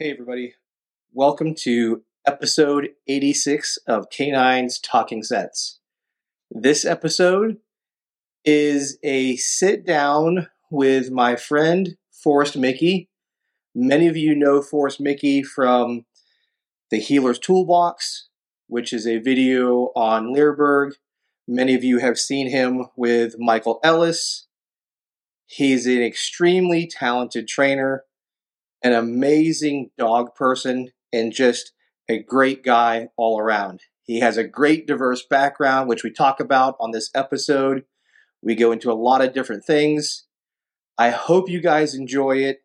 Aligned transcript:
Hey, 0.00 0.12
everybody. 0.12 0.54
Welcome 1.12 1.56
to 1.62 2.04
episode 2.24 2.90
86 3.08 3.78
of 3.88 4.10
Canines 4.10 4.78
Talking 4.78 5.24
Sense. 5.24 5.80
This 6.52 6.84
episode 6.84 7.56
is 8.44 8.98
a 9.02 9.34
sit 9.34 9.84
down 9.84 10.50
with 10.70 11.10
my 11.10 11.34
friend 11.34 11.96
Forrest 12.12 12.56
Micke. 12.56 13.08
Many 13.74 14.06
of 14.06 14.16
you 14.16 14.36
know 14.36 14.62
Forrest 14.62 15.00
Micke 15.00 15.44
from 15.44 16.06
the 16.92 17.00
Heeler's 17.00 17.40
Toolbox, 17.40 18.28
which 18.68 18.92
is 18.92 19.04
a 19.04 19.18
video 19.18 19.90
on 19.96 20.32
Leerburg. 20.32 20.92
Many 21.48 21.74
of 21.74 21.82
you 21.82 21.98
have 21.98 22.20
seen 22.20 22.50
him 22.50 22.84
with 22.94 23.34
Michael 23.40 23.80
Ellis. 23.82 24.46
He's 25.46 25.88
an 25.88 26.00
extremely 26.00 26.86
talented 26.86 27.48
trainer 27.48 28.04
an 28.82 28.92
amazing 28.92 29.90
dog 29.98 30.34
person 30.34 30.90
and 31.12 31.32
just 31.32 31.72
a 32.08 32.22
great 32.22 32.64
guy 32.64 33.08
all 33.16 33.38
around. 33.38 33.82
He 34.04 34.20
has 34.20 34.36
a 34.36 34.44
great 34.44 34.86
diverse 34.86 35.24
background, 35.28 35.88
which 35.88 36.02
we 36.02 36.10
talk 36.10 36.40
about 36.40 36.76
on 36.80 36.92
this 36.92 37.10
episode. 37.14 37.84
We 38.42 38.54
go 38.54 38.72
into 38.72 38.90
a 38.90 38.94
lot 38.94 39.20
of 39.20 39.34
different 39.34 39.64
things. 39.64 40.26
I 40.96 41.10
hope 41.10 41.50
you 41.50 41.60
guys 41.60 41.94
enjoy 41.94 42.38
it. 42.38 42.60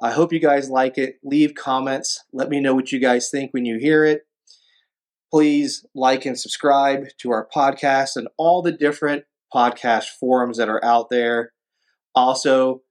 I 0.00 0.12
hope 0.12 0.32
you 0.32 0.38
guys 0.38 0.70
like 0.70 0.98
it. 0.98 1.16
Leave 1.24 1.54
comments. 1.54 2.22
Let 2.32 2.50
me 2.50 2.60
know 2.60 2.74
what 2.74 2.92
you 2.92 3.00
guys 3.00 3.30
think 3.30 3.52
when 3.52 3.64
you 3.64 3.78
hear 3.78 4.04
it. 4.04 4.22
Please 5.32 5.84
like 5.94 6.24
and 6.24 6.38
subscribe 6.38 7.06
to 7.18 7.30
our 7.30 7.48
podcast 7.54 8.10
and 8.14 8.28
all 8.36 8.62
the 8.62 8.72
different 8.72 9.24
podcast 9.52 10.04
forums 10.20 10.58
that 10.58 10.68
are 10.68 10.84
out 10.84 11.10
there. 11.10 11.52
Also, 12.14 12.82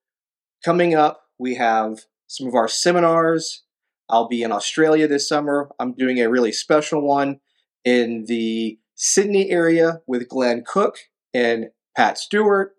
coming 0.64 0.94
up, 0.94 1.22
we 1.40 1.56
have 1.56 2.02
some 2.28 2.48
of 2.48 2.56
our 2.56 2.68
seminars. 2.68 3.64
I'll 4.10 4.28
be 4.28 4.44
in 4.44 4.52
Australia 4.52 5.08
this 5.08 5.28
summer. 5.28 5.70
I'm 5.80 5.94
doing 5.94 6.20
a 6.20 6.30
really 6.30 6.52
special 6.52 7.02
one 7.02 7.40
in 7.84 8.26
the 8.28 8.80
Sydney 8.96 9.50
area 9.50 10.02
with 10.08 10.30
Glenn 10.30 10.64
Cook 10.66 10.98
and 11.34 11.68
Pat 11.96 12.18
Stewart. 12.18 12.74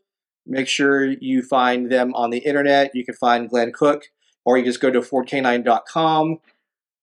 Make 0.46 0.68
sure 0.68 1.04
you 1.04 1.42
find 1.42 1.90
them 1.90 2.14
on 2.14 2.30
the 2.30 2.38
internet. 2.38 2.92
You 2.94 3.04
can 3.04 3.14
find 3.14 3.50
Glenn 3.50 3.72
Cook, 3.72 4.04
or 4.44 4.56
you 4.56 4.64
just 4.64 4.80
go 4.80 4.90
to 4.90 5.00
fordk9.com, 5.00 6.38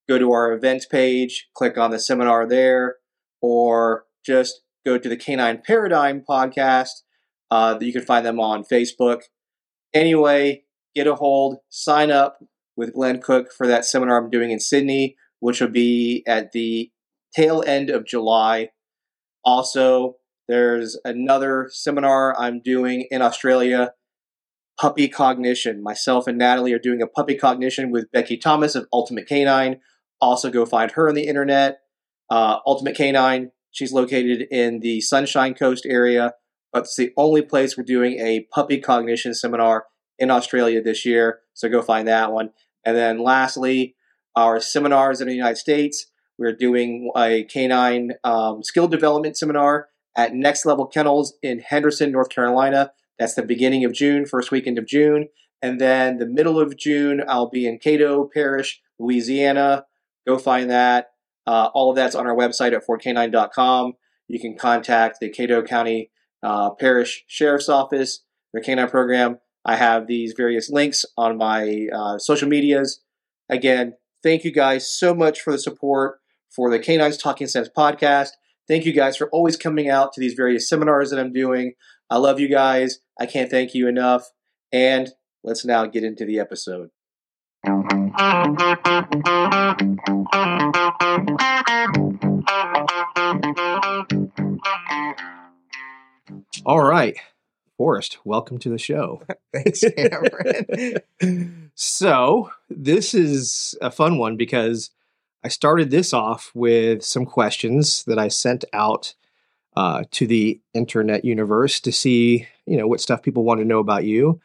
go 0.08 0.18
to 0.18 0.32
our 0.32 0.54
events 0.54 0.86
page, 0.86 1.50
click 1.54 1.78
on 1.78 1.92
the 1.92 2.00
seminar 2.00 2.48
there, 2.48 2.96
or 3.42 4.06
just 4.26 4.62
go 4.86 4.98
to 4.98 5.10
the 5.10 5.18
Canine 5.18 5.62
Paradigm 5.66 6.24
podcast. 6.28 7.04
Uh, 7.52 7.78
you 7.80 7.92
can 7.94 8.06
find 8.06 8.26
them 8.26 8.40
on 8.40 8.64
Facebook. 8.64 9.24
Anyway, 9.94 10.64
get 10.96 11.08
a 11.08 11.16
hold, 11.16 11.58
sign 11.70 12.12
up 12.12 12.40
with 12.76 12.94
Glenn 12.94 13.22
Cook 13.22 13.52
for 13.52 13.68
that 13.68 13.86
seminar 13.86 14.18
I'm 14.18 14.30
doing 14.30 14.52
in 14.52 14.60
Sydney, 14.60 15.16
which 15.40 15.62
will 15.62 15.70
be 15.70 16.24
at 16.28 16.52
the 16.52 16.92
tail 17.36 17.64
end 17.66 17.90
of 17.90 18.06
July. 18.06 18.70
Also, 19.44 20.16
there's 20.48 20.98
another 21.06 21.70
seminar 21.72 22.40
I'm 22.40 22.62
doing 22.62 23.08
in 23.12 23.22
Australia, 23.22 23.94
Puppy 24.80 25.08
Cognition. 25.08 25.82
Myself 25.84 26.28
and 26.28 26.38
Natalie 26.38 26.74
are 26.74 26.80
doing 26.80 27.02
a 27.02 27.08
Puppy 27.08 27.36
Cognition 27.36 27.92
with 27.92 28.12
Becky 28.12 28.38
Thomas 28.38 28.76
of 28.76 28.88
Ultimate 28.92 29.28
Canine. 29.28 29.80
Also, 30.20 30.50
go 30.50 30.66
find 30.66 30.92
her 30.92 31.10
on 31.10 31.16
the 31.16 31.28
internet. 31.28 31.80
Uh, 32.30 32.60
Ultimate 32.66 32.96
Canine, 32.96 33.52
she's 33.72 33.94
located 33.94 34.48
in 34.50 34.80
the 34.80 35.02
Sunshine 35.02 35.54
Coast 35.54 35.86
area, 35.86 36.34
but 36.72 36.84
it's 36.84 36.96
the 36.96 37.12
only 37.18 37.42
place 37.42 37.78
we're 37.78 37.84
doing 37.84 38.20
a 38.20 38.48
Puppy 38.54 38.80
Cognition 38.80 39.34
seminar 39.34 39.86
in 40.20 40.32
Australia 40.32 40.82
this 40.82 41.06
year. 41.06 41.40
So 41.54 41.70
go 41.70 41.82
find 41.82 42.08
that 42.08 42.32
one. 42.32 42.52
And 42.86 42.96
then 42.96 43.20
lastly, 43.20 43.96
our 44.36 44.60
seminars 44.60 45.22
in 45.22 45.28
the 45.28 45.36
United 45.36 45.58
States. 45.58 46.08
We're 46.38 46.56
doing 46.56 47.12
a 47.16 47.44
canine 47.44 48.14
um, 48.24 48.64
skill 48.64 48.88
development 48.88 49.38
seminar 49.38 49.90
at 50.18 50.34
Next 50.34 50.66
Level 50.66 50.88
Kennels 50.88 51.34
in 51.42 51.60
Henderson, 51.60 52.12
North 52.12 52.30
Carolina. 52.30 52.92
That's 53.20 53.36
the 53.36 53.44
beginning 53.44 53.86
of 53.86 53.94
June, 53.94 54.26
first 54.26 54.52
weekend 54.52 54.78
of 54.78 54.88
June. 54.88 55.30
And 55.62 55.80
then 55.80 56.18
the 56.18 56.26
middle 56.26 56.60
of 56.60 56.76
June, 56.76 57.24
I'll 57.28 57.50
be 57.50 57.68
in 57.68 57.80
Caddo 57.80 58.30
Parish, 58.32 58.82
Louisiana. 59.00 59.86
Go 60.28 60.38
find 60.38 60.70
that. 60.70 61.12
Uh, 61.46 61.70
all 61.74 61.90
of 61.90 61.96
that's 61.96 62.16
on 62.16 62.26
our 62.26 62.36
website 62.36 62.74
at 62.74 62.86
fordk9.com. 62.86 63.94
You 64.28 64.40
can 64.40 64.58
contact 64.58 65.20
the 65.20 65.30
Caddo 65.30 65.66
County 65.66 66.10
uh, 66.42 66.72
Parish 66.72 67.24
Sheriff's 67.28 67.70
Office, 67.70 68.24
their 68.54 68.62
canine 68.62 68.90
program, 68.90 69.40
I 69.66 69.76
have 69.76 70.08
these 70.08 70.34
various 70.36 70.70
links 70.70 71.06
on 71.18 71.38
my 71.38 71.88
uh, 71.94 72.18
social 72.18 72.50
medias. 72.50 73.02
Again, 73.50 73.94
thank 74.22 74.44
you 74.44 74.52
guys 74.52 74.92
so 74.92 75.14
much 75.14 75.42
for 75.42 75.52
the 75.52 75.60
support 75.60 76.20
for 76.54 76.70
the 76.70 76.80
Canines 76.80 77.18
Talking 77.18 77.48
Sense 77.48 77.70
podcast. 77.76 78.30
Thank 78.68 78.86
you 78.86 78.94
guys 78.94 79.18
for 79.18 79.30
always 79.30 79.58
coming 79.58 79.90
out 79.90 80.14
to 80.14 80.22
these 80.22 80.34
various 80.34 80.70
seminars 80.70 81.10
that 81.10 81.20
I'm 81.20 81.34
doing. 81.34 81.74
I 82.10 82.18
love 82.18 82.40
you 82.40 82.48
guys. 82.48 83.00
I 83.20 83.26
can't 83.26 83.50
thank 83.50 83.74
you 83.74 83.88
enough. 83.88 84.30
And 84.72 85.10
let's 85.44 85.66
now 85.66 85.86
get 85.86 86.04
into 86.04 86.26
the 86.26 86.40
episode. 86.40 86.90
All 96.66 96.84
right. 96.84 97.18
Forrest, 97.78 98.20
welcome 98.24 98.60
to 98.60 98.70
the 98.70 98.78
show. 98.78 99.24
Thanks, 99.54 99.84
Cameron. 99.98 101.72
so, 101.76 102.52
this 102.70 103.14
is 103.14 103.76
a 103.82 103.90
fun 103.90 104.18
one 104.18 104.38
because 104.38 104.92
I 105.44 105.48
started 105.48 105.90
this 105.90 106.14
off 106.14 106.52
with 106.54 107.04
some 107.04 107.26
questions 107.26 108.04
that 108.06 108.20
I 108.20 108.28
sent 108.28 108.64
out 108.74 109.16
uh, 109.76 110.04
to 110.12 110.28
the 110.28 110.62
internet 110.74 111.26
universe 111.26 111.80
to 111.82 111.92
see, 111.92 112.48
you 112.66 112.78
know, 112.78 112.88
what 112.88 113.02
stuff 113.02 113.24
people 113.24 113.44
want 113.44 113.60
to 113.60 113.66
know 113.66 113.80
about 113.80 114.06
you. 114.06 114.40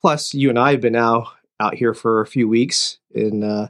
Plus, 0.00 0.34
you 0.34 0.50
and 0.50 0.58
I 0.58 0.72
have 0.72 0.80
been 0.80 0.92
now 0.94 1.32
out 1.60 1.74
here 1.74 1.94
for 1.94 2.20
a 2.20 2.26
few 2.26 2.48
weeks 2.48 2.98
in 3.14 3.44
uh, 3.44 3.68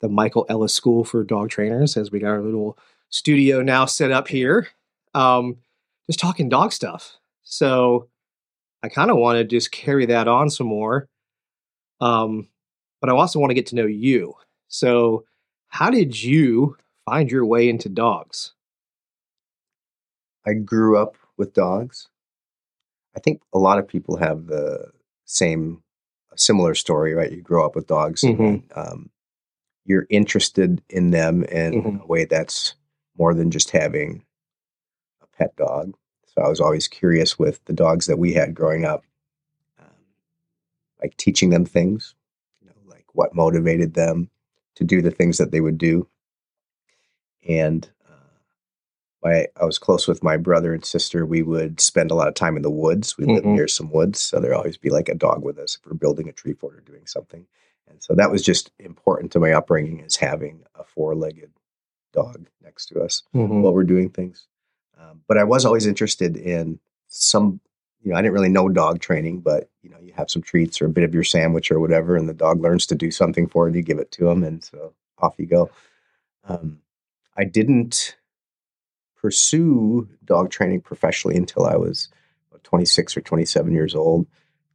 the 0.00 0.08
Michael 0.08 0.46
Ellis 0.48 0.74
School 0.74 1.04
for 1.04 1.22
Dog 1.22 1.50
Trainers, 1.50 1.96
as 1.96 2.10
we 2.10 2.18
got 2.18 2.28
our 2.28 2.42
little 2.42 2.78
studio 3.10 3.62
now 3.62 3.84
set 3.84 4.10
up 4.10 4.28
here, 4.28 4.68
um, 5.14 5.58
just 6.06 6.18
talking 6.18 6.48
dog 6.48 6.72
stuff. 6.72 7.18
So, 7.42 8.08
I 8.82 8.88
kind 8.88 9.10
of 9.10 9.16
want 9.16 9.38
to 9.38 9.44
just 9.44 9.72
carry 9.72 10.06
that 10.06 10.28
on 10.28 10.50
some 10.50 10.66
more. 10.66 11.08
Um, 12.00 12.48
but 13.00 13.10
I 13.10 13.12
also 13.12 13.38
want 13.38 13.50
to 13.50 13.54
get 13.54 13.66
to 13.66 13.76
know 13.76 13.86
you. 13.86 14.34
So, 14.68 15.24
how 15.68 15.90
did 15.90 16.22
you 16.22 16.76
find 17.04 17.30
your 17.30 17.44
way 17.44 17.68
into 17.68 17.88
dogs? 17.88 18.54
I 20.46 20.54
grew 20.54 20.96
up 20.96 21.16
with 21.36 21.54
dogs. 21.54 22.08
I 23.16 23.20
think 23.20 23.42
a 23.52 23.58
lot 23.58 23.78
of 23.78 23.88
people 23.88 24.16
have 24.16 24.46
the 24.46 24.92
same, 25.24 25.82
similar 26.36 26.74
story, 26.74 27.14
right? 27.14 27.32
You 27.32 27.42
grow 27.42 27.66
up 27.66 27.74
with 27.74 27.86
dogs, 27.86 28.22
mm-hmm. 28.22 28.42
and 28.42 28.62
um, 28.74 29.10
you're 29.84 30.06
interested 30.10 30.82
in 30.88 31.10
them 31.10 31.44
in 31.44 31.82
mm-hmm. 31.82 32.02
a 32.02 32.06
way 32.06 32.24
that's 32.24 32.74
more 33.18 33.34
than 33.34 33.50
just 33.50 33.70
having 33.70 34.24
a 35.22 35.26
pet 35.36 35.56
dog. 35.56 35.94
So 36.38 36.44
I 36.44 36.48
was 36.48 36.60
always 36.60 36.86
curious 36.86 37.36
with 37.36 37.64
the 37.64 37.72
dogs 37.72 38.06
that 38.06 38.20
we 38.20 38.32
had 38.32 38.54
growing 38.54 38.84
up, 38.84 39.02
um, 39.80 39.90
like 41.02 41.16
teaching 41.16 41.50
them 41.50 41.64
things, 41.64 42.14
you 42.62 42.68
know, 42.68 42.74
like 42.86 43.06
what 43.12 43.34
motivated 43.34 43.94
them 43.94 44.30
to 44.76 44.84
do 44.84 45.02
the 45.02 45.10
things 45.10 45.38
that 45.38 45.50
they 45.50 45.60
would 45.60 45.78
do. 45.78 46.06
And 47.48 47.90
uh, 48.08 48.38
my, 49.24 49.46
I 49.60 49.64
was 49.64 49.80
close 49.80 50.06
with 50.06 50.22
my 50.22 50.36
brother 50.36 50.72
and 50.72 50.84
sister. 50.84 51.26
We 51.26 51.42
would 51.42 51.80
spend 51.80 52.12
a 52.12 52.14
lot 52.14 52.28
of 52.28 52.34
time 52.34 52.54
in 52.54 52.62
the 52.62 52.70
woods. 52.70 53.18
We 53.18 53.24
mm-hmm. 53.24 53.34
lived 53.34 53.46
near 53.46 53.66
some 53.66 53.90
woods, 53.90 54.20
so 54.20 54.38
there'd 54.38 54.54
always 54.54 54.78
be 54.78 54.90
like 54.90 55.08
a 55.08 55.16
dog 55.16 55.42
with 55.42 55.58
us 55.58 55.76
if 55.76 55.90
we're 55.90 55.94
building 55.94 56.28
a 56.28 56.32
tree 56.32 56.54
fort 56.54 56.76
or 56.76 56.82
doing 56.82 57.06
something. 57.06 57.46
And 57.88 58.00
so 58.00 58.14
that 58.14 58.30
was 58.30 58.44
just 58.44 58.70
important 58.78 59.32
to 59.32 59.40
my 59.40 59.54
upbringing 59.54 59.98
is 59.98 60.14
having 60.14 60.62
a 60.76 60.84
four-legged 60.84 61.50
dog 62.12 62.46
next 62.62 62.86
to 62.90 63.00
us 63.00 63.24
mm-hmm. 63.34 63.62
while 63.62 63.74
we're 63.74 63.82
doing 63.82 64.08
things. 64.08 64.46
Um, 64.98 65.22
but 65.28 65.38
I 65.38 65.44
was 65.44 65.64
always 65.64 65.86
interested 65.86 66.36
in 66.36 66.78
some, 67.06 67.60
you 68.02 68.12
know, 68.12 68.18
I 68.18 68.22
didn't 68.22 68.34
really 68.34 68.48
know 68.48 68.68
dog 68.68 69.00
training, 69.00 69.40
but 69.40 69.70
you 69.82 69.90
know, 69.90 69.98
you 70.00 70.12
have 70.14 70.30
some 70.30 70.42
treats 70.42 70.80
or 70.80 70.86
a 70.86 70.90
bit 70.90 71.04
of 71.04 71.14
your 71.14 71.24
sandwich 71.24 71.70
or 71.70 71.80
whatever, 71.80 72.16
and 72.16 72.28
the 72.28 72.34
dog 72.34 72.60
learns 72.60 72.86
to 72.86 72.94
do 72.94 73.10
something 73.10 73.46
for 73.48 73.68
it. 73.68 73.74
You 73.74 73.82
give 73.82 73.98
it 73.98 74.10
to 74.12 74.28
him, 74.28 74.42
and 74.44 74.62
so 74.62 74.92
off 75.18 75.34
you 75.38 75.46
go. 75.46 75.70
Um, 76.44 76.80
I 77.36 77.44
didn't 77.44 78.16
pursue 79.16 80.08
dog 80.24 80.50
training 80.50 80.80
professionally 80.80 81.36
until 81.36 81.66
I 81.66 81.76
was 81.76 82.08
26 82.62 83.16
or 83.16 83.20
27 83.20 83.72
years 83.72 83.94
old. 83.94 84.26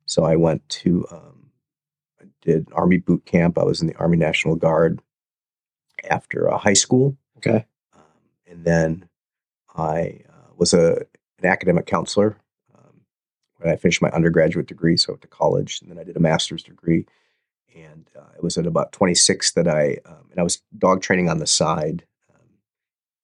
So 0.05 0.23
I 0.23 0.35
went 0.35 0.67
to, 0.69 1.05
um, 1.11 1.51
I 2.19 2.25
did 2.41 2.67
Army 2.73 2.97
boot 2.97 3.25
camp. 3.25 3.57
I 3.57 3.63
was 3.63 3.81
in 3.81 3.87
the 3.87 3.95
Army 3.95 4.17
National 4.17 4.55
Guard 4.55 5.01
after 6.09 6.51
uh, 6.51 6.57
high 6.57 6.73
school. 6.73 7.17
Okay. 7.37 7.65
Um, 7.93 8.01
and 8.47 8.65
then 8.65 9.09
I 9.75 10.21
uh, 10.29 10.51
was 10.57 10.73
a 10.73 11.05
an 11.39 11.45
academic 11.45 11.85
counselor 11.85 12.37
um, 12.77 13.01
when 13.57 13.73
I 13.73 13.75
finished 13.75 14.01
my 14.01 14.09
undergraduate 14.11 14.67
degree, 14.67 14.97
so 14.97 15.09
I 15.09 15.13
went 15.13 15.21
to 15.23 15.27
college, 15.27 15.81
and 15.81 15.89
then 15.91 15.99
I 15.99 16.03
did 16.03 16.15
a 16.17 16.21
master's 16.21 16.63
degree. 16.63 17.05
and 17.75 18.07
uh, 18.17 18.31
it 18.37 18.43
was 18.43 18.57
at 18.57 18.67
about 18.67 18.91
26 18.91 19.51
that 19.53 19.67
I 19.67 19.97
um, 20.05 20.27
and 20.31 20.39
I 20.39 20.43
was 20.43 20.61
dog 20.77 21.01
training 21.01 21.29
on 21.29 21.39
the 21.39 21.47
side. 21.47 22.05
Um, 22.33 22.49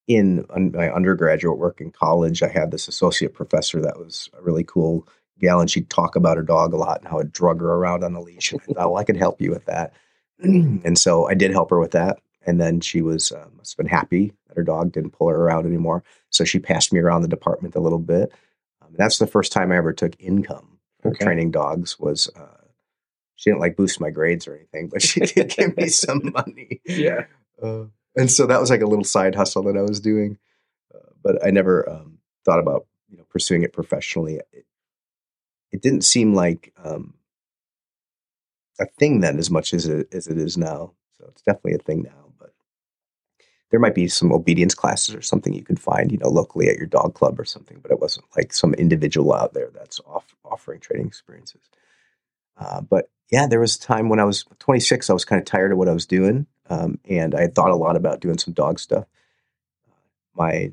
in 0.08 0.46
un- 0.50 0.72
my 0.74 0.90
undergraduate 0.92 1.58
work 1.60 1.82
in 1.82 1.92
college, 1.92 2.42
I 2.44 2.48
had 2.50 2.72
this 2.72 2.88
associate 2.88 3.34
professor 3.34 3.80
that 3.82 4.00
was 4.00 4.30
a 4.38 4.42
really 4.42 4.64
cool 4.64 5.08
gal, 5.40 5.62
and 5.62 5.70
she'd 5.70 5.90
talk 5.90 6.16
about 6.16 6.38
her 6.38 6.44
dog 6.44 6.74
a 6.74 6.78
lot 6.78 7.00
and 7.00 7.08
how 7.08 7.20
it 7.20 7.32
drug 7.32 7.62
her 7.62 7.74
around 7.74 8.04
on 8.04 8.16
a 8.16 8.22
leash. 8.22 8.52
And 8.52 8.62
I 8.62 8.74
thought, 8.74 8.92
well, 8.92 8.98
I 8.98 9.04
could 9.04 9.18
help 9.18 9.40
you 9.40 9.52
with 9.52 9.66
that, 9.66 9.94
and 10.40 10.98
so 10.98 11.28
I 11.30 11.34
did 11.36 11.52
help 11.52 11.70
her 11.70 11.80
with 11.80 11.92
that. 11.92 12.20
And 12.50 12.60
then 12.60 12.80
she 12.82 13.04
was 13.04 13.32
uh, 13.32 13.48
must 13.56 13.74
have 13.74 13.78
been 13.78 13.86
happy 13.96 14.34
that 14.48 14.58
her 14.58 14.64
dog 14.64 14.92
didn't 14.92 15.12
pull 15.12 15.30
her 15.30 15.36
around 15.36 15.68
anymore. 15.68 16.04
So 16.32 16.44
she 16.44 16.58
passed 16.58 16.92
me 16.92 17.00
around 17.00 17.22
the 17.22 17.28
department 17.28 17.76
a 17.76 17.80
little 17.80 18.00
bit. 18.00 18.32
Um, 18.82 18.88
that's 18.98 19.20
the 19.20 19.28
first 19.28 19.52
time 19.52 19.72
I 19.72 19.78
ever 19.78 19.94
took 19.94 20.16
income 20.20 20.80
for 21.00 21.10
Okay. 21.10 21.24
training 21.24 21.52
dogs. 21.52 22.00
Was 22.00 22.28
uh, 22.36 22.66
she 23.36 23.52
didn't 23.52 23.62
like 23.62 23.76
boost 23.78 24.02
my 24.02 24.10
grades 24.10 24.48
or 24.48 24.56
anything, 24.56 24.90
but 24.90 25.04
she 25.04 25.20
did 25.20 25.50
give 25.58 25.78
me 25.78 25.90
some 25.90 26.32
money. 26.34 26.82
Yeah. 26.86 27.26
Uh, 27.62 27.84
and 28.16 28.32
so 28.32 28.48
that 28.48 28.60
was 28.60 28.72
like 28.72 28.82
a 28.82 28.88
little 28.88 29.06
side 29.06 29.36
hustle 29.36 29.62
that 29.64 29.78
I 29.78 29.82
was 29.84 30.00
doing, 30.00 30.40
uh, 30.96 31.12
but 31.24 31.46
I 31.46 31.52
never 31.52 31.88
um, 31.88 32.18
thought 32.46 32.60
about 32.60 32.88
you 33.10 33.18
know 33.18 33.26
pursuing 33.30 33.62
it 33.62 33.74
professionally. 33.74 34.38
It, 34.52 34.66
it 35.72 35.82
didn't 35.84 36.02
seem 36.02 36.34
like 36.34 36.74
um, 36.84 37.14
a 38.80 38.88
thing 38.88 39.20
then 39.20 39.38
as 39.38 39.52
much 39.52 39.72
as 39.72 39.86
it, 39.86 40.12
as 40.12 40.28
it 40.28 40.40
is 40.40 40.58
now. 40.58 40.94
So 41.18 41.26
it's 41.28 41.42
definitely 41.44 41.76
a 41.76 41.80
thing 41.80 42.04
now, 42.04 42.29
there 43.72 43.80
might 43.80 43.96
be 43.96 44.08
some 44.08 44.32
obedience 44.32 44.76
classes 44.76 45.16
or 45.16 45.22
something 45.22 45.54
you 45.54 45.64
could 45.64 45.80
find, 45.80 46.12
you 46.12 46.18
know, 46.18 46.30
locally 46.30 46.70
at 46.70 46.78
your 46.78 46.88
dog 46.88 47.14
club 47.14 47.40
or 47.40 47.46
something. 47.46 47.80
But 47.82 47.92
it 47.92 48.00
wasn't 48.00 48.26
like 48.36 48.54
some 48.54 48.74
individual 48.74 49.34
out 49.34 49.54
there 49.54 49.70
that's 49.74 50.00
off, 50.02 50.36
offering 50.44 50.80
training 50.80 51.08
experiences. 51.08 51.62
Uh, 52.58 52.82
but 52.82 53.10
yeah, 53.32 53.48
there 53.48 53.60
was 53.60 53.76
a 53.76 53.82
time 53.82 54.10
when 54.10 54.20
I 54.20 54.26
was 54.26 54.46
26, 54.60 55.10
I 55.10 55.14
was 55.14 55.26
kind 55.26 55.40
of 55.40 55.46
tired 55.46 55.72
of 55.72 55.78
what 55.78 55.90
I 55.90 55.94
was 55.94 56.08
doing, 56.08 56.48
um, 56.70 57.00
and 57.06 57.36
I 57.36 57.48
thought 57.48 57.72
a 57.72 57.76
lot 57.76 57.96
about 57.96 58.22
doing 58.22 58.38
some 58.38 58.54
dog 58.54 58.80
stuff. 58.80 59.06
My 60.36 60.72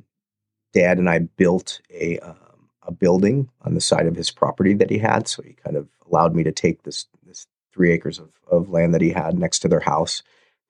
dad 0.72 0.98
and 0.98 1.08
I 1.08 1.20
built 1.20 1.80
a 1.92 2.18
um, 2.20 2.36
a 2.82 2.92
building 2.92 3.48
on 3.62 3.74
the 3.74 3.80
side 3.80 4.06
of 4.06 4.16
his 4.16 4.30
property 4.30 4.74
that 4.74 4.90
he 4.90 4.98
had, 4.98 5.28
so 5.28 5.42
he 5.42 5.54
kind 5.54 5.76
of 5.76 5.88
allowed 6.08 6.34
me 6.34 6.44
to 6.44 6.52
take 6.52 6.82
this 6.84 7.06
this 7.26 7.46
three 7.72 7.92
acres 7.92 8.18
of, 8.18 8.30
of 8.50 8.70
land 8.70 8.94
that 8.94 9.02
he 9.02 9.10
had 9.10 9.38
next 9.38 9.60
to 9.60 9.68
their 9.68 9.80
house, 9.80 10.22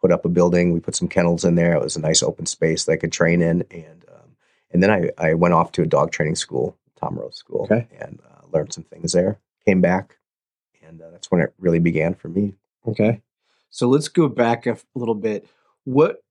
put 0.07 0.13
up 0.13 0.25
a 0.25 0.29
building. 0.29 0.73
We 0.73 0.79
put 0.79 0.95
some 0.95 1.09
kennels 1.09 1.45
in 1.45 1.57
there. 1.57 1.73
It 1.75 1.83
was 1.83 1.97
a 1.97 2.01
nice 2.01 2.23
open 2.23 2.47
space 2.47 2.85
that 2.85 2.93
I 2.93 2.97
could 2.97 3.11
train 3.13 3.43
in, 3.43 3.63
and 3.73 4.05
um, 4.15 4.37
and 4.71 4.81
then 4.83 4.91
I, 4.91 5.11
I 5.19 5.35
went 5.35 5.53
off 5.55 5.73
to 5.73 5.83
a 5.83 5.87
dog 5.87 6.13
training 6.13 6.37
school, 6.37 6.77
Tom 7.01 7.19
Rose 7.19 7.35
School, 7.37 7.63
Okay. 7.65 7.89
and 8.01 8.21
uh, 8.25 8.47
learned 8.53 8.73
some 8.73 8.85
things 8.85 9.13
there. 9.13 9.39
Came 9.65 9.81
back, 9.81 10.17
and 10.87 11.03
uh, 11.03 11.11
that's 11.11 11.29
when 11.31 11.41
it 11.41 11.53
really 11.59 11.81
began 11.81 12.15
for 12.15 12.29
me. 12.29 12.55
Okay. 12.87 13.21
So 13.71 13.89
let's 13.89 14.07
go 14.07 14.29
back 14.29 14.67
a 14.67 14.77
little 14.95 15.17
bit. 15.17 15.49
What 15.83 16.23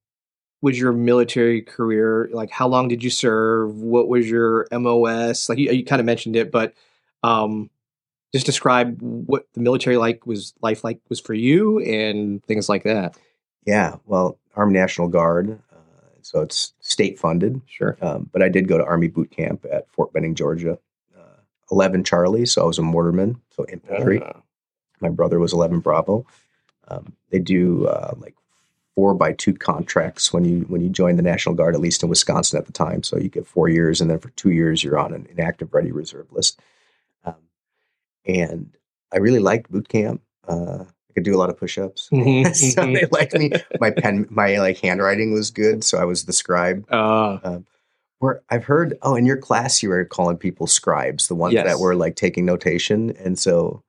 was 0.62 0.80
your 0.80 0.94
military 0.94 1.62
career 1.62 2.30
like? 2.32 2.50
How 2.50 2.70
long 2.70 2.88
did 2.88 3.04
you 3.04 3.10
serve? 3.10 3.76
What 3.76 4.08
was 4.08 4.30
your 4.30 4.68
MOS? 4.72 5.50
Like 5.50 5.58
you, 5.58 5.70
you 5.72 5.84
kind 5.84 6.00
of 6.00 6.06
mentioned 6.06 6.38
it, 6.38 6.50
but 6.50 6.74
um, 7.24 7.70
just 8.34 8.46
describe 8.46 9.02
what 9.02 9.48
the 9.54 9.60
military 9.60 9.98
like 9.98 10.26
was 10.26 10.54
life 10.62 10.86
like 10.86 11.02
was 11.10 11.20
for 11.20 11.34
you 11.34 11.80
and 11.80 12.42
things 12.46 12.70
like 12.70 12.84
that. 12.84 13.18
Yeah, 13.66 13.96
well, 14.06 14.38
Army 14.56 14.74
National 14.74 15.08
Guard, 15.08 15.60
uh, 15.72 15.76
so 16.22 16.42
it's 16.42 16.74
state 16.80 17.20
funded. 17.20 17.62
Sure. 17.66 17.98
Um, 18.02 18.30
but 18.32 18.42
I 18.42 18.50
did 18.50 18.68
go 18.68 18.78
to 18.78 18.86
Army 18.86 19.08
boot 19.08 19.32
camp 19.32 19.66
at 19.72 19.90
Fort 19.92 20.14
Benning, 20.14 20.36
Georgia. 20.36 20.78
Uh, 21.18 21.40
11 21.72 22.04
Charlie, 22.04 22.46
so 22.46 22.62
I 22.62 22.66
was 22.66 22.78
a 22.78 22.84
mortarman, 22.84 23.40
so 23.50 23.66
infantry. 23.68 24.22
Uh, 24.22 24.40
My 25.02 25.10
brother 25.10 25.40
was 25.40 25.52
11 25.54 25.80
Bravo. 25.80 26.26
Um, 26.88 27.14
they 27.32 27.40
do 27.40 27.88
uh, 27.88 28.14
like 28.18 28.36
four 28.94 29.14
by 29.14 29.34
two 29.34 29.54
contracts 29.54 30.32
when 30.32 30.46
you 30.46 30.62
when 30.62 30.82
you 30.82 30.90
join 30.90 31.16
the 31.18 31.22
National 31.22 31.56
Guard, 31.56 31.76
at 31.76 31.82
least 31.82 32.04
in 32.04 32.10
Wisconsin 32.10 32.58
at 32.58 32.66
the 32.66 32.72
time. 32.72 33.04
So 33.04 33.18
you 33.18 33.30
get 33.30 33.46
four 33.48 33.68
years, 33.68 34.00
and 34.00 34.10
then 34.10 34.20
for 34.20 34.30
two 34.32 34.52
years 34.52 34.84
you're 34.84 34.98
on 34.98 35.14
an 35.14 35.28
inactive 35.30 35.74
ready 35.74 35.92
reserve 35.92 36.32
list. 36.32 36.60
Um, 37.26 37.36
and 38.26 38.78
I 39.12 39.18
really 39.18 39.40
liked 39.40 39.72
boot 39.72 39.90
camp. 39.90 40.22
Uh, 40.48 40.86
could 41.16 41.24
do 41.24 41.36
a 41.36 41.40
lot 41.40 41.50
of 41.50 41.58
push-ups. 41.58 42.10
mhm, 42.12 42.56
so 42.74 42.84
mhm. 42.84 42.94
they 43.00 43.06
liked 43.08 43.34
me. 43.34 43.52
My 43.80 43.90
pen, 43.92 44.28
my 44.30 44.58
like 44.60 44.78
handwriting 44.78 45.34
was 45.34 45.50
good, 45.50 45.84
so 45.84 45.98
I 45.98 46.04
was 46.06 46.26
the 46.26 46.34
scribe. 46.34 46.86
Uh, 46.92 47.60
Where 48.20 48.42
I've 48.50 48.66
heard, 48.66 48.98
oh, 49.02 49.16
in 49.16 49.26
your 49.26 49.38
class 49.38 49.82
you 49.82 49.90
were 49.90 50.06
calling 50.06 50.38
people 50.38 50.68
scribes, 50.68 51.28
the 51.28 51.36
ones 51.36 51.54
Yes. 51.54 51.66
that 51.66 51.80
were 51.80 51.96
like 51.96 52.16
taking 52.16 52.46
notation, 52.46 53.12
and 53.18 53.38
so 53.40 53.84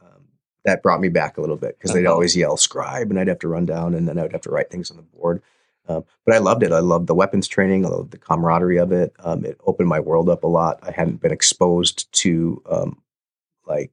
um, 0.00 0.28
that 0.64 0.82
brought 0.82 1.00
me 1.00 1.08
back 1.08 1.36
a 1.36 1.40
little 1.40 1.56
bit 1.56 1.76
because 1.78 1.92
they'd 1.92 2.04
Uh-huh. 2.06 2.12
always 2.14 2.36
yell 2.36 2.56
scribe, 2.56 3.10
and 3.10 3.18
I'd 3.18 3.28
have 3.28 3.38
to 3.40 3.48
run 3.48 3.66
down, 3.66 3.94
and 3.94 4.06
then 4.08 4.18
I 4.18 4.22
would 4.22 4.32
have 4.32 4.40
to 4.42 4.50
write 4.50 4.70
things 4.70 4.90
on 4.90 4.96
the 4.96 5.02
board. 5.02 5.42
Um, 5.88 6.04
but 6.24 6.34
I 6.34 6.38
loved 6.38 6.62
it. 6.62 6.72
I 6.72 6.78
loved 6.80 7.06
the 7.08 7.14
weapons 7.14 7.48
training. 7.48 7.84
I 7.84 7.88
loved 7.88 8.12
the 8.12 8.18
camaraderie 8.18 8.78
of 8.78 8.92
it. 8.92 9.12
Um, 9.20 9.44
it 9.44 9.58
opened 9.66 9.88
my 9.88 9.98
world 9.98 10.28
up 10.28 10.44
a 10.44 10.46
lot. 10.46 10.78
I 10.82 10.90
hadn't 10.92 11.20
been 11.20 11.32
exposed 11.32 12.10
to 12.22 12.62
um, 12.70 13.02
like 13.66 13.90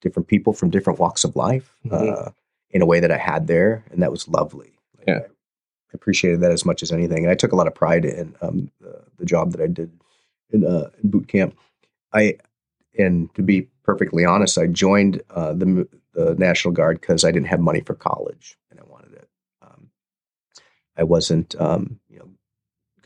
different 0.00 0.28
people 0.28 0.52
from 0.52 0.70
different 0.70 0.98
walks 0.98 1.24
of 1.24 1.36
life 1.36 1.74
Mhm. 1.84 2.12
uh, 2.26 2.30
in 2.70 2.82
a 2.82 2.86
way 2.86 3.00
that 3.00 3.10
I 3.10 3.16
had 3.18 3.46
there, 3.46 3.84
and 3.90 4.02
that 4.02 4.10
was 4.10 4.28
lovely. 4.28 4.72
Like, 4.98 5.08
Yeah. 5.08 5.20
I 5.26 5.94
appreciated 5.94 6.40
that 6.40 6.52
as 6.52 6.64
much 6.64 6.82
as 6.82 6.92
anything, 6.92 7.24
and 7.24 7.30
I 7.30 7.34
took 7.34 7.52
a 7.52 7.56
lot 7.56 7.66
of 7.66 7.74
pride 7.74 8.04
in 8.04 8.36
um, 8.42 8.70
the, 8.80 9.02
the 9.16 9.24
job 9.24 9.52
that 9.52 9.60
I 9.62 9.66
did 9.66 9.90
in, 10.50 10.64
uh, 10.64 10.90
in 11.02 11.10
boot 11.10 11.28
camp. 11.28 11.56
I 12.12 12.38
and 12.98 13.32
to 13.34 13.42
be 13.42 13.68
perfectly 13.84 14.24
honest, 14.24 14.58
I 14.58 14.66
joined 14.66 15.22
uh, 15.30 15.52
the 15.54 15.88
the 16.12 16.34
National 16.34 16.72
Guard 16.74 17.00
because 17.00 17.24
I 17.24 17.30
didn't 17.30 17.46
have 17.48 17.60
money 17.60 17.80
for 17.80 17.94
college 17.94 18.58
and 18.70 18.80
I 18.80 18.82
wanted 18.84 19.12
it. 19.12 19.28
Um, 19.62 19.90
I 20.96 21.04
wasn't, 21.04 21.54
um, 21.60 22.00
you 22.08 22.18
know, 22.18 22.28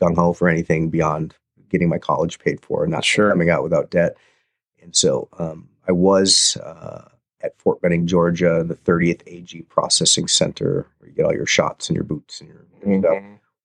gung 0.01 0.15
ho 0.15 0.33
for 0.33 0.49
anything 0.49 0.89
beyond 0.89 1.35
getting 1.69 1.89
my 1.89 1.99
college 1.99 2.39
paid 2.39 2.59
for 2.61 2.83
and 2.83 2.91
not 2.91 3.05
Sure. 3.05 3.29
coming 3.29 3.49
out 3.49 3.61
without 3.63 3.91
debt. 3.91 4.15
And 4.81 4.95
so 4.95 5.27
um, 5.37 5.69
I 5.87 5.91
was 5.91 6.57
uh, 6.57 7.09
at 7.41 7.57
Fort 7.59 7.81
Benning, 7.81 8.07
Georgia, 8.07 8.63
the 8.65 8.75
30th 8.75 9.21
AG 9.27 9.61
Processing 9.63 10.27
Center, 10.27 10.87
where 10.97 11.09
you 11.09 11.15
get 11.15 11.25
all 11.25 11.33
your 11.33 11.45
shots 11.45 11.89
and 11.89 11.95
your 11.95 12.05
boots 12.05 12.39
and 12.39 12.49
your, 12.49 12.65
your 12.85 12.99
stuff 12.99 13.13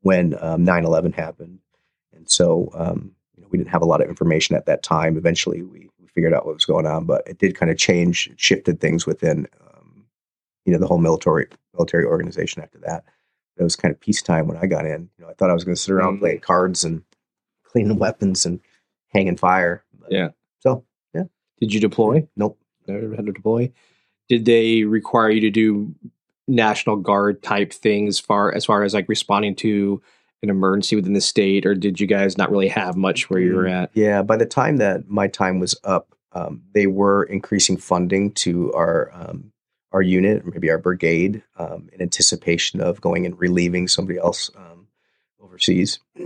when 0.03 0.35
um, 0.43 0.65
9-11 0.65 1.15
happened. 1.15 1.59
And 2.15 2.29
so 2.29 2.71
um, 2.75 3.13
you 3.37 3.43
know, 3.43 3.49
we 3.51 3.59
didn't 3.59 3.71
have 3.71 3.83
a 3.83 3.87
lot 3.87 4.01
of 4.01 4.09
information 4.09 4.57
at 4.57 4.67
that 4.67 4.83
time. 4.83 5.17
Eventually 5.17 5.63
we, 5.63 5.89
we 6.01 6.07
figured 6.09 6.35
out 6.35 6.45
what 6.47 6.55
was 6.55 6.65
going 6.65 6.87
on 6.87 7.05
but 7.05 7.23
it 7.27 7.39
did 7.39 7.55
kind 7.57 7.71
of 7.71 7.79
change 7.79 8.31
shifted 8.37 8.81
things 8.81 9.07
within 9.07 9.47
um, 9.61 10.05
you 10.65 10.73
know 10.73 10.79
the 10.79 10.87
whole 10.87 10.99
military 10.99 11.47
military 11.75 12.05
organization 12.05 12.63
after 12.63 12.79
that. 12.79 13.05
It 13.57 13.63
was 13.63 13.77
kind 13.77 13.93
of 13.93 14.01
peacetime 14.01 14.47
when 14.49 14.57
i 14.57 14.67
got 14.67 14.85
in. 14.87 15.09
You 15.19 15.25
know 15.25 15.31
i 15.31 15.35
thought 15.35 15.51
i 15.51 15.55
was 15.55 15.63
going 15.65 15.75
to 15.77 15.81
sit 15.81 15.93
around 15.93 16.17
Mhm. 16.17 16.21
playing 16.21 16.41
cards 16.41 16.85
and 16.85 17.03
cleaning 17.65 17.99
weapons 18.07 18.45
and 18.47 18.59
hanging 19.09 19.37
fire 19.37 19.85
But- 20.01 20.11
Yeah. 20.13 20.29
Did 21.61 21.75
you 21.75 21.81
deploy? 21.81 22.27
nope 22.37 22.59
Never 22.87 23.15
had 23.15 23.27
to 23.27 23.33
deploy. 23.33 23.71
Did 24.29 24.45
they 24.45 24.85
require 24.85 25.31
you 25.31 25.43
to 25.43 25.51
do 25.51 25.95
National 26.47 26.97
Guard 26.97 27.43
type 27.43 27.73
things 27.73 28.19
far 28.19 28.53
as 28.53 28.65
far 28.65 28.83
as 28.83 28.95
like 28.95 29.09
responding 29.09 29.55
to 29.57 30.03
an 30.43 30.51
emergency 30.51 30.97
within 30.97 31.13
the 31.13 31.21
state, 31.21 31.67
or 31.67 31.75
did 31.75 32.01
you 32.01 32.07
guys 32.07 32.39
not 32.39 32.51
really 32.51 32.69
have 32.69 32.97
much 32.97 33.29
where 33.29 33.41
you 33.41 33.55
were 33.55 33.67
at? 33.67 33.91
Yeah, 33.95 34.23
by 34.23 34.37
the 34.37 34.47
time 34.47 34.77
that 34.77 35.09
my 35.09 35.27
time 35.27 35.59
was 35.59 35.75
up, 35.85 36.15
um, 36.33 36.63
they 36.75 36.87
were 36.87 37.25
increasing 37.25 37.77
funding 37.77 38.33
to 38.33 38.73
our 38.73 39.11
um, 39.13 39.53
our 39.93 40.03
unit, 40.03 40.43
or 40.45 40.51
maybe 40.51 40.71
our 40.71 40.79
brigade, 40.79 41.43
um, 41.57 41.89
in 41.93 42.01
anticipation 42.03 42.81
of 42.81 43.01
going 43.01 43.27
and 43.27 43.39
relieving 43.41 43.89
somebody 43.89 44.19
else 44.19 44.51
um, 44.57 44.87
overseas. 45.41 45.99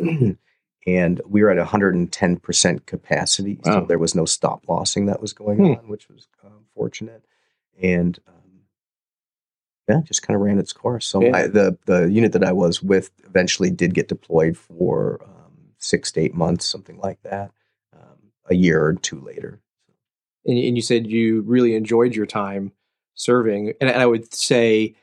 and 0.87 1.21
we 1.27 1.43
were 1.43 1.51
at 1.51 1.59
110 1.59 2.37
percent 2.39 2.87
capacity, 2.87 3.61
so 3.65 3.85
there 3.87 3.99
was 3.99 4.15
no 4.15 4.25
stop 4.25 4.65
lossing 4.69 5.07
that 5.07 5.21
was 5.21 5.33
going 5.33 5.59
Hmm. 5.59 5.73
on, 5.79 5.89
which 5.89 6.09
was 6.09 6.29
um, 6.45 6.65
fortunate. 6.75 7.25
And 7.83 8.19
um, 8.29 8.35
yeah, 9.89 10.01
just 10.05 10.23
kind 10.23 10.35
of 10.37 10.43
ran 10.43 10.59
its 10.59 10.73
course. 10.73 11.07
So 11.07 11.23
Yeah. 11.23 11.37
I, 11.37 11.47
the 11.47 11.77
the 11.87 12.11
unit 12.11 12.33
that 12.33 12.45
I 12.45 12.53
was 12.53 12.83
with 12.83 13.11
eventually 13.25 13.71
did 13.71 13.95
get 13.95 14.09
deployed 14.09 14.57
for 14.57 15.21
um, 15.25 15.53
six 15.79 16.13
to 16.13 16.21
eight 16.21 16.35
months, 16.35 16.67
something 16.67 16.99
like 16.99 17.23
that. 17.23 17.51
Um, 17.93 18.33
a 18.51 18.55
year 18.55 18.85
or 18.85 18.95
two 18.95 19.21
later. 19.21 19.61
And, 20.45 20.59
and 20.59 20.77
you 20.77 20.83
said 20.83 21.07
you 21.07 21.43
really 21.43 21.75
enjoyed 21.75 22.15
your 22.15 22.27
time 22.27 22.73
serving, 23.15 23.75
and 23.81 23.91
I 23.91 24.07
would 24.07 24.33
say 24.35 24.95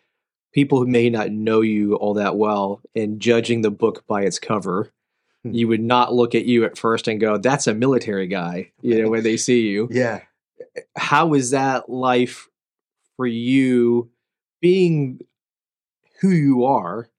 people 0.53 0.79
who 0.79 0.88
may 0.88 1.09
not 1.09 1.31
know 1.31 1.62
you 1.62 1.95
all 1.95 2.15
that 2.15 2.36
well 2.36 2.81
and 2.95 3.19
judging 3.19 3.62
the 3.62 3.71
book 3.71 4.05
by 4.07 4.24
its 4.24 4.39
cover. 4.39 4.91
Hmm. 5.43 5.53
You 5.53 5.67
would 5.67 5.81
not 5.81 6.13
look 6.13 6.36
at 6.36 6.46
you 6.46 6.65
at 6.65 6.77
first 6.77 7.08
and 7.08 7.19
go, 7.19 7.38
"That's 7.38 7.67
a 7.67 7.74
military 7.74 8.27
guy." 8.27 8.72
You 8.81 9.01
know, 9.01 9.10
when 9.10 9.24
they 9.24 9.38
see 9.48 9.67
you, 9.67 9.88
Yeah, 9.91 10.22
how 10.96 11.34
is 11.34 11.51
that 11.51 11.89
life 11.89 12.50
for 13.17 13.25
you 13.25 14.10
being 14.62 15.22
who 16.22 16.29
you 16.29 16.65
are 16.65 17.10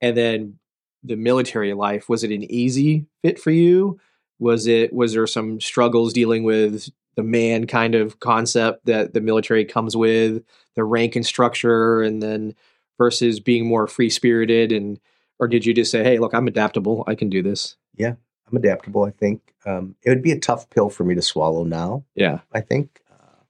and 0.00 0.16
then 0.16 0.58
the 1.02 1.16
military 1.16 1.74
life 1.74 2.08
was 2.08 2.22
it 2.24 2.30
an 2.30 2.44
easy 2.50 3.06
fit 3.22 3.38
for 3.38 3.50
you 3.50 3.98
was 4.38 4.66
it 4.66 4.92
was 4.92 5.12
there 5.12 5.26
some 5.26 5.60
struggles 5.60 6.12
dealing 6.12 6.44
with 6.44 6.88
the 7.16 7.22
man 7.22 7.66
kind 7.66 7.94
of 7.94 8.20
concept 8.20 8.86
that 8.86 9.14
the 9.14 9.20
military 9.20 9.64
comes 9.64 9.96
with, 9.96 10.42
the 10.74 10.84
rank 10.84 11.16
and 11.16 11.24
structure, 11.24 12.02
and 12.02 12.22
then 12.22 12.54
versus 12.98 13.40
being 13.40 13.66
more 13.66 13.86
free 13.86 14.10
spirited 14.10 14.72
and 14.72 14.98
or 15.38 15.48
did 15.48 15.66
you 15.66 15.74
just 15.74 15.90
say, 15.90 16.02
"Hey, 16.04 16.18
look, 16.18 16.34
I'm 16.34 16.46
adaptable. 16.46 17.04
I 17.06 17.14
can 17.14 17.28
do 17.28 17.42
this"? 17.42 17.76
Yeah, 17.94 18.14
I'm 18.50 18.56
adaptable. 18.56 19.04
I 19.04 19.10
think 19.10 19.54
um, 19.66 19.96
it 20.02 20.10
would 20.10 20.22
be 20.22 20.32
a 20.32 20.38
tough 20.38 20.68
pill 20.70 20.90
for 20.90 21.04
me 21.04 21.14
to 21.14 21.22
swallow 21.22 21.64
now. 21.64 22.04
Yeah, 22.14 22.40
I 22.52 22.60
think 22.60 23.00
uh, 23.10 23.42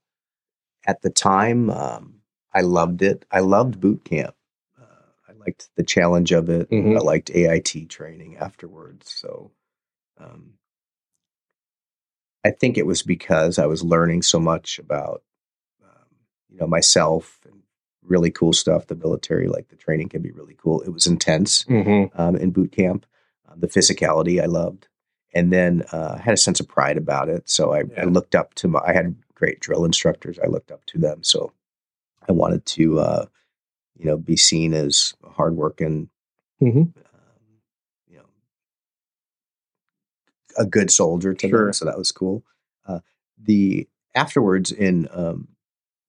at 0.87 1.03
the 1.03 1.11
time 1.11 1.71
um, 1.71 2.21
I 2.53 2.61
loved 2.63 3.03
it. 3.03 3.25
I 3.31 3.41
loved 3.41 3.81
boot 3.81 4.05
camp. 4.05 4.35
Uh, 4.81 4.85
I 5.29 5.33
liked 5.33 5.71
the 5.77 5.83
challenge 5.85 6.33
of 6.33 6.49
it. 6.49 6.71
Mhm. 6.71 6.97
I 6.97 7.01
liked 7.01 7.31
AIT 7.31 7.89
training 7.89 8.37
afterwards. 8.37 9.11
So 9.13 9.51
um, 10.19 10.55
I 12.45 12.51
think 12.51 12.77
it 12.79 12.87
was 12.87 13.03
because 13.03 13.59
I 13.59 13.67
was 13.67 13.83
learning 13.83 14.23
so 14.23 14.39
much 14.39 14.79
about 14.79 15.23
um, 15.83 16.07
you 16.49 16.59
know 16.59 16.67
myself 16.67 17.41
and 17.45 17.63
really 18.07 18.31
cool 18.31 18.53
stuff. 18.53 18.87
The 18.87 18.95
military, 18.95 19.49
like 19.49 19.69
the 19.69 19.77
training, 19.77 20.09
can 20.11 20.23
be 20.23 20.31
really 20.31 20.57
cool. 20.57 20.81
It 20.83 20.91
was 20.91 21.07
intense 21.07 21.65
mm-hmm. 21.65 22.21
um, 22.21 22.37
in 22.37 22.51
boot 22.51 22.73
camp. 22.73 23.07
Uh, 23.49 23.55
the 23.57 23.69
physicality 23.69 24.43
I 24.43 24.47
loved, 24.47 24.89
and 25.33 25.53
then 25.53 25.85
uh, 25.93 26.17
I 26.19 26.23
had 26.23 26.35
a 26.35 26.39
sense 26.39 26.61
of 26.61 26.69
pride 26.69 26.97
about 26.97 27.29
it. 27.29 27.49
So 27.49 27.73
I, 27.73 27.81
Yeah. 27.81 28.03
I 28.03 28.05
looked 28.05 28.35
up 28.35 28.55
to 28.57 28.69
my. 28.69 28.81
I 28.85 28.93
had 28.93 29.17
great 29.35 29.61
drill 29.61 29.85
instructors. 29.85 30.39
I 30.39 30.47
looked 30.47 30.71
up 30.71 30.85
to 30.87 30.99
them. 30.99 31.23
So 31.23 31.53
I 32.29 32.33
wanted 32.33 32.65
to, 32.67 33.01
uh, 33.01 33.27
you 33.97 34.07
know, 34.07 34.17
be 34.17 34.37
seen 34.37 34.73
as 34.75 35.15
a 35.25 35.31
hardworking, 35.31 36.09
Mhm. 36.63 36.97
um, 36.97 37.61
you 38.07 38.17
know, 38.17 38.25
a 40.57 40.65
good 40.65 40.91
soldier 40.91 41.35
to 41.35 41.49
Sure. 41.49 41.65
them. 41.65 41.73
So 41.73 41.85
that 41.85 41.99
was 41.99 42.13
cool. 42.13 42.45
Uh, 42.87 43.01
the 43.39 43.89
afterwards 44.15 44.71
in 44.73 45.09
um, 45.11 45.49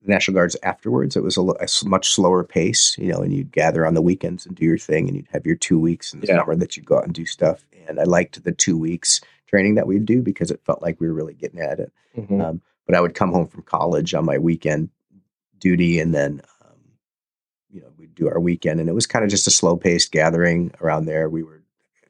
the 0.05 0.11
National 0.11 0.35
Guards 0.35 0.55
afterwards, 0.63 1.15
it 1.15 1.23
was 1.23 1.37
a, 1.37 1.41
a 1.41 1.67
much 1.85 2.09
slower 2.11 2.43
pace, 2.43 2.97
you 2.97 3.07
know, 3.11 3.21
and 3.21 3.33
you'd 3.33 3.51
gather 3.51 3.85
on 3.85 3.93
the 3.95 4.01
weekends 4.01 4.45
and 4.45 4.55
do 4.55 4.63
your 4.65 4.77
thing, 4.77 5.07
and 5.07 5.15
you'd 5.17 5.27
have 5.31 5.45
your 5.45 5.55
two 5.55 5.79
weeks 5.79 6.13
in 6.13 6.19
the 6.19 6.27
Yeah. 6.27 6.37
summer 6.37 6.55
that 6.55 6.77
you'd 6.77 6.85
go 6.85 6.97
out 6.97 7.05
and 7.05 7.13
do 7.13 7.25
stuff. 7.25 7.65
And 7.87 7.99
I 7.99 8.03
liked 8.03 8.43
the 8.43 8.51
two 8.51 8.77
weeks 8.77 9.21
training 9.47 9.75
that 9.75 9.87
we'd 9.87 10.05
do 10.05 10.21
because 10.21 10.51
it 10.51 10.61
felt 10.65 10.81
like 10.81 10.99
we 10.99 11.07
were 11.07 11.13
really 11.13 11.33
getting 11.33 11.59
at 11.59 11.79
it. 11.79 11.91
Mhm. 12.17 12.41
Um, 12.43 12.61
but 12.85 12.95
I 12.95 13.01
would 13.01 13.13
come 13.15 13.31
home 13.31 13.47
from 13.47 13.63
college 13.63 14.13
on 14.13 14.25
my 14.25 14.37
weekend 14.37 14.89
duty, 15.59 15.99
and 15.99 16.13
then 16.13 16.41
um, 16.61 16.77
you 17.71 17.81
know 17.81 17.91
we'd 17.97 18.13
do 18.15 18.27
our 18.27 18.39
weekend, 18.39 18.79
and 18.79 18.87
it 18.89 18.93
was 18.95 19.07
kind 19.07 19.25
of 19.25 19.31
just 19.31 19.47
a 19.47 19.51
slow 19.51 19.75
paced 19.75 20.11
gathering 20.11 20.71
around 20.81 21.05
there. 21.05 21.29
We 21.29 21.41
were 21.43 21.63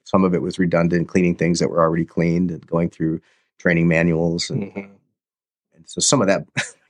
some 0.03 0.23
of 0.23 0.33
it 0.35 0.41
was 0.41 0.59
redundant, 0.59 1.07
cleaning 1.07 1.35
things 1.35 1.59
that 1.59 1.69
were 1.69 1.79
already 1.81 2.05
cleaned, 2.05 2.51
and 2.51 2.65
going 2.67 2.89
through 2.89 3.21
training 3.57 3.87
manuals, 3.87 4.49
and 4.49 4.63
Mhm. 4.63 4.89
and 5.75 5.87
so 5.87 6.01
some 6.01 6.21
of 6.21 6.27
that, 6.27 6.45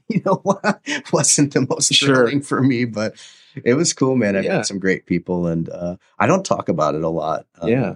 you 0.09 0.21
know, 0.25 0.41
wasn't 1.13 1.53
the 1.53 1.65
most 1.69 1.93
Sure. 1.93 2.15
thrilling 2.15 2.41
for 2.41 2.62
me, 2.62 2.85
but 2.85 3.15
it 3.63 3.74
was 3.75 3.93
cool, 3.93 4.15
man. 4.15 4.35
I 4.35 4.41
Yeah. 4.41 4.57
met 4.57 4.65
some 4.67 4.79
great 4.79 5.05
people, 5.05 5.47
and 5.47 5.69
uh, 5.69 5.95
I 6.19 6.27
don't 6.27 6.45
talk 6.45 6.69
about 6.69 6.95
it 6.95 7.03
a 7.03 7.09
lot. 7.09 7.45
Um, 7.59 7.69
yeah, 7.69 7.95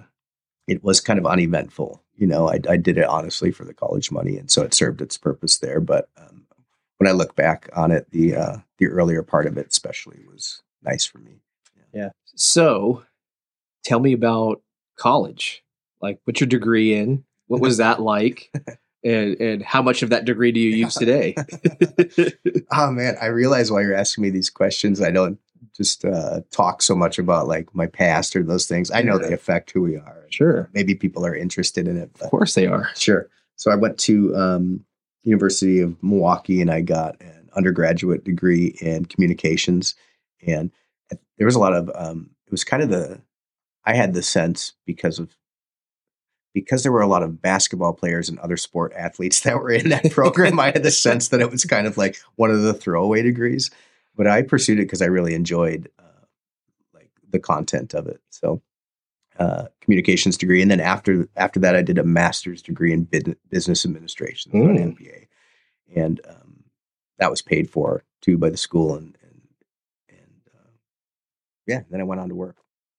it 0.66 0.82
was 0.82 1.00
kind 1.00 1.18
of 1.18 1.26
uneventful. 1.26 2.02
You 2.16 2.26
know, 2.26 2.48
I, 2.48 2.58
I 2.68 2.76
did 2.76 2.98
it 2.98 3.04
honestly 3.06 3.50
for 3.50 3.64
the 3.64 3.74
college 3.74 4.10
money, 4.10 4.36
and 4.36 4.50
so 4.50 4.62
it 4.62 4.74
served 4.74 5.00
its 5.00 5.16
purpose 5.16 5.58
there. 5.58 5.80
But 5.80 6.08
um, 6.16 6.46
when 6.98 7.08
I 7.08 7.12
look 7.12 7.34
back 7.36 7.68
on 7.74 7.90
it, 7.90 8.10
the 8.10 8.36
uh, 8.36 8.56
the 8.78 8.86
earlier 8.88 9.22
part 9.22 9.46
of 9.46 9.56
it, 9.58 9.68
especially, 9.68 10.20
was 10.30 10.62
nice 10.82 11.04
for 11.04 11.18
me. 11.18 11.40
Yeah. 11.92 12.10
So, 12.36 13.04
tell 13.84 14.00
me 14.00 14.12
about 14.12 14.62
college. 14.96 15.62
Like, 16.00 16.20
what's 16.24 16.40
your 16.40 16.48
degree 16.48 16.94
in? 16.94 17.24
What 17.48 17.60
was 17.60 17.78
that 17.78 18.00
like? 18.00 18.50
and 19.04 19.40
and 19.40 19.62
how 19.62 19.82
much 19.82 20.02
of 20.02 20.10
that 20.10 20.24
degree 20.24 20.52
do 20.52 20.60
you 20.60 20.76
use 20.76 20.94
today? 20.94 21.34
Oh 22.72 22.90
man, 22.90 23.16
I 23.20 23.26
realize 23.26 23.70
why 23.70 23.80
you're 23.82 23.94
asking 23.94 24.22
me 24.22 24.30
these 24.30 24.50
questions. 24.50 25.00
I 25.00 25.10
don't 25.10 25.38
just 25.76 26.04
uh, 26.04 26.40
talk 26.50 26.82
so 26.82 26.94
much 26.94 27.18
about 27.18 27.48
like 27.48 27.74
my 27.74 27.86
past 27.86 28.36
or 28.36 28.42
those 28.42 28.66
things. 28.66 28.90
I 28.90 29.02
know 29.02 29.20
Yeah. 29.20 29.28
they 29.28 29.34
affect 29.34 29.70
who 29.72 29.82
we 29.82 29.96
are. 29.96 30.24
sure, 30.30 30.68
Maybe 30.72 30.94
people 30.94 31.24
are 31.26 31.34
interested 31.34 31.88
in 31.88 31.96
it. 31.96 32.10
Of 32.20 32.30
course 32.30 32.54
they 32.54 32.66
are. 32.66 32.88
Sure. 32.96 33.28
So 33.56 33.70
I 33.70 33.74
went 33.76 33.98
to 34.00 34.34
um, 34.36 34.84
University 35.22 35.80
of 35.80 36.00
Milwaukee 36.02 36.60
and 36.60 36.70
I 36.70 36.80
got 36.80 37.20
an 37.20 37.50
undergraduate 37.56 38.24
degree 38.24 38.76
in 38.80 39.04
communications. 39.06 39.94
And 40.46 40.70
there 41.38 41.46
was 41.46 41.56
a 41.56 41.60
lot 41.60 41.74
of 41.74 41.90
um, 41.94 42.30
it 42.46 42.50
was 42.52 42.64
kind 42.64 42.82
of 42.82 42.88
the 42.90 43.20
I 43.84 43.94
had 43.94 44.14
the 44.14 44.22
sense 44.22 44.74
because 44.86 45.18
of 45.18 45.34
because 46.54 46.82
there 46.82 46.92
were 46.92 47.00
a 47.00 47.06
lot 47.06 47.22
of 47.22 47.40
basketball 47.40 47.92
players 47.92 48.28
and 48.28 48.38
other 48.40 48.56
sport 48.56 48.92
athletes 48.96 49.40
that 49.42 49.56
were 49.58 49.70
in 49.70 49.88
that 49.90 50.10
program. 50.10 50.58
I 50.58 50.66
had 50.66 50.82
the 50.82 50.90
sense 50.90 51.28
that 51.28 51.40
it 51.40 51.50
was 51.50 51.64
kind 51.64 51.86
of 51.86 51.96
like 51.96 52.16
one 52.36 52.50
of 52.50 52.62
the 52.62 52.74
throwaway 52.74 53.22
degrees, 53.22 53.70
but 54.16 54.26
I 54.26 54.42
pursued 54.42 54.78
it 54.78 54.82
because 54.82 55.02
I 55.02 55.06
really 55.06 55.34
enjoyed 55.34 55.90
uh, 55.98 56.24
like 56.92 57.10
the 57.28 57.38
content 57.40 57.94
of 57.94 58.06
it. 58.06 58.20
So 58.30 58.62
uh, 59.38 59.66
communications 59.80 60.36
degree, 60.36 60.60
and 60.60 60.70
then 60.70 60.80
after 60.80 61.26
after 61.36 61.58
that, 61.60 61.74
I 61.74 61.80
did 61.82 61.96
a 61.96 62.04
master's 62.04 62.60
degree 62.60 62.92
in 62.92 63.04
bid- 63.04 63.38
business 63.48 63.86
administration, 63.86 64.52
so 64.52 64.58
an 64.58 64.76
Mm. 64.76 64.98
MBA, 64.98 65.28
and 65.96 66.20
um, 66.28 66.64
that 67.18 67.30
was 67.30 67.40
paid 67.40 67.70
for 67.70 68.04
too 68.20 68.36
by 68.36 68.50
the 68.50 68.58
school, 68.58 68.96
and 68.96 69.16
and 69.22 69.40
and 70.10 70.42
uh, 70.54 70.68
yeah, 71.66 71.80
then 71.90 72.02
I 72.02 72.04
went 72.04 72.20
on 72.20 72.28
to 72.28 72.34
work. 72.34 72.58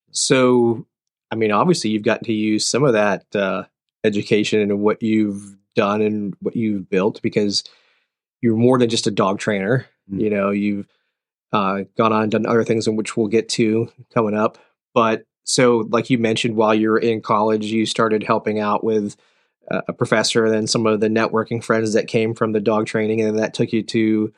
So, 0.09 0.87
I 1.31 1.35
mean, 1.35 1.51
obviously, 1.51 1.89
you've 1.91 2.03
gotten 2.03 2.25
to 2.25 2.33
use 2.33 2.65
some 2.65 2.83
of 2.83 2.93
that 2.93 3.25
uh, 3.35 3.63
education 4.03 4.59
and 4.59 4.81
what 4.81 5.01
you've 5.01 5.55
done 5.75 6.01
and 6.01 6.35
what 6.41 6.55
you've 6.55 6.89
built 6.89 7.21
because 7.21 7.63
you're 8.41 8.55
more 8.57 8.77
than 8.77 8.89
just 8.89 9.07
a 9.07 9.11
dog 9.11 9.39
trainer. 9.39 9.85
Mm. 10.11 10.21
You 10.21 10.29
know, 10.29 10.49
you've 10.49 10.87
uh, 11.53 11.83
gone 11.97 12.11
on 12.13 12.23
and 12.23 12.31
done 12.31 12.45
other 12.45 12.63
things 12.63 12.87
in 12.87 12.95
which 12.95 13.15
we'll 13.15 13.27
get 13.27 13.47
to 13.49 13.89
coming 14.13 14.35
up. 14.35 14.57
But 14.93 15.23
so, 15.43 15.87
like 15.89 16.09
you 16.09 16.17
mentioned, 16.17 16.55
while 16.55 16.75
you 16.75 16.89
were 16.89 16.99
in 16.99 17.21
college, 17.21 17.65
you 17.65 17.85
started 17.85 18.23
helping 18.23 18.59
out 18.59 18.83
with 18.83 19.15
uh, 19.69 19.81
a 19.87 19.93
professor, 19.93 20.45
and 20.45 20.53
then 20.53 20.67
some 20.67 20.85
of 20.85 20.99
the 20.99 21.07
networking 21.07 21.63
friends 21.63 21.93
that 21.93 22.07
came 22.07 22.33
from 22.33 22.51
the 22.51 22.59
dog 22.59 22.87
training, 22.87 23.21
and 23.21 23.39
that 23.39 23.53
took 23.53 23.71
you 23.71 23.83
to 23.83 24.33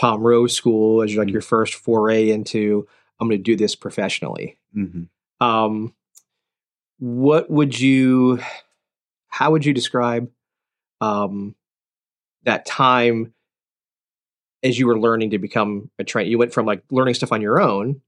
Tom 0.00 0.22
Rose 0.22 0.54
School 0.54 1.02
as 1.02 1.14
like 1.14 1.28
Mm. 1.28 1.32
your 1.32 1.42
first 1.42 1.74
foray 1.74 2.30
into 2.30 2.86
I'm 3.20 3.28
going 3.28 3.38
to 3.38 3.42
do 3.42 3.54
this 3.56 3.76
professionally 3.76 4.56
Mm-hmm. 4.76 5.46
um 5.46 5.94
what 7.04 7.50
would 7.50 7.78
you 7.80 8.38
how 9.26 9.50
would 9.50 9.64
you 9.64 9.72
describe 9.74 10.30
um 11.00 11.56
that 12.44 12.64
time 12.64 13.34
as 14.62 14.78
you 14.78 14.86
were 14.86 14.96
learning 14.96 15.30
to 15.30 15.38
become 15.38 15.90
a 15.98 16.04
trainer 16.04 16.30
you 16.30 16.38
went 16.38 16.52
from 16.52 16.64
like 16.64 16.84
learning 16.92 17.14
stuff 17.14 17.32
on 17.32 17.42
your 17.42 17.60
own 17.60 18.00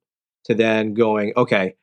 to 0.45 0.55
then 0.55 0.95
going 0.95 1.33
okay 1.37 1.75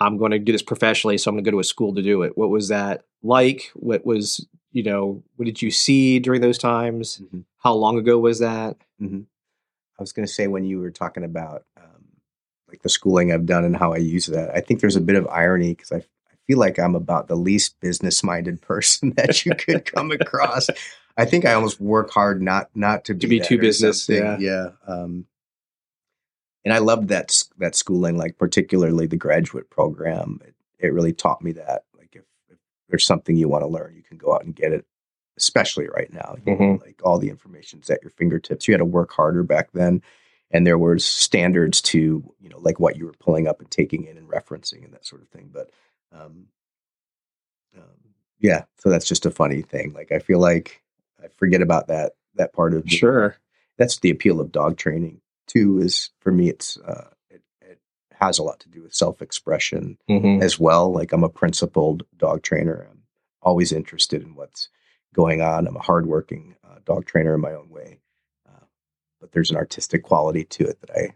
i'm 0.00 0.16
going 0.16 0.30
to 0.30 0.38
do 0.38 0.50
this 0.50 0.62
professionally 0.62 1.18
so 1.18 1.28
i'm 1.28 1.34
going 1.34 1.44
to 1.44 1.50
go 1.50 1.56
to 1.56 1.60
a 1.60 1.64
school 1.64 1.94
to 1.94 2.00
do 2.00 2.22
it. 2.22 2.38
What 2.38 2.48
was 2.48 2.68
that 2.68 3.04
like? 3.22 3.70
What 3.74 4.06
was 4.06 4.46
you 4.72 4.82
know 4.82 5.22
what 5.36 5.44
did 5.44 5.60
you 5.60 5.70
see 5.70 6.20
during 6.20 6.40
those 6.40 6.56
times? 6.58 7.20
Mhm. 7.34 7.44
how 7.58 7.74
long 7.74 7.98
ago 7.98 8.18
was 8.18 8.38
that? 8.38 8.78
I 9.98 10.02
was 10.02 10.12
going 10.12 10.26
to 10.26 10.32
say 10.32 10.46
when 10.46 10.64
you 10.64 10.80
were 10.80 10.90
talking 10.90 11.22
about 11.22 11.64
um, 11.76 12.04
like 12.68 12.80
the 12.82 12.88
schooling 12.88 13.30
I've 13.30 13.44
done 13.46 13.64
and 13.64 13.76
how 13.76 13.92
I 13.92 13.98
use 13.98 14.26
that, 14.26 14.56
I 14.56 14.60
think 14.62 14.80
there's 14.80 14.96
a 14.96 15.00
bit 15.02 15.16
of 15.16 15.28
irony 15.28 15.74
because 15.74 15.92
I 15.92 16.02
feel 16.46 16.58
like 16.58 16.78
I'm 16.78 16.94
about 16.94 17.28
the 17.28 17.36
least 17.36 17.78
business 17.80 18.22
minded 18.22 18.60
person 18.60 19.10
that 19.16 19.44
you 19.44 19.54
could 19.54 19.84
come 19.84 20.10
across. 20.10 20.68
I 21.16 21.24
think 21.24 21.44
I 21.44 21.54
almost 21.54 21.80
work 21.80 22.10
hard 22.10 22.42
not 22.42 22.70
not 22.74 23.04
to 23.06 23.14
be, 23.14 23.20
To 23.20 23.26
be 23.28 23.40
too 23.40 23.58
business, 23.58 24.04
something. 24.04 24.40
yeah. 24.40 24.70
Um, 24.86 25.26
and 26.64 26.72
I 26.72 26.78
loved 26.78 27.08
that 27.08 27.44
that 27.58 27.74
schooling, 27.74 28.16
like 28.16 28.38
particularly 28.38 29.06
the 29.06 29.16
graduate 29.16 29.70
program. 29.70 30.40
It, 30.44 30.54
it 30.78 30.92
really 30.92 31.12
taught 31.12 31.42
me 31.42 31.52
that, 31.52 31.84
like 31.96 32.16
if, 32.16 32.24
if 32.50 32.58
there's 32.88 33.06
something 33.06 33.36
you 33.36 33.48
want 33.48 33.62
to 33.62 33.68
learn, 33.68 33.94
you 33.96 34.02
can 34.02 34.18
go 34.18 34.34
out 34.34 34.44
and 34.44 34.54
get 34.54 34.72
it. 34.72 34.84
Especially 35.36 35.88
right 35.88 36.12
now, 36.12 36.36
you 36.46 36.54
know, 36.56 36.78
like 36.84 37.00
all 37.02 37.18
the 37.18 37.28
information's 37.28 37.90
at 37.90 38.00
your 38.02 38.10
fingertips. 38.10 38.68
You 38.68 38.74
had 38.74 38.78
to 38.78 38.84
work 38.84 39.12
harder 39.12 39.42
back 39.42 39.70
then, 39.72 40.00
and 40.52 40.64
there 40.64 40.78
was 40.78 41.04
standards 41.04 41.82
to 41.82 41.98
you 42.40 42.48
know 42.48 42.58
like 42.60 42.78
what 42.78 42.96
you 42.96 43.04
were 43.06 43.14
pulling 43.18 43.48
up 43.48 43.60
and 43.60 43.68
taking 43.68 44.04
in 44.04 44.16
and 44.16 44.28
referencing 44.28 44.84
and 44.84 44.92
that 44.94 45.04
sort 45.04 45.22
of 45.22 45.28
thing. 45.28 45.50
But 45.52 45.70
um, 46.14 46.46
um, 47.76 48.14
yeah, 48.38 48.64
so 48.78 48.88
that's 48.90 49.06
just 49.06 49.26
a 49.26 49.30
funny 49.30 49.62
thing. 49.62 49.92
Like 49.92 50.12
I 50.12 50.18
feel 50.18 50.38
like 50.38 50.82
I 51.22 51.28
forget 51.28 51.62
about 51.62 51.88
that 51.88 52.12
that 52.36 52.52
part 52.52 52.74
of 52.74 52.84
the- 52.84 52.90
sure 52.90 53.36
that's 53.76 53.98
the 54.00 54.10
appeal 54.10 54.40
of 54.40 54.52
dog 54.52 54.76
training 54.76 55.20
too 55.46 55.78
is 55.78 56.10
for 56.20 56.32
me 56.32 56.48
it's 56.48 56.78
uh 56.78 57.08
it, 57.30 57.42
it 57.60 57.78
has 58.12 58.38
a 58.38 58.42
lot 58.42 58.60
to 58.60 58.68
do 58.68 58.82
with 58.82 58.94
self-expression 58.94 59.98
mm-hmm. 60.08 60.42
as 60.42 60.58
well 60.58 60.92
like 60.92 61.12
i'm 61.12 61.24
a 61.24 61.28
principled 61.28 62.04
dog 62.16 62.42
trainer 62.42 62.86
i'm 62.90 63.02
always 63.42 63.72
interested 63.72 64.22
in 64.22 64.34
what's 64.34 64.68
going 65.14 65.42
on 65.42 65.66
i'm 65.66 65.76
a 65.76 65.82
hardworking 65.82 66.56
uh, 66.64 66.78
dog 66.84 67.04
trainer 67.04 67.34
in 67.34 67.40
my 67.40 67.52
own 67.52 67.68
way 67.68 68.00
uh, 68.48 68.64
but 69.20 69.32
there's 69.32 69.50
an 69.50 69.56
artistic 69.56 70.02
quality 70.02 70.44
to 70.44 70.64
it 70.64 70.80
that 70.80 70.90
i 70.90 71.14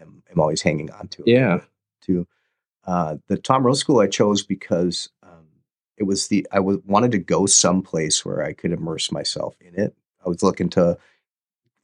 am, 0.00 0.22
am 0.30 0.40
always 0.40 0.62
hanging 0.62 0.90
on 0.90 1.08
to 1.08 1.22
yeah 1.26 1.60
to 2.02 2.26
uh, 2.86 3.16
the 3.28 3.36
tom 3.36 3.64
rose 3.66 3.80
school 3.80 4.00
i 4.00 4.06
chose 4.06 4.42
because 4.42 5.08
um, 5.22 5.46
it 5.98 6.04
was 6.04 6.28
the 6.28 6.46
I 6.52 6.60
was 6.60 6.78
wanted 6.84 7.12
to 7.12 7.18
go 7.18 7.46
someplace 7.46 8.22
where 8.24 8.44
I 8.44 8.52
could 8.52 8.70
immerse 8.72 9.10
myself 9.10 9.56
in 9.62 9.74
it. 9.80 9.96
I 10.24 10.28
was 10.28 10.42
looking 10.42 10.68
to 10.70 10.98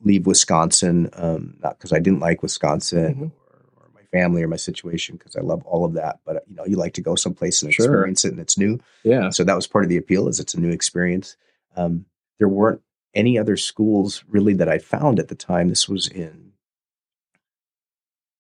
leave 0.01 0.27
Wisconsin, 0.27 1.09
um, 1.15 1.55
not 1.63 1.79
because 1.79 1.93
I 1.95 1.99
didn't 1.99 2.21
like 2.21 2.43
Wisconsin 2.43 3.15
Mhm. 3.15 3.31
or, 3.49 3.85
or 3.85 3.91
my 3.95 4.03
family 4.13 4.43
or 4.43 4.49
my 4.49 4.57
situation, 4.57 5.17
because 5.17 5.35
I 5.35 5.41
love 5.41 5.63
all 5.65 5.87
of 5.87 5.95
that. 5.95 6.21
But 6.27 6.45
you 6.47 6.55
know, 6.57 6.67
you 6.67 6.77
like 6.77 6.93
to 6.95 7.01
go 7.01 7.15
someplace 7.15 7.63
and 7.63 7.73
Sure. 7.73 7.87
experience 7.87 8.25
it, 8.27 8.33
and 8.33 8.41
it's 8.41 8.59
new. 8.59 8.79
Yeah. 9.03 9.31
So 9.31 9.45
that 9.45 9.57
was 9.57 9.67
part 9.67 9.85
of 9.85 9.89
the 9.89 9.97
appeal, 9.97 10.29
is 10.29 10.39
it's 10.39 10.53
a 10.55 10.61
new 10.61 10.71
experience. 10.71 11.37
Um, 11.75 12.05
there 12.39 12.49
weren't 12.49 12.83
any 13.15 13.39
other 13.39 13.57
schools 13.57 14.25
really 14.29 14.53
that 14.55 14.69
I 14.69 14.77
found 14.79 15.19
at 15.21 15.29
the 15.29 15.35
time. 15.35 15.69
This 15.69 15.89
was 15.89 16.07
in 16.07 16.53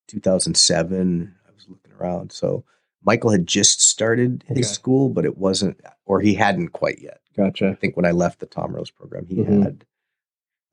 2007. 0.08 1.34
I 2.04 2.08
was 2.08 2.14
looking 2.14 2.20
around, 2.20 2.32
so 2.32 2.64
Michael 3.04 3.30
had 3.30 3.46
just 3.46 3.80
started 3.80 4.44
his 4.46 4.58
Okay. 4.58 4.62
school, 4.74 5.08
but 5.08 5.24
it 5.24 5.36
wasn't, 5.38 5.80
or 6.04 6.20
he 6.20 6.34
hadn't 6.34 6.68
quite 6.68 7.00
yet. 7.00 7.20
Gotcha. 7.36 7.68
I 7.70 7.74
think 7.74 7.96
when 7.96 8.06
I 8.06 8.10
left 8.12 8.38
the 8.40 8.46
Tom 8.46 8.74
Rose 8.74 8.90
program, 8.90 9.26
he 9.26 9.36
Mhm. 9.36 9.62
had. 9.62 9.84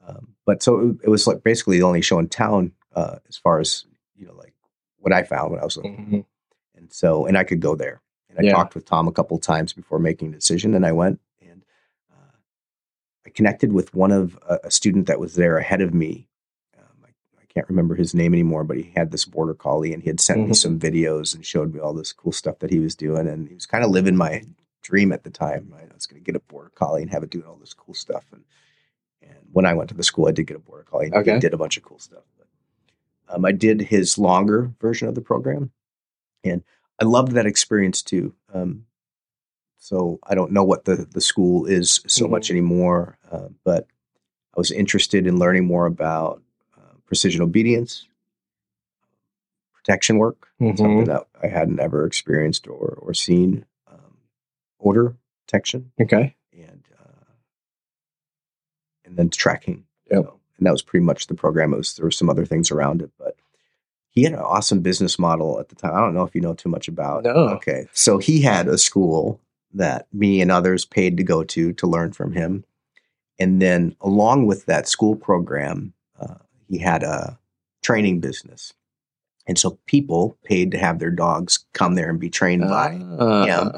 Um, 0.02 0.36
but 0.46 0.62
so 0.64 0.98
it, 1.04 1.08
was 1.10 1.28
like 1.28 1.44
basically 1.44 1.78
the 1.78 1.84
only 1.84 2.02
show 2.02 2.20
in 2.20 2.28
town 2.30 2.74
uh, 2.96 3.20
as 3.28 3.38
far 3.38 3.60
as 3.60 3.86
you 4.16 4.26
know, 4.26 4.34
like 4.34 4.54
what 4.98 5.14
I 5.14 5.24
found 5.24 5.52
when 5.52 5.60
I 5.60 5.64
was 5.64 5.78
looking. 5.78 5.98
Mhm. 5.98 6.26
And 6.76 6.92
so, 6.92 7.26
and 7.26 7.38
I 7.38 7.44
could 7.44 7.60
go 7.62 7.76
there. 7.76 8.02
And 8.30 8.40
I 8.40 8.44
Yeah. 8.44 8.52
talked 8.54 8.76
with 8.76 8.86
Tom 8.86 9.08
a 9.08 9.12
couple 9.12 9.38
times 9.40 9.74
before 9.74 10.00
making 10.00 10.30
a 10.30 10.36
decision, 10.38 10.74
and 10.74 10.86
I 10.86 10.92
went 10.92 11.20
and 11.42 11.64
uh, 12.12 12.38
I 13.26 13.30
connected 13.30 13.72
with 13.74 13.94
one 13.94 14.12
of 14.12 14.38
a, 14.48 14.60
a 14.66 14.72
student 14.72 15.08
that 15.08 15.20
was 15.20 15.36
there 15.36 15.58
ahead 15.58 15.82
of 15.82 15.94
me. 15.94 16.28
Can't 17.54 17.68
remember 17.70 17.96
his 17.96 18.14
name 18.14 18.34
anymore, 18.34 18.64
but 18.64 18.78
he 18.78 18.92
had 18.96 19.12
this 19.12 19.26
border 19.26 19.56
collie, 19.56 19.92
and 19.94 20.04
he 20.04 20.10
had 20.10 20.20
sent 20.20 20.42
me 20.44 20.52
Mhm. 20.52 20.56
some 20.56 20.80
videos 20.80 21.34
and 21.34 21.44
showed 21.46 21.74
me 21.74 21.80
all 21.80 21.94
this 21.94 22.14
cool 22.14 22.32
stuff 22.32 22.60
that 22.60 22.70
he 22.70 22.80
was 22.80 22.96
doing, 22.96 23.28
and 23.28 23.48
he 23.48 23.56
was 23.56 23.66
kind 23.66 23.84
of 23.84 23.90
living 23.90 24.16
my 24.16 24.44
dream 24.84 25.12
at 25.12 25.24
the 25.24 25.30
time. 25.32 25.68
Right? 25.72 25.90
I 25.90 25.94
was 25.94 26.06
going 26.06 26.22
to 26.22 26.26
get 26.26 26.36
a 26.36 26.40
border 26.46 26.70
collie 26.76 27.02
and 27.02 27.10
have 27.12 27.24
it 27.24 27.32
doing 27.32 27.46
all 27.46 27.56
this 27.58 27.74
cool 27.74 27.96
stuff, 27.96 28.26
and 28.32 28.44
and 29.22 29.38
when 29.52 29.66
I 29.66 29.74
went 29.74 29.90
to 29.90 29.96
the 29.96 30.04
school, 30.04 30.28
I 30.28 30.32
did 30.32 30.48
get 30.48 30.56
a 30.58 30.60
border 30.62 30.84
collie. 30.84 31.08
And 31.08 31.16
Okay. 31.16 31.34
He 31.34 31.40
did 31.40 31.54
a 31.54 31.58
bunch 31.58 31.76
of 31.76 31.84
cool 31.84 32.00
stuff. 32.00 32.24
But, 32.38 32.48
um, 33.36 33.44
I 33.46 33.52
did 33.52 33.82
his 33.82 34.18
longer 34.18 34.72
version 34.80 35.08
of 35.10 35.16
the 35.16 35.22
program, 35.22 35.72
and 36.44 36.64
I 37.00 37.06
loved 37.06 37.34
that 37.34 37.46
experience 37.46 38.02
too. 38.02 38.34
Um, 38.54 38.86
so 39.78 40.20
I 40.24 40.36
don't 40.36 40.52
know 40.52 40.64
what 40.64 40.86
the 40.86 40.96
the 41.12 41.20
school 41.22 41.66
is 41.66 42.00
so 42.08 42.28
Mhm. 42.28 42.30
much 42.32 42.52
anymore, 42.52 43.18
uh, 43.32 43.50
but 43.64 43.88
I 44.56 44.60
was 44.60 44.72
interested 44.72 45.26
in 45.28 45.38
learning 45.40 45.66
more 45.66 45.86
about 45.86 46.42
precision 47.10 47.42
obedience, 47.42 48.08
protection 49.74 50.18
work, 50.20 50.48
Mhm. 50.62 50.78
something 50.78 51.06
that 51.06 51.28
I 51.42 51.48
hadn't 51.48 51.80
ever 51.80 52.06
experienced 52.06 52.68
or 52.68 52.98
or 53.02 53.14
seen. 53.14 53.66
Um, 53.88 54.18
odor 54.80 55.16
detection 55.48 55.92
Okay. 56.00 56.36
and 56.54 56.84
uh, 57.00 57.32
and 59.06 59.18
then 59.18 59.30
tracking. 59.30 59.86
Yep. 60.12 60.24
So, 60.26 60.40
and 60.58 60.68
that 60.68 60.72
was 60.72 60.82
pretty 60.84 61.04
much 61.06 61.28
the 61.28 61.34
program. 61.34 61.74
It 61.74 61.78
was 61.78 61.96
there 61.96 62.06
were 62.06 62.12
some 62.12 62.30
other 62.30 62.46
things 62.46 62.70
around 62.72 63.02
it, 63.02 63.12
but 63.18 63.36
he 64.12 64.24
had 64.24 64.34
an 64.34 64.40
awesome 64.40 64.82
business 64.82 65.18
model 65.18 65.60
at 65.60 65.70
the 65.70 65.76
time. 65.76 65.96
I 65.96 66.00
don't 66.00 66.14
know 66.14 66.24
if 66.24 66.36
you 66.36 66.42
know 66.42 66.54
too 66.54 66.70
much 66.70 66.88
about. 66.88 67.24
No. 67.24 67.32
Okay, 67.32 67.88
so 67.94 68.20
he 68.20 68.42
had 68.42 68.68
a 68.68 68.78
school 68.78 69.40
that 69.74 70.08
me 70.14 70.42
and 70.42 70.52
others 70.52 70.86
paid 70.86 71.18
to 71.18 71.24
go 71.24 71.44
to 71.44 71.74
to 71.74 71.88
learn 71.88 72.12
from 72.12 72.34
him, 72.34 72.66
and 73.40 73.60
then 73.62 73.96
along 74.02 74.46
with 74.46 74.66
that 74.68 74.88
school 74.88 75.16
program, 75.16 75.94
he 76.70 76.78
had 76.78 77.04
a 77.04 77.38
training 77.84 78.20
business. 78.20 78.74
And 79.48 79.58
so 79.58 79.80
people 79.88 80.38
paid 80.44 80.72
to 80.72 80.78
have 80.78 81.00
their 81.00 81.10
dogs 81.12 81.66
come 81.74 81.96
there 81.96 82.10
and 82.10 82.20
be 82.20 82.30
trained 82.30 82.62
by, 82.62 83.00
Ah, 83.20 83.46
him. 83.46 83.72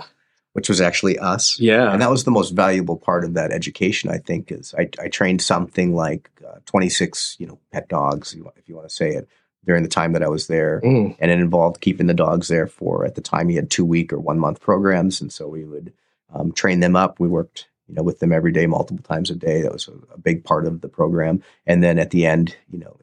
which 0.53 0.67
was 0.67 0.81
actually 0.81 1.17
us. 1.17 1.57
Yeah. 1.59 1.91
And 1.93 2.01
that 2.01 2.09
was 2.09 2.25
the 2.25 2.31
most 2.31 2.49
valuable 2.49 2.97
part 2.97 3.23
of 3.23 3.35
that 3.35 3.51
education, 3.51 4.09
I 4.09 4.17
think, 4.17 4.51
is 4.51 4.75
I, 4.77 4.89
I 5.01 5.07
trained 5.07 5.41
something 5.41 5.95
like 5.95 6.29
uh, 6.45 6.57
26, 6.65 7.37
you 7.39 7.47
know, 7.47 7.57
pet 7.71 7.87
dogs, 7.87 8.33
if 8.57 8.67
you 8.67 8.75
want 8.75 8.89
to 8.89 8.93
say 8.93 9.11
it, 9.11 9.29
during 9.65 9.83
the 9.83 9.87
time 9.89 10.11
that 10.11 10.23
I 10.23 10.27
was 10.27 10.47
there. 10.47 10.81
Mm. 10.83 11.15
And 11.19 11.31
it 11.31 11.39
involved 11.39 11.79
keeping 11.79 12.07
the 12.07 12.13
dogs 12.13 12.49
there 12.49 12.67
for, 12.67 13.05
at 13.05 13.15
the 13.15 13.21
time, 13.21 13.47
he 13.47 13.55
had 13.55 13.69
two 13.69 13.85
week 13.85 14.11
or 14.11 14.19
one 14.19 14.39
month 14.39 14.59
programs. 14.59 15.21
And 15.21 15.31
so 15.31 15.47
we 15.47 15.63
would 15.63 15.93
um, 16.33 16.51
train 16.51 16.81
them 16.81 16.97
up. 16.97 17.17
We 17.19 17.29
worked, 17.29 17.67
you 17.91 17.95
know, 17.95 18.03
with 18.03 18.19
them 18.19 18.31
every 18.31 18.53
day, 18.53 18.67
multiple 18.67 19.03
times 19.03 19.29
a 19.29 19.35
day. 19.35 19.61
That 19.61 19.73
was 19.73 19.89
a, 19.89 20.13
a 20.13 20.17
big 20.17 20.45
part 20.45 20.65
of 20.65 20.79
the 20.79 20.87
program. 20.87 21.43
And 21.67 21.83
then 21.83 21.99
at 21.99 22.11
the 22.11 22.25
end, 22.25 22.55
you 22.71 22.79
know, 22.79 22.95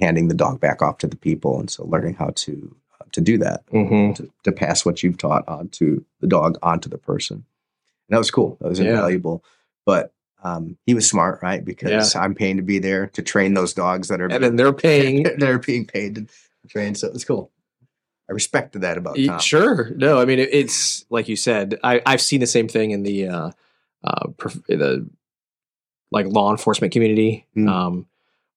handing 0.00 0.28
the 0.28 0.34
dog 0.34 0.60
back 0.60 0.80
off 0.80 0.96
to 0.98 1.06
the 1.06 1.16
people. 1.16 1.60
And 1.60 1.70
so 1.70 1.84
learning 1.84 2.14
how 2.14 2.30
to, 2.36 2.74
uh, 2.98 3.04
to 3.12 3.20
do 3.20 3.36
that 3.36 3.66
Mhm. 3.66 4.14
to, 4.16 4.30
to 4.44 4.52
pass 4.52 4.86
what 4.86 5.02
you've 5.02 5.18
taught 5.18 5.46
onto 5.46 6.02
the 6.20 6.26
dog 6.26 6.56
onto 6.62 6.88
the 6.88 6.96
person. 6.96 7.36
And 7.36 8.14
that 8.14 8.18
was 8.18 8.30
cool. 8.30 8.56
That 8.62 8.68
was 8.70 8.80
Yeah. 8.80 8.86
invaluable. 8.92 9.44
But 9.84 10.14
um, 10.42 10.78
he 10.86 10.94
was 10.94 11.06
smart, 11.06 11.40
right? 11.42 11.62
Because 11.62 12.16
I'm 12.16 12.34
paying 12.34 12.56
to 12.56 12.62
be 12.62 12.78
there 12.78 13.08
to 13.08 13.20
train 13.20 13.52
those 13.52 13.74
dogs 13.74 14.08
that 14.08 14.22
are 14.22 14.28
And 14.28 14.42
then 14.42 14.56
they're 14.56 14.72
paying. 14.72 15.24
they're 15.38 15.58
being 15.58 15.84
paid 15.84 16.14
to 16.14 16.26
train. 16.66 16.94
So 16.94 17.08
it 17.08 17.12
was 17.12 17.26
cool. 17.26 17.50
I 18.26 18.32
respected 18.32 18.80
that 18.80 18.96
about 18.96 19.18
Tom. 19.22 19.38
Sure. 19.40 19.90
No, 19.96 20.18
I 20.18 20.24
mean 20.24 20.38
it, 20.38 20.48
it's 20.50 21.04
like 21.10 21.28
you 21.28 21.36
said. 21.36 21.78
I 21.84 22.00
I've 22.06 22.22
seen 22.22 22.40
the 22.40 22.46
same 22.46 22.68
thing 22.68 22.92
in 22.92 23.02
the 23.02 23.26
uh, 23.28 23.50
uh, 24.04 24.28
the 24.68 25.08
like 26.12 26.26
law 26.26 26.50
enforcement 26.50 26.92
community. 26.92 27.46
Mm. 27.56 27.68
Um, 27.68 28.06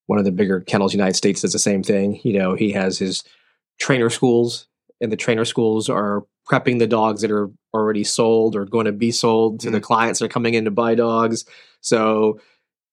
one 0.08 0.20
of 0.20 0.26
the 0.26 0.32
bigger 0.32 0.60
kennels 0.62 0.94
in 0.94 0.98
the 0.98 1.02
United 1.04 1.18
States 1.18 1.42
does 1.42 1.54
the 1.54 1.60
same 1.60 1.84
thing. 1.84 2.20
You 2.24 2.38
know, 2.40 2.56
he 2.56 2.72
has 2.72 2.98
his 3.00 3.24
trainer 3.80 4.10
schools, 4.10 4.68
and 5.00 5.12
the 5.12 5.18
trainer 5.18 5.46
schools 5.46 5.90
are 5.90 6.26
prepping 6.50 6.80
the 6.80 6.88
dogs 6.88 7.22
that 7.22 7.32
are 7.32 7.50
already 7.74 8.04
sold 8.04 8.56
or 8.56 8.66
going 8.66 8.86
to 8.86 8.92
be 8.92 9.12
sold 9.12 9.62
to 9.62 9.72
the 9.72 9.80
Mm. 9.80 9.84
clients 9.84 10.20
that 10.20 10.26
are 10.26 10.30
coming 10.30 10.56
in 10.56 10.66
to 10.66 10.72
buy 10.72 10.94
dogs. 10.94 11.46
So 11.80 12.40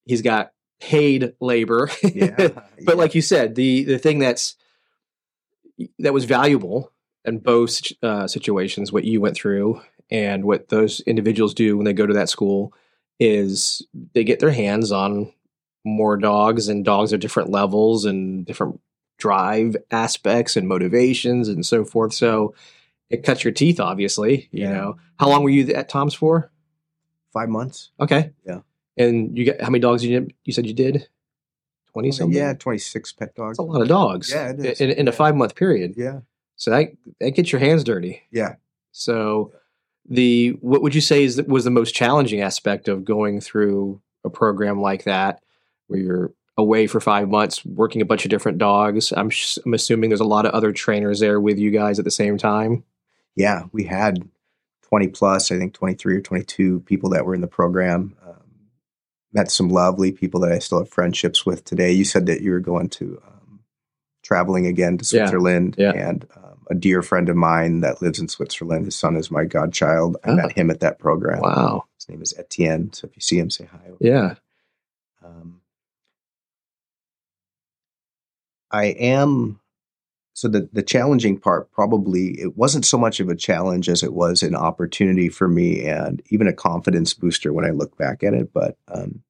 he's 0.05 0.23
got 0.23 0.53
paid 0.81 1.35
labor. 1.41 1.91
Yeah. 2.03 2.49
but 2.85 2.97
like 2.97 3.15
you 3.15 3.23
said, 3.23 3.55
the 3.55 3.85
the 3.85 3.99
thing 3.99 4.19
that's 4.19 4.57
that 5.99 6.13
was 6.13 6.25
valuable 6.25 6.93
in 7.25 7.39
both 7.39 7.81
uh, 8.03 8.27
situations, 8.27 8.93
what 8.93 9.05
you 9.05 9.21
went 9.21 9.35
through 9.37 9.81
and 10.11 10.45
what 10.45 10.69
those 10.69 11.01
individuals 11.01 11.55
do 11.55 11.77
when 11.77 11.85
they 11.85 11.93
go 11.93 12.07
to 12.07 12.15
that 12.15 12.29
school, 12.29 12.73
is 13.19 13.83
they 14.15 14.25
get 14.25 14.41
their 14.41 14.51
hands 14.53 14.91
on 14.93 15.33
more 15.85 16.17
dogs 16.17 16.69
and 16.69 16.85
dogs 16.85 17.13
of 17.13 17.21
different 17.21 17.51
levels 17.51 18.05
and 18.05 18.45
different 18.47 18.81
drive 19.19 19.77
aspects 19.91 20.57
and 20.57 20.67
motivations 20.69 21.49
and 21.49 21.65
so 21.65 21.85
forth. 21.85 22.13
So 22.15 22.55
it 23.11 23.23
cuts 23.23 23.45
your 23.45 23.53
teeth, 23.53 23.79
obviously. 23.81 24.49
You 24.53 24.65
Yeah. 24.65 24.73
know, 24.73 24.97
how 25.19 25.29
long 25.29 25.43
were 25.43 25.51
you 25.51 25.73
at 25.75 25.89
Tom's 25.89 26.15
for? 26.15 26.51
five 27.33 27.49
months. 27.49 27.91
Okay, 28.01 28.33
Yeah. 28.45 28.61
And 28.97 29.39
you 29.39 29.45
got 29.47 29.61
how 29.61 29.71
many 29.71 29.79
dogs 29.81 30.05
you 30.05 30.19
did? 30.19 30.35
You 30.45 30.53
said 30.53 30.67
you 30.67 30.75
did 30.75 31.09
twenty 31.93 32.11
something. 32.11 32.37
Yeah, 32.37 32.55
26 32.55 33.13
pet 33.13 33.35
dogs. 33.37 33.57
That's 33.57 33.69
a 33.69 33.71
lot 33.71 33.83
of 33.83 33.89
dogs. 33.89 34.31
Yeah, 34.33 34.51
it 34.51 34.59
is. 34.65 34.81
In, 34.81 34.91
in 34.91 35.07
a 35.09 35.13
five 35.13 35.37
month 35.37 35.55
period. 35.55 35.95
Yeah. 35.97 36.21
So 36.57 36.71
that 36.73 36.89
that 37.21 37.31
gets 37.33 37.53
your 37.53 37.61
hands 37.61 37.85
dirty. 37.85 38.23
Yeah. 38.33 38.57
So 38.91 39.53
the 40.11 40.51
what 40.61 40.83
would 40.83 40.95
you 40.95 41.01
say 41.01 41.25
is 41.25 41.41
was 41.43 41.65
the 41.65 41.71
most 41.71 41.95
challenging 41.95 42.41
aspect 42.41 42.89
of 42.89 43.05
going 43.05 43.41
through 43.41 44.03
a 44.25 44.31
program 44.31 44.81
like 44.81 45.05
that, 45.05 45.41
where 45.87 46.01
you're 46.01 46.33
away 46.59 46.87
for 46.87 47.01
five 47.01 47.29
months 47.29 47.65
working 47.65 48.03
a 48.03 48.05
bunch 48.05 48.25
of 48.25 48.31
different 48.31 48.59
dogs? 48.59 49.13
I'm 49.17 49.31
sh- 49.31 49.59
I'm 49.65 49.73
assuming 49.73 50.11
there's 50.11 50.21
a 50.21 50.25
lot 50.25 50.45
of 50.45 50.53
other 50.53 50.73
trainers 50.73 51.21
there 51.21 51.41
with 51.41 51.59
you 51.59 51.71
guys 51.71 51.99
at 51.99 52.05
the 52.05 52.11
same 52.11 52.37
time. 52.37 52.85
yeah, 53.37 53.63
we 53.73 53.85
had 53.85 54.29
20 54.91 55.09
plus, 55.09 55.53
I 55.53 55.59
think 55.59 55.73
23 55.73 56.17
or 56.17 56.21
22 56.21 56.81
people 56.81 57.11
that 57.11 57.25
were 57.25 57.35
in 57.35 57.41
the 57.41 57.47
program. 57.47 58.17
Um, 58.27 58.35
met 59.33 59.51
some 59.51 59.69
lovely 59.69 60.11
people 60.11 60.41
that 60.41 60.51
I 60.51 60.59
still 60.59 60.81
have 60.81 60.91
friendships 60.91 61.47
with 61.47 61.65
today. 61.65 61.93
You 61.93 62.05
said 62.05 62.27
that 62.27 62.41
you 62.41 62.51
were 62.51 62.61
going 62.61 62.89
to 62.91 63.23
um, 63.25 63.61
traveling 64.25 64.67
again 64.67 64.99
to 64.99 65.05
Switzerland, 65.05 65.77
yeah. 65.79 65.93
and 65.93 66.27
um, 66.37 66.50
a 66.71 66.75
dear 66.75 67.03
friend 67.03 67.29
of 67.29 67.37
mine 67.37 67.81
that 67.81 68.01
lives 68.01 68.19
in 68.21 68.29
Switzerland. 68.29 68.85
His 68.87 68.97
son 68.97 69.17
is 69.17 69.31
my 69.31 69.45
godchild. 69.45 70.17
I 70.25 70.31
Ah. 70.31 70.35
met 70.37 70.53
him 70.53 70.71
at 70.71 70.81
that 70.81 70.99
program. 70.99 71.41
Wow. 71.41 71.85
His 71.97 72.09
name 72.09 72.23
is 72.23 72.33
Etienne. 72.39 72.93
So 72.93 73.07
if 73.09 73.17
you 73.17 73.21
see 73.21 73.39
him, 73.39 73.51
say 73.51 73.65
hi. 73.67 73.79
Yeah. 74.01 74.37
Um, 75.23 75.61
I 78.71 78.87
am 78.87 79.61
so 80.33 80.49
the 80.49 80.69
the 80.73 80.83
challenging 80.83 81.39
part 81.39 81.71
probably 81.73 82.41
it 82.41 82.57
wasn't 82.57 82.87
so 82.87 82.97
much 82.97 83.21
of 83.21 83.29
a 83.29 83.35
challenge 83.35 83.89
as 83.89 84.03
it 84.03 84.13
was 84.15 84.43
an 84.43 84.55
opportunity 84.55 85.29
for 85.29 85.49
me 85.49 85.85
and 85.87 86.23
even 86.31 86.47
a 86.47 86.53
confidence 86.53 87.13
booster 87.13 87.53
when 87.53 87.65
I 87.65 87.71
look 87.71 87.97
back 87.99 88.23
at 88.23 88.33
it. 88.33 88.53
But 88.53 88.77
um, 88.89 89.23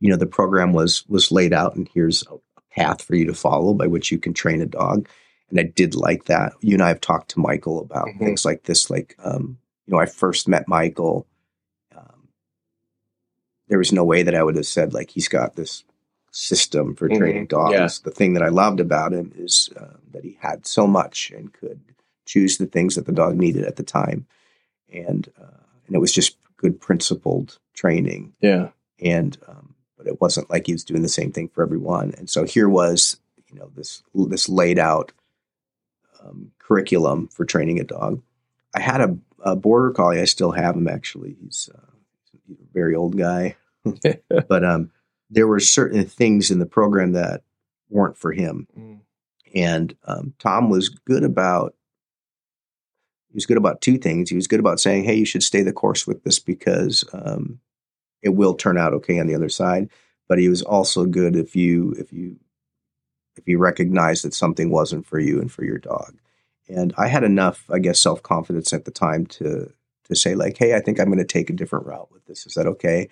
you 0.00 0.08
know, 0.10 0.16
the 0.16 0.26
program 0.26 0.72
was 0.72 1.06
was 1.08 1.30
laid 1.30 1.52
out, 1.52 1.76
and 1.76 1.88
here's 1.92 2.24
a 2.26 2.36
path 2.74 3.02
for 3.02 3.14
you 3.16 3.26
to 3.26 3.34
follow 3.34 3.74
by 3.74 3.86
which 3.86 4.10
you 4.10 4.18
can 4.18 4.32
train 4.32 4.62
a 4.62 4.66
dog. 4.66 5.08
And 5.50 5.58
I 5.58 5.62
did 5.64 5.94
like 5.94 6.24
that. 6.26 6.52
You 6.60 6.74
and 6.74 6.82
I 6.82 6.88
have 6.88 7.00
talked 7.00 7.30
to 7.30 7.40
Michael 7.40 7.80
about 7.80 8.08
Mhm. 8.08 8.18
things 8.18 8.44
like 8.44 8.64
this. 8.64 8.90
Like, 8.90 9.14
um, 9.22 9.58
you 9.86 9.92
know, 9.94 10.00
I 10.00 10.06
first 10.06 10.46
met 10.48 10.68
Michael. 10.68 11.26
Um, 11.96 12.28
there 13.68 13.78
was 13.78 13.92
no 13.92 14.04
way 14.04 14.22
that 14.22 14.34
I 14.34 14.42
would 14.42 14.56
have 14.56 14.66
said 14.66 14.92
like 14.94 15.10
he's 15.10 15.28
got 15.28 15.56
this 15.56 15.84
system 16.30 16.94
for 16.94 17.08
Mhm. 17.08 17.16
training 17.18 17.46
dogs. 17.46 17.72
Yeah. 17.72 17.88
The 18.04 18.14
thing 18.14 18.34
that 18.34 18.42
I 18.42 18.48
loved 18.48 18.80
about 18.80 19.12
him 19.12 19.32
is 19.36 19.70
um, 19.76 19.98
that 20.12 20.24
he 20.24 20.36
had 20.40 20.66
so 20.66 20.86
much 20.86 21.30
and 21.34 21.52
could 21.52 21.80
choose 22.26 22.58
the 22.58 22.66
things 22.66 22.94
that 22.96 23.06
the 23.06 23.12
dog 23.12 23.36
needed 23.36 23.64
at 23.64 23.76
the 23.76 23.82
time. 23.82 24.26
And 24.92 25.30
uh, 25.40 25.64
and 25.86 25.96
it 25.96 26.00
was 26.00 26.12
just 26.12 26.36
good 26.58 26.80
principled 26.80 27.58
training. 27.72 28.34
Yeah. 28.40 28.70
And 29.00 29.38
um, 29.48 29.74
but 29.96 30.06
it 30.06 30.20
wasn't 30.20 30.50
like 30.50 30.66
he 30.66 30.72
was 30.74 30.84
doing 30.84 31.02
the 31.02 31.08
same 31.08 31.32
thing 31.32 31.48
for 31.48 31.62
everyone. 31.62 32.12
And 32.18 32.28
so 32.28 32.44
here 32.44 32.68
was 32.68 33.16
you 33.50 33.58
know 33.58 33.70
this 33.74 34.02
this 34.14 34.48
laid 34.48 34.78
out 34.78 35.12
um, 36.24 36.52
curriculum 36.58 37.28
for 37.28 37.44
training 37.44 37.80
a 37.80 37.84
dog. 37.84 38.22
I 38.74 38.80
had 38.80 39.00
a, 39.00 39.16
a, 39.42 39.56
border 39.56 39.90
collie. 39.92 40.20
I 40.20 40.24
still 40.24 40.52
have 40.52 40.76
him 40.76 40.88
actually. 40.88 41.36
He's, 41.40 41.68
uh, 41.74 41.90
he's 42.46 42.60
a 42.60 42.72
very 42.72 42.94
old 42.94 43.16
guy, 43.16 43.56
but 44.48 44.64
um, 44.64 44.90
there 45.30 45.46
were 45.46 45.60
certain 45.60 46.04
things 46.04 46.50
in 46.50 46.58
the 46.58 46.66
program 46.66 47.12
that 47.12 47.42
weren't 47.88 48.18
for 48.18 48.32
him. 48.32 48.66
Mm. 48.78 49.00
And 49.54 49.96
um, 50.04 50.34
Tom 50.38 50.68
was 50.68 50.88
good 50.88 51.24
about 51.24 51.74
he 53.28 53.34
was 53.34 53.46
good 53.46 53.58
about 53.58 53.80
two 53.80 53.98
things. 53.98 54.30
He 54.30 54.36
was 54.36 54.46
good 54.46 54.60
about 54.60 54.80
saying, 54.80 55.04
"Hey, 55.04 55.14
you 55.14 55.26
should 55.26 55.42
stay 55.42 55.62
the 55.62 55.72
course 55.72 56.06
with 56.06 56.24
this 56.24 56.38
because 56.38 57.04
um, 57.12 57.60
it 58.22 58.30
will 58.30 58.54
turn 58.54 58.78
out 58.78 58.94
okay 58.94 59.18
on 59.20 59.26
the 59.26 59.34
other 59.34 59.50
side." 59.50 59.90
But 60.28 60.38
he 60.38 60.48
was 60.48 60.62
also 60.62 61.04
good 61.04 61.36
if 61.36 61.54
you 61.54 61.94
if 61.98 62.12
you 62.12 62.36
if 63.38 63.46
you 63.46 63.58
recognize 63.58 64.22
that 64.22 64.34
something 64.34 64.70
wasn't 64.70 65.06
for 65.06 65.18
you 65.18 65.40
and 65.40 65.50
for 65.50 65.64
your 65.64 65.78
dog. 65.78 66.18
And 66.68 66.92
I 66.98 67.06
had 67.08 67.24
enough, 67.24 67.64
I 67.72 67.78
guess, 67.78 67.98
self 67.98 68.22
confidence 68.22 68.72
at 68.72 68.84
the 68.84 68.90
time 68.90 69.26
to 69.26 69.72
to 70.04 70.14
say 70.14 70.34
like, 70.34 70.58
"Hey, 70.58 70.74
I 70.74 70.80
think 70.80 71.00
I'm 71.00 71.06
going 71.06 71.18
to 71.18 71.24
take 71.24 71.48
a 71.48 71.54
different 71.54 71.86
route 71.86 72.12
with 72.12 72.26
this. 72.26 72.46
Is 72.46 72.54
that 72.54 72.66
okay?" 72.66 73.08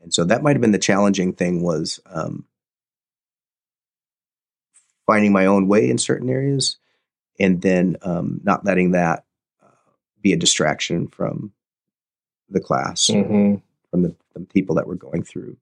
And 0.00 0.12
so 0.12 0.24
that 0.24 0.42
might 0.42 0.52
have 0.52 0.60
been 0.60 0.72
the 0.72 0.78
challenging 0.78 1.32
thing 1.32 1.62
was 1.62 2.00
um, 2.06 2.44
finding 5.06 5.32
my 5.32 5.46
own 5.46 5.68
way 5.68 5.88
in 5.88 5.98
certain 5.98 6.28
areas, 6.28 6.76
and 7.38 7.62
then 7.62 7.96
um, 8.02 8.40
not 8.44 8.64
letting 8.64 8.92
that 8.92 9.24
uh, 9.62 9.90
be 10.20 10.32
a 10.32 10.36
distraction 10.36 11.08
from 11.08 11.52
the 12.50 12.60
class, 12.60 13.06
mm-hmm. 13.06 13.56
from 13.90 14.02
the, 14.02 14.14
the, 14.34 14.40
people 14.40 14.76
that 14.76 14.86
we're 14.86 14.94
going 14.94 15.22
through. 15.22 15.56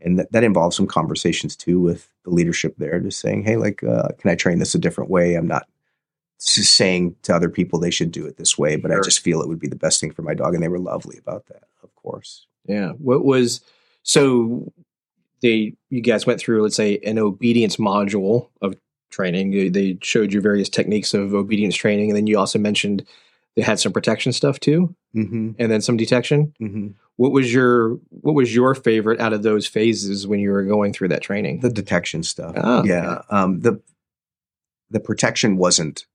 And 0.00 0.18
that, 0.18 0.30
that 0.32 0.44
involves 0.44 0.76
some 0.76 0.86
conversations 0.86 1.56
too 1.56 1.80
with 1.80 2.08
the 2.24 2.30
leadership 2.30 2.74
there, 2.78 3.00
just 3.00 3.20
saying, 3.20 3.44
"Hey, 3.44 3.56
like, 3.56 3.82
uh, 3.82 4.08
can 4.18 4.30
I 4.30 4.34
train 4.34 4.58
this 4.58 4.74
a 4.74 4.78
different 4.78 5.10
way? 5.10 5.34
I'm 5.34 5.46
not 5.46 5.66
saying 6.38 7.16
to 7.22 7.34
other 7.34 7.48
people 7.48 7.78
they 7.78 7.90
should 7.90 8.12
do 8.12 8.26
it 8.26 8.36
this 8.36 8.58
way, 8.58 8.76
but 8.76 8.90
sure. 8.90 8.98
I 8.98 9.02
just 9.02 9.20
feel 9.20 9.40
it 9.40 9.48
would 9.48 9.58
be 9.58 9.68
the 9.68 9.76
best 9.76 10.00
thing 10.00 10.12
for 10.12 10.22
my 10.22 10.34
dog." 10.34 10.54
And 10.54 10.62
they 10.62 10.68
were 10.68 10.78
lovely 10.78 11.18
about 11.18 11.46
that, 11.46 11.64
of 11.82 11.94
course. 11.96 12.46
Yeah. 12.66 12.90
What 12.92 13.24
was 13.24 13.60
so 14.02 14.72
they 15.42 15.74
you 15.90 16.00
guys 16.00 16.26
went 16.26 16.40
through 16.40 16.62
let's 16.62 16.76
say 16.76 16.98
an 17.04 17.18
obedience 17.18 17.76
module 17.76 18.48
of 18.60 18.74
training. 19.10 19.72
They 19.72 19.98
showed 20.02 20.32
you 20.32 20.40
various 20.40 20.68
techniques 20.68 21.14
of 21.14 21.34
obedience 21.34 21.74
training, 21.76 22.10
and 22.10 22.16
then 22.16 22.26
you 22.26 22.38
also 22.38 22.58
mentioned 22.58 23.06
they 23.56 23.62
had 23.62 23.80
some 23.80 23.92
protection 23.92 24.32
stuff 24.32 24.60
too, 24.60 24.94
mm-hmm. 25.14 25.52
and 25.58 25.72
then 25.72 25.80
some 25.80 25.96
detection. 25.96 26.52
Mm-hmm. 26.60 26.88
What 27.16 27.32
was 27.32 27.52
your 27.52 27.98
what 28.10 28.34
was 28.34 28.54
your 28.54 28.74
favorite 28.74 29.20
out 29.20 29.32
of 29.32 29.42
those 29.42 29.66
phases 29.66 30.26
when 30.26 30.40
you 30.40 30.50
were 30.50 30.64
going 30.64 30.92
through 30.92 31.08
that 31.08 31.22
training? 31.22 31.60
The 31.60 31.70
detection 31.70 32.22
stuff. 32.22 32.54
Oh, 32.56 32.84
yeah. 32.84 33.14
Okay. 33.14 33.22
Um, 33.30 33.60
the 33.60 33.80
the 34.90 35.00
protection 35.00 35.56
wasn't 35.56 36.06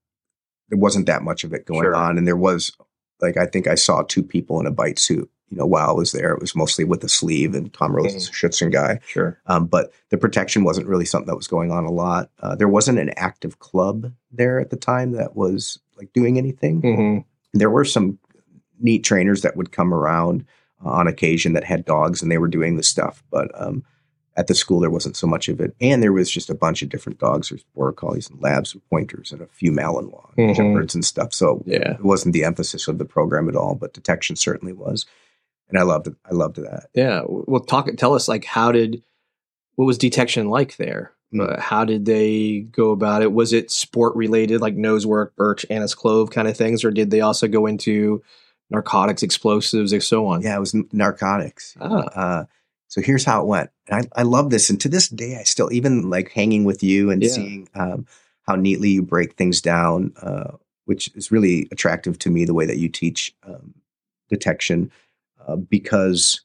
there 0.70 0.78
wasn't 0.80 1.08
that 1.08 1.24
much 1.24 1.44
of 1.44 1.54
it 1.54 1.66
going 1.66 1.82
sure. 1.82 1.96
on, 1.96 2.18
and 2.18 2.28
there 2.28 2.38
was 2.38 2.72
like 3.20 3.38
I 3.38 3.48
think 3.48 3.68
I 3.68 3.76
saw 3.76 4.04
two 4.04 4.24
people 4.24 4.60
in 4.60 4.68
a 4.68 4.72
bite 4.72 5.00
suit 5.00 5.30
you 5.52 5.58
know, 5.58 5.66
while 5.66 5.90
I 5.90 5.94
was 5.94 6.14
there, 6.14 6.32
it 6.32 6.40
was 6.40 6.56
mostly 6.56 6.86
with 6.86 7.02
the 7.02 7.10
sleeve 7.10 7.54
and 7.54 7.72
Tom 7.74 7.94
Rose 7.94 8.16
is 8.16 8.30
a 8.30 8.32
Schutzhund 8.32 8.72
guy. 8.72 9.02
Sure. 9.06 9.38
Um, 9.48 9.68
but 9.68 9.92
the 10.10 10.18
protection 10.18 10.64
wasn't 10.64 10.88
really 10.88 11.04
something 11.04 11.28
that 11.28 11.36
was 11.36 11.48
going 11.48 11.72
on 11.72 11.84
a 11.84 11.92
lot. 11.92 12.32
Uh, 12.40 12.56
there 12.56 12.70
wasn't 12.70 13.00
an 13.00 13.12
active 13.18 13.60
club 13.60 14.14
there 14.32 14.62
at 14.62 14.70
the 14.70 14.78
time 14.78 15.12
that 15.12 15.36
was 15.36 15.78
like 15.98 16.14
doing 16.14 16.38
anything. 16.38 16.82
Mm-hmm. 16.82 17.31
There 17.54 17.70
were 17.70 17.86
some 17.86 18.20
neat 18.80 19.04
trainers 19.04 19.42
that 19.42 19.56
would 19.56 19.72
come 19.72 19.94
around 19.94 20.46
uh, 20.84 20.90
on 20.90 21.08
occasion 21.08 21.54
that 21.54 21.64
had 21.64 21.86
dogs 21.86 22.22
and 22.22 22.32
they 22.32 22.38
were 22.38 22.48
doing 22.48 22.78
the 22.78 22.84
stuff. 22.84 23.24
But 23.30 23.50
um, 23.54 23.84
at 24.38 24.48
the 24.48 24.56
school, 24.56 24.80
there 24.80 24.90
wasn't 24.90 25.18
so 25.18 25.28
much 25.28 25.50
of 25.50 25.60
it. 25.60 25.76
And 25.82 26.02
there 26.02 26.14
was 26.14 26.32
just 26.32 26.50
a 26.50 26.56
bunch 26.56 26.82
of 26.82 26.90
different 26.90 27.20
dogs. 27.20 27.50
There's 27.50 27.64
border 27.76 27.92
collies 27.92 28.30
and 28.30 28.42
labs 28.42 28.74
and 28.74 28.88
pointers 28.90 29.32
and 29.32 29.42
a 29.42 29.48
few 29.48 29.72
Malinois 29.72 30.36
mm-hmm. 30.36 30.54
shepherds 30.54 30.96
and 30.96 31.06
stuff. 31.06 31.34
So 31.34 31.64
yeah. 31.66 31.96
it 31.96 32.04
wasn't 32.04 32.34
the 32.34 32.46
emphasis 32.46 32.88
of 32.88 32.98
the 32.98 33.06
program 33.06 33.50
at 33.50 33.56
all, 33.56 33.76
but 33.76 33.94
detection 33.94 34.36
certainly 34.36 34.74
was 34.74 35.06
and 35.72 35.80
I 35.80 35.84
loved 35.84 36.08
it. 36.08 36.16
I 36.30 36.34
loved 36.34 36.58
that. 36.58 36.90
Yeah. 36.94 37.22
Well, 37.26 37.62
talk. 37.62 37.90
Tell 37.98 38.14
us 38.14 38.28
like 38.28 38.46
how 38.46 38.72
did 38.72 39.02
what 39.76 39.86
was 39.86 39.98
detection 39.98 40.50
like 40.50 40.76
there? 40.76 41.14
How 41.60 41.86
did 41.86 42.06
they 42.06 42.60
go 42.72 42.92
about 42.92 43.22
it? 43.22 43.32
Was 43.32 43.54
it 43.54 43.72
sport 43.72 44.16
related, 44.16 44.60
like 44.62 44.76
nose 44.76 45.06
work, 45.06 45.36
birch, 45.36 45.66
anise 45.70 45.96
clove 45.96 46.30
kind 46.30 46.48
of 46.48 46.58
things, 46.58 46.84
or 46.84 46.92
did 46.92 47.10
they 47.10 47.22
also 47.22 47.48
go 47.48 47.66
into 47.66 48.22
narcotics, 48.70 49.24
explosives, 49.24 49.94
and 49.94 50.04
so 50.04 50.28
on? 50.28 50.42
Yeah, 50.42 50.58
it 50.58 50.60
was 50.60 50.76
narcotics. 50.92 51.76
Ah. 51.80 51.86
Uh, 51.88 52.46
so 52.88 53.02
here's 53.02 53.24
how 53.24 53.42
it 53.42 53.48
went. 53.48 53.70
And 53.88 54.06
I, 54.16 54.22
I 54.22 54.24
love 54.24 54.50
this, 54.50 54.70
and 54.70 54.80
to 54.82 54.90
this 54.90 55.08
day, 55.08 55.38
I 55.38 55.44
still 55.44 55.72
even 55.72 56.10
like 56.10 56.32
hanging 56.32 56.66
with 56.66 56.84
you 56.84 57.10
and 57.10 57.24
yeah. 57.24 57.30
seeing 57.30 57.70
um, 57.76 58.06
how 58.44 58.56
neatly 58.56 58.90
you 58.90 59.02
break 59.02 59.36
things 59.36 59.62
down, 59.62 60.14
uh, 60.22 60.52
which 60.86 61.10
is 61.16 61.32
really 61.32 61.70
attractive 61.72 62.20
to 62.20 62.30
me. 62.30 62.44
The 62.44 62.54
way 62.54 62.66
that 62.66 62.78
you 62.78 62.90
teach 62.90 63.34
um, 63.44 63.76
detection 64.30 64.92
uh, 65.48 65.56
because 65.56 66.42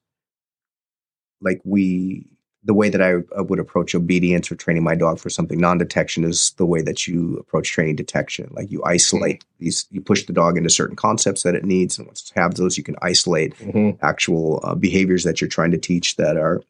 like 1.40 1.60
we 1.64 2.26
the 2.66 2.74
way 2.74 2.88
that 2.88 3.00
I, 3.00 3.14
I, 3.36 3.40
would 3.40 3.60
approach 3.60 3.94
obedience 3.94 4.50
or 4.50 4.56
training 4.56 4.82
my 4.82 4.96
dog 4.96 5.20
for 5.20 5.30
something 5.30 5.60
non-detection 5.60 6.24
is 6.24 6.50
the 6.56 6.66
way 6.66 6.82
that 6.82 7.06
you 7.06 7.36
approach 7.38 7.70
training 7.70 7.96
detection. 7.96 8.50
Like 8.52 8.70
you 8.70 8.84
isolate 8.84 9.40
mm-hmm. 9.40 9.64
these, 9.64 9.86
you 9.90 10.00
push 10.00 10.26
the 10.26 10.32
dog 10.32 10.58
into 10.58 10.68
certain 10.68 10.96
concepts 10.96 11.44
that 11.44 11.54
it 11.54 11.64
needs, 11.64 11.96
and 11.96 12.06
once 12.06 12.30
it 12.30 12.38
has 12.38 12.54
those, 12.54 12.76
you 12.76 12.84
can 12.84 12.96
isolate 13.00 13.56
mm-hmm. 13.58 14.04
actual 14.04 14.60
uh, 14.64 14.74
behaviors 14.74 15.24
that 15.24 15.40
you're 15.40 15.48
trying 15.48 15.70
to 15.70 15.78
teach 15.78 16.16
that 16.16 16.36
are 16.36 16.60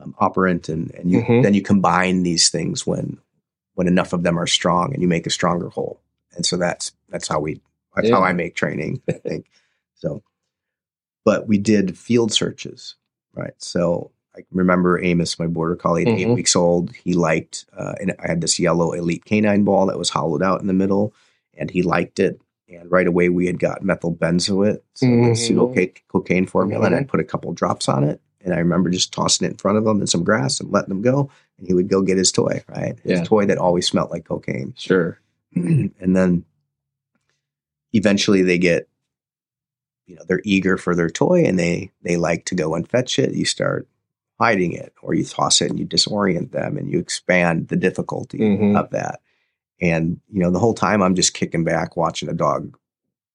um, 0.00 0.14
operant, 0.18 0.68
and 0.68 0.92
and 0.94 1.10
you 1.10 1.22
mm-hmm. 1.22 1.42
then 1.42 1.54
you 1.54 1.62
combine 1.62 2.24
these 2.24 2.50
things 2.50 2.86
when 2.86 3.18
when 3.74 3.86
enough 3.86 4.12
of 4.12 4.24
them 4.24 4.38
are 4.38 4.46
strong, 4.46 4.92
and 4.92 5.00
you 5.00 5.08
make 5.08 5.26
a 5.26 5.30
stronger 5.30 5.68
whole. 5.68 6.00
And 6.34 6.44
so 6.44 6.56
that's 6.56 6.92
that's 7.08 7.28
how 7.28 7.38
we 7.38 7.60
that's 7.94 8.08
yeah. 8.08 8.16
how 8.16 8.22
I 8.22 8.32
make 8.32 8.56
training. 8.56 9.00
I 9.08 9.12
think 9.12 9.46
so 9.94 10.22
but 11.24 11.48
we 11.48 11.58
did 11.58 11.98
field 11.98 12.32
searches, 12.32 12.94
right? 13.34 13.54
So 13.58 14.10
I 14.36 14.40
remember 14.52 15.02
Amos, 15.02 15.38
my 15.38 15.46
border 15.46 15.76
collie, 15.76 16.04
mm-hmm. 16.04 16.18
eight 16.18 16.34
weeks 16.34 16.56
old. 16.56 16.92
He 16.92 17.14
liked, 17.14 17.66
uh, 17.76 17.94
and 18.00 18.14
I 18.18 18.28
had 18.28 18.40
this 18.40 18.58
yellow 18.58 18.92
elite 18.92 19.24
canine 19.24 19.64
ball 19.64 19.86
that 19.86 19.98
was 19.98 20.10
hollowed 20.10 20.42
out 20.42 20.60
in 20.60 20.66
the 20.66 20.72
middle, 20.72 21.14
and 21.56 21.70
he 21.70 21.82
liked 21.82 22.18
it. 22.18 22.40
And 22.68 22.90
right 22.90 23.06
away, 23.06 23.28
we 23.28 23.46
had 23.46 23.58
got 23.58 23.82
methyl 23.82 24.14
benzoate, 24.14 24.80
so 24.94 25.06
mm-hmm. 25.06 25.34
pseudo 25.34 25.72
cocaine 26.08 26.46
formula, 26.46 26.86
mm-hmm. 26.86 26.94
and 26.94 27.04
I 27.04 27.08
put 27.08 27.20
a 27.20 27.24
couple 27.24 27.52
drops 27.52 27.88
on 27.88 28.04
it. 28.04 28.20
And 28.40 28.52
I 28.52 28.58
remember 28.58 28.90
just 28.90 29.12
tossing 29.12 29.46
it 29.46 29.52
in 29.52 29.56
front 29.56 29.78
of 29.78 29.86
him 29.86 30.02
in 30.02 30.06
some 30.06 30.22
grass 30.22 30.60
and 30.60 30.70
letting 30.70 30.90
him 30.90 31.00
go. 31.00 31.30
And 31.56 31.66
he 31.66 31.72
would 31.72 31.88
go 31.88 32.02
get 32.02 32.18
his 32.18 32.30
toy, 32.30 32.62
right? 32.68 32.98
His 33.02 33.20
yeah. 33.20 33.24
toy 33.24 33.46
that 33.46 33.56
always 33.56 33.86
smelled 33.86 34.10
like 34.10 34.26
cocaine. 34.26 34.74
Sure. 34.76 35.18
and 35.54 36.16
then 36.16 36.44
eventually 37.94 38.42
they 38.42 38.58
get 38.58 38.88
you 40.06 40.16
know 40.16 40.22
they're 40.26 40.42
eager 40.44 40.76
for 40.76 40.94
their 40.94 41.08
toy 41.08 41.44
and 41.44 41.58
they 41.58 41.90
they 42.02 42.16
like 42.16 42.44
to 42.44 42.54
go 42.54 42.74
and 42.74 42.88
fetch 42.88 43.18
it 43.18 43.34
you 43.34 43.44
start 43.44 43.88
hiding 44.40 44.72
it 44.72 44.92
or 45.02 45.14
you 45.14 45.24
toss 45.24 45.60
it 45.60 45.70
and 45.70 45.78
you 45.78 45.86
disorient 45.86 46.50
them 46.50 46.76
and 46.76 46.90
you 46.90 46.98
expand 46.98 47.68
the 47.68 47.76
difficulty 47.76 48.38
mm-hmm. 48.38 48.76
of 48.76 48.90
that 48.90 49.20
and 49.80 50.20
you 50.30 50.40
know 50.40 50.50
the 50.50 50.58
whole 50.58 50.74
time 50.74 51.02
i'm 51.02 51.14
just 51.14 51.34
kicking 51.34 51.64
back 51.64 51.96
watching 51.96 52.28
a 52.28 52.34
dog 52.34 52.76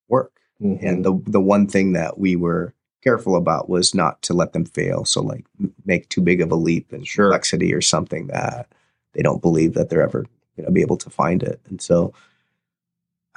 work 0.08 0.40
mm-hmm. 0.62 0.86
and 0.86 1.06
the 1.06 1.20
the 1.26 1.42
one 1.42 1.68
thing 1.68 1.94
that 1.94 2.20
we 2.20 2.36
were 2.36 2.74
careful 3.02 3.38
about 3.38 3.70
was 3.70 3.96
not 3.96 4.22
to 4.22 4.34
let 4.34 4.52
them 4.52 4.66
fail 4.66 5.06
so 5.06 5.22
like 5.22 5.46
make 5.86 6.10
too 6.10 6.22
big 6.22 6.42
of 6.42 6.52
a 6.52 6.56
leap 6.56 6.92
in 6.92 7.04
sure. 7.04 7.30
complexity 7.30 7.74
or 7.74 7.82
something 7.82 8.28
that 8.28 8.68
they 9.14 9.22
don't 9.22 9.42
believe 9.42 9.74
that 9.74 9.90
they're 9.90 10.04
ever 10.04 10.26
going 10.58 10.66
to 10.66 10.72
be 10.72 10.82
able 10.82 10.98
to 10.98 11.10
find 11.10 11.42
it 11.42 11.62
and 11.70 11.82
so 11.82 12.14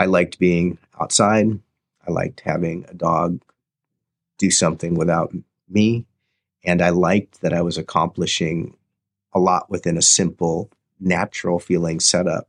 i 0.00 0.04
liked 0.04 0.38
being 0.40 0.78
outside 1.00 1.60
I 2.06 2.10
liked 2.10 2.40
having 2.40 2.84
a 2.88 2.94
dog 2.94 3.42
do 4.38 4.50
something 4.50 4.94
without 4.94 5.32
me. 5.68 6.06
And 6.64 6.80
I 6.80 6.90
liked 6.90 7.40
that 7.40 7.52
I 7.52 7.62
was 7.62 7.78
accomplishing 7.78 8.76
a 9.32 9.40
lot 9.40 9.70
within 9.70 9.96
a 9.96 10.02
simple, 10.02 10.70
natural 11.00 11.58
feeling 11.58 12.00
setup, 12.00 12.48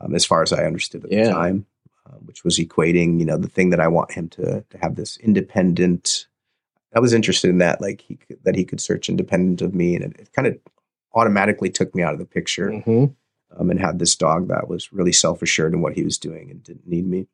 um, 0.00 0.14
as 0.14 0.24
far 0.24 0.42
as 0.42 0.52
I 0.52 0.64
understood 0.64 1.04
at 1.04 1.12
yeah. 1.12 1.24
the 1.24 1.30
time, 1.30 1.66
uh, 2.06 2.16
which 2.16 2.44
was 2.44 2.58
equating, 2.58 3.18
you 3.18 3.26
know, 3.26 3.36
the 3.36 3.48
thing 3.48 3.70
that 3.70 3.80
I 3.80 3.88
want 3.88 4.12
him 4.12 4.28
to, 4.30 4.64
to 4.68 4.78
have 4.78 4.96
this 4.96 5.16
independent. 5.18 6.26
I 6.94 7.00
was 7.00 7.12
interested 7.12 7.50
in 7.50 7.58
that, 7.58 7.80
like 7.80 8.00
he 8.00 8.16
could, 8.16 8.38
that 8.44 8.56
he 8.56 8.64
could 8.64 8.80
search 8.80 9.08
independent 9.08 9.62
of 9.62 9.74
me, 9.74 9.94
and 9.94 10.04
it, 10.04 10.20
it 10.20 10.32
kind 10.32 10.48
of 10.48 10.58
automatically 11.14 11.70
took 11.70 11.94
me 11.94 12.02
out 12.02 12.12
of 12.12 12.18
the 12.18 12.24
picture, 12.24 12.70
mm-hmm. 12.70 13.06
um, 13.58 13.70
and 13.70 13.80
had 13.80 13.98
this 13.98 14.16
dog 14.16 14.48
that 14.48 14.68
was 14.68 14.92
really 14.92 15.12
self 15.12 15.42
assured 15.42 15.72
in 15.72 15.82
what 15.82 15.94
he 15.94 16.02
was 16.02 16.18
doing 16.18 16.50
and 16.50 16.62
didn't 16.62 16.86
need 16.86 17.06
me. 17.06 17.26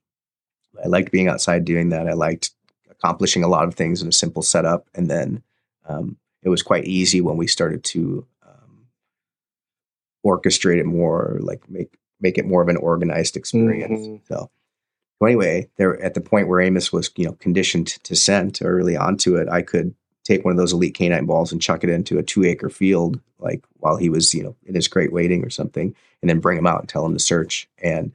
I 0.83 0.89
liked 0.89 1.13
being 1.13 1.29
outside 1.29 1.65
doing 1.65 1.91
that. 1.91 2.09
I 2.09 2.13
liked 2.13 2.51
accomplishing 2.91 3.45
a 3.45 3.49
lot 3.49 3.67
of 3.67 3.75
things 3.75 4.03
in 4.03 4.09
a 4.09 4.13
simple 4.13 4.43
setup. 4.43 4.89
And 4.95 5.11
then 5.11 5.43
um, 5.89 6.17
it 6.43 6.49
was 6.49 6.63
quite 6.63 6.85
easy 6.85 7.21
when 7.21 7.37
we 7.37 7.47
started 7.47 7.85
to 7.85 8.27
um, 8.47 8.87
orchestrate 10.25 10.79
it 10.79 10.87
more, 10.87 11.39
like 11.41 11.69
make 11.69 11.99
make 12.21 12.39
it 12.39 12.47
more 12.47 12.63
of 12.63 12.69
an 12.69 12.77
organized 12.77 13.37
experience. 13.37 14.01
Mm-hmm. 14.01 14.35
So 14.35 14.51
So 15.19 15.27
anyway, 15.27 15.69
there 15.77 16.01
at 16.03 16.15
the 16.15 16.21
point 16.21 16.49
where 16.49 16.61
Amos 16.61 16.93
was, 16.93 17.11
you 17.17 17.27
know, 17.27 17.33
conditioned 17.33 17.89
to 18.05 18.15
scent 18.15 18.61
early 18.63 18.97
onto 18.97 19.37
it, 19.37 19.49
I 19.49 19.63
could 19.63 19.95
take 20.25 20.45
one 20.45 20.53
of 20.53 20.59
those 20.59 20.73
elite 20.73 20.95
canine 20.95 21.27
balls 21.27 21.53
and 21.53 21.63
chuck 21.63 21.85
it 21.85 21.91
into 21.91 22.19
a 22.19 22.23
two 22.23 22.45
acre 22.45 22.69
field, 22.69 23.21
like 23.39 23.65
while 23.75 23.97
he 23.97 24.11
was, 24.11 24.35
you 24.35 24.43
know, 24.43 24.57
in 24.65 24.75
his 24.75 24.89
crate 24.89 25.13
waiting 25.13 25.45
or 25.45 25.51
something, 25.51 25.95
and 26.21 26.29
then 26.29 26.41
bring 26.41 26.59
him 26.59 26.67
out 26.67 26.81
and 26.81 26.89
tell 26.89 27.07
him 27.07 27.15
to 27.15 27.19
search. 27.19 27.69
And 27.83 28.13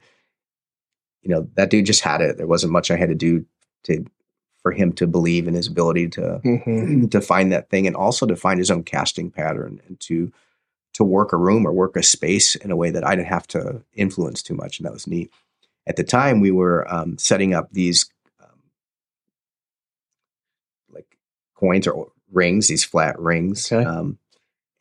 you 1.22 1.30
know, 1.30 1.48
that 1.54 1.70
dude 1.70 1.86
just 1.86 2.02
had 2.02 2.20
it. 2.20 2.36
There 2.36 2.46
wasn't 2.46 2.72
much 2.72 2.90
I 2.90 2.96
had 2.96 3.08
to 3.08 3.14
do 3.14 3.46
to 3.84 4.04
for 4.62 4.72
him 4.72 4.92
to 4.92 5.06
believe 5.06 5.48
in 5.48 5.54
his 5.54 5.66
ability 5.66 6.08
to 6.10 6.40
Mm-hmm. 6.44 7.06
to 7.10 7.20
find 7.20 7.52
that 7.52 7.68
thing 7.70 7.86
and 7.86 7.96
also 7.96 8.26
to 8.26 8.36
find 8.36 8.58
his 8.58 8.70
own 8.70 8.82
casting 8.84 9.30
pattern 9.30 9.80
and 9.86 9.98
to 10.00 10.32
to 10.94 11.04
work 11.04 11.32
a 11.32 11.36
room 11.38 11.66
or 11.66 11.72
work 11.72 11.96
a 11.96 12.02
space 12.02 12.54
in 12.54 12.70
a 12.70 12.76
way 12.76 12.90
that 12.90 13.04
I 13.06 13.16
didn't 13.16 13.28
have 13.28 13.46
to 13.48 13.82
influence 13.94 14.42
too 14.42 14.54
much, 14.54 14.78
and 14.78 14.86
that 14.86 14.92
was 14.92 15.06
neat. 15.06 15.32
At 15.86 15.96
the 15.96 16.04
time, 16.04 16.40
we 16.40 16.50
were 16.50 16.86
um, 16.92 17.16
setting 17.16 17.54
up 17.54 17.70
these 17.72 18.10
um, 18.42 18.60
like 20.90 21.16
coins 21.56 21.86
or 21.86 22.12
rings, 22.30 22.68
these 22.68 22.84
flat 22.84 23.18
rings, 23.18 23.72
Okay. 23.72 23.84
um, 23.84 24.18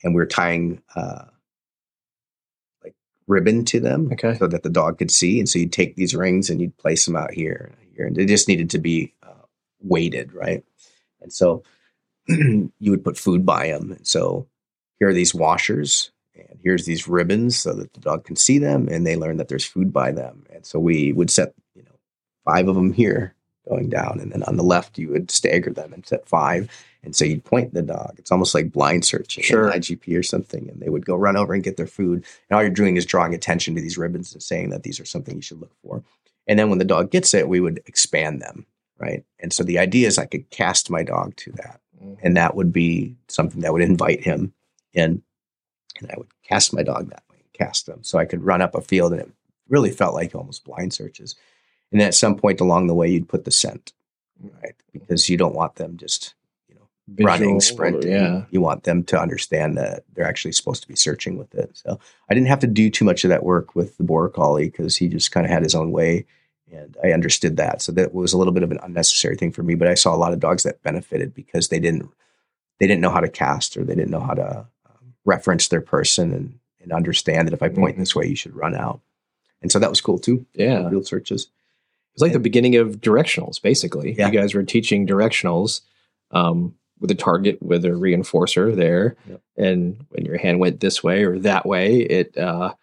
and 0.04 0.14
we 0.14 0.20
were 0.20 0.26
tying 0.26 0.82
uh, 0.96 1.26
like 2.84 2.96
ribbon 3.28 3.64
to 3.66 3.80
them 3.80 4.10
Okay. 4.12 4.36
so 4.38 4.48
that 4.48 4.64
the 4.64 4.70
dog 4.70 4.98
could 4.98 5.12
see. 5.12 5.40
And 5.40 5.48
so 5.48 5.60
you'd 5.60 5.72
take 5.72 5.96
these 5.96 6.14
rings 6.14 6.50
and 6.50 6.60
you'd 6.60 6.78
place 6.78 7.06
them 7.06 7.16
out 7.16 7.32
here 7.32 7.74
and 7.80 7.90
here, 7.96 8.06
and 8.06 8.16
they 8.18 8.26
just 8.26 8.50
needed 8.50 8.70
to 8.72 8.80
be 8.80 9.14
weighted, 9.84 10.34
right? 10.34 10.64
And 11.22 11.32
so 11.32 11.64
you 12.28 12.72
would 12.92 13.04
put 13.04 13.18
food 13.18 13.46
by 13.46 13.68
them. 13.68 13.92
And 13.92 14.08
so 14.08 14.48
here 15.00 15.10
are 15.10 15.14
these 15.14 15.34
washers, 15.34 16.12
and 16.36 16.60
here's 16.62 16.86
these 16.86 17.08
ribbons 17.08 17.58
so 17.58 17.74
that 17.74 17.94
the 17.94 18.00
dog 18.00 18.26
can 18.26 18.36
see 18.36 18.58
them, 18.58 18.88
and 18.88 19.06
they 19.06 19.16
learn 19.16 19.38
that 19.38 19.48
there's 19.48 19.66
food 19.66 19.92
by 19.92 20.12
them. 20.12 20.46
And 20.54 20.66
so 20.66 20.80
we 20.80 21.12
would 21.12 21.30
set, 21.30 21.54
you 21.76 21.84
know, 21.84 21.98
five 22.46 22.68
of 22.68 22.76
them 22.76 22.94
here 22.94 23.36
going 23.68 23.90
down, 23.90 24.20
and 24.20 24.32
then 24.32 24.44
on 24.44 24.58
the 24.58 24.64
left 24.64 24.98
you 24.98 25.10
would 25.10 25.30
stagger 25.32 25.72
them 25.72 25.94
and 25.94 26.06
set 26.06 26.28
five. 26.28 26.70
And 27.04 27.16
so 27.16 27.26
you'd 27.26 27.44
point 27.44 27.74
the 27.74 27.82
dog. 27.82 28.16
It's 28.18 28.32
almost 28.32 28.54
like 28.54 28.72
blind 28.72 29.06
searching, 29.06 29.44
Sure. 29.44 29.72
IGP 29.72 30.16
or 30.18 30.22
something, 30.24 30.70
and 30.70 30.80
they 30.80 30.90
would 30.90 31.06
go 31.06 31.16
run 31.16 31.36
over 31.36 31.54
and 31.54 31.64
get 31.64 31.78
their 31.78 31.88
food. 31.88 32.24
And 32.50 32.56
all 32.56 32.62
you're 32.62 32.70
doing 32.70 32.96
is 32.96 33.08
drawing 33.08 33.34
attention 33.34 33.74
to 33.76 33.82
these 33.82 33.98
ribbons 33.98 34.34
and 34.34 34.44
saying 34.44 34.70
that 34.70 34.84
these 34.84 35.00
are 35.00 35.06
something 35.06 35.36
you 35.36 35.42
should 35.42 35.60
look 35.62 35.74
for. 35.84 36.04
And 36.48 36.60
then 36.60 36.70
when 36.70 36.80
the 36.80 36.86
dog 36.86 37.10
gets 37.10 37.34
it, 37.34 37.48
we 37.48 37.60
would 37.60 37.82
expand 37.88 38.42
them, 38.42 38.66
right? 39.02 39.26
And 39.40 39.52
so 39.52 39.64
the 39.64 39.80
idea 39.80 40.08
is 40.08 40.18
I 40.18 40.26
could 40.26 40.50
cast 40.52 40.90
my 40.90 41.04
dog 41.04 41.36
to 41.38 41.52
that 41.54 41.82
mm-hmm. 42.02 42.26
and 42.26 42.38
that 42.38 42.56
would 42.56 42.72
be 42.72 43.16
something 43.28 43.62
that 43.62 43.74
would 43.74 43.82
invite 43.82 44.24
him 44.24 44.54
in 44.94 45.22
and 46.00 46.12
i 46.12 46.16
would 46.18 46.28
cast 46.44 46.74
my 46.74 46.84
dog 46.84 47.10
that 47.10 47.24
way 47.32 47.38
cast 47.54 47.86
them. 47.86 48.04
So 48.04 48.18
i 48.18 48.26
could 48.26 48.44
run 48.44 48.62
up 48.62 48.76
a 48.76 48.82
field 48.82 49.12
and 49.12 49.22
it 49.22 49.32
really 49.70 49.92
felt 49.92 50.14
like 50.14 50.36
almost 50.36 50.66
blind 50.66 50.94
searches. 50.94 51.36
And 51.92 52.00
then 52.00 52.08
at 52.08 52.16
some 52.16 52.36
point 52.36 52.62
along 52.62 52.88
the 52.88 52.94
way 52.94 53.10
you'd 53.10 53.30
put 53.30 53.46
the 53.46 53.52
scent 53.52 53.94
mm-hmm. 54.44 54.56
right? 54.64 54.76
Because 54.92 55.30
you 55.30 55.38
don't 55.38 55.56
want 55.56 55.76
them 55.76 55.98
just 55.98 56.34
you 56.68 56.76
know 56.76 57.26
running 57.26 57.60
Visual, 57.60 57.62
sprinting. 57.62 58.12
Yeah. 58.12 58.44
you 58.52 58.62
want 58.62 58.84
them 58.84 59.04
to 59.06 59.20
understand 59.20 59.78
that 59.78 60.04
they're 60.14 60.28
actually 60.28 60.54
supposed 60.54 60.82
to 60.84 60.88
be 60.88 60.96
searching 60.96 61.38
with 61.38 61.54
it. 61.56 61.72
So 61.74 62.00
i 62.30 62.34
didn't 62.34 62.50
have 62.50 62.60
to 62.60 62.68
do 62.68 62.90
too 62.90 63.06
much 63.06 63.24
of 63.24 63.30
that 63.30 63.44
work 63.44 63.76
with 63.76 63.98
the 63.98 64.04
border 64.04 64.30
collie 64.30 64.70
because 64.70 64.98
he 64.98 65.08
just 65.08 65.32
kind 65.32 65.46
of 65.46 65.52
had 65.52 65.64
his 65.64 65.76
own 65.76 65.92
way 65.92 66.26
and 66.72 66.98
I 67.04 67.12
understood 67.12 67.58
that. 67.58 67.82
So 67.82 67.92
that 67.94 68.14
was 68.14 68.34
a 68.34 68.38
little 68.38 68.54
bit 68.54 68.64
of 68.64 68.72
an 68.72 68.80
unnecessary 68.82 69.36
thing 69.36 69.52
for 69.52 69.64
me. 69.64 69.76
But 69.76 69.88
I 69.88 69.96
saw 69.96 70.16
a 70.16 70.18
lot 70.18 70.34
of 70.34 70.40
dogs 70.40 70.64
that 70.64 70.82
benefited 70.84 71.34
because 71.34 71.68
they 71.68 71.80
didn't 71.80 72.10
they 72.80 72.88
didn't 72.88 73.02
know 73.02 73.10
how 73.12 73.20
to 73.20 73.30
cast 73.30 73.78
or 73.78 73.84
they 73.84 73.96
didn't 73.96 74.12
know 74.12 74.20
how 74.20 74.34
to 74.34 74.58
um, 74.60 75.14
reference 75.26 75.68
their 75.68 75.82
person 75.82 76.34
and 76.34 76.60
and 76.82 76.92
understand 76.92 77.48
that 77.48 77.54
if 77.54 77.62
I 77.62 77.70
point 77.70 77.98
this 77.98 78.16
way, 78.16 78.26
you 78.26 78.36
should 78.36 78.56
run 78.56 78.76
out. 78.76 79.02
And 79.62 79.72
so 79.72 79.80
that 79.80 79.90
was 79.90 80.02
cool 80.02 80.18
too. 80.18 80.46
Yeah. 80.54 80.90
Field 80.90 81.06
searches. 81.06 81.48
It's 82.14 82.22
like 82.22 82.34
the 82.34 82.40
beginning 82.40 82.76
of 82.76 83.00
directionals, 83.00 83.62
basically. 83.62 84.14
Yeah. 84.14 84.28
You 84.28 84.34
guys 84.34 84.54
were 84.54 84.64
teaching 84.64 85.08
directionals 85.08 85.82
um, 86.32 86.76
with 87.00 87.12
a 87.12 87.16
target 87.16 87.62
with 87.62 87.86
a 87.86 87.90
reinforcer 87.90 88.76
there. 88.76 89.16
Yep. 89.30 89.42
And 89.58 90.06
when 90.10 90.26
your 90.26 90.38
hand 90.38 90.60
went 90.60 90.80
this 90.80 91.04
way 91.04 91.24
or 91.24 91.40
that 91.40 91.66
way, 91.66 91.98
it 91.98 92.38
uh, 92.38 92.74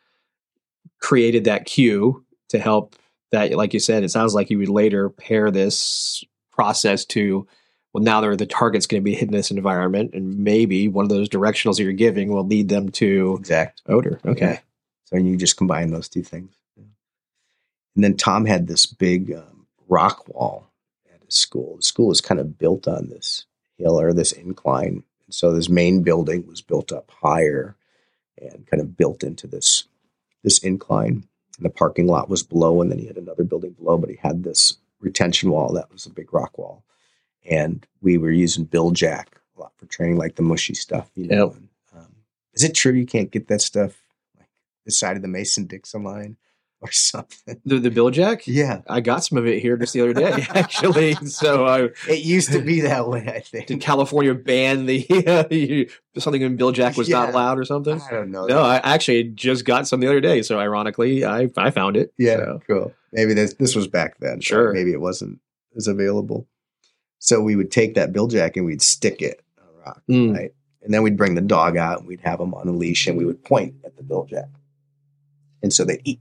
created 1.01 1.44
that 1.44 1.66
cue 1.66 2.24
to 2.48 2.59
help 2.59 2.96
that, 3.33 3.53
like 3.53 3.75
you 3.75 3.81
said, 3.81 4.05
it 4.05 4.11
sounds 4.11 4.35
like 4.35 4.51
you 4.51 4.59
would 4.59 4.69
later 4.69 5.11
pair 5.11 5.51
this 5.51 6.25
process 6.51 7.05
to, 7.07 7.47
well, 7.93 8.03
now 8.03 8.21
they're 8.21 8.37
the 8.37 8.47
target's 8.47 8.87
going 8.87 9.03
to 9.03 9.05
be 9.05 9.14
hidden 9.14 9.35
in 9.35 9.38
this 9.38 9.51
environment. 9.51 10.14
And 10.14 10.38
maybe 10.38 10.88
one 10.88 11.05
of 11.05 11.11
those 11.11 11.29
directionals 11.29 11.77
that 11.77 11.85
you're 11.85 11.93
giving 11.93 12.33
will 12.33 12.47
lead 12.47 12.69
them 12.69 12.88
to 12.91 13.37
Exact. 13.38 13.83
odor. 13.87 14.21
Okay. 14.27 14.61
So 15.05 15.17
you 15.17 15.37
just 15.37 15.57
combine 15.57 15.91
those 15.91 16.09
two 16.09 16.23
things. 16.23 16.55
And 17.95 18.05
then 18.05 18.17
Tom 18.17 18.45
had 18.45 18.67
this 18.67 18.87
big 18.87 19.33
um, 19.33 19.67
rock 19.88 20.29
wall 20.29 20.71
at 21.12 21.21
his 21.25 21.35
school. 21.35 21.77
The 21.77 21.83
school 21.83 22.11
is 22.12 22.21
kind 22.21 22.41
of 22.41 22.59
built 22.59 22.87
on 22.87 23.09
this 23.09 23.45
hill 23.77 23.99
or 24.01 24.12
this 24.12 24.33
incline. 24.33 25.03
And 25.27 25.35
so 25.35 25.53
this 25.53 25.69
main 25.69 26.03
building 26.03 26.47
was 26.47 26.61
built 26.62 26.93
up 26.93 27.11
higher 27.23 27.77
and 28.41 28.67
kind 28.67 28.81
of 28.81 28.97
built 28.97 29.23
into 29.23 29.47
this 29.47 29.85
this 30.45 30.59
incline. 30.59 31.27
And 31.59 31.66
the 31.66 31.71
parking 31.71 32.07
lot 32.07 32.31
was 32.31 32.42
below, 32.42 32.81
and 32.81 32.90
then 32.90 32.99
he 32.99 33.07
had 33.07 33.18
another 33.18 33.44
building 33.44 33.73
below, 33.73 33.99
but 33.99 34.09
he 34.09 34.16
had 34.16 34.44
this 34.44 34.79
retention 35.01 35.51
wall 35.51 35.73
that 35.75 35.92
was 35.92 36.07
a 36.07 36.11
big 36.11 36.33
rock 36.33 36.57
wall. 36.57 36.85
And 37.44 37.87
we 38.01 38.16
were 38.16 38.31
using 38.31 38.64
Bil-Jac 38.64 39.40
a 39.57 39.61
lot 39.61 39.73
for 39.77 39.87
training, 39.87 40.16
like 40.16 40.37
the 40.37 40.42
mushy 40.42 40.75
stuff. 40.75 41.11
You 41.14 41.27
know. 41.27 41.47
Yep. 41.47 41.57
And, 41.57 41.68
um, 41.97 42.14
is 42.55 42.64
it 42.64 42.75
true 42.75 42.92
you 42.92 43.07
can't 43.07 43.31
get 43.31 43.49
that 43.49 43.61
stuff 43.61 44.01
like 44.38 44.49
this 44.85 44.99
side 44.99 45.16
of 45.16 45.23
the 45.23 45.29
Mason 45.29 45.66
Dixon 45.66 46.05
line 46.05 46.37
or 46.83 46.93
something? 46.93 47.61
The, 47.64 47.79
the 47.81 47.91
Bil-Jac? 47.91 48.47
Yeah, 48.47 48.83
I 48.88 49.01
got 49.01 49.25
some 49.25 49.37
of 49.37 49.47
it 49.47 49.61
here 49.61 49.77
just 49.77 49.93
the 49.95 50.01
other 50.01 50.12
day, 50.14 50.47
actually. 50.55 51.14
So 51.14 51.67
I 51.67 51.88
it 52.09 52.25
used 52.25 52.53
to 52.53 52.61
be 52.61 52.81
that 52.83 53.09
way. 53.09 53.27
I 53.27 53.41
think. 53.41 53.67
did 53.67 53.81
California 53.81 54.33
ban 54.35 54.87
the 54.87 55.88
something 56.17 56.43
in 56.43 56.57
Bil-Jac 56.57 56.97
was 56.97 57.09
not 57.09 57.29
Yeah. 57.29 57.35
allowed 57.35 57.59
or 57.59 57.64
something? 57.64 58.01
I 58.01 58.11
don't 58.11 58.31
know. 58.31 58.47
No, 58.47 58.61
I 58.61 58.77
actually 58.77 59.25
just 59.25 59.64
got 59.64 59.88
some 59.88 60.01
the 60.01 60.07
other 60.07 60.21
day. 60.21 60.43
So 60.43 60.59
ironically, 60.59 61.25
I 61.25 61.49
I 61.57 61.71
found 61.71 61.97
it. 61.97 62.12
Yeah, 62.19 62.37
So, 62.37 62.61
cool. 62.67 62.95
Maybe 63.12 63.35
this 63.35 63.55
this 63.55 63.75
was 63.75 63.88
back 63.88 64.19
then. 64.21 64.41
Sure. 64.41 64.73
maybe 64.73 64.93
it 64.93 65.01
wasn't 65.01 65.41
as 65.77 65.88
available. 65.88 66.47
So 67.19 67.41
we 67.41 67.57
would 67.57 67.71
take 67.73 67.95
that 67.95 68.12
Bil-Jac 68.12 68.57
and 68.57 68.64
we'd 68.67 68.83
stick 68.83 69.21
it 69.23 69.43
on 69.59 69.64
a 69.69 69.85
rock, 69.85 70.03
Mm. 70.09 70.37
right? 70.37 70.55
And 70.83 70.95
then 70.95 71.03
we'd 71.03 71.17
bring 71.17 71.35
the 71.35 71.41
dog 71.41 71.77
out 71.77 71.99
and 71.99 72.07
we'd 72.07 72.21
have 72.21 72.38
him 72.41 72.55
on 72.55 72.69
a 72.69 72.73
leash 72.73 73.09
and 73.09 73.19
we 73.19 73.25
would 73.25 73.43
point 73.45 73.75
at 73.85 73.97
the 73.97 74.05
Bil-Jac. 74.05 74.47
And 75.62 75.73
so 75.73 75.85
they 75.85 76.01
eat. 76.05 76.21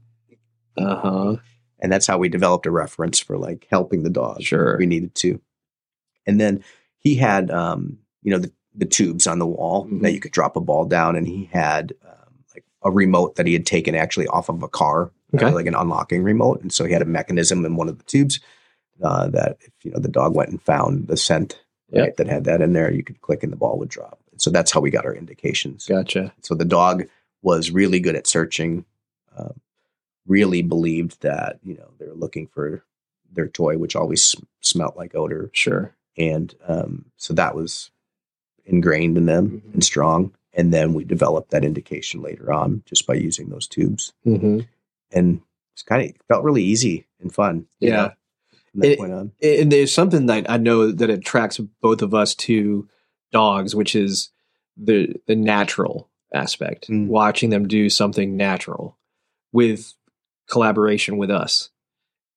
Uh 0.78 0.96
huh. 1.00 1.36
And 1.80 1.92
that's 1.92 2.06
how 2.06 2.18
we 2.18 2.28
developed 2.28 2.66
a 2.66 2.70
reference 2.70 3.18
for 3.20 3.38
like 3.38 3.66
helping 3.70 4.02
the 4.02 4.10
dog. 4.10 4.42
Sure. 4.42 4.76
We 4.78 4.86
needed 4.86 5.14
to. 5.16 5.40
And 6.26 6.40
then 6.40 6.64
he 6.98 7.14
had 7.14 7.50
um, 7.50 7.98
you 8.22 8.32
know, 8.32 8.38
the, 8.38 8.52
the 8.74 8.84
tubes 8.86 9.26
on 9.26 9.38
the 9.38 9.46
wall 9.46 9.86
Mhm. 9.86 10.02
that 10.02 10.12
you 10.12 10.20
could 10.20 10.32
drop 10.32 10.56
a 10.56 10.60
ball 10.60 10.84
down 10.86 11.14
and 11.16 11.26
he 11.26 11.48
had 11.52 11.92
um, 12.04 12.34
like 12.54 12.64
a 12.82 12.90
remote 12.90 13.36
that 13.36 13.46
he 13.46 13.52
had 13.52 13.64
taken 13.66 13.94
actually 13.94 14.26
off 14.28 14.48
of 14.48 14.62
a 14.62 14.68
car 14.68 15.10
Okay. 15.34 15.44
uh, 15.46 15.52
like 15.52 15.66
an 15.66 15.74
unlocking 15.74 16.22
remote. 16.22 16.62
And 16.62 16.72
so 16.72 16.84
he 16.84 16.92
had 16.92 17.02
a 17.02 17.06
mechanism 17.06 17.64
in 17.64 17.76
one 17.76 17.88
of 17.88 17.98
the 17.98 18.04
tubes 18.04 18.40
uh, 19.02 19.28
that 19.28 19.58
if 19.60 19.72
you 19.84 19.90
know 19.92 20.00
the 20.00 20.08
dog 20.08 20.34
went 20.34 20.50
and 20.50 20.60
found 20.62 21.06
the 21.08 21.16
scent 21.16 21.60
Yep. 21.90 22.02
right, 22.02 22.16
that 22.18 22.26
had 22.28 22.44
that 22.44 22.60
in 22.60 22.72
there, 22.74 22.92
you 22.92 23.02
could 23.04 23.20
click 23.22 23.42
and 23.42 23.50
the 23.52 23.56
ball 23.56 23.78
would 23.78 23.88
drop. 23.88 24.18
So 24.36 24.50
that's 24.50 24.70
how 24.70 24.80
we 24.80 24.90
got 24.90 25.06
our 25.06 25.14
indications. 25.14 25.86
Gotcha. 25.86 26.34
So 26.42 26.54
the 26.54 26.64
dog 26.66 27.04
was 27.42 27.70
really 27.70 27.98
good 28.00 28.14
at 28.16 28.26
searching. 28.26 28.84
Um, 29.36 29.54
really 30.28 30.62
believed 30.62 31.20
that 31.22 31.58
you 31.64 31.74
know 31.74 31.90
they're 31.98 32.14
looking 32.14 32.46
for 32.46 32.84
their 33.32 33.48
toy, 33.48 33.76
which 33.76 33.96
always 33.96 34.22
sm- 34.24 34.44
smelt 34.60 34.96
like 34.96 35.14
odor, 35.16 35.50
Sure. 35.52 35.94
and 36.16 36.54
um, 36.66 37.06
so 37.16 37.34
that 37.34 37.54
was 37.56 37.90
ingrained 38.64 39.16
in 39.16 39.26
them 39.26 39.62
Mhm. 39.66 39.74
and 39.74 39.84
strong. 39.84 40.32
And 40.54 40.72
then 40.72 40.92
we 40.94 41.04
developed 41.04 41.50
that 41.50 41.64
indication 41.64 42.20
later 42.22 42.52
on 42.52 42.82
just 42.86 43.06
by 43.06 43.14
using 43.14 43.48
those 43.48 43.66
tubes 43.66 44.12
Mm-hmm. 44.26 44.60
and 45.12 45.40
it's 45.72 45.82
kind 45.82 46.08
of 46.10 46.16
felt 46.26 46.44
really 46.44 46.64
easy 46.64 47.06
and 47.20 47.32
fun. 47.34 47.66
Yeah. 47.80 47.90
know, 47.96 48.10
that 48.74 48.92
It- 48.92 48.98
point 48.98 49.12
on. 49.12 49.32
and 49.42 49.70
there's 49.72 49.92
something 49.92 50.26
that 50.26 50.50
I 50.50 50.56
know 50.56 50.90
that 50.92 51.10
attracts 51.10 51.58
both 51.58 52.02
of 52.02 52.14
us 52.14 52.34
to 52.36 52.88
dogs, 53.32 53.74
which 53.74 53.94
is 53.94 54.30
the 54.76 55.14
the 55.26 55.36
natural 55.36 56.08
aspect, 56.32 56.88
Mm. 56.88 57.06
watching 57.08 57.50
them 57.50 57.66
do 57.68 57.88
something 57.90 58.36
natural 58.36 58.96
with 59.52 59.94
collaboration 60.48 61.16
with 61.18 61.30
us, 61.30 61.70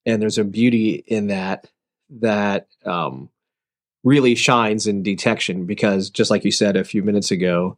and 0.06 0.22
there's 0.22 0.38
a 0.38 0.44
beauty 0.44 1.04
in 1.08 1.28
that 1.28 1.68
that 2.20 2.68
um, 2.86 3.30
really 4.04 4.36
shines 4.36 4.88
in 4.88 5.04
detection 5.04 5.66
because, 5.66 6.10
just 6.10 6.32
like 6.32 6.44
you 6.46 6.52
said 6.52 6.76
a 6.76 6.84
few 6.84 7.04
minutes 7.04 7.32
ago, 7.32 7.78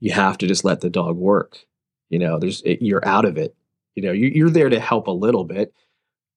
you 0.00 0.12
have 0.12 0.38
to 0.38 0.46
just 0.46 0.64
let 0.64 0.80
the 0.80 0.90
dog 0.90 1.16
work. 1.16 1.58
You 2.10 2.18
know, 2.18 2.38
there's 2.38 2.62
it, 2.62 2.80
you're 2.82 3.06
out 3.06 3.24
of 3.24 3.36
it. 3.36 3.54
You 3.94 4.02
know, 4.04 4.12
you, 4.12 4.28
you're 4.28 4.50
there 4.50 4.68
to 4.70 4.80
help 4.80 5.08
a 5.08 5.10
little 5.12 5.44
bit, 5.44 5.74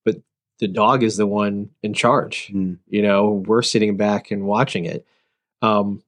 but 0.03 0.17
the 0.59 0.67
dog 0.67 1.03
is 1.03 1.17
the 1.17 1.27
one 1.27 1.69
in 1.81 1.93
charge 1.93 2.51
Mm. 2.53 2.77
you 2.87 3.01
know 3.01 3.43
we're 3.47 3.61
sitting 3.63 3.97
back 3.97 4.29
and 4.31 4.43
watching 4.45 4.85
it 4.85 5.05
um 5.63 6.03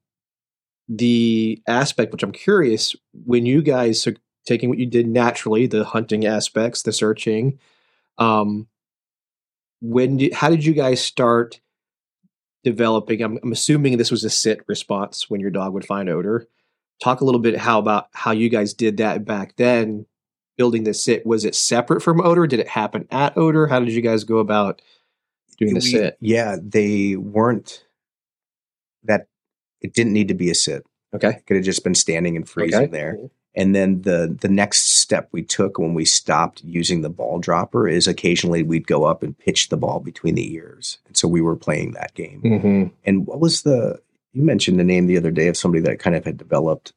the 0.90 1.62
aspect 1.68 2.12
which 2.12 2.24
i'm 2.24 2.32
curious 2.32 2.96
when 3.26 3.46
you 3.46 3.62
guys 3.62 4.08
taking 4.46 4.70
what 4.70 4.78
you 4.80 4.86
did 4.86 5.08
naturally 5.08 5.66
the 5.68 5.84
hunting 5.86 6.26
aspects 6.26 6.82
the 6.84 6.92
searching 6.92 7.58
um 8.18 8.68
when 9.82 10.18
did, 10.18 10.34
how 10.34 10.50
did 10.50 10.64
you 10.64 10.74
guys 10.74 11.02
start 11.04 11.60
developing? 12.64 13.22
I'm, 13.22 13.38
I'm 13.44 13.52
assuming 13.52 13.98
this 13.98 14.12
was 14.12 14.24
a 14.24 14.30
sit 14.30 14.62
response 14.68 15.30
when 15.30 15.42
your 15.42 15.50
dog 15.52 15.74
would 15.74 15.86
find 15.86 16.08
odor. 16.10 16.48
Talk 17.04 17.20
a 17.20 17.26
little 17.26 17.42
bit 17.42 17.58
how 17.58 17.80
about 17.80 18.08
how 18.14 18.32
you 18.32 18.48
guys 18.48 18.74
did 18.74 18.96
that 18.98 19.26
back 19.26 19.56
then. 19.58 20.06
Building 20.58 20.84
the 20.86 20.94
sit 20.94 21.26
was 21.26 21.44
it 21.44 21.54
separate 21.56 22.02
from 22.02 22.22
odor? 22.22 22.48
Did 22.48 22.62
it 22.62 22.70
happen 22.70 23.08
at 23.12 23.36
odor? 23.38 23.68
How 23.68 23.80
did 23.82 23.90
you 23.92 24.02
guys 24.02 24.24
go 24.24 24.38
about 24.38 24.82
doing 25.58 25.74
the 25.74 25.80
We- 25.84 25.92
sit? 25.92 26.18
Yeah, 26.22 26.56
they 26.62 27.18
weren't 27.18 27.86
that 29.04 29.28
it 29.82 29.94
didn't 29.94 30.14
need 30.14 30.30
to 30.30 30.34
be 30.34 30.50
a 30.50 30.56
sit. 30.56 30.86
Okay. 31.14 31.42
Could 31.46 31.58
have 31.58 31.66
just 31.66 31.84
been 31.84 31.96
standing 31.96 32.38
and 32.38 32.48
freezing 32.48 32.84
Okay. 32.84 32.92
there. 32.92 33.18
And 33.56 33.76
then 33.76 34.02
the 34.02 34.36
the 34.40 34.50
next 34.50 34.98
step 34.98 35.30
we 35.32 35.44
took 35.44 35.78
when 35.78 35.94
we 35.94 36.06
stopped 36.06 36.64
using 36.64 37.02
the 37.02 37.10
ball 37.10 37.40
dropper 37.40 37.88
is 37.88 38.08
occasionally 38.08 38.64
we'd 38.64 38.88
go 38.88 39.04
up 39.04 39.22
and 39.22 39.38
pitch 39.38 39.70
the 39.70 39.78
ball 39.78 40.00
between 40.00 40.36
the 40.36 40.54
ears. 40.54 40.98
And 41.08 41.16
so 41.16 41.28
we 41.28 41.42
were 41.42 41.56
playing 41.56 41.92
that 41.92 42.14
game. 42.16 42.42
Mm-hmm. 42.42 42.84
And 43.06 43.28
what 43.28 43.40
was 43.40 43.62
the 43.62 44.02
you 44.32 44.42
mentioned 44.42 44.80
the 44.80 44.84
name 44.84 45.06
the 45.06 45.18
other 45.18 45.32
day 45.32 45.48
of 45.48 45.58
somebody 45.58 45.84
that 45.84 46.00
kind 46.00 46.16
of 46.16 46.26
had 46.26 46.38
developed 46.38 46.94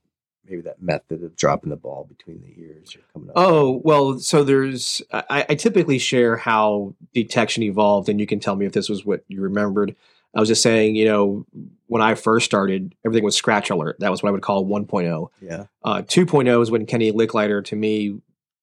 maybe 0.49 0.62
that 0.62 0.81
method 0.81 1.23
of 1.23 1.37
dropping 1.37 1.71
the 1.71 1.77
ball 1.77 2.07
between 2.09 2.40
the 2.40 2.61
ears 2.61 2.97
or 2.97 3.01
coming 3.12 3.31
up. 3.31 3.35
Oh 3.37 3.81
well, 3.85 4.19
so 4.19 4.45
there's 4.45 5.03
I, 5.12 5.45
I 5.49 5.55
typically 5.55 5.99
share 5.99 6.37
how 6.37 6.95
detection 7.12 7.62
evolved, 7.62 8.09
and 8.09 8.21
you 8.21 8.27
can 8.27 8.40
tell 8.40 8.57
me 8.57 8.66
if 8.66 8.73
this 8.73 8.88
was 8.88 9.05
what 9.05 9.25
you 9.29 9.40
remembered. 9.40 9.95
I 10.37 10.40
was 10.40 10.49
just 10.49 10.62
saying, 10.62 10.94
you 10.96 11.07
know, 11.07 11.46
when 11.87 12.03
I 12.03 12.14
first 12.14 12.44
started, 12.44 12.94
everything 13.05 13.25
was 13.25 13.35
scratch 13.35 13.70
alert. 13.70 13.96
That 14.01 14.11
was 14.11 14.22
what 14.22 14.29
I 14.29 14.33
would 14.33 14.42
call 14.42 14.66
1.0. 14.66 15.29
Yeah. 15.40 15.64
Uh, 15.83 16.03
2.0 16.03 16.62
is 16.62 16.70
when 16.70 16.85
Kenny 16.87 17.11
Licklider, 17.11 17.64
to 17.64 17.77
me, 17.77 18.18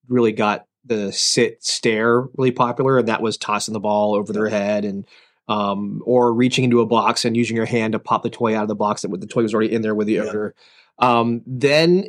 really 0.08 0.32
got 0.34 0.66
the 0.86 1.12
sit 1.12 1.64
stare 1.64 2.22
really 2.38 2.52
popular, 2.52 3.00
and 3.00 3.08
that 3.08 3.22
was 3.22 3.38
tossing 3.38 3.74
the 3.74 3.80
ball 3.80 4.14
over 4.14 4.32
their 4.34 4.50
head 4.50 4.86
and 4.86 5.06
um, 5.50 6.02
or 6.06 6.32
reaching 6.34 6.64
into 6.66 6.80
a 6.82 6.86
box 6.86 7.26
and 7.26 7.36
using 7.36 7.56
your 7.58 7.66
hand 7.66 7.94
to 7.94 8.00
pop 8.00 8.24
the 8.24 8.30
toy 8.30 8.56
out 8.56 8.62
of 8.64 8.68
the 8.70 8.76
box 8.76 9.02
that 9.02 9.20
the 9.20 9.28
toy 9.28 9.42
was 9.44 9.54
already 9.54 9.74
in 9.74 9.82
there 9.82 9.96
with 9.96 10.08
the 10.08 10.14
Yeah. 10.14 10.22
odor. 10.24 10.56
Um, 11.00 11.42
then 11.48 12.06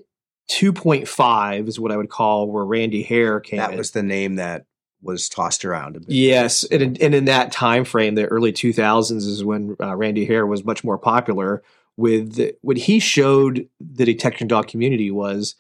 2.5 0.51 1.69
is 1.69 1.81
what 1.81 1.93
I 1.93 1.97
would 1.97 2.11
call 2.11 2.49
where 2.51 2.65
Randy 2.65 3.03
Hare 3.03 3.41
came 3.41 3.59
That 3.59 3.73
in. 3.73 3.79
was 3.79 3.91
the 3.93 4.03
name 4.03 4.37
that 4.37 4.67
was 5.05 5.29
tossed 5.29 5.65
around 5.65 5.97
a 5.97 6.01
bit. 6.01 6.11
Yes, 6.11 6.65
and 6.65 6.83
in, 6.83 6.97
and 7.03 7.15
in 7.15 7.25
that 7.27 7.53
time 7.53 7.85
frame, 7.85 8.15
the 8.15 8.27
early 8.27 8.53
2000s 8.53 9.13
is 9.13 9.45
when 9.45 9.77
uh, 9.81 9.95
Randy 9.95 10.25
Hare 10.25 10.47
was 10.47 10.65
much 10.65 10.83
more 10.83 10.99
popular. 10.99 11.63
With 11.97 12.41
what 12.63 12.77
he 12.77 12.99
showed 12.99 13.69
the 13.79 14.05
detection 14.05 14.49
dog 14.49 14.67
community 14.67 15.13
was, 15.13 15.55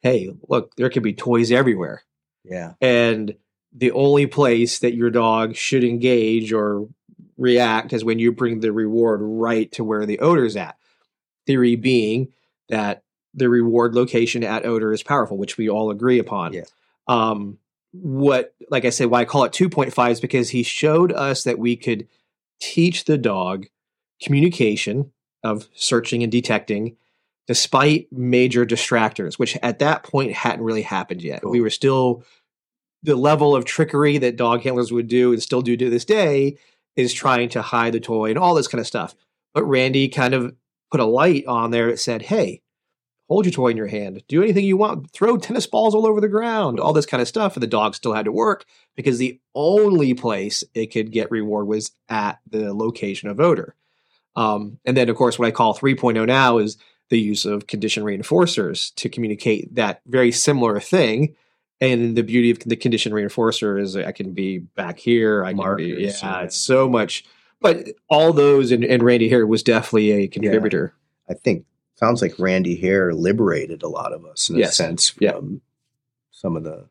hey, 0.00 0.30
look, 0.48 0.74
there 0.76 0.88
could 0.88 1.02
be 1.02 1.12
toys 1.12 1.52
everywhere, 1.52 2.02
Yeah. 2.44 2.72
and 2.80 3.34
the 3.76 3.90
only 3.92 4.26
place 4.26 4.78
that 4.78 4.94
your 4.94 5.10
dog 5.10 5.56
should 5.56 5.84
engage 5.84 6.52
or 6.52 6.88
react 7.36 7.92
is 7.92 8.04
when 8.04 8.18
you 8.18 8.32
bring 8.32 8.60
the 8.60 8.72
reward 8.72 9.20
right 9.22 9.70
to 9.72 9.84
where 9.84 10.06
the 10.06 10.20
odor's 10.20 10.56
at. 10.56 10.76
Theory 11.46 11.76
being 11.76 12.28
that 12.70 13.02
the 13.34 13.48
reward 13.50 13.94
location 13.94 14.44
at 14.44 14.64
odor 14.64 14.92
is 14.92 15.02
powerful, 15.02 15.36
which 15.36 15.58
we 15.58 15.68
all 15.68 15.90
agree 15.90 16.18
upon. 16.20 16.52
Yeah. 16.54 16.62
Um, 17.08 17.58
what, 17.94 18.54
like 18.70 18.84
I 18.84 18.90
said, 18.90 19.06
why 19.06 19.20
I 19.20 19.24
call 19.24 19.44
it 19.44 19.52
2.5 19.52 20.10
is 20.10 20.20
because 20.20 20.50
he 20.50 20.62
showed 20.62 21.12
us 21.12 21.44
that 21.44 21.58
we 21.58 21.76
could 21.76 22.08
teach 22.60 23.04
the 23.04 23.18
dog 23.18 23.66
communication 24.22 25.12
of 25.42 25.68
searching 25.74 26.22
and 26.22 26.32
detecting 26.32 26.96
despite 27.46 28.08
major 28.10 28.64
distractors, 28.64 29.38
which 29.38 29.56
at 29.62 29.78
that 29.78 30.02
point 30.02 30.32
hadn't 30.32 30.64
really 30.64 30.82
happened 30.82 31.22
yet. 31.22 31.42
Cool. 31.42 31.52
We 31.52 31.60
were 31.60 31.70
still 31.70 32.24
the 33.02 33.16
level 33.16 33.54
of 33.54 33.66
trickery 33.66 34.18
that 34.18 34.36
dog 34.36 34.62
handlers 34.62 34.90
would 34.90 35.08
do 35.08 35.32
and 35.32 35.42
still 35.42 35.60
do 35.60 35.76
to 35.76 35.90
this 35.90 36.06
day 36.06 36.56
is 36.96 37.12
trying 37.12 37.50
to 37.50 37.60
hide 37.60 37.92
the 37.92 38.00
toy 38.00 38.30
and 38.30 38.38
all 38.38 38.54
this 38.54 38.68
kind 38.68 38.80
of 38.80 38.86
stuff. 38.86 39.14
But 39.52 39.64
Randy 39.64 40.08
kind 40.08 40.32
of 40.32 40.54
put 40.90 41.00
a 41.00 41.04
light 41.04 41.44
on 41.46 41.70
there 41.70 41.88
that 41.88 41.98
said, 41.98 42.22
hey, 42.22 42.62
hold 43.28 43.46
your 43.46 43.52
toy 43.52 43.68
in 43.68 43.76
your 43.76 43.86
hand, 43.86 44.22
do 44.28 44.42
anything 44.42 44.64
you 44.64 44.76
want, 44.76 45.10
throw 45.12 45.36
tennis 45.36 45.66
balls 45.66 45.94
all 45.94 46.06
over 46.06 46.20
the 46.20 46.28
ground, 46.28 46.78
all 46.78 46.92
this 46.92 47.06
kind 47.06 47.20
of 47.20 47.28
stuff. 47.28 47.54
And 47.54 47.62
the 47.62 47.68
dog 47.68 47.94
still 47.94 48.12
had 48.12 48.26
to 48.26 48.32
work 48.32 48.64
because 48.96 49.18
the 49.18 49.40
only 49.54 50.14
place 50.14 50.62
it 50.74 50.86
could 50.86 51.10
get 51.10 51.30
reward 51.30 51.66
was 51.66 51.92
at 52.08 52.38
the 52.48 52.74
location 52.74 53.28
of 53.28 53.40
odor. 53.40 53.74
Um, 54.36 54.78
and 54.84 54.96
then, 54.96 55.08
of 55.08 55.16
course, 55.16 55.38
what 55.38 55.48
I 55.48 55.52
call 55.52 55.74
3.0 55.74 56.26
now 56.26 56.58
is 56.58 56.76
the 57.08 57.20
use 57.20 57.44
of 57.44 57.66
condition 57.66 58.02
reinforcers 58.02 58.94
to 58.96 59.08
communicate 59.08 59.74
that 59.74 60.00
very 60.06 60.32
similar 60.32 60.80
thing. 60.80 61.36
And 61.80 62.16
the 62.16 62.22
beauty 62.22 62.50
of 62.50 62.60
the 62.60 62.76
condition 62.76 63.12
reinforcer 63.12 63.80
is 63.80 63.96
I 63.96 64.12
can 64.12 64.32
be 64.32 64.58
back 64.58 64.98
here. 64.98 65.44
I 65.44 65.54
can 65.54 65.76
be, 65.76 65.86
yeah, 65.86 66.12
yeah. 66.22 66.40
it's 66.42 66.56
so 66.56 66.88
much. 66.88 67.24
But 67.60 67.88
all 68.08 68.32
those, 68.32 68.70
and, 68.70 68.84
and 68.84 69.02
Randy 69.02 69.28
Hare 69.28 69.46
was 69.46 69.62
definitely 69.62 70.12
a 70.12 70.28
contributor. 70.28 70.94
I 71.28 71.34
think 71.34 71.64
sounds 71.96 72.20
like 72.22 72.38
Randy 72.38 72.76
Hare 72.76 73.12
liberated 73.14 73.82
a 73.82 73.88
lot 73.88 74.12
of 74.12 74.24
us 74.24 74.48
in 74.50 74.60
a 74.62 74.66
sense 74.68 75.10
from 75.10 75.24
Yeah. 75.24 75.40
some 76.30 76.56
of 76.56 76.64
the 76.64 76.86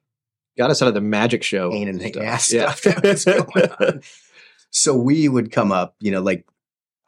Got 0.57 0.69
us 0.69 0.81
out 0.83 0.87
of 0.87 0.93
the 0.93 1.01
magic 1.01 1.41
show. 1.43 1.71
pain 1.71 1.87
in 1.87 1.97
the 1.97 2.09
stuff. 2.09 2.23
ass 2.23 2.53
Yeah. 2.53 2.71
stuff 2.73 2.81
that 3.01 3.03
was 3.03 3.25
going 3.25 3.69
on. 3.79 4.01
So 4.69 4.95
we 4.95 5.27
would 5.27 5.51
come 5.51 5.71
up, 5.71 5.95
you 5.99 6.11
know, 6.11 6.21
like 6.21 6.45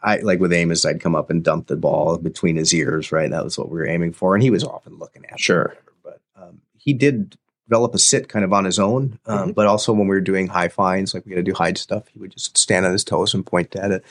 I 0.02 0.18
like 0.18 0.40
with 0.40 0.54
Amos, 0.54 0.86
I'd 0.86 1.00
come 1.02 1.16
up 1.16 1.30
and 1.30 1.44
dump 1.44 1.68
the 1.68 1.76
ball 1.76 2.18
between 2.18 2.56
his 2.58 2.74
ears, 2.74 3.12
right? 3.12 3.30
That 3.30 3.44
was 3.44 3.58
what 3.58 3.70
we 3.70 3.78
were 3.78 3.88
aiming 3.88 4.14
for, 4.14 4.36
and 4.36 4.44
he 4.44 4.50
was 4.52 4.64
often 4.64 4.98
looking 5.00 5.26
at 5.26 5.40
Sure. 5.40 5.70
whatever. 5.70 5.94
But 6.04 6.22
um, 6.36 6.62
he 6.78 6.94
did 6.94 7.38
develop 7.68 7.96
a 7.96 8.00
sit 8.00 8.30
kind 8.30 8.46
of 8.46 8.54
on 8.54 8.66
his 8.66 8.78
own, 8.78 9.18
um, 9.26 9.40
Mm-hmm. 9.40 9.52
but 9.54 9.66
also 9.66 9.94
when 9.94 10.08
we 10.08 10.16
were 10.16 10.22
doing 10.22 10.46
high 10.48 10.68
finds, 10.68 11.14
like 11.16 11.26
we 11.26 11.32
got 11.32 11.38
to 11.38 11.44
do 11.44 11.54
hide 11.56 11.78
stuff, 11.80 12.08
he 12.10 12.20
would 12.20 12.32
just 12.32 12.56
stand 12.58 12.86
on 12.86 12.92
his 12.92 13.04
toes 13.04 13.34
and 13.34 13.44
point 13.46 13.76
at 13.76 13.90
it, 13.92 14.04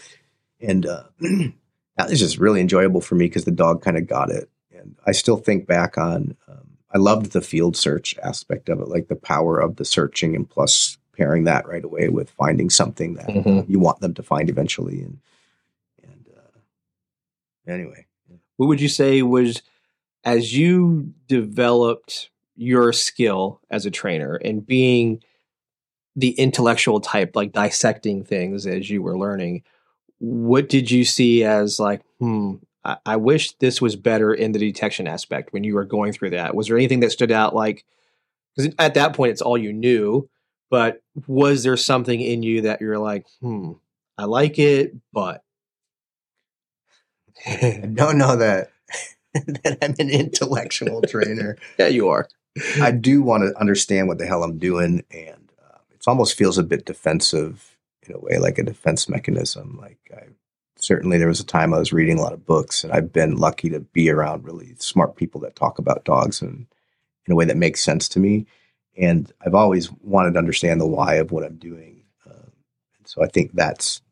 and 0.61 0.85
uh, 0.87 1.05
that 1.97 2.11
was 2.11 2.19
just 2.19 2.39
really 2.39 2.61
enjoyable 2.61 3.01
for 3.01 3.15
me 3.15 3.27
because 3.27 3.45
the 3.45 3.51
dog 3.51 3.83
kind 3.83 3.97
of 3.97 4.07
got 4.07 4.31
it, 4.31 4.49
and 4.73 4.97
I 5.07 5.13
still 5.13 5.37
think 5.37 5.67
back 5.67 5.97
on. 5.99 6.37
Um, 6.49 6.71
I 6.93 6.99
loved 6.99 7.33
the 7.33 7.41
field 7.41 7.77
search 7.77 8.17
aspect 8.23 8.69
of 8.69 8.81
it, 8.81 8.89
like 8.89 9.09
the 9.09 9.17
power 9.17 9.59
of 9.59 9.77
the 9.77 9.85
searching, 9.85 10.35
and 10.37 10.49
plus 10.49 10.97
pairing 11.17 11.45
that 11.45 11.67
right 11.69 11.85
away 11.85 12.09
with 12.09 12.31
finding 12.31 12.71
something 12.71 13.15
that 13.15 13.29
Mhm. 13.29 13.69
you 13.69 13.79
want 13.79 14.01
them 14.01 14.15
to 14.15 14.23
find 14.23 14.49
eventually. 14.51 15.01
And 15.03 15.19
and 16.03 16.27
uh, 16.37 17.71
anyway, 17.71 18.07
what 18.57 18.67
would 18.67 18.81
you 18.81 18.89
say 18.89 19.23
was 19.23 19.63
as 20.25 20.57
you 20.57 21.13
developed 21.29 22.31
your 22.57 22.93
skill 22.93 23.61
as 23.71 23.85
a 23.87 23.91
trainer 23.91 24.37
and 24.37 24.65
being 24.67 25.21
the 26.17 26.31
intellectual 26.31 27.01
type 27.01 27.35
like 27.35 27.53
dissecting 27.53 28.25
things 28.25 28.67
as 28.67 28.89
you 28.89 29.03
were 29.03 29.19
learning 29.19 29.63
what 30.25 30.69
did 30.69 30.91
you 30.91 31.05
see 31.05 31.45
as 31.45 31.79
like 31.79 32.03
hmm 32.19 32.55
I, 32.85 32.97
I 33.07 33.17
wish 33.17 33.53
this 33.59 33.81
was 33.81 33.97
better 33.97 34.35
in 34.35 34.53
the 34.53 34.59
detection 34.59 35.07
aspect 35.07 35.53
when 35.53 35.65
you 35.65 35.75
were 35.75 35.85
going 35.85 36.13
through 36.13 36.31
that 36.31 36.55
was 36.55 36.69
there 36.69 36.77
anything 36.77 37.01
that 37.01 37.13
stood 37.13 37.33
out 37.33 37.55
like 37.55 37.85
because 38.57 38.75
at 38.79 38.95
that 38.95 39.15
point 39.15 39.33
it's 39.33 39.43
all 39.43 39.59
you 39.59 39.73
knew 39.73 40.29
but 40.71 41.03
was 41.27 41.63
there 41.63 41.77
something 41.77 42.21
in 42.21 42.43
you 42.43 42.63
that 42.63 42.81
you're 42.81 42.99
like 42.99 43.27
hmm 43.41 43.73
i 44.19 44.25
like 44.25 44.59
it 44.59 44.95
but 45.13 45.43
I 47.47 47.91
don't 47.93 48.17
know 48.17 48.37
that 48.37 48.71
that 49.35 49.79
I'm 49.83 49.95
an 49.99 50.09
intellectual 50.09 51.03
trainer. 51.03 51.57
yeah 51.79 51.89
you 51.89 52.09
are 52.09 52.29
I 52.81 52.93
do 52.93 53.23
want 53.23 53.43
to 53.43 53.59
understand 53.61 54.07
what 54.07 54.19
the 54.19 54.27
hell 54.27 54.45
I'm 54.45 54.59
doing, 54.59 55.03
and 55.11 55.51
uh, 55.61 55.79
it 55.93 56.05
almost 56.07 56.39
feels 56.39 56.57
a 56.57 56.63
bit 56.63 56.87
defensive 56.87 57.74
in 58.09 58.15
a 58.17 58.19
way, 58.21 58.39
like 58.39 58.59
a 58.59 58.63
defense 58.63 59.09
mechanism. 59.09 59.79
Like 59.81 59.99
I 60.17 60.29
certainly 60.77 61.19
there 61.19 61.29
was 61.29 61.41
a 61.41 61.45
time 61.47 61.73
I 61.75 61.79
was 61.79 61.93
reading 61.93 62.19
a 62.19 62.23
lot 62.23 62.33
of 62.33 62.45
books, 62.47 62.85
and 62.85 62.93
I've 62.93 63.13
been 63.13 63.37
lucky 63.37 63.71
to 63.71 63.81
be 63.81 64.11
around 64.11 64.45
really 64.45 64.75
smart 64.79 65.17
people 65.17 65.41
that 65.43 65.57
talk 65.57 65.79
about 65.79 66.05
dogs 66.05 66.43
and 66.43 66.67
in 67.27 67.33
a 67.33 67.37
way 67.37 67.45
that 67.47 67.57
makes 67.57 67.83
sense 67.83 68.09
to 68.11 68.21
me. 68.21 68.47
And 68.97 69.33
I've 69.45 69.55
always 69.55 69.91
wanted 70.03 70.33
to 70.35 70.39
understand 70.39 70.81
the 70.81 70.87
why 70.87 71.15
of 71.15 71.33
what 71.33 71.45
I'm 71.45 71.57
doing. 71.57 72.03
Um, 72.27 72.53
and 72.99 73.09
so 73.09 73.23
I 73.25 73.29
think 73.29 73.53
that's 73.55 74.03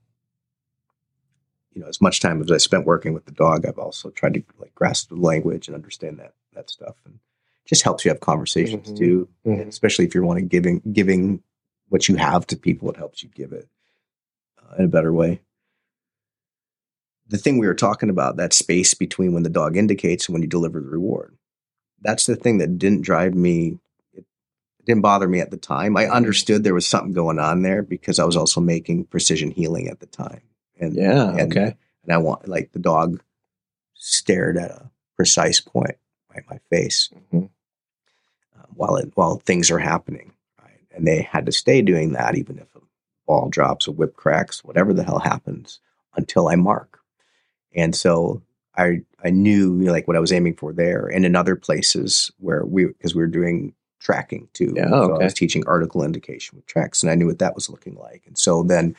you 1.74 1.80
know 1.80 1.88
as 1.88 2.00
much 2.00 2.20
time 2.20 2.40
as 2.42 2.50
I 2.50 2.58
spent 2.58 2.86
working 2.86 3.12
with 3.14 3.24
the 3.26 3.32
dog, 3.32 3.64
I've 3.66 3.78
also 3.78 4.10
tried 4.10 4.34
to 4.34 4.42
like 4.58 4.74
grasp 4.74 5.08
the 5.08 5.16
language 5.16 5.68
and 5.68 5.74
understand 5.74 6.18
that 6.18 6.34
that 6.54 6.70
stuff 6.70 6.96
and 7.06 7.18
just 7.64 7.82
helps 7.82 8.04
you 8.04 8.10
have 8.10 8.20
conversations 8.20 8.90
Mhm. 8.90 8.96
too, 8.98 9.28
Mhm. 9.46 9.60
and 9.60 9.68
especially 9.68 10.04
if 10.04 10.14
you're 10.14 10.24
wanting 10.24 10.48
giving 10.48 10.82
giving 10.92 11.42
what 11.88 12.08
you 12.08 12.16
have 12.16 12.46
to 12.48 12.56
people. 12.56 12.90
It 12.90 12.96
helps 12.96 13.22
you 13.22 13.28
give 13.28 13.52
it 13.52 13.68
in 14.78 14.84
a 14.84 14.88
better 14.88 15.12
way. 15.12 15.40
The 17.28 17.38
thing 17.38 17.58
we 17.58 17.66
were 17.66 17.74
talking 17.74 18.10
about 18.10 18.36
that 18.36 18.52
space 18.52 18.94
between 18.94 19.32
when 19.32 19.42
the 19.42 19.48
dog 19.50 19.76
indicates 19.76 20.26
and 20.26 20.34
when 20.34 20.42
you 20.42 20.48
deliver 20.48 20.80
the 20.80 20.88
reward. 20.88 21.36
That's 22.00 22.26
the 22.26 22.36
thing 22.36 22.58
that 22.58 22.78
didn't 22.78 23.02
drive 23.02 23.34
me. 23.34 23.78
It 24.12 24.24
didn't 24.84 25.02
bother 25.02 25.28
me 25.28 25.40
at 25.40 25.50
the 25.50 25.56
time. 25.56 25.96
I 25.96 26.06
understood 26.08 26.62
there 26.64 26.74
was 26.74 26.86
something 26.86 27.12
going 27.12 27.38
on 27.38 27.62
there 27.62 27.82
because 27.82 28.18
I 28.18 28.24
was 28.24 28.36
also 28.36 28.60
making 28.60 29.04
precision 29.04 29.50
heeling 29.50 29.88
at 29.88 30.00
the 30.00 30.06
time, 30.06 30.42
and 30.80 30.94
yeah 30.96 31.30
and, 31.30 31.40
okay 31.52 31.76
and 32.02 32.12
I 32.12 32.18
want 32.18 32.48
like 32.48 32.72
the 32.72 32.80
dog 32.80 33.22
stared 33.94 34.58
at 34.58 34.70
a 34.72 34.90
precise 35.16 35.60
point 35.60 35.96
right 36.34 36.42
my 36.50 36.58
face 36.70 37.08
Mhm. 37.32 37.48
uh, 38.58 38.62
while 38.74 38.96
it, 38.96 39.12
while 39.14 39.36
things 39.36 39.70
are 39.70 39.78
happening, 39.78 40.32
right? 40.60 40.80
And 40.90 41.06
they 41.06 41.22
had 41.22 41.46
to 41.46 41.52
stay 41.52 41.82
doing 41.82 42.12
that 42.12 42.36
even 42.36 42.58
if 42.58 42.71
ball 43.32 43.48
drops, 43.48 43.86
a 43.86 43.92
whip 43.92 44.14
cracks, 44.14 44.62
whatever 44.62 44.92
the 44.92 45.02
hell 45.02 45.18
happens 45.18 45.80
until 46.16 46.48
I 46.48 46.56
mark. 46.56 47.00
And 47.74 47.96
so 47.96 48.42
I 48.76 49.00
I 49.24 49.30
knew 49.30 49.80
like 49.80 50.06
what 50.06 50.18
I 50.18 50.20
was 50.20 50.32
aiming 50.32 50.56
for 50.56 50.74
there, 50.74 51.06
and 51.06 51.24
in 51.24 51.34
other 51.34 51.56
places 51.56 52.30
where 52.38 52.62
we 52.66 52.84
because 52.84 53.14
we 53.14 53.22
were 53.22 53.26
doing 53.26 53.72
tracking 54.00 54.48
too. 54.52 54.74
Yeah, 54.76 54.90
so 54.90 55.12
okay. 55.12 55.22
I 55.22 55.24
was 55.24 55.34
teaching 55.34 55.64
article 55.66 56.02
indication 56.02 56.56
with 56.56 56.66
tracks, 56.66 57.02
and 57.02 57.10
I 57.10 57.14
knew 57.14 57.26
what 57.26 57.38
that 57.38 57.54
was 57.54 57.70
looking 57.70 57.94
like. 57.94 58.22
And 58.26 58.36
so 58.36 58.62
then 58.62 58.94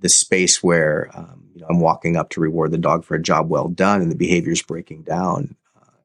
the 0.00 0.08
space 0.08 0.60
where 0.60 1.08
um, 1.14 1.50
you 1.54 1.60
know 1.60 1.68
I'm 1.70 1.78
walking 1.78 2.16
up 2.16 2.30
to 2.30 2.40
reward 2.40 2.72
the 2.72 2.78
dog 2.78 3.04
for 3.04 3.14
a 3.14 3.22
job 3.22 3.48
well 3.48 3.68
done, 3.68 4.02
and 4.02 4.10
the 4.10 4.16
behavior's 4.16 4.62
breaking 4.62 5.02
down. 5.02 5.54
Uh, 5.80 6.00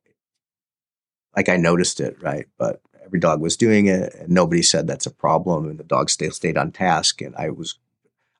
like 1.35 1.49
I 1.49 1.57
noticed 1.57 1.99
it, 1.99 2.21
right? 2.21 2.45
But 2.59 2.81
every 3.07 3.19
dog 3.19 3.41
was 3.41 3.57
doing 3.57 3.87
it, 3.87 4.13
and 4.15 4.29
nobody 4.29 4.61
said 4.61 4.85
that's 4.85 5.05
a 5.05 5.11
problem, 5.11 5.67
and 5.69 5.79
the 5.79 5.83
dog 5.83 6.09
still 6.09 6.31
stayed 6.31 6.57
on 6.57 6.71
task. 6.71 7.21
And 7.21 7.35
I 7.35 7.49
was, 7.49 7.79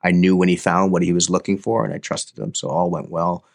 I 0.04 0.12
knew 0.12 0.36
when 0.36 0.50
he 0.50 0.58
found 0.58 0.92
what 0.92 1.02
he 1.02 1.14
was 1.14 1.30
looking 1.30 1.58
for, 1.58 1.86
and 1.86 1.94
I 1.94 1.98
trusted 1.98 2.38
him, 2.38 2.54
so 2.54 2.68
all 2.68 2.92
went 2.92 3.10
well. 3.10 3.46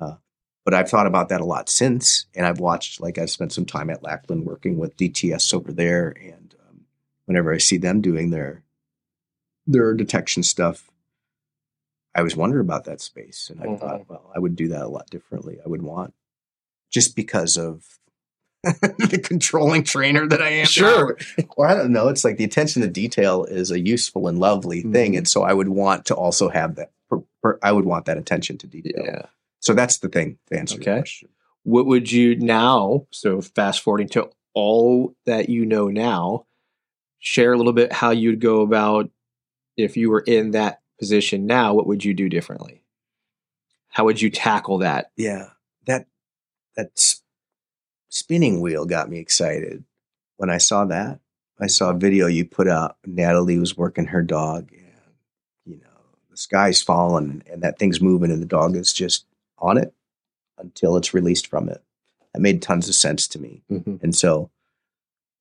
Uh, 0.00 0.16
but 0.64 0.74
I've 0.74 0.90
thought 0.90 1.06
about 1.06 1.30
that 1.30 1.40
a 1.40 1.44
lot 1.46 1.68
since, 1.70 2.26
and 2.34 2.46
I've 2.46 2.60
watched, 2.60 3.00
like 3.00 3.16
I've 3.18 3.30
spent 3.30 3.52
some 3.52 3.64
time 3.64 3.88
at 3.90 4.02
Lackland 4.02 4.44
working 4.44 4.76
with 4.78 4.96
DTS 4.96 5.54
over 5.54 5.72
there, 5.72 6.14
and 6.20 6.54
um, 6.68 6.82
whenever 7.24 7.52
I 7.52 7.58
see 7.58 7.78
them 7.78 8.00
doing 8.00 8.30
their 8.30 8.62
their 9.66 9.92
detection 9.94 10.42
stuff, 10.42 10.90
I 12.14 12.22
was 12.22 12.36
wondering 12.36 12.62
about 12.64 12.84
that 12.84 13.00
space, 13.00 13.50
and 13.50 13.60
I 13.62 13.66
Mhm. 13.66 13.80
thought, 13.80 14.08
well, 14.08 14.30
I 14.34 14.38
would 14.38 14.56
do 14.56 14.68
that 14.68 14.82
a 14.82 14.88
lot 14.88 15.10
differently. 15.10 15.58
I 15.64 15.68
would 15.68 15.82
want 15.82 16.14
just 16.90 17.14
because 17.16 17.56
of 17.56 17.98
the 18.64 19.20
controlling 19.22 19.84
trainer 19.84 20.26
that 20.26 20.42
I 20.42 20.48
am. 20.48 20.66
Sure. 20.66 21.16
or 21.56 21.66
I 21.68 21.74
don't 21.74 21.92
know. 21.92 22.08
It's 22.08 22.24
like 22.24 22.36
the 22.38 22.44
attention 22.44 22.82
to 22.82 22.88
detail 22.88 23.44
is 23.44 23.70
a 23.70 23.78
useful 23.80 24.26
and 24.28 24.38
lovely 24.38 24.82
thing, 24.82 25.12
Mhm. 25.12 25.18
and 25.18 25.28
so 25.28 25.42
I 25.42 25.52
would 25.52 25.68
want 25.68 26.04
to 26.06 26.14
also 26.14 26.48
have 26.48 26.74
that. 26.76 26.90
Per, 27.08 27.22
per, 27.42 27.58
I 27.62 27.72
would 27.72 27.84
want 27.84 28.06
that 28.06 28.18
attention 28.18 28.58
to 28.58 28.66
detail. 28.66 29.04
Yeah. 29.04 29.26
So 29.60 29.74
that's 29.74 29.98
the 29.98 30.08
thing 30.08 30.38
to 30.50 30.58
answer 30.58 30.76
Okay. 30.78 31.02
What 31.62 31.86
would 31.86 32.10
you 32.10 32.36
now? 32.36 33.06
So 33.10 33.40
fast 33.40 33.80
forwarding 33.82 34.08
to 34.10 34.30
all 34.54 35.14
that 35.24 35.48
you 35.48 35.64
know 35.64 35.88
now, 35.88 36.46
share 37.18 37.52
a 37.52 37.56
little 37.56 37.72
bit 37.72 37.92
how 37.92 38.10
you'd 38.10 38.40
go 38.40 38.60
about 38.62 39.10
if 39.76 39.96
you 39.96 40.10
were 40.10 40.20
in 40.20 40.50
that 40.52 40.80
position 40.98 41.46
now. 41.46 41.74
What 41.74 41.86
would 41.86 42.04
you 42.04 42.12
do 42.14 42.28
differently? 42.28 42.82
How 43.90 44.04
would 44.04 44.20
you 44.20 44.30
tackle 44.30 44.78
that? 44.78 45.10
Yeah, 45.16 45.50
that 45.86 46.06
that 46.76 46.90
s- 46.96 47.17
spinning 48.08 48.60
wheel 48.60 48.84
got 48.84 49.08
me 49.08 49.18
excited 49.18 49.84
when 50.36 50.50
I 50.50 50.58
saw 50.58 50.84
that. 50.86 51.20
I 51.60 51.66
saw 51.66 51.90
a 51.90 51.94
video 51.94 52.26
you 52.26 52.44
put 52.44 52.68
out. 52.68 52.96
Natalie 53.04 53.58
was 53.58 53.76
working 53.76 54.06
her 54.06 54.22
dog, 54.22 54.70
and 54.72 55.14
you 55.64 55.76
know 55.76 56.16
the 56.30 56.36
sky's 56.36 56.80
falling, 56.80 57.42
and 57.50 57.62
that 57.62 57.78
thing's 57.78 58.00
moving, 58.00 58.30
and 58.30 58.40
the 58.40 58.46
dog 58.46 58.76
is 58.76 58.92
just 58.92 59.26
on 59.58 59.76
it 59.76 59.92
until 60.56 60.96
it's 60.96 61.14
released 61.14 61.46
from 61.46 61.68
it. 61.68 61.82
That 62.32 62.40
made 62.40 62.62
tons 62.62 62.88
of 62.88 62.94
sense 62.94 63.26
to 63.28 63.40
me, 63.40 63.62
mm-hmm. 63.70 63.96
and 64.02 64.14
so 64.14 64.50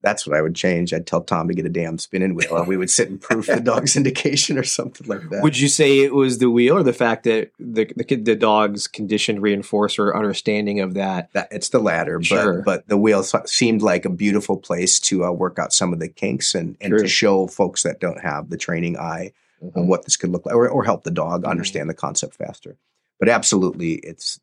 that's 0.01 0.27
what 0.27 0.37
I 0.37 0.41
would 0.41 0.55
change. 0.55 0.93
I'd 0.93 1.07
tell 1.07 1.21
Tom 1.23 1.47
to 1.47 1.53
get 1.55 1.65
a 1.65 1.69
damn 1.69 1.97
spinning 1.97 2.35
wheel, 2.35 2.55
and 2.55 2.67
we 2.67 2.77
would 2.77 2.89
sit 2.89 3.09
and 3.09 3.19
proof 3.19 3.47
the 3.47 3.59
dog's 3.59 3.95
indication 3.97 4.57
or 4.57 4.63
something 4.63 5.07
like 5.07 5.27
that. 5.29 5.41
Would 5.41 5.57
you 5.57 5.67
say 5.67 5.99
it 6.01 6.13
was 6.13 6.37
the 6.37 6.49
wheel 6.51 6.77
or 6.77 6.83
the 6.83 6.93
fact 6.93 7.23
that 7.23 7.51
the 7.59 7.85
the, 7.95 8.15
the 8.15 8.35
dog's 8.35 8.87
conditioned 8.87 9.39
reinforcer 9.39 10.13
understanding 10.15 10.79
of 10.79 10.93
that? 10.93 11.33
That 11.33 11.47
it's 11.51 11.69
the 11.69 11.79
latter, 11.79 12.19
but 12.19 12.25
Sure. 12.25 12.61
but 12.61 12.87
the 12.87 12.97
wheel 12.97 13.23
seemed 13.23 13.81
like 13.81 14.05
a 14.05 14.09
beautiful 14.09 14.57
place 14.57 14.99
to 15.01 15.25
uh, 15.25 15.31
work 15.31 15.57
out 15.59 15.73
some 15.73 15.93
of 15.93 15.99
the 15.99 16.07
kinks 16.09 16.53
and 16.55 16.77
and 16.79 16.91
True. 16.91 16.99
to 17.01 17.07
show 17.07 17.47
folks 17.47 17.83
that 17.83 17.99
don't 17.99 18.21
have 18.21 18.49
the 18.49 18.57
training 18.57 18.97
eye 18.97 19.31
on 19.75 19.87
what 19.87 20.05
this 20.05 20.15
could 20.15 20.29
look 20.29 20.45
like, 20.45 20.53
or, 20.53 20.69
or 20.69 20.83
help 20.83 21.03
the 21.03 21.09
dog 21.11 21.41
Mhm. 21.43 21.49
understand 21.49 21.89
the 21.89 21.95
concept 21.95 22.35
faster. 22.35 22.77
But 23.19 23.29
absolutely, 23.29 23.93
it's 23.95 24.39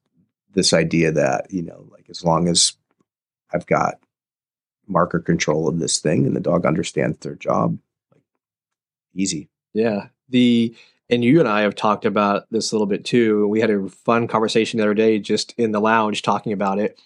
this 0.53 0.73
idea 0.73 1.13
that 1.13 1.47
you 1.53 1.63
know, 1.63 1.87
like 1.93 2.07
as 2.11 2.25
long 2.25 2.49
as 2.49 2.73
I've 3.53 3.67
got 3.67 4.01
marker 4.87 5.21
control 5.21 5.69
of 5.69 5.79
this 5.79 5.99
thing 5.99 6.27
and 6.27 6.37
the 6.37 6.41
dog 6.41 6.67
understands 6.67 7.19
their 7.19 7.35
job, 7.35 7.79
like 8.13 8.23
easy. 9.15 9.49
Yeah. 9.73 10.09
The 10.29 10.75
and 11.11 11.23
you 11.23 11.39
and 11.39 11.49
I 11.49 11.63
have 11.63 11.75
talked 11.75 12.05
about 12.05 12.47
this 12.51 12.73
a 12.73 12.75
little 12.75 12.87
bit 12.87 13.05
too. 13.05 13.47
We 13.49 13.61
had 13.61 13.71
a 13.71 13.89
fun 13.89 14.27
conversation 14.27 14.79
the 14.79 14.85
other 14.85 14.95
day 14.95 15.19
just 15.19 15.53
in 15.59 15.73
the 15.73 15.81
lounge 15.81 16.23
talking 16.23 16.53
about 16.53 16.79
it. 16.79 16.99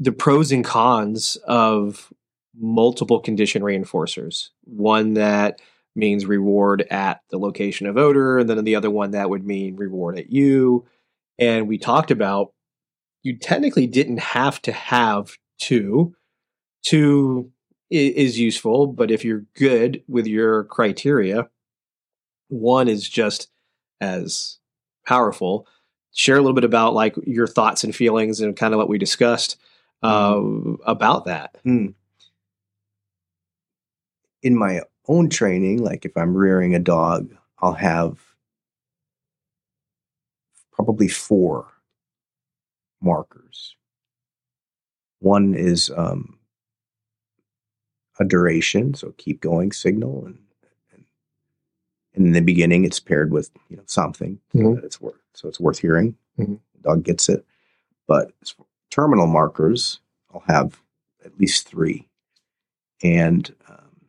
The 0.00 0.12
pros 0.12 0.52
and 0.52 0.64
cons 0.64 1.36
of 1.46 2.12
multiple 2.58 3.20
condition 3.20 3.62
reinforcers. 3.62 4.48
One 4.64 5.14
that 5.14 5.60
means 5.94 6.26
reward 6.26 6.86
at 6.90 7.20
the 7.30 7.38
location 7.38 7.86
of 7.86 7.96
odor, 7.96 8.38
and 8.38 8.48
then 8.48 8.64
the 8.64 8.76
other 8.76 8.90
one 8.90 9.12
that 9.12 9.28
would 9.30 9.46
mean 9.46 9.76
reward 9.76 10.18
at 10.18 10.32
you. 10.32 10.86
And 11.38 11.68
we 11.68 11.78
talked 11.78 12.10
about 12.10 12.52
you 13.22 13.36
technically 13.36 13.86
didn't 13.86 14.20
have 14.20 14.60
to 14.62 14.72
have 14.72 15.36
two. 15.58 16.14
Two 16.82 17.50
is 17.90 18.38
useful, 18.38 18.86
but 18.86 19.10
if 19.10 19.24
you're 19.24 19.44
good 19.54 20.02
with 20.08 20.26
your 20.26 20.64
criteria, 20.64 21.48
one 22.48 22.88
is 22.88 23.08
just 23.08 23.48
as 24.00 24.58
powerful. 25.06 25.66
Share 26.14 26.36
a 26.36 26.40
little 26.40 26.54
bit 26.54 26.64
about 26.64 26.94
like 26.94 27.14
your 27.26 27.46
thoughts 27.46 27.84
and 27.84 27.94
feelings 27.94 28.40
and 28.40 28.56
kind 28.56 28.74
of 28.74 28.78
what 28.78 28.88
we 28.88 28.98
discussed 28.98 29.56
uh, 30.02 30.40
about 30.84 31.26
that. 31.26 31.56
in 34.42 34.56
my 34.56 34.82
own 35.06 35.28
training, 35.28 35.82
like 35.82 36.04
if 36.04 36.16
I'm 36.16 36.36
rearing 36.36 36.74
a 36.74 36.80
dog, 36.80 37.34
I'll 37.60 37.72
have 37.74 38.18
probably 40.72 41.08
four 41.08 41.68
markers. 43.00 43.76
One 45.20 45.54
is 45.54 45.90
um, 45.96 46.38
a 48.22 48.28
duration, 48.28 48.94
so 48.94 49.14
keep 49.18 49.40
going 49.40 49.72
signal, 49.72 50.24
and, 50.26 50.38
and 50.94 51.04
in 52.26 52.32
the 52.32 52.40
beginning, 52.40 52.84
it's 52.84 53.00
paired 53.00 53.32
with 53.32 53.50
you 53.68 53.76
know 53.76 53.82
something 53.86 54.38
so 54.52 54.58
Mhm. 54.58 54.74
that 54.76 54.84
it's 54.84 55.00
worth 55.00 55.20
so 55.34 55.48
it's 55.48 55.60
worth 55.60 55.78
hearing. 55.78 56.16
Mhm. 56.38 56.58
The 56.74 56.80
dog 56.82 57.02
gets 57.04 57.28
it, 57.28 57.44
but 58.06 58.32
terminal 58.90 59.26
markers, 59.26 60.00
I'll 60.32 60.44
have 60.46 60.80
at 61.24 61.38
least 61.38 61.68
three, 61.68 62.08
and 63.02 63.54
um, 63.68 64.06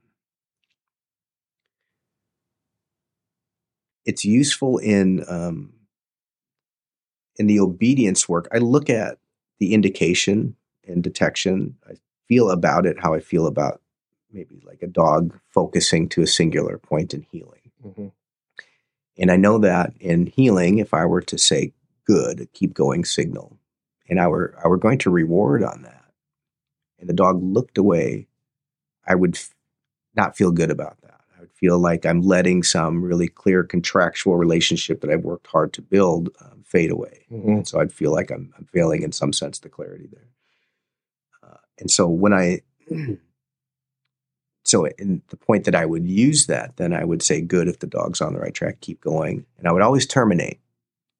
it's 4.05 4.25
useful 4.25 4.77
in 4.77 5.23
um, 5.27 5.73
in 7.37 7.47
the 7.47 7.59
obedience 7.59 8.27
work. 8.29 8.47
I 8.51 8.57
look 8.59 8.89
at 8.89 9.17
the 9.59 9.73
indication 9.73 10.55
and 10.87 11.03
detection. 11.03 11.77
I 11.89 11.93
feel 12.27 12.49
about 12.49 12.85
it 12.85 12.99
how 12.99 13.13
I 13.13 13.19
feel 13.19 13.47
about 13.47 13.81
maybe 14.33 14.61
like 14.65 14.81
a 14.81 14.87
dog 14.87 15.39
focusing 15.49 16.09
to 16.09 16.21
a 16.21 16.27
singular 16.27 16.77
point 16.77 17.13
in 17.13 17.21
heeling. 17.31 17.71
And 19.17 19.31
I 19.31 19.35
know 19.35 19.59
that 19.59 19.93
in 19.99 20.25
heeling, 20.25 20.79
if 20.79 20.93
I 20.93 21.05
were 21.05 21.21
to 21.21 21.37
say 21.37 21.73
good, 22.05 22.41
a 22.41 22.45
keep 22.47 22.73
going 22.73 23.05
signal, 23.05 23.57
and 24.09 24.19
I 24.19 24.27
were 24.27 24.55
I 24.63 24.67
were 24.67 24.77
going 24.77 24.97
to 24.99 25.09
reward 25.09 25.63
on 25.63 25.83
that, 25.83 26.05
and 26.99 27.07
the 27.07 27.13
dog 27.13 27.41
looked 27.43 27.77
away, 27.77 28.27
I 29.05 29.15
would 29.15 29.35
f- 29.35 29.53
not 30.15 30.35
feel 30.35 30.51
good 30.51 30.71
about 30.71 30.99
that. 31.01 31.21
I 31.37 31.41
would 31.41 31.51
feel 31.51 31.77
like 31.77 32.05
I'm 32.05 32.21
letting 32.21 32.63
some 32.63 33.03
really 33.03 33.27
clear 33.27 33.63
contractual 33.63 34.35
relationship 34.37 35.01
that 35.01 35.09
I've 35.11 35.23
worked 35.23 35.47
hard 35.47 35.73
to 35.73 35.81
build 35.81 36.29
um, 36.41 36.63
fade 36.65 36.91
away. 36.91 37.25
And 37.29 37.67
so 37.67 37.79
I'd 37.79 37.91
feel 37.93 38.11
like 38.11 38.31
I'm, 38.31 38.53
I'm 38.57 38.65
failing 38.65 39.03
in 39.03 39.11
some 39.11 39.33
sense 39.33 39.59
the 39.59 39.69
clarity 39.69 40.07
there. 40.11 40.29
Uh, 41.43 41.57
and 41.79 41.91
so 41.91 42.07
when 42.07 42.33
I, 42.33 42.61
so 44.63 44.85
in 44.85 45.21
the 45.29 45.37
point 45.37 45.65
that 45.65 45.75
I 45.75 45.85
would 45.85 46.07
use 46.07 46.45
that, 46.47 46.77
then 46.77 46.93
I 46.93 47.03
would 47.03 47.21
say, 47.21 47.41
good, 47.41 47.67
if 47.67 47.79
the 47.79 47.87
dog's 47.87 48.21
on 48.21 48.33
the 48.33 48.39
right 48.39 48.53
track, 48.53 48.79
keep 48.81 49.01
going. 49.01 49.45
And 49.57 49.67
I 49.67 49.71
would 49.71 49.81
always 49.81 50.05
terminate, 50.05 50.59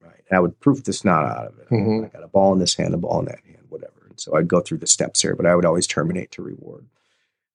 right? 0.01 0.23
And 0.29 0.37
I 0.37 0.39
would 0.39 0.59
proof 0.59 0.83
the 0.83 0.93
snot 0.93 1.25
out 1.25 1.47
of 1.47 1.59
it. 1.59 1.69
Mhm. 1.69 2.05
I 2.05 2.07
got 2.07 2.23
a 2.23 2.27
ball 2.27 2.53
in 2.53 2.59
this 2.59 2.75
hand, 2.75 2.93
a 2.93 2.97
ball 2.97 3.19
in 3.19 3.25
that 3.25 3.41
hand, 3.45 3.65
whatever. 3.69 4.05
And 4.09 4.19
so 4.19 4.35
I'd 4.35 4.47
go 4.47 4.61
through 4.61 4.77
the 4.77 4.87
steps 4.87 5.21
here, 5.21 5.35
but 5.35 5.45
I 5.45 5.55
would 5.55 5.65
always 5.65 5.87
terminate 5.87 6.31
to 6.31 6.41
reward. 6.41 6.85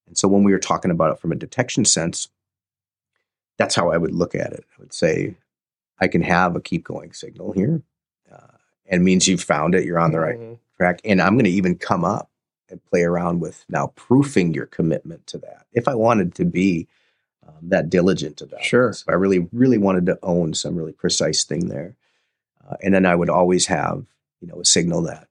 And 0.06 0.16
so 0.16 0.28
when 0.28 0.42
we 0.42 0.52
were 0.52 0.58
talking 0.58 0.90
about 0.90 1.12
it 1.12 1.20
from 1.20 1.32
a 1.32 1.36
detection 1.36 1.84
sense, 1.84 2.28
that's 3.56 3.74
how 3.74 3.90
I 3.90 3.96
would 3.96 4.14
look 4.14 4.34
at 4.34 4.52
it. 4.52 4.64
I 4.76 4.80
would 4.80 4.92
say, 4.92 5.34
I 6.00 6.06
can 6.06 6.22
have 6.22 6.54
a 6.54 6.60
keep 6.60 6.84
going 6.84 7.12
signal 7.12 7.52
here. 7.52 7.82
Uh, 8.30 8.56
and 8.86 9.04
means 9.04 9.26
you've 9.26 9.42
found 9.42 9.74
it, 9.74 9.84
you're 9.84 9.98
on 9.98 10.12
the 10.12 10.20
right 10.20 10.58
track. 10.76 11.00
And 11.04 11.20
I'm 11.20 11.34
going 11.34 11.44
to 11.44 11.50
even 11.50 11.76
come 11.76 12.04
up 12.04 12.30
and 12.70 12.84
play 12.84 13.02
around 13.02 13.40
with 13.40 13.64
now 13.68 13.88
proofing 13.96 14.54
your 14.54 14.66
commitment 14.66 15.26
to 15.28 15.38
that. 15.38 15.66
If 15.72 15.88
I 15.88 15.94
wanted 15.94 16.34
to 16.36 16.44
be 16.44 16.86
um, 17.46 17.54
that 17.62 17.90
diligent 17.90 18.40
about 18.40 18.62
Sure. 18.62 18.88
this, 18.88 19.02
if 19.02 19.08
I 19.08 19.12
really, 19.14 19.48
really 19.52 19.78
wanted 19.78 20.06
to 20.06 20.18
own 20.22 20.54
some 20.54 20.76
really 20.76 20.92
precise 20.92 21.44
thing 21.44 21.68
there. 21.68 21.96
Uh, 22.68 22.76
and 22.82 22.92
then 22.92 23.06
I 23.06 23.14
would 23.14 23.30
always 23.30 23.66
have, 23.66 24.04
you 24.40 24.48
know, 24.48 24.60
a 24.60 24.64
signal 24.64 25.02
that 25.02 25.28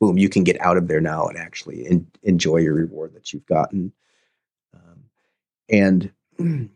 boom, 0.00 0.18
you 0.18 0.28
can 0.28 0.44
get 0.44 0.60
out 0.60 0.76
of 0.76 0.88
there 0.88 1.00
now 1.00 1.26
and 1.26 1.38
actually 1.38 1.86
en- 1.86 2.06
enjoy 2.22 2.58
your 2.58 2.74
reward 2.74 3.14
that 3.14 3.32
you've 3.32 3.46
gotten. 3.46 3.92
Um, 4.74 5.04
and 5.68 6.12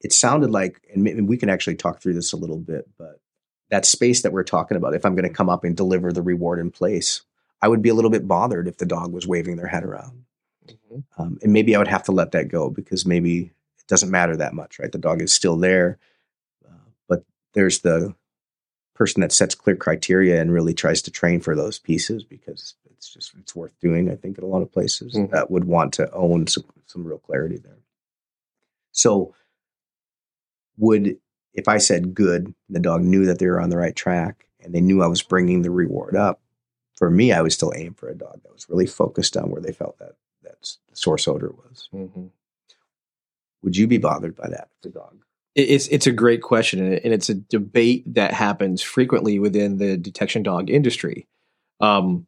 it 0.00 0.12
sounded 0.12 0.50
like, 0.50 0.80
and 0.92 1.02
maybe 1.02 1.22
we 1.22 1.36
can 1.36 1.48
actually 1.48 1.76
talk 1.76 2.00
through 2.00 2.14
this 2.14 2.32
a 2.32 2.36
little 2.36 2.58
bit, 2.58 2.88
but 2.98 3.20
that 3.70 3.86
space 3.86 4.22
that 4.22 4.32
we're 4.32 4.44
talking 4.44 4.76
about, 4.76 4.94
if 4.94 5.04
I'm 5.04 5.14
going 5.16 5.28
to 5.28 5.34
come 5.34 5.48
up 5.48 5.64
and 5.64 5.76
deliver 5.76 6.12
the 6.12 6.22
reward 6.22 6.58
in 6.58 6.70
place, 6.70 7.22
I 7.62 7.68
would 7.68 7.82
be 7.82 7.88
a 7.88 7.94
little 7.94 8.10
bit 8.10 8.28
bothered 8.28 8.68
if 8.68 8.78
the 8.78 8.86
dog 8.86 9.12
was 9.12 9.26
waving 9.26 9.56
their 9.56 9.66
head 9.66 9.84
around. 9.84 10.24
Mm-hmm. 10.66 11.22
Um, 11.22 11.38
and 11.42 11.52
maybe 11.52 11.74
I 11.74 11.78
would 11.78 11.88
have 11.88 12.04
to 12.04 12.12
let 12.12 12.32
that 12.32 12.48
go 12.48 12.70
because 12.70 13.06
maybe 13.06 13.52
it 13.78 13.86
doesn't 13.86 14.10
matter 14.10 14.36
that 14.36 14.54
much, 14.54 14.78
right? 14.78 14.92
The 14.92 14.98
dog 14.98 15.22
is 15.22 15.32
still 15.32 15.56
there. 15.56 15.98
Uh, 16.66 16.90
but 17.08 17.24
there's 17.54 17.80
the 17.80 18.14
person 18.94 19.20
that 19.20 19.32
sets 19.32 19.54
clear 19.54 19.76
criteria 19.76 20.40
and 20.40 20.52
really 20.52 20.74
tries 20.74 21.02
to 21.02 21.10
train 21.10 21.40
for 21.40 21.54
those 21.54 21.78
pieces 21.78 22.24
because 22.24 22.74
it's 22.96 23.12
just 23.12 23.32
it's 23.38 23.54
worth 23.54 23.78
doing. 23.80 24.10
I 24.10 24.16
think 24.16 24.38
in 24.38 24.44
a 24.44 24.48
lot 24.48 24.62
of 24.62 24.72
places 24.72 25.14
mm-hmm. 25.14 25.32
that 25.34 25.50
would 25.50 25.64
want 25.64 25.92
to 25.94 26.10
own 26.12 26.46
some 26.46 26.64
some 26.86 27.06
real 27.06 27.18
clarity 27.18 27.58
there. 27.58 27.78
So, 28.92 29.34
would 30.78 31.18
if 31.52 31.68
I 31.68 31.78
said 31.78 32.14
good, 32.14 32.54
the 32.68 32.80
dog 32.80 33.02
knew 33.02 33.26
that 33.26 33.38
they 33.38 33.46
were 33.46 33.60
on 33.60 33.70
the 33.70 33.76
right 33.76 33.94
track 33.94 34.46
and 34.60 34.74
they 34.74 34.80
knew 34.80 35.02
I 35.02 35.06
was 35.06 35.22
bringing 35.22 35.62
the 35.62 35.70
reward 35.70 36.16
up. 36.16 36.40
For 36.96 37.10
me, 37.10 37.32
I 37.32 37.42
would 37.42 37.52
still 37.52 37.72
aim 37.76 37.94
for 37.94 38.08
a 38.08 38.16
dog 38.16 38.42
that 38.42 38.52
was 38.52 38.68
really 38.68 38.86
focused 38.86 39.36
on 39.36 39.50
where 39.50 39.60
they 39.60 39.72
felt 39.72 39.98
that 39.98 40.12
that 40.42 40.76
source 40.92 41.28
odor 41.28 41.50
was. 41.50 41.88
Mm-hmm. 41.92 42.26
Would 43.62 43.76
you 43.76 43.86
be 43.86 43.98
bothered 43.98 44.36
by 44.36 44.48
that, 44.48 44.68
the 44.82 44.90
dog? 44.90 45.18
It's 45.54 45.88
it's 45.88 46.06
a 46.06 46.12
great 46.12 46.42
question, 46.42 46.80
and 46.80 47.14
it's 47.14 47.30
a 47.30 47.34
debate 47.34 48.04
that 48.14 48.32
happens 48.34 48.82
frequently 48.82 49.38
within 49.38 49.78
the 49.78 49.96
detection 49.96 50.42
dog 50.42 50.68
industry. 50.68 51.26
Um, 51.80 52.26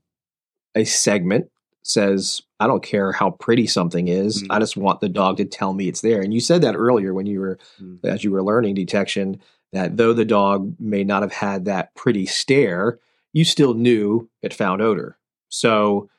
a 0.75 0.85
segment 0.85 1.51
says, 1.83 2.41
"I 2.59 2.67
don't 2.67 2.83
care 2.83 3.13
how 3.13 3.33
pretty 3.33 3.67
something 3.67 4.09
is. 4.09 4.43
Mm-hmm. 4.43 4.53
I 4.53 4.59
just 4.59 4.79
want 4.79 5.01
the 5.01 5.11
dog 5.11 5.37
to 5.37 5.45
tell 5.45 5.75
me 5.75 5.89
it's 5.89 6.01
there." 6.01 6.23
And 6.23 6.33
you 6.33 6.41
said 6.41 6.63
that 6.63 6.75
earlier 6.75 7.13
when 7.13 7.27
you 7.27 7.41
were, 7.41 7.59
mm-hmm. 7.81 8.07
as 8.07 8.25
you 8.25 8.31
were 8.31 8.43
learning 8.43 8.75
detection, 8.75 9.41
that 9.73 9.99
though 9.99 10.15
the 10.15 10.25
dog 10.25 10.75
may 10.81 11.05
not 11.05 11.23
have 11.23 11.33
had 11.33 11.67
that 11.67 11.95
pretty 11.95 12.25
stare, 12.25 12.99
you 13.39 13.45
still 13.45 13.75
knew 13.75 14.29
it 14.43 14.53
found 14.53 14.83
odor. 14.83 15.17
So 15.49 16.11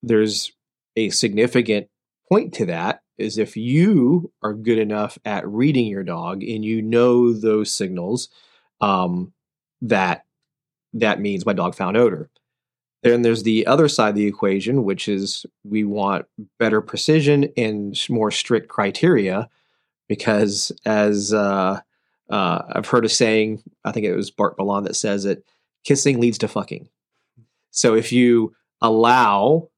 there's 0.00 0.52
a 0.94 1.10
significant 1.10 1.88
point 2.28 2.54
to 2.54 2.66
that 2.66 3.02
is 3.18 3.36
if 3.36 3.56
you 3.56 4.30
are 4.44 4.54
good 4.54 4.78
enough 4.78 5.18
at 5.24 5.44
reading 5.48 5.86
your 5.86 6.04
dog 6.04 6.44
and 6.44 6.64
you 6.64 6.82
know 6.82 7.32
those 7.32 7.74
signals, 7.74 8.28
um, 8.80 9.32
that 9.82 10.24
that 10.92 11.18
means 11.18 11.44
my 11.44 11.52
dog 11.52 11.74
found 11.74 11.96
odor. 11.96 12.30
Then 13.02 13.22
there's 13.22 13.42
the 13.42 13.66
other 13.66 13.88
side 13.88 14.10
of 14.10 14.14
the 14.14 14.28
equation, 14.28 14.84
which 14.84 15.08
is 15.08 15.46
we 15.64 15.82
want 15.82 16.26
better 16.60 16.80
precision 16.80 17.50
and 17.56 17.98
more 18.08 18.30
strict 18.30 18.68
criteria, 18.68 19.48
because 20.06 20.70
as 20.84 21.34
uh, 21.34 21.80
uh, 22.30 22.62
I've 22.72 22.86
heard 22.86 23.04
a 23.04 23.08
saying, 23.08 23.64
I 23.84 23.90
think 23.90 24.06
it 24.06 24.14
was 24.14 24.30
Bart 24.30 24.56
Bellon 24.56 24.84
that 24.84 24.94
says 24.94 25.24
it: 25.24 25.44
kissing 25.86 26.20
leads 26.20 26.38
to 26.38 26.48
fucking. 26.48 26.88
So 27.70 27.94
if 27.94 28.12
you 28.12 28.54
allow 28.82 29.68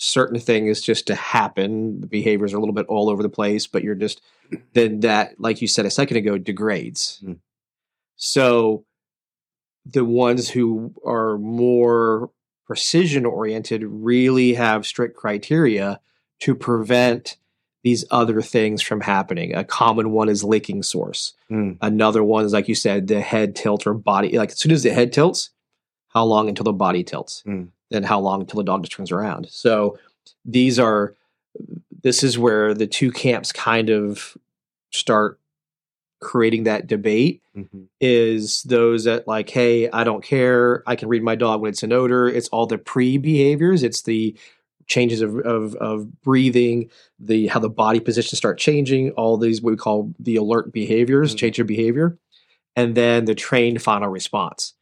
certain 0.00 0.38
things 0.38 0.80
just 0.80 1.08
to 1.08 1.14
happen. 1.16 2.00
The 2.00 2.06
behaviors 2.06 2.54
are 2.54 2.56
a 2.56 2.60
little 2.60 2.74
bit 2.74 2.86
all 2.86 3.10
over 3.10 3.20
the 3.20 3.28
place, 3.28 3.66
but 3.66 3.82
you're 3.82 3.96
just 3.96 4.22
then 4.72 5.00
that, 5.00 5.40
like 5.40 5.60
you 5.60 5.66
said 5.66 5.86
a 5.86 5.90
second 5.90 6.18
ago, 6.18 6.38
degrades. 6.38 7.20
Mm. 7.24 7.38
So 8.14 8.84
the 9.84 10.04
ones 10.04 10.48
who 10.48 10.94
are 11.04 11.36
more 11.38 12.30
precision 12.64 13.26
oriented 13.26 13.82
really 13.84 14.54
have 14.54 14.86
strict 14.86 15.16
criteria 15.16 16.00
to 16.40 16.54
prevent 16.54 17.36
these 17.82 18.04
other 18.12 18.40
things 18.40 18.82
from 18.82 19.00
happening. 19.00 19.52
A 19.54 19.64
common 19.64 20.12
one 20.12 20.28
is 20.28 20.44
licking 20.44 20.84
source. 20.84 21.34
Mm. 21.50 21.76
Another 21.80 22.22
one 22.22 22.44
is, 22.44 22.52
like 22.52 22.68
you 22.68 22.76
said, 22.76 23.08
the 23.08 23.20
head 23.20 23.56
tilt 23.56 23.84
or 23.84 23.94
body. 23.94 24.38
Like 24.38 24.52
as 24.52 24.58
soon 24.58 24.70
as 24.70 24.84
the 24.84 24.92
head 24.92 25.12
tilts, 25.12 25.50
how 26.18 26.24
long 26.24 26.48
until 26.48 26.64
the 26.64 26.72
body 26.72 27.02
tilts? 27.04 27.42
Mm 27.46 27.68
and 27.90 28.04
how 28.04 28.20
long 28.20 28.40
until 28.40 28.58
the 28.58 28.64
dog 28.64 28.82
just 28.82 28.92
turns 28.92 29.12
around. 29.12 29.48
So 29.50 29.98
these 30.44 30.78
are 30.78 31.14
this 32.02 32.22
is 32.22 32.38
where 32.38 32.74
the 32.74 32.86
two 32.86 33.10
camps 33.10 33.52
kind 33.52 33.90
of 33.90 34.36
start 34.90 35.40
creating 36.20 36.64
that 36.64 36.86
debate 36.86 37.42
mm-hmm. 37.56 37.84
is 38.00 38.62
those 38.64 39.04
that 39.04 39.28
like 39.28 39.48
hey 39.48 39.88
i 39.90 40.02
don't 40.02 40.24
care 40.24 40.82
i 40.84 40.96
can 40.96 41.08
read 41.08 41.22
my 41.22 41.36
dog 41.36 41.60
when 41.60 41.68
it's 41.68 41.84
an 41.84 41.92
odor 41.92 42.26
it's 42.26 42.48
all 42.48 42.66
the 42.66 42.76
pre 42.76 43.18
behaviors 43.18 43.84
it's 43.84 44.02
the 44.02 44.36
changes 44.88 45.20
of, 45.20 45.36
of, 45.40 45.76
of 45.76 46.20
breathing 46.22 46.90
the 47.20 47.46
how 47.46 47.60
the 47.60 47.68
body 47.68 48.00
positions 48.00 48.36
start 48.36 48.58
changing 48.58 49.12
all 49.12 49.36
these 49.36 49.62
what 49.62 49.70
we 49.70 49.76
call 49.76 50.12
the 50.18 50.34
alert 50.34 50.72
behaviors 50.72 51.30
mm-hmm. 51.30 51.38
change 51.38 51.60
of 51.60 51.68
behavior 51.68 52.18
and 52.74 52.96
then 52.96 53.24
the 53.24 53.34
trained 53.34 53.80
final 53.80 54.08
response 54.08 54.74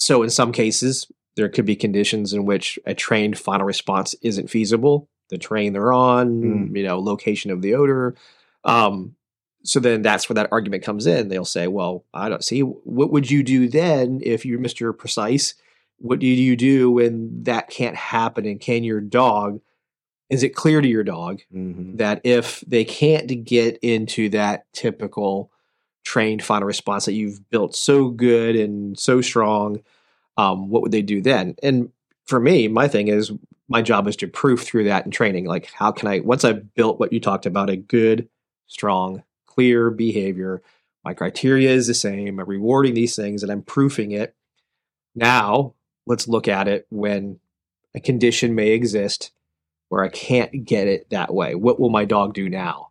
so 0.00 0.22
in 0.22 0.30
some 0.30 0.50
cases 0.50 1.06
there 1.36 1.48
could 1.48 1.66
be 1.66 1.76
conditions 1.76 2.32
in 2.32 2.46
which 2.46 2.78
a 2.86 2.94
trained 2.94 3.38
final 3.38 3.66
response 3.66 4.14
isn't 4.22 4.50
feasible. 4.50 5.08
The 5.28 5.38
train 5.38 5.72
they're 5.72 5.92
on, 5.92 6.42
mm. 6.42 6.76
you 6.76 6.82
know, 6.82 6.98
location 6.98 7.50
of 7.50 7.62
the 7.62 7.74
odor. 7.74 8.16
Um, 8.64 9.14
so 9.62 9.78
then 9.78 10.02
that's 10.02 10.28
where 10.28 10.34
that 10.34 10.48
argument 10.50 10.82
comes 10.82 11.06
in. 11.06 11.28
They'll 11.28 11.44
say, 11.44 11.68
well, 11.68 12.04
I 12.12 12.28
don't 12.28 12.42
see 12.42 12.60
what 12.60 13.12
would 13.12 13.30
you 13.30 13.42
do 13.42 13.68
then 13.68 14.20
if 14.24 14.44
you're 14.44 14.58
Mr. 14.58 14.96
Precise? 14.96 15.54
What 15.98 16.18
do 16.18 16.26
you 16.26 16.56
do 16.56 16.90
when 16.90 17.44
that 17.44 17.68
can't 17.68 17.94
happen? 17.94 18.46
And 18.46 18.58
can 18.58 18.82
your 18.82 19.02
dog, 19.02 19.60
is 20.30 20.42
it 20.42 20.56
clear 20.56 20.80
to 20.80 20.88
your 20.88 21.04
dog 21.04 21.42
mm-hmm. 21.54 21.96
that 21.96 22.22
if 22.24 22.64
they 22.66 22.84
can't 22.84 23.44
get 23.44 23.78
into 23.82 24.30
that 24.30 24.64
typical 24.72 25.52
trained 26.04 26.42
final 26.42 26.66
response 26.66 27.04
that 27.04 27.12
you've 27.12 27.48
built 27.50 27.74
so 27.74 28.08
good 28.08 28.56
and 28.56 28.98
so 28.98 29.20
strong, 29.20 29.82
um, 30.36 30.68
what 30.68 30.82
would 30.82 30.92
they 30.92 31.02
do 31.02 31.20
then? 31.20 31.54
And 31.62 31.90
for 32.24 32.40
me, 32.40 32.68
my 32.68 32.88
thing 32.88 33.08
is 33.08 33.32
my 33.68 33.82
job 33.82 34.08
is 34.08 34.16
to 34.16 34.26
proof 34.26 34.62
through 34.62 34.84
that 34.84 35.04
in 35.04 35.10
training. 35.10 35.46
Like, 35.46 35.70
how 35.72 35.92
can 35.92 36.08
I, 36.08 36.20
once 36.20 36.44
I've 36.44 36.74
built 36.74 36.98
what 36.98 37.12
you 37.12 37.20
talked 37.20 37.46
about, 37.46 37.70
a 37.70 37.76
good, 37.76 38.28
strong, 38.66 39.22
clear 39.46 39.90
behavior, 39.90 40.62
my 41.04 41.14
criteria 41.14 41.70
is 41.70 41.86
the 41.86 41.94
same, 41.94 42.40
I'm 42.40 42.48
rewarding 42.48 42.94
these 42.94 43.16
things 43.16 43.42
and 43.42 43.50
I'm 43.50 43.62
proofing 43.62 44.12
it. 44.12 44.34
Now, 45.14 45.74
let's 46.06 46.28
look 46.28 46.48
at 46.48 46.68
it 46.68 46.86
when 46.90 47.40
a 47.94 48.00
condition 48.00 48.54
may 48.54 48.70
exist 48.70 49.32
where 49.88 50.04
I 50.04 50.08
can't 50.08 50.64
get 50.64 50.86
it 50.86 51.10
that 51.10 51.34
way. 51.34 51.54
What 51.54 51.80
will 51.80 51.90
my 51.90 52.04
dog 52.04 52.34
do 52.34 52.48
now? 52.48 52.89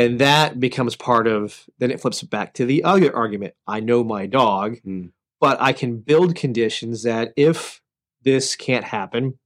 And 0.00 0.18
that 0.20 0.58
becomes 0.58 0.96
part 0.96 1.26
of, 1.26 1.68
then 1.78 1.90
it 1.90 2.00
flips 2.00 2.22
back 2.22 2.54
to 2.54 2.64
the 2.64 2.84
other 2.84 3.14
argument. 3.14 3.54
I 3.66 3.80
know 3.80 4.02
my 4.02 4.26
dog. 4.26 4.76
Mm 4.86 5.10
but 5.40 5.60
I 5.60 5.72
can 5.72 5.96
build 5.96 6.36
conditions 6.36 7.02
that 7.02 7.32
if 7.34 7.80
this 8.22 8.54
can't 8.54 8.84
happen, 8.84 9.38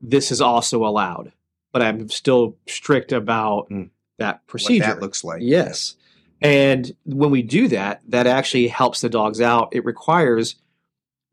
this 0.00 0.32
is 0.32 0.40
also 0.40 0.84
allowed. 0.84 1.32
But 1.70 1.82
I'm 1.82 2.08
still 2.08 2.56
strict 2.66 3.12
about 3.12 3.68
mm. 3.70 3.90
that 4.18 4.46
procedure. 4.46 4.84
What 4.86 4.94
that 4.94 5.02
looks 5.02 5.22
like. 5.22 5.42
Yes. 5.42 5.96
And 6.40 6.90
when 7.04 7.30
we 7.30 7.42
do 7.42 7.68
that, 7.68 8.00
that 8.08 8.26
actually 8.26 8.68
helps 8.68 9.02
the 9.02 9.08
dogs 9.08 9.40
out. 9.40 9.68
It 9.72 9.84
requires 9.84 10.56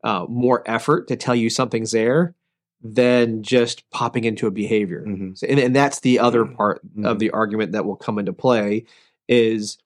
uh, 0.04 0.26
more 0.28 0.62
effort 0.66 1.08
to 1.08 1.16
tell 1.16 1.34
you 1.34 1.50
something's 1.50 1.90
there 1.90 2.34
than 2.82 3.42
just 3.42 3.88
popping 3.90 4.24
into 4.24 4.46
a 4.46 4.50
behavior. 4.50 5.04
Mm-hmm. 5.06 5.34
So, 5.34 5.46
and, 5.46 5.58
and, 5.58 5.76
that's 5.76 6.00
the 6.00 6.18
other 6.18 6.44
mm-hmm. 6.44 6.54
part 6.54 6.86
mm-hmm. 6.86 7.04
of 7.04 7.18
the 7.18 7.30
argument 7.30 7.72
that 7.72 7.84
will 7.84 7.96
come 7.96 8.18
into 8.18 8.32
play 8.32 8.84
is 9.28 9.78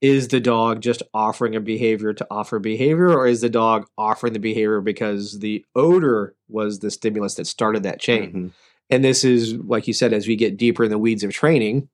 is 0.00 0.28
the 0.28 0.40
dog 0.40 0.80
just 0.80 1.02
offering 1.12 1.54
a 1.54 1.60
behavior 1.60 2.14
to 2.14 2.26
offer 2.30 2.58
behavior 2.58 3.10
or 3.10 3.26
is 3.26 3.42
the 3.42 3.50
dog 3.50 3.86
offering 3.98 4.32
the 4.32 4.38
behavior 4.38 4.80
because 4.80 5.40
the 5.40 5.64
odor 5.74 6.34
was 6.48 6.78
the 6.78 6.90
stimulus 6.90 7.34
that 7.34 7.46
started 7.46 7.82
that 7.82 8.00
chain 8.00 8.28
mm-hmm. 8.28 8.46
and 8.88 9.04
this 9.04 9.24
is 9.24 9.54
like 9.54 9.86
you 9.86 9.92
said 9.92 10.14
as 10.14 10.26
we 10.26 10.36
get 10.36 10.56
deeper 10.56 10.84
in 10.84 10.90
the 10.90 10.98
weeds 10.98 11.22
of 11.22 11.32
training 11.32 11.88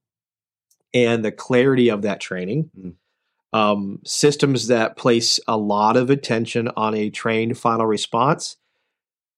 and 0.95 1.24
the 1.24 1.32
clarity 1.32 1.89
of 1.89 2.03
that 2.03 2.20
training 2.20 2.70
mm-hmm. 2.78 3.59
um, 3.59 3.99
systems 4.05 4.68
that 4.68 4.97
place 4.97 5.41
a 5.49 5.57
lot 5.57 5.97
of 5.97 6.09
attention 6.09 6.70
on 6.76 6.95
a 6.95 7.11
trained 7.11 7.59
final 7.59 7.87
response 7.87 8.57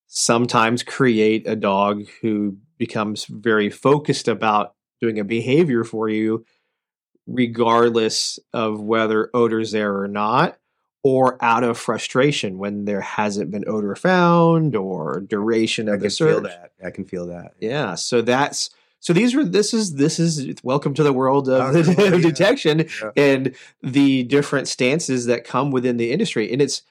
sometimes 0.08 0.82
create 0.82 1.46
a 1.46 1.54
dog 1.54 2.04
who 2.20 2.56
becomes 2.78 3.26
very 3.26 3.70
focused 3.70 4.26
about 4.26 4.74
doing 5.00 5.18
a 5.18 5.24
behavior 5.24 5.84
for 5.84 6.08
you 6.08 6.44
regardless 7.28 8.38
of 8.52 8.80
whether 8.80 9.30
odor's 9.34 9.70
there 9.70 10.00
or 10.00 10.08
not, 10.08 10.56
or 11.04 11.42
out 11.44 11.62
of 11.62 11.78
frustration 11.78 12.58
when 12.58 12.86
there 12.86 13.02
hasn't 13.02 13.50
been 13.50 13.64
odor 13.68 13.94
found 13.94 14.74
or 14.74 15.20
duration 15.20 15.88
of 15.88 15.94
I 15.94 15.98
the 15.98 16.10
search. 16.10 16.32
Feel 16.32 16.42
that. 16.42 16.72
I 16.84 16.90
can 16.90 17.04
feel 17.04 17.26
that. 17.28 17.52
Yeah. 17.60 17.94
So 17.94 18.22
that's 18.22 18.70
so 18.98 19.12
these 19.12 19.34
are 19.34 19.44
this 19.44 19.72
is 19.72 19.94
this 19.94 20.18
is 20.18 20.54
welcome 20.64 20.94
to 20.94 21.04
the 21.04 21.12
world 21.12 21.48
of, 21.48 21.76
oh, 21.76 21.92
yeah. 22.02 22.16
detection 22.18 22.88
yeah. 23.00 23.10
and 23.16 23.54
the 23.82 24.24
different 24.24 24.66
stances 24.66 25.26
that 25.26 25.44
come 25.44 25.70
within 25.70 25.98
the 25.98 26.10
industry. 26.10 26.50
And 26.52 26.60
it's 26.60 26.82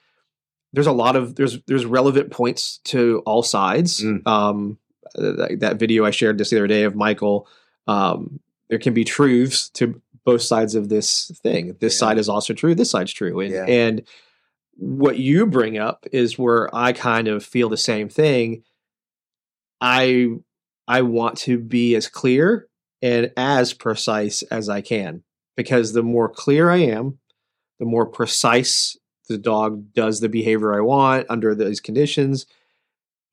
there's 0.72 0.86
a 0.86 0.92
lot 0.92 1.16
of 1.16 1.34
there's 1.34 1.58
there's 1.66 1.86
relevant 1.86 2.30
points 2.30 2.78
to 2.84 3.22
all 3.26 3.42
sides. 3.42 4.00
Mm. 4.02 4.26
Um, 4.26 4.78
that, 5.14 5.56
that, 5.60 5.78
video 5.78 6.04
I 6.04 6.10
shared 6.10 6.38
just 6.38 6.50
the 6.50 6.58
other 6.58 6.66
day 6.66 6.82
of 6.82 6.94
Michael. 6.94 7.48
Um, 7.86 8.40
there 8.68 8.78
can 8.78 8.92
be 8.92 9.04
truths 9.04 9.70
to 9.70 10.00
both 10.24 10.42
sides 10.42 10.74
of 10.74 10.90
this 10.90 11.30
thing. 11.42 11.76
This 11.80 11.94
Yeah. 11.94 11.98
side 12.00 12.18
is 12.18 12.28
also 12.28 12.52
true. 12.52 12.74
This 12.74 12.90
side's 12.90 13.12
true. 13.12 13.40
And 13.40 13.52
Yeah. 13.52 13.64
and 13.66 14.02
what 14.76 15.18
you 15.18 15.46
bring 15.46 15.78
up 15.78 16.06
is 16.12 16.38
where 16.38 16.72
I 16.74 16.92
kind 16.92 17.26
of 17.28 17.44
feel 17.44 17.68
the 17.68 17.76
same 17.78 18.08
thing. 18.08 18.62
I 19.80 20.28
I 20.86 21.02
want 21.02 21.38
to 21.38 21.58
be 21.58 21.94
as 21.94 22.08
clear 22.08 22.68
and 23.02 23.32
as 23.36 23.72
precise 23.72 24.42
as 24.42 24.68
I 24.68 24.80
can 24.80 25.22
because 25.56 25.92
the 25.92 26.02
more 26.02 26.28
clear 26.28 26.70
I 26.70 26.78
am, 26.78 27.18
the 27.78 27.84
more 27.84 28.06
precise 28.06 28.96
the 29.28 29.38
dog 29.38 29.92
does 29.92 30.20
the 30.20 30.28
behavior 30.28 30.74
I 30.74 30.80
want 30.80 31.26
under 31.28 31.54
those 31.54 31.80
conditions. 31.80 32.46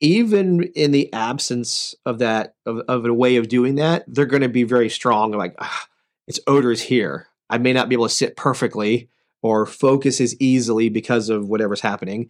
Even 0.01 0.63
in 0.75 0.91
the 0.91 1.11
absence 1.13 1.95
of 2.05 2.19
that 2.19 2.55
of, 2.65 2.79
of 2.87 3.05
a 3.05 3.13
way 3.13 3.37
of 3.37 3.47
doing 3.47 3.75
that, 3.75 4.03
they're 4.07 4.25
going 4.25 4.41
to 4.41 4.49
be 4.49 4.63
very 4.63 4.89
strong. 4.89 5.31
Like 5.31 5.55
ah, 5.59 5.87
its 6.27 6.39
odor 6.47 6.71
is 6.71 6.81
here. 6.81 7.27
I 7.49 7.57
may 7.57 7.73
not 7.73 7.89
be 7.89 7.95
able 7.95 8.07
to 8.07 8.13
sit 8.13 8.35
perfectly 8.35 9.09
or 9.41 9.65
focus 9.65 10.19
as 10.19 10.35
easily 10.41 10.89
because 10.89 11.29
of 11.29 11.47
whatever's 11.47 11.81
happening, 11.81 12.29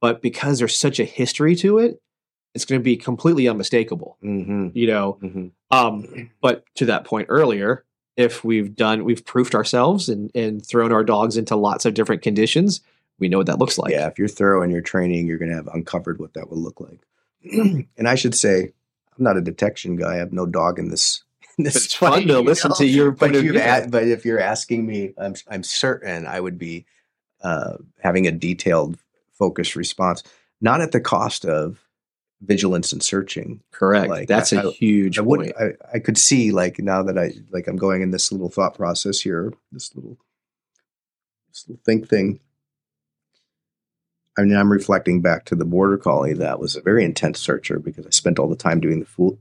but 0.00 0.20
because 0.20 0.58
there's 0.58 0.76
such 0.76 0.98
a 0.98 1.04
history 1.04 1.54
to 1.56 1.78
it, 1.78 2.00
it's 2.54 2.64
going 2.64 2.80
to 2.80 2.84
be 2.84 2.96
completely 2.96 3.46
unmistakable. 3.46 4.16
Mm-hmm. 4.24 4.68
You 4.72 4.86
know, 4.86 5.18
Mm-hmm. 5.22 5.46
um, 5.70 6.30
but 6.40 6.64
to 6.76 6.86
that 6.86 7.04
point 7.04 7.26
earlier, 7.28 7.84
if 8.16 8.42
we've 8.42 8.74
done, 8.74 9.04
we've 9.04 9.24
proofed 9.26 9.54
ourselves 9.54 10.08
and, 10.08 10.30
and 10.34 10.64
thrown 10.64 10.90
our 10.90 11.04
dogs 11.04 11.36
into 11.36 11.54
lots 11.54 11.84
of 11.84 11.92
different 11.92 12.22
conditions, 12.22 12.80
we 13.18 13.28
know 13.28 13.38
what 13.38 13.46
that 13.46 13.58
looks 13.58 13.78
like. 13.78 13.92
yeah, 13.92 14.06
if 14.08 14.18
you're 14.18 14.28
thorough 14.28 14.62
in 14.62 14.70
your 14.70 14.80
training, 14.82 15.26
you're 15.26 15.38
going 15.38 15.50
to 15.50 15.56
have 15.56 15.68
uncovered 15.68 16.18
what 16.18 16.34
that 16.34 16.50
would 16.50 16.58
look 16.58 16.80
like. 16.80 17.00
and 17.96 18.08
I 18.08 18.14
should 18.14 18.34
say, 18.34 18.72
I'm 19.16 19.24
not 19.24 19.36
a 19.36 19.40
detection 19.40 19.96
guy. 19.96 20.14
I 20.14 20.16
have 20.16 20.32
no 20.32 20.46
dog 20.46 20.78
in 20.78 20.90
this. 20.90 21.22
In 21.58 21.64
this 21.64 21.74
But 21.74 21.82
it's 21.84 21.94
fun 21.94 22.26
to 22.28 22.40
listen 22.42 22.68
know? 22.70 22.74
to 22.76 22.86
your 22.86 23.10
But, 23.12 23.18
point 23.20 23.36
of 23.36 23.44
you've 23.44 23.54
view. 23.54 23.62
a- 23.64 23.86
but 23.88 24.06
if 24.06 24.26
you're 24.26 24.40
asking 24.40 24.86
me, 24.86 25.14
I'm 25.16 25.34
I'm 25.48 25.62
certain 25.62 26.26
I 26.26 26.38
would 26.38 26.58
be 26.58 26.84
uh, 27.42 27.78
having 28.02 28.26
a 28.26 28.32
detailed, 28.32 28.98
focused 29.32 29.74
response, 29.76 30.22
not 30.60 30.82
at 30.82 30.92
the 30.92 31.00
cost 31.00 31.46
of 31.46 31.80
vigilance 32.42 32.92
and 32.92 33.02
searching. 33.02 33.62
Correct. 33.72 34.10
Like, 34.10 34.28
That's 34.28 34.52
I- 34.52 34.60
a 34.62 34.70
huge 34.70 35.18
I 35.18 35.22
point. 35.22 35.40
would 35.40 35.52
I, 35.58 35.94
I 35.94 35.98
could 36.00 36.18
see 36.18 36.50
like 36.50 36.78
now 36.78 37.02
that 37.04 37.16
I 37.18 37.32
like 37.50 37.66
I'm 37.68 37.76
going 37.76 38.02
in 38.02 38.10
this 38.10 38.30
little 38.30 38.50
thought 38.50 38.74
process 38.74 39.20
here, 39.20 39.54
this 39.72 39.94
little 39.94 40.18
this 41.48 41.64
little 41.66 41.80
think 41.86 42.06
thing. 42.10 42.40
I 44.38 44.42
mean, 44.42 44.54
I'm 44.56 44.70
reflecting 44.70 45.22
back 45.22 45.44
to 45.46 45.54
the 45.54 45.64
border 45.64 45.96
collie 45.96 46.34
that 46.34 46.60
was 46.60 46.76
a 46.76 46.82
very 46.82 47.04
intense 47.04 47.40
searcher 47.40 47.78
because 47.78 48.06
I 48.06 48.10
spent 48.10 48.38
all 48.38 48.48
the 48.48 48.56
time 48.56 48.80
doing 48.80 49.00
the 49.00 49.36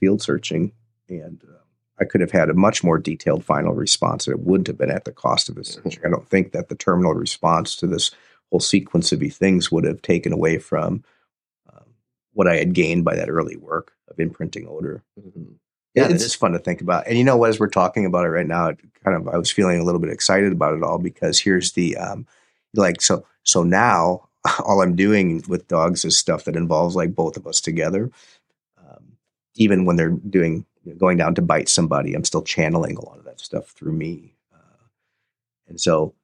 field 0.00 0.22
searching, 0.22 0.72
and 1.08 1.42
uh, 1.48 1.58
I 1.98 2.04
could 2.04 2.20
have 2.20 2.30
had 2.30 2.48
a 2.50 2.54
much 2.54 2.84
more 2.84 2.98
detailed 2.98 3.44
final 3.44 3.74
response, 3.74 4.26
and 4.26 4.34
it 4.38 4.44
wouldn't 4.46 4.68
have 4.68 4.78
been 4.78 4.90
at 4.90 5.04
the 5.04 5.12
cost 5.12 5.48
of 5.48 5.56
the 5.56 5.64
searching. 5.64 6.00
I 6.04 6.08
don't 6.10 6.28
think 6.28 6.52
that 6.52 6.68
the 6.68 6.76
terminal 6.76 7.14
response 7.14 7.74
to 7.76 7.86
this 7.88 8.10
whole 8.50 8.60
sequence 8.60 9.10
of 9.10 9.20
things 9.32 9.72
would 9.72 9.84
have 9.84 10.00
taken 10.02 10.32
away 10.32 10.58
from 10.58 11.02
um, 11.72 11.84
what 12.32 12.46
I 12.46 12.56
had 12.56 12.72
gained 12.72 13.04
by 13.04 13.16
that 13.16 13.28
early 13.28 13.56
work 13.56 13.92
of 14.08 14.20
imprinting 14.20 14.68
odor. 14.68 15.02
Mhm. 15.20 15.54
Yeah, 15.94 16.04
It's- 16.04 16.22
it's 16.24 16.34
fun 16.34 16.52
to 16.52 16.58
think 16.60 16.80
about. 16.82 17.08
And 17.08 17.16
you 17.18 17.24
know 17.24 17.36
what? 17.36 17.48
As 17.48 17.58
we're 17.58 17.68
talking 17.68 18.04
about 18.06 18.26
it 18.26 18.28
right 18.28 18.46
now, 18.46 18.68
it 18.68 18.78
kind 19.02 19.16
of 19.16 19.26
I 19.34 19.38
was 19.38 19.50
feeling 19.50 19.80
a 19.80 19.82
little 19.82 20.00
bit 20.00 20.12
excited 20.12 20.52
about 20.52 20.74
it 20.76 20.82
all 20.84 20.98
because 20.98 21.40
here's 21.40 21.72
the 21.72 21.96
um, 21.96 22.26
like 22.74 23.00
so 23.00 23.24
so 23.42 23.62
now 23.64 24.28
all 24.64 24.82
I'm 24.82 24.96
doing 24.96 25.42
with 25.48 25.68
dogs 25.68 26.04
is 26.04 26.16
stuff 26.16 26.44
that 26.44 26.56
involves 26.56 26.96
like 26.96 27.14
both 27.14 27.36
of 27.36 27.46
us 27.46 27.60
together. 27.60 28.10
Um, 28.78 29.16
even 29.54 29.84
when 29.84 29.96
they're 29.96 30.10
doing 30.10 30.66
going 30.98 31.16
down 31.16 31.34
to 31.34 31.42
bite 31.42 31.68
somebody, 31.68 32.14
I'm 32.14 32.24
still 32.24 32.42
channeling 32.42 32.96
a 32.96 33.04
lot 33.04 33.18
of 33.18 33.24
that 33.24 33.40
stuff 33.40 33.68
through 33.70 33.92
me. 33.92 34.34
Uh, 34.54 34.86
and 35.68 35.80
so 35.80 36.14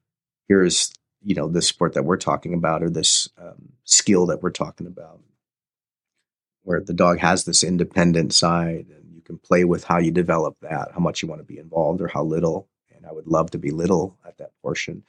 here's 0.47 0.93
you 1.23 1.35
know 1.35 1.47
this 1.47 1.67
sport 1.67 1.93
that 1.93 2.05
we're 2.05 2.17
talking 2.17 2.53
about 2.53 2.83
or 2.83 2.89
this 2.89 3.29
um, 3.37 3.73
skill 3.83 4.25
that 4.27 4.41
we're 4.41 4.51
talking 4.51 4.87
about 4.87 5.19
where 6.63 6.79
the 6.79 6.93
dog 6.93 7.19
has 7.19 7.43
this 7.43 7.63
independent 7.63 8.33
side 8.33 8.87
and 8.89 9.13
you 9.13 9.21
can 9.21 9.37
play 9.37 9.63
with 9.63 9.83
how 9.83 9.97
you 9.99 10.11
develop 10.11 10.55
that, 10.61 10.89
how 10.93 10.99
much 10.99 11.21
you 11.21 11.27
want 11.27 11.39
to 11.39 11.45
be 11.45 11.57
involved 11.57 12.01
or 12.01 12.07
how 12.07 12.23
little. 12.23 12.67
And 12.95 13.05
I 13.05 13.11
would 13.11 13.27
love 13.27 13.51
to 13.51 13.57
be 13.57 13.71
little 13.71 14.17
at 14.25 14.37
that 14.37 14.51
portion. 14.61 15.03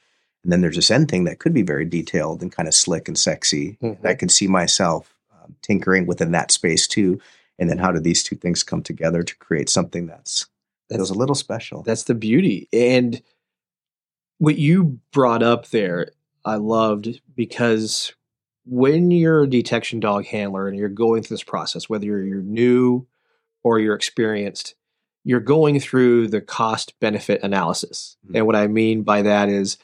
And 0.45 0.51
then 0.53 0.61
there's 0.61 0.75
this 0.75 0.91
end 0.91 1.09
thing 1.09 1.23
that 1.23 1.39
could 1.39 1.55
be 1.55 1.63
very 1.63 1.85
detailed 1.85 2.43
and 2.43 2.51
kind 2.51 2.67
of 2.67 2.75
slick 2.75 3.07
and 3.07 3.17
sexy. 3.17 3.79
Mhm. 3.81 3.97
And 3.97 4.07
I 4.07 4.13
can 4.13 4.29
see 4.29 4.47
myself 4.47 5.11
um, 5.33 5.55
tinkering 5.63 6.05
within 6.05 6.31
that 6.33 6.51
space 6.51 6.87
too. 6.87 7.19
And 7.57 7.67
then 7.67 7.79
how 7.79 7.91
do 7.91 7.99
these 7.99 8.21
two 8.23 8.35
things 8.35 8.61
come 8.61 8.83
together 8.83 9.23
to 9.23 9.35
create 9.37 9.69
something 9.69 10.05
that's 10.05 10.45
feels 10.87 10.99
That's- 10.99 11.09
a 11.09 11.13
little 11.15 11.33
special? 11.35 11.81
That's 11.81 12.03
the 12.03 12.13
beauty. 12.13 12.69
And 12.71 13.23
what 14.37 14.59
you 14.59 14.99
brought 15.11 15.41
up 15.41 15.69
there, 15.69 16.11
I 16.45 16.55
loved 16.57 17.21
because 17.35 18.13
when 18.67 19.09
you're 19.09 19.43
a 19.43 19.49
detection 19.49 19.99
dog 19.99 20.25
handler 20.25 20.67
and 20.67 20.77
you're 20.77 20.89
going 20.89 21.23
through 21.23 21.35
this 21.37 21.43
process, 21.43 21.89
whether 21.89 22.05
you're, 22.05 22.23
you're 22.23 22.41
new 22.43 23.07
or 23.63 23.79
you're 23.79 23.95
experienced, 23.95 24.75
you're 25.23 25.39
going 25.39 25.79
through 25.79 26.27
the 26.27 26.41
cost 26.41 26.93
benefit 26.99 27.41
analysis. 27.41 28.17
Mhm. 28.29 28.35
And 28.37 28.45
what 28.45 28.55
I 28.55 28.67
mean 28.67 29.01
by 29.01 29.23
that 29.23 29.49
is 29.49 29.77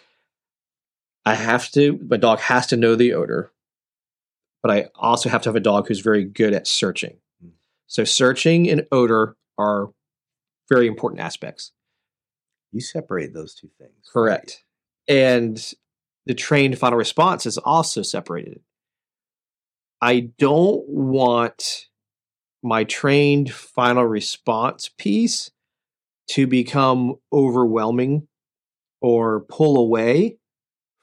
I 1.26 1.36
have 1.36 1.70
to, 1.72 2.00
my 2.10 2.18
dog 2.18 2.40
has 2.40 2.68
to 2.68 2.78
know 2.78 2.96
the 2.96 3.14
odor, 3.14 3.52
but 4.64 4.72
I 4.72 4.90
also 4.96 5.30
have 5.30 5.42
to 5.44 5.50
have 5.50 5.56
a 5.56 5.60
dog 5.62 5.88
who's 5.88 6.00
very 6.00 6.24
good 6.24 6.54
at 6.54 6.68
searching. 6.68 7.18
Mhm. 7.44 7.52
So 7.88 8.04
searching 8.04 8.70
and 8.70 8.88
odor 8.92 9.36
are 9.58 9.92
very 10.70 10.88
important 10.88 11.22
aspects. 11.22 11.72
you 12.74 12.80
separate 12.80 13.34
those 13.34 13.54
two 13.54 13.70
things. 13.78 14.10
Correct. 14.14 14.64
And 15.06 15.74
the 16.26 16.34
trained 16.34 16.78
final 16.80 16.98
response 16.98 17.46
is 17.46 17.58
also 17.58 18.02
separated. 18.02 18.62
I 20.02 20.32
don't 20.38 20.88
want 20.88 21.88
my 22.64 22.84
trained 22.86 23.52
final 23.54 24.06
response 24.06 24.90
piece 24.98 25.52
to 26.30 26.48
become 26.48 27.16
overwhelming 27.34 28.28
or 29.02 29.42
pull 29.50 29.78
away 29.78 30.38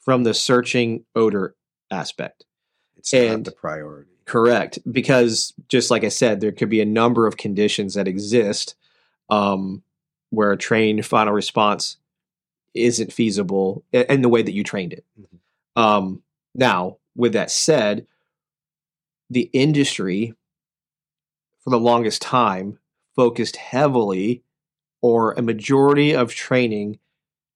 from 0.09 0.25
the 0.25 0.33
searching 0.33 1.05
odor 1.15 1.55
aspect. 1.91 2.47
It's 2.97 3.13
not 3.13 3.45
the 3.45 3.53
priority. 3.53 4.09
Correct, 4.25 4.79
because 4.91 5.53
just 5.69 5.91
like 5.91 6.03
I 6.03 6.09
said, 6.09 6.41
there 6.41 6.51
could 6.51 6.71
be 6.71 6.81
a 6.81 6.87
number 6.87 7.27
of 7.27 7.37
conditions 7.37 7.93
that 7.93 8.09
exist 8.09 8.75
um, 9.29 9.83
where 10.31 10.51
a 10.51 10.57
trained 10.57 11.05
final 11.05 11.35
response 11.35 11.99
isn't 12.73 13.13
feasible 13.13 13.85
in 13.93 14.23
the 14.23 14.31
way 14.31 14.41
that 14.41 14.55
you 14.55 14.65
trained 14.65 14.95
it. 14.95 15.05
Mhm. 15.21 15.79
Um, 15.79 16.23
now, 16.55 16.97
with 17.15 17.35
that 17.35 17.51
said, 17.51 18.07
the 19.29 19.51
industry 19.53 20.33
for 21.61 21.69
the 21.69 21.79
longest 21.79 22.23
time 22.23 22.79
focused 23.15 23.57
heavily, 23.57 24.43
or 25.03 25.33
a 25.33 25.43
majority 25.43 26.15
of 26.15 26.33
training 26.33 26.99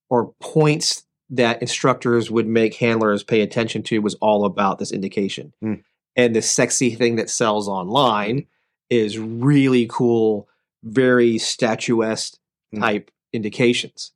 or 0.07 0.33
points 0.39 1.07
that 1.33 1.61
instructors 1.61 2.29
would 2.29 2.47
make 2.47 2.75
handlers 2.75 3.23
pay 3.23 3.41
attention 3.41 3.81
to 3.83 3.99
was 3.99 4.13
all 4.15 4.45
about 4.45 4.77
this 4.77 4.91
indication. 4.91 5.53
Hmm. 5.61 5.73
And 6.15 6.35
the 6.35 6.41
sexy 6.41 6.91
thing 6.91 7.15
that 7.15 7.29
sells 7.29 7.67
online 7.67 8.45
is 8.89 9.17
really 9.17 9.87
cool, 9.89 10.47
very 10.83 11.37
statuesque 11.39 12.37
Hmm. 12.71 12.81
type 12.81 13.11
indications. 13.31 14.11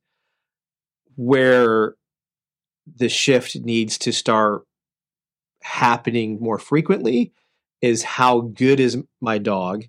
Where 1.16 1.96
the 2.96 3.08
shift 3.08 3.56
needs 3.56 3.98
to 3.98 4.12
start 4.12 4.64
happening 5.62 6.38
more 6.40 6.58
frequently 6.58 7.32
is 7.80 8.02
how 8.02 8.40
good 8.40 8.80
is 8.80 8.98
my 9.20 9.38
dog 9.38 9.84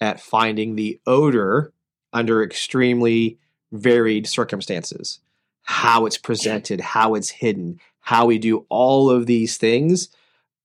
at 0.00 0.20
finding 0.20 0.76
the 0.76 1.00
odor 1.06 1.72
under 2.12 2.42
extremely 2.42 3.38
varied 3.72 4.26
circumstances 4.26 5.20
how 5.68 6.06
it's 6.06 6.16
presented 6.18 6.80
how 6.80 7.14
it's 7.14 7.28
hidden 7.28 7.78
how 8.00 8.24
we 8.26 8.38
do 8.38 8.64
all 8.68 9.10
of 9.10 9.26
these 9.26 9.56
things 9.58 10.08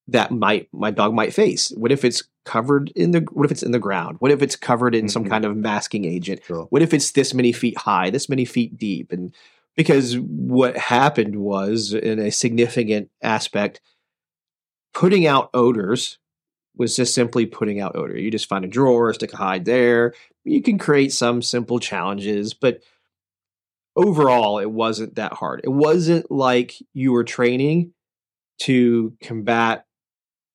that 0.08 0.32
might 0.32 0.68
my 0.74 0.92
dog 0.92 1.14
might 1.14 1.34
face. 1.34 1.70
What 1.76 1.92
if 1.92 2.06
it's 2.06 2.24
covered 2.46 2.92
in 2.96 3.12
the 3.12 3.20
what 3.32 3.46
if 3.46 3.52
it's 3.52 3.64
in 3.64 3.72
the 3.72 3.80
ground? 3.80 4.18
What 4.20 4.32
if 4.32 4.42
it's 4.42 4.56
covered 4.56 4.94
in 4.96 5.10
some 5.10 5.26
Mhm. 5.26 5.30
kind 5.30 5.46
of 5.46 5.58
masking 5.58 6.06
agent? 6.06 6.42
Sure. 6.46 6.68
what 6.70 6.82
if 6.82 6.94
it's 6.94 7.12
this 7.12 7.34
many 7.34 7.52
feet 7.52 7.78
high 7.80 8.10
this 8.10 8.30
many 8.30 8.46
feet 8.46 8.78
deep? 8.78 9.12
And 9.12 9.34
because 9.76 10.18
what 10.20 10.78
happened 10.78 11.36
was 11.38 11.94
in 11.94 12.20
a 12.20 12.32
significant 12.32 13.10
aspect 13.24 13.82
putting 14.94 15.26
out 15.26 15.50
odors 15.54 16.18
was 16.76 16.96
just 16.96 17.14
simply 17.14 17.46
putting 17.46 17.80
out 17.80 17.96
odor. 17.96 18.18
You 18.18 18.30
just 18.32 18.48
find 18.50 18.66
a 18.66 18.68
drawer 18.68 19.14
stick 19.14 19.34
a 19.34 19.38
hide 19.38 19.66
there. 19.66 20.14
You 20.44 20.62
can 20.62 20.78
create 20.78 21.12
some 21.14 21.42
simple 21.42 21.80
challenges 21.80 22.54
but 22.54 22.82
overall 23.96 24.60
it 24.60 24.72
wasn't 24.72 25.16
that 25.16 25.34
hard 25.34 25.62
it 25.64 25.70
wasn't 25.70 26.30
like 26.32 26.76
you 26.94 27.12
were 27.12 27.24
training 27.24 27.94
to 28.60 29.14
combat 29.22 29.86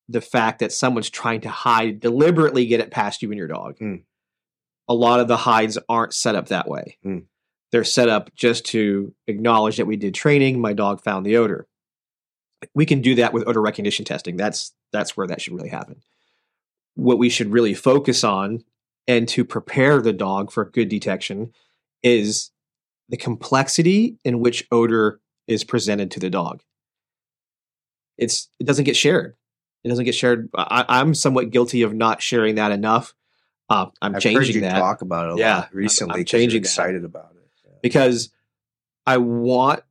the 0.09 0.21
fact 0.21 0.59
that 0.59 0.71
someone's 0.71 1.09
trying 1.09 1.41
to 1.41 1.49
hide 1.49 1.99
deliberately 1.99 2.65
get 2.65 2.79
it 2.79 2.91
past 2.91 3.21
you 3.21 3.29
and 3.29 3.37
your 3.37 3.47
dog 3.47 3.77
Mm. 3.79 4.03
a 4.87 4.93
lot 4.93 5.19
of 5.19 5.27
the 5.27 5.37
hides 5.37 5.77
aren't 5.87 6.13
set 6.13 6.35
up 6.35 6.47
that 6.47 6.67
way 6.67 6.97
Mm. 7.05 7.25
they're 7.71 7.83
set 7.83 8.09
up 8.09 8.33
just 8.35 8.65
to 8.67 9.13
acknowledge 9.27 9.77
that 9.77 9.85
we 9.87 9.97
did 9.97 10.13
training. 10.13 10.59
My 10.61 10.71
dog 10.73 11.01
found 11.03 11.25
the 11.25 11.35
odor. 11.37 11.67
We 12.73 12.85
can 12.85 13.01
do 13.01 13.15
that 13.15 13.33
with 13.33 13.45
odor 13.47 13.61
recognition 13.61 14.05
testing. 14.05 14.37
That's 14.37 14.73
that's 14.93 15.15
where 15.17 15.27
that 15.27 15.41
should 15.41 15.53
really 15.53 15.69
happen. 15.69 16.01
What 16.95 17.17
we 17.19 17.29
should 17.29 17.51
really 17.51 17.73
focus 17.75 18.23
on 18.23 18.63
and 19.05 19.27
to 19.29 19.43
prepare 19.45 20.01
the 20.01 20.13
dog 20.13 20.49
for 20.51 20.65
good 20.65 20.87
detection 20.89 21.51
is 22.01 22.49
the 23.09 23.17
complexity 23.17 24.17
in 24.23 24.39
which 24.39 24.67
odor 24.71 25.19
is 25.47 25.63
presented 25.63 26.11
to 26.11 26.19
the 26.19 26.29
dog. 26.29 26.61
It's 28.17 28.49
it 28.59 28.65
doesn't 28.65 28.85
get 28.85 28.95
shared. 28.95 29.35
It 29.83 29.89
doesn't 29.89 30.05
get 30.05 30.15
shared. 30.15 30.49
I, 30.55 30.99
am 30.99 31.13
somewhat 31.13 31.51
guilty 31.51 31.83
of 31.83 31.93
not 31.93 32.21
sharing 32.21 32.55
that 32.55 32.71
enough. 32.71 33.13
Uh, 33.69 33.87
I'm 34.01 34.15
I've 34.15 34.21
changing 34.21 34.41
heard 34.41 34.55
you 34.55 34.61
that. 34.61 34.79
talk 34.79 35.01
about 35.01 35.29
it 35.29 35.33
a 35.33 35.39
Yeah, 35.39 35.55
lot 35.57 35.73
recently. 35.73 36.13
I'm 36.13 36.17
you're 36.19 36.25
changing 36.25 36.59
excited 36.59 37.05
about 37.05 37.31
it. 37.35 37.49
Yeah. 37.65 37.71
because 37.81 38.29
I 39.05 39.17
want 39.17 39.81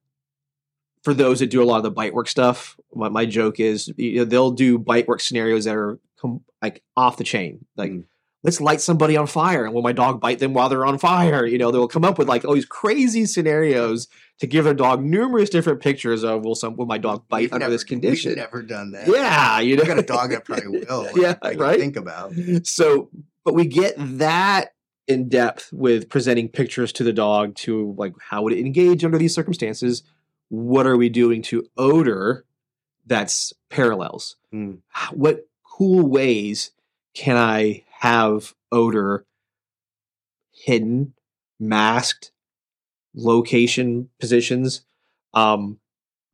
for 1.02 1.14
those 1.14 1.38
that 1.38 1.50
do 1.50 1.62
a 1.62 1.64
lot 1.64 1.76
of 1.78 1.82
the 1.84 1.90
bite 1.90 2.12
work 2.12 2.28
stuff. 2.28 2.78
My, 2.94 3.08
my 3.08 3.26
joke 3.26 3.60
is 3.60 3.92
you 3.96 4.18
know, 4.18 4.24
they'll 4.24 4.50
do 4.50 4.78
bite 4.78 5.06
work 5.06 5.20
scenarios 5.20 5.64
that 5.64 5.76
are 5.76 5.98
com- 6.20 6.44
like 6.60 6.82
off 6.96 7.16
the 7.16 7.24
chain, 7.24 7.64
like. 7.76 7.92
Mm. 7.92 8.04
Let's 8.47 8.61
light 8.61 8.80
somebody 8.80 9.16
on 9.16 9.26
fire, 9.26 9.64
and 9.64 9.74
will 9.74 9.82
my 9.82 9.92
dog 9.92 10.20
bite 10.20 10.38
them 10.38 10.55
while 10.55 10.68
they're 10.68 10.86
on 10.86 10.99
fire? 10.99 11.44
You 11.44 11.59
know, 11.59 11.70
they'll 11.72 11.88
come 11.88 12.05
up 12.05 12.16
with 12.16 12.28
like 12.28 12.44
all 12.44 12.55
these 12.55 12.64
crazy 12.64 13.26
scenarios 13.26 14.07
to 14.38 14.47
give 14.47 14.64
their 14.64 14.72
dog 14.72 15.03
numerous 15.03 15.51
different 15.51 15.80
pictures 15.80 16.22
of 16.22 16.44
will 16.44 16.55
some 16.55 16.76
will 16.76 16.86
my 16.86 16.97
dog 16.99 17.26
bite 17.28 17.40
We've 17.40 17.53
under 17.53 17.64
never- 17.64 17.72
this 17.72 17.84
condition? 17.84 18.30
We've 18.30 18.38
never 18.38 18.62
done 18.62 18.92
that. 18.92 19.09
Yeah, 19.09 19.59
you 19.61 19.76
know, 19.76 19.82
I 19.82 19.86
got 19.86 19.99
a 19.99 20.03
dog 20.03 20.30
that 20.30 20.44
probably 20.44 20.78
will. 20.88 21.09
Yeah, 21.16 21.34
I 21.42 21.55
right? 21.55 21.78
Think 21.78 21.97
about. 21.97 22.32
so 22.62 23.11
but 23.44 23.55
we 23.55 23.66
get 23.66 23.94
that 23.99 24.74
in 25.09 25.28
depth 25.28 25.72
with 25.72 26.09
presenting 26.09 26.49
pictures 26.49 26.92
to 26.92 27.05
the 27.05 27.12
dog 27.12 27.55
to 27.57 27.94
like 27.99 28.12
how 28.20 28.42
would 28.42 28.53
it 28.53 28.59
engage 28.61 29.05
under 29.05 29.18
these 29.18 29.34
circumstances 29.34 30.03
what 30.49 30.86
are 30.86 30.97
we 30.97 31.09
doing 31.09 31.42
to 31.42 31.64
odor 31.76 32.44
that's 33.07 33.53
parallels 33.70 34.36
Hmm. 34.53 34.74
what 35.12 35.49
cool 35.64 36.09
ways 36.09 36.70
can 37.14 37.36
i 37.36 37.84
have 38.01 38.55
odor 38.72 39.26
hidden 40.53 41.14
masked 41.59 42.32
location 43.14 44.09
positions 44.20 44.82
um 45.34 45.78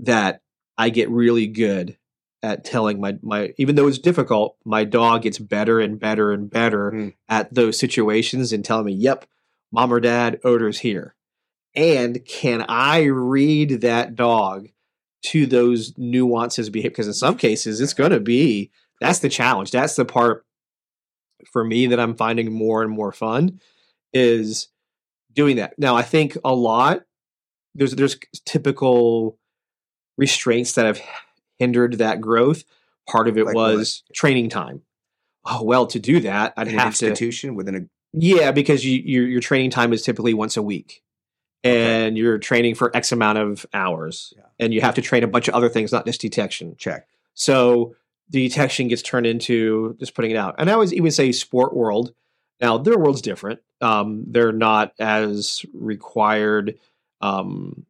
that 0.01 0.43
i 0.77 0.89
get 0.91 1.09
really 1.11 1.47
good 1.47 1.97
at 2.43 2.65
telling 2.65 3.01
my 3.01 3.17
my 3.23 3.55
even 3.57 3.77
though 3.77 3.87
it's 3.87 4.01
difficult, 4.01 4.57
my 4.65 4.83
dog 4.83 5.23
gets 5.23 5.39
better 5.39 5.79
and 5.79 6.01
better 6.01 6.33
and 6.33 6.51
better 6.51 6.91
Mm. 6.91 7.15
at 7.29 7.55
those 7.55 7.79
situations 7.79 8.53
and 8.53 8.65
telling 8.65 8.87
me, 8.87 8.95
"Yep, 8.95 9.27
mom 9.71 9.93
or 9.93 10.01
dad, 10.01 10.41
odor's 10.43 10.81
here." 10.81 11.15
And 11.77 12.25
can 12.25 12.65
I 12.69 13.05
read 13.05 13.83
that 13.83 14.17
dog 14.17 14.71
to 15.27 15.47
those 15.47 15.97
nuances 15.97 16.69
behave? 16.69 16.91
Because 16.91 17.07
in 17.07 17.13
some 17.15 17.37
cases, 17.37 17.81
it's 17.81 17.95
going 17.95 18.11
to 18.11 18.19
be 18.19 18.73
that's 19.01 19.21
the 19.21 19.29
challenge. 19.29 19.71
That's 19.71 19.95
the 19.95 20.05
part 20.05 20.45
for 21.51 21.65
me 21.65 21.87
that 21.89 22.01
I'm 22.01 22.15
finding 22.15 22.53
more 22.53 22.83
and 22.83 22.91
more 22.91 23.13
fun 23.13 23.61
is 24.13 24.69
doing 25.33 25.57
that. 25.57 25.79
Now, 25.79 25.97
I 25.97 26.03
think 26.03 26.37
a 26.45 26.55
lot 26.55 27.03
there's 27.75 27.95
there's 27.95 28.17
typical 28.45 29.39
restraints 30.19 30.73
that 30.75 30.85
have 30.87 31.01
hindered 31.59 31.95
that 31.99 32.21
growth. 32.21 32.65
Part 33.09 33.29
of 33.29 33.37
it 33.39 33.47
Like 33.47 33.55
was 33.55 34.03
training 34.15 34.49
time. 34.51 34.83
Oh 35.45 35.63
well, 35.65 35.87
to 35.89 35.99
do 35.99 36.21
that, 36.21 36.53
I'd 36.57 36.69
In 36.69 36.75
have 36.75 36.95
to. 36.97 37.07
institution 37.09 37.55
within 37.55 37.75
a 37.75 37.81
Yeah, 38.13 38.53
because 38.53 38.85
you, 38.85 39.01
your 39.05 39.27
your 39.27 39.41
training 39.41 39.71
time 39.71 39.93
is 39.93 40.03
typically 40.03 40.35
once 40.35 40.57
a 40.57 40.63
week, 40.63 41.03
and 41.65 42.17
you're 42.17 42.39
training 42.39 42.75
for 42.77 42.95
X 42.97 43.11
amount 43.11 43.39
of 43.39 43.67
hours, 43.75 44.33
Yeah. 44.37 44.45
and 44.61 44.73
you 44.75 44.81
have 44.83 44.95
to 44.97 45.03
train 45.03 45.25
a 45.25 45.27
bunch 45.27 45.49
of 45.49 45.55
other 45.55 45.69
things, 45.69 45.91
not 45.93 46.07
just 46.07 46.21
detection. 46.21 46.77
check. 46.77 47.09
So 47.35 47.97
the 48.31 48.49
detection 48.49 48.89
gets 48.89 49.03
turned 49.03 49.27
into 49.27 49.97
just 49.99 50.15
putting 50.15 50.31
it 50.31 50.37
out. 50.37 50.55
And 50.59 50.71
I 50.71 50.73
always 50.73 50.93
even 50.93 51.11
say 51.11 51.33
sport 51.33 51.75
world. 51.75 52.15
Now 52.61 52.79
their 52.79 52.99
world's 52.99 53.23
different. 53.23 53.61
Um, 53.81 54.25
they're 54.29 54.53
not 54.53 54.93
as 54.99 55.65
required. 55.75 56.79
Um, 57.21 57.85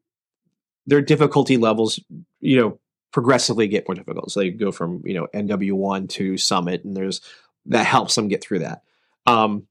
their 0.87 1.03
difficulty 1.03 1.57
levels, 1.59 2.01
you 2.41 2.61
know, 2.61 2.79
progressively 3.13 3.69
get 3.69 3.87
more 3.87 3.95
difficult. 3.95 4.33
So 4.33 4.41
they 4.41 4.51
go 4.51 4.73
from 4.73 5.03
you 5.05 5.15
know 5.15 5.29
NW 5.35 5.73
one 5.73 6.09
to 6.09 6.37
Summit, 6.37 6.85
and 6.85 6.97
there's 6.97 7.21
that 7.67 7.87
helps 7.87 8.15
them 8.15 8.29
get 8.29 8.43
through 8.43 8.61
that. 8.61 8.83
Um, 9.27 9.67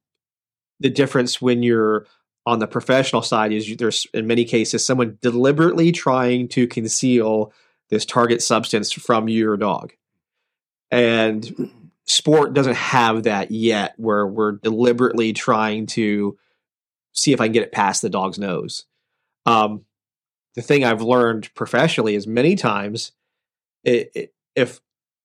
the 0.80 0.89
difference 0.89 1.41
when 1.41 1.64
you're 1.64 2.05
on 2.45 2.59
the 2.59 2.68
professional 2.68 3.22
side 3.22 3.51
is 3.51 3.70
you, 3.70 3.76
there's 3.76 4.07
in 4.14 4.28
many 4.28 4.45
cases 4.45 4.86
someone 4.86 5.18
deliberately 5.22 5.91
trying 5.91 6.47
to 6.49 6.68
conceal 6.68 7.53
this 7.89 8.05
target 8.05 8.41
substance 8.41 8.91
from 8.91 9.28
your 9.28 9.57
dog. 9.57 9.93
And 10.92 11.72
sport 12.06 12.54
doesn't 12.54 12.76
have 12.76 13.24
that 13.24 13.52
yet, 13.52 13.94
where 13.98 14.28
we're 14.28 14.54
deliberately 14.54 15.34
trying 15.34 15.86
to 15.88 16.38
see 17.14 17.32
if 17.34 17.42
I 17.42 17.46
can 17.46 17.54
get 17.54 17.64
it 17.64 17.72
past 17.72 18.02
the 18.02 18.10
dog's 18.10 18.38
nose. 18.38 18.86
Um, 19.46 19.86
the 20.56 20.62
thing 20.62 20.84
I've 20.84 21.02
learned 21.02 21.54
professionally 21.56 22.16
is 22.16 22.28
many 22.28 22.56
times 22.56 23.14
it, 23.84 24.12
it, 24.14 24.34
if 24.56 24.82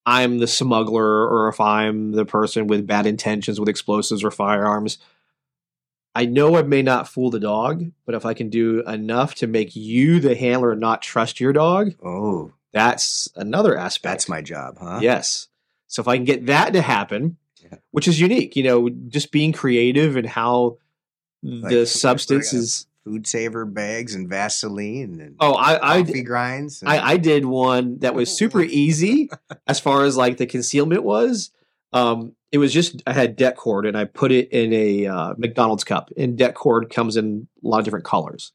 I'm 0.06 0.38
the 0.38 0.46
smuggler 0.46 1.26
or 1.28 1.48
if 1.48 1.60
I'm 1.60 2.12
the 2.12 2.24
person 2.24 2.68
with 2.68 2.86
bad 2.86 3.06
intentions 3.06 3.58
with 3.58 3.68
explosives 3.68 4.22
or 4.22 4.30
firearms, 4.30 4.98
I 6.14 6.24
know 6.26 6.56
I 6.56 6.62
may 6.62 6.80
not 6.82 7.08
fool 7.08 7.30
the 7.30 7.40
dog, 7.40 7.90
but 8.06 8.14
if 8.14 8.24
I 8.24 8.32
can 8.34 8.48
do 8.48 8.82
enough 8.86 9.34
to 9.36 9.46
make 9.46 9.74
you, 9.76 10.20
the 10.20 10.34
handler, 10.36 10.74
not 10.76 11.02
trust 11.02 11.40
your 11.40 11.52
dog, 11.52 11.94
Oh, 12.02 12.52
that's 12.72 13.28
another 13.36 13.76
aspect. 13.76 14.12
that's 14.12 14.28
my 14.28 14.40
job, 14.42 14.78
huh? 14.80 15.00
Yes. 15.02 15.48
So 15.96 16.02
if 16.02 16.08
I 16.08 16.16
can 16.16 16.24
get 16.26 16.44
that 16.44 16.74
to 16.74 16.82
happen, 16.82 17.38
Yeah. 17.62 17.78
which 17.90 18.06
is 18.06 18.20
unique, 18.20 18.54
you 18.54 18.62
know, 18.64 18.90
just 19.08 19.32
being 19.32 19.50
creative 19.54 20.14
and 20.16 20.26
how 20.26 20.76
Like, 21.42 21.70
the 21.72 21.86
substance 21.86 22.52
is. 22.52 22.86
Food 23.02 23.26
saver 23.26 23.64
bags 23.64 24.14
and 24.14 24.28
Vaseline 24.28 25.20
and 25.22 25.36
Oh, 25.40 25.54
I, 25.54 25.94
I, 25.98 26.02
coffee 26.02 26.22
grinds. 26.22 26.82
and- 26.82 26.90
I, 26.90 27.12
I 27.12 27.16
did 27.16 27.46
one 27.46 27.98
that 28.00 28.14
was 28.14 28.30
super 28.36 28.60
easy 28.60 29.30
as 29.66 29.80
far 29.80 30.04
as 30.04 30.18
like 30.18 30.36
the 30.36 30.44
concealment 30.44 31.02
was. 31.02 31.50
Um, 31.94 32.32
it 32.52 32.58
was 32.58 32.74
just 32.74 33.02
I 33.06 33.14
had 33.14 33.36
det 33.36 33.56
cord 33.56 33.86
and 33.86 33.96
I 33.96 34.04
put 34.04 34.32
it 34.32 34.50
in 34.50 34.72
a 34.74 35.06
uh, 35.06 35.34
McDonald's 35.38 35.84
cup. 35.84 36.10
And 36.18 36.36
det 36.36 36.52
cord 36.54 36.90
comes 36.90 37.16
in 37.16 37.48
a 37.64 37.66
lot 37.68 37.78
of 37.78 37.84
different 37.86 38.04
colors. 38.04 38.52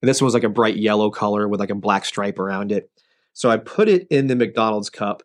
And 0.00 0.08
this 0.08 0.20
one 0.20 0.26
was 0.26 0.34
like 0.34 0.44
a 0.44 0.48
bright 0.48 0.76
yellow 0.76 1.10
color 1.10 1.48
with 1.48 1.58
like 1.58 1.70
a 1.70 1.74
black 1.74 2.04
stripe 2.04 2.38
around 2.38 2.70
it. 2.70 2.88
So 3.32 3.50
I 3.50 3.56
put 3.56 3.88
it 3.88 4.06
in 4.10 4.28
the 4.28 4.36
McDonald's 4.36 4.90
cup, 4.90 5.24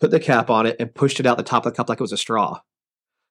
put 0.00 0.10
the 0.10 0.20
cap 0.20 0.50
on 0.50 0.66
it, 0.66 0.76
and 0.80 0.94
pushed 0.94 1.20
it 1.20 1.26
out 1.26 1.36
the 1.36 1.42
top 1.42 1.66
of 1.66 1.72
the 1.72 1.76
cup 1.76 1.88
like 1.88 2.00
it 2.00 2.02
was 2.02 2.12
a 2.12 2.16
straw. 2.16 2.60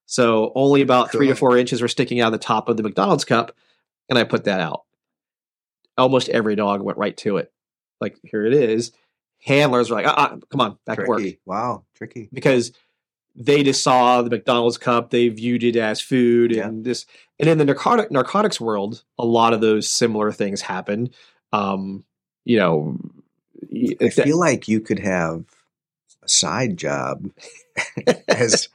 So 0.06 0.52
only 0.54 0.82
about 0.82 1.12
three 1.12 1.28
to 1.28 1.34
four 1.36 1.56
inches 1.56 1.82
were 1.82 1.88
sticking 1.88 2.20
out 2.20 2.26
of 2.28 2.32
the 2.32 2.44
top 2.44 2.68
of 2.68 2.76
the 2.76 2.82
McDonald's 2.82 3.24
cup, 3.24 3.54
and 4.08 4.18
I 4.18 4.24
put 4.24 4.44
that 4.44 4.60
out. 4.60 4.84
Almost 5.98 6.28
every 6.30 6.56
dog 6.56 6.82
went 6.82 6.98
right 6.98 7.16
to 7.18 7.36
it. 7.36 7.52
Like 8.00 8.16
here 8.24 8.46
it 8.46 8.54
is. 8.54 8.92
Handlers 9.44 9.90
were 9.90 9.96
like, 9.96 10.06
ah, 10.06 10.14
ah, 10.16 10.36
come 10.50 10.60
on, 10.60 10.78
back 10.86 10.98
to 10.98 11.06
work. 11.06 11.22
Wow, 11.46 11.84
tricky. 11.94 12.28
because 12.32 12.72
they 13.36 13.62
just 13.62 13.82
saw 13.82 14.20
the 14.22 14.30
McDonald's 14.30 14.76
cup, 14.78 15.10
they 15.10 15.28
viewed 15.28 15.62
it 15.62 15.76
as 15.76 16.00
food, 16.00 16.52
Yeah. 16.52 16.66
and 16.66 16.84
this. 16.84 17.06
And 17.38 17.48
in 17.48 17.58
the 17.58 17.64
narcotic 17.64 18.10
narcotics 18.10 18.60
world, 18.60 19.02
a 19.18 19.24
lot 19.24 19.52
of 19.54 19.60
those 19.60 19.88
similar 19.88 20.32
things 20.32 20.60
happen. 20.60 21.10
Um, 21.52 22.04
you 22.44 22.58
know, 22.58 22.98
I 23.62 23.96
if 24.00 24.16
that- 24.16 24.24
feel 24.26 24.38
like 24.38 24.66
you 24.68 24.80
could 24.80 24.98
have 24.98 25.44
side 26.30 26.76
job 26.76 27.30
as 28.28 28.68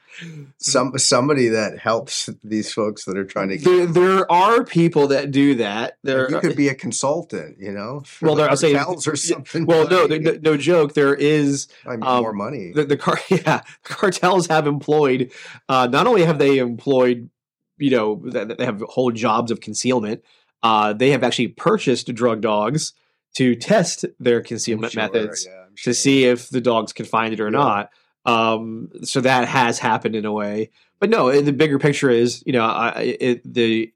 some 0.57 0.97
somebody 0.97 1.49
that 1.49 1.77
helps 1.77 2.29
these 2.43 2.71
folks 2.71 3.03
that 3.03 3.17
are 3.17 3.25
trying 3.25 3.49
to 3.49 3.57
get. 3.57 3.65
there, 3.65 3.85
there 3.87 4.31
are 4.31 4.63
people 4.63 5.07
that 5.07 5.31
do 5.31 5.55
that. 5.55 5.97
There, 6.03 6.31
you 6.31 6.39
could 6.39 6.55
be 6.55 6.69
a 6.69 6.73
consultant, 6.75 7.57
you 7.59 7.71
know. 7.71 8.03
Well, 8.21 8.35
the 8.35 8.43
there- 8.43 8.49
I'll 8.51 8.57
say- 8.57 8.73
cartels 8.73 9.07
or 9.07 9.15
something. 9.17 9.65
well, 9.65 9.87
no, 9.89 10.05
no, 10.05 10.37
no 10.41 10.55
joke. 10.57 10.93
There 10.93 11.13
is 11.13 11.67
I 11.85 11.91
mean, 11.97 12.03
um, 12.03 12.21
more 12.21 12.33
money. 12.33 12.71
the, 12.73 12.85
the 12.85 12.97
car 12.97 13.19
yeah 13.29 13.61
the 13.83 13.93
cartels 13.93 14.47
have 14.47 14.67
employed 14.67 15.31
uh 15.67 15.87
not 15.91 16.07
only 16.07 16.23
have 16.23 16.39
they 16.39 16.59
employed 16.59 17.29
you 17.77 17.89
know 17.91 18.15
they 18.25 18.63
have 18.65 18.81
whole 18.87 19.11
jobs 19.11 19.51
of 19.51 19.59
concealment 19.59 20.23
uh 20.63 20.93
they 20.93 21.09
have 21.09 21.23
actually 21.23 21.49
purchased 21.49 22.13
drug 22.15 22.39
dogs 22.39 22.93
to 23.35 23.53
test 23.53 24.05
their 24.17 24.39
concealment 24.41 24.93
sure, 24.93 25.03
methods 25.03 25.45
yeah, 25.45 25.64
I'm 25.75 25.83
to 25.83 25.93
see 25.93 26.25
if 26.25 26.49
the 26.49 26.61
dogs 26.61 26.93
can 26.93 27.05
find 27.05 27.33
it 27.33 27.39
or 27.39 27.45
Yeah. 27.47 27.59
not 27.59 27.89
um 28.25 28.89
so 29.03 29.21
that 29.21 29.47
has 29.47 29.77
happened 29.79 30.15
in 30.15 30.25
a 30.25 30.31
way. 30.31 30.71
But 30.99 31.09
no 31.09 31.41
the 31.41 31.53
bigger 31.53 31.77
picture 31.79 32.09
is 32.09 32.41
you 32.45 32.53
know 32.53 32.65
I, 32.65 33.17
it, 33.19 33.53
the 33.53 33.91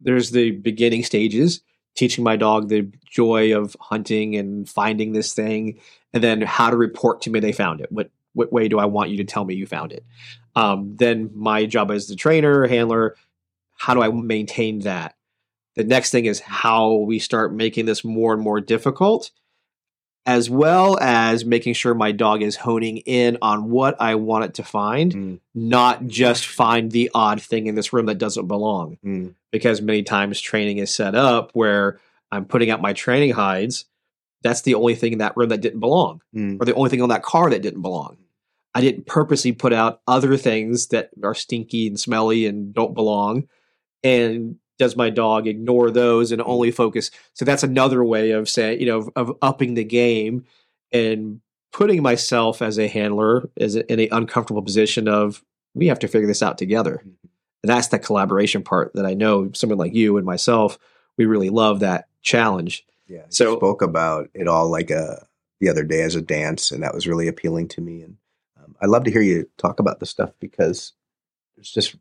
there's 0.00 0.30
the 0.30 0.52
beginning 0.52 1.04
stages 1.04 1.60
teaching 1.94 2.22
my 2.24 2.36
dog 2.36 2.68
the 2.68 2.88
joy 3.10 3.56
of 3.56 3.76
hunting 3.80 4.36
and 4.36 4.68
finding 4.68 5.12
this 5.12 5.32
thing 5.32 5.78
and 6.12 6.22
then 6.22 6.40
how 6.40 6.70
to 6.70 6.76
report 6.76 7.20
to 7.22 7.30
me 7.30 7.40
they 7.40 7.52
found 7.52 7.80
it. 7.80 7.90
What 7.92 8.10
what 8.34 8.52
way 8.52 8.68
do 8.68 8.78
i 8.78 8.84
want 8.84 9.10
you 9.10 9.16
to 9.18 9.24
tell 9.24 9.44
me 9.44 9.54
you 9.54 9.66
found 9.66 9.92
it? 9.92 10.04
Um, 10.54 10.96
then 10.96 11.30
my 11.34 11.66
job 11.66 11.90
as 11.90 12.06
the 12.08 12.16
trainer 12.16 12.66
handler 12.66 13.16
how 13.76 13.94
do 13.94 14.02
i 14.02 14.08
maintain 14.10 14.80
that? 14.80 15.14
The 15.76 15.84
next 15.84 16.10
thing 16.10 16.24
is 16.24 16.40
how 16.40 16.94
we 16.94 17.20
start 17.20 17.54
making 17.54 17.86
this 17.86 18.02
more 18.04 18.32
and 18.32 18.42
more 18.42 18.60
difficult, 18.60 19.30
as 20.28 20.50
well 20.50 20.98
as 21.00 21.46
making 21.46 21.72
sure 21.72 21.94
my 21.94 22.12
dog 22.12 22.42
is 22.42 22.54
honing 22.56 22.98
in 22.98 23.38
on 23.40 23.70
what 23.70 23.98
I 23.98 24.14
want 24.16 24.44
it 24.44 24.54
to 24.54 24.62
find, 24.62 25.14
Mm. 25.14 25.38
not 25.54 26.06
just 26.06 26.46
find 26.46 26.92
the 26.92 27.10
odd 27.14 27.40
thing 27.40 27.66
in 27.66 27.74
this 27.74 27.94
room 27.94 28.04
that 28.06 28.18
doesn't 28.18 28.46
belong. 28.46 28.98
Mm. 29.02 29.34
Because 29.50 29.80
many 29.80 30.02
times 30.02 30.38
training 30.38 30.76
is 30.76 30.94
set 30.94 31.14
up 31.14 31.50
where 31.54 31.98
I'm 32.30 32.44
putting 32.44 32.68
out 32.68 32.82
my 32.82 32.92
training 32.92 33.30
hides. 33.32 33.86
That's 34.42 34.60
the 34.60 34.74
only 34.74 34.94
thing 34.94 35.14
in 35.14 35.18
that 35.20 35.34
room 35.34 35.48
that 35.48 35.62
didn't 35.62 35.80
belong, 35.80 36.20
Mm. 36.36 36.60
or 36.60 36.66
the 36.66 36.74
only 36.74 36.90
thing 36.90 37.00
on 37.00 37.08
that 37.08 37.22
car 37.22 37.48
that 37.48 37.62
didn't 37.62 37.80
belong. 37.80 38.18
I 38.74 38.82
didn't 38.82 39.06
purposely 39.06 39.52
put 39.52 39.72
out 39.72 40.02
other 40.06 40.36
things 40.36 40.88
that 40.88 41.08
are 41.24 41.34
stinky 41.34 41.86
and 41.86 41.98
smelly 41.98 42.44
and 42.44 42.74
don't 42.74 42.92
belong. 42.94 43.48
And 44.04 44.56
does 44.78 44.96
my 44.96 45.10
dog 45.10 45.46
ignore 45.46 45.90
those 45.90 46.32
and 46.32 46.40
only 46.42 46.70
focus? 46.70 47.10
So 47.34 47.44
that's 47.44 47.62
another 47.62 48.02
way 48.02 48.30
of 48.30 48.48
saying, 48.48 48.80
you 48.80 48.86
know, 48.86 49.10
of, 49.16 49.36
upping 49.42 49.74
the 49.74 49.84
game 49.84 50.44
and 50.92 51.40
putting 51.72 52.02
myself 52.02 52.62
as 52.62 52.78
a 52.78 52.88
handler 52.88 53.50
as 53.58 53.76
a, 53.76 53.90
in 53.92 54.00
an 54.00 54.08
uncomfortable 54.12 54.62
position 54.62 55.08
of 55.08 55.44
we 55.74 55.88
have 55.88 55.98
to 56.00 56.08
figure 56.08 56.26
this 56.26 56.42
out 56.42 56.58
together. 56.58 57.02
And 57.62 57.70
that's 57.70 57.88
the 57.88 57.98
collaboration 57.98 58.62
part 58.62 58.92
that 58.94 59.04
I 59.04 59.14
know 59.14 59.50
someone 59.52 59.78
like 59.78 59.94
you 59.94 60.16
and 60.16 60.24
myself, 60.24 60.78
we 61.16 61.26
really 61.26 61.50
love 61.50 61.80
that 61.80 62.08
challenge. 62.22 62.86
Yeah. 63.06 63.24
So- 63.28 63.56
spoke 63.56 63.82
about 63.82 64.30
it 64.34 64.48
all 64.48 64.68
like 64.68 64.90
a 64.90 65.26
the 65.60 65.68
other 65.68 65.82
day 65.82 66.02
as 66.02 66.14
a 66.14 66.22
dance, 66.22 66.70
and 66.70 66.84
that 66.84 66.94
was 66.94 67.08
really 67.08 67.26
appealing 67.26 67.66
to 67.66 67.80
me. 67.80 68.02
And 68.02 68.16
um, 68.62 68.76
I 68.80 68.86
love 68.86 69.02
to 69.04 69.10
hear 69.10 69.20
you 69.20 69.50
talk 69.56 69.80
about 69.80 69.98
the 69.98 70.06
stuff 70.06 70.30
because 70.38 70.92
it's 71.56 71.72
just 71.72 71.96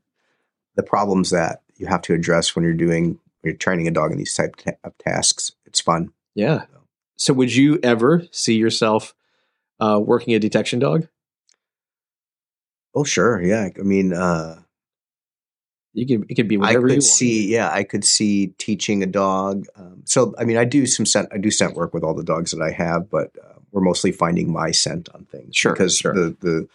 the 0.76 0.84
problems 0.84 1.32
that 1.32 1.64
you 1.78 1.88
have 1.88 2.02
to 2.04 2.14
address 2.14 2.56
when 2.56 2.64
you're 2.64 2.74
doing 2.74 3.20
when 3.42 3.52
you're 3.52 3.56
training 3.56 3.88
a 3.88 3.92
dog 3.92 4.12
in 4.12 4.18
these 4.18 4.34
type 4.34 4.56
of 4.84 4.98
tasks. 4.98 5.52
It's 5.66 5.80
fun. 5.80 6.12
Yeah. 6.36 6.66
So 7.16 7.34
would 7.34 7.56
you 7.56 7.80
ever 7.84 8.24
see 8.32 8.56
yourself 8.56 9.14
uh, 9.80 10.00
working 10.04 10.34
a 10.34 10.40
detection 10.40 10.80
dog? 10.80 11.08
Oh 12.96 13.04
sure, 13.04 13.42
yeah. 13.42 13.70
I 13.78 13.84
mean, 13.84 14.14
uh, 14.14 14.62
You 15.94 16.06
can 16.06 16.26
it 16.30 16.36
could 16.36 16.48
be 16.48 16.58
I 16.58 16.60
whatever 16.60 16.88
you 16.88 16.96
could 16.96 17.04
want. 17.04 17.04
see, 17.04 17.52
yeah, 17.54 17.72
I 17.72 17.84
could 17.84 18.04
see 18.06 18.48
teaching 18.58 19.04
a 19.04 19.08
dog. 19.08 19.66
Um, 19.76 20.02
so, 20.06 20.34
I 20.40 20.44
mean, 20.46 20.58
I 20.58 20.66
do 20.66 20.86
some 20.86 21.06
scent, 21.06 21.28
I 21.32 21.38
do 21.38 21.52
scent 21.52 21.76
work 21.76 21.94
with 21.94 22.04
all 22.04 22.14
the 22.14 22.24
dogs 22.24 22.52
that 22.52 22.62
I 22.62 22.72
have, 22.72 23.10
but 23.10 23.32
uh, 23.44 23.60
we're 23.72 23.82
mostly 23.82 24.12
finding 24.12 24.52
my 24.52 24.72
scent 24.72 25.10
on 25.14 25.26
things. 25.26 25.56
Sure, 25.56 25.74
because 25.74 25.98
sure. 25.98 26.14
the 26.14 26.36
the 26.40 26.68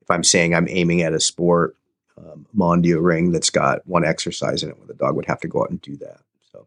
if 0.00 0.10
I'm 0.10 0.24
saying 0.24 0.54
I'm 0.54 0.68
aiming 0.68 1.02
at 1.02 1.12
a 1.12 1.20
sport 1.20 1.76
um, 2.18 2.46
Mondio 2.56 3.02
ring 3.02 3.32
that's 3.32 3.50
got 3.50 3.86
one 3.86 4.04
exercise 4.04 4.62
in 4.62 4.70
it, 4.70 4.78
where 4.78 4.86
the 4.86 4.94
dog 4.94 5.16
would 5.16 5.26
have 5.26 5.40
to 5.40 5.48
go 5.48 5.62
out 5.62 5.70
and 5.70 5.80
do 5.80 5.96
that. 5.98 6.18
So, 6.52 6.66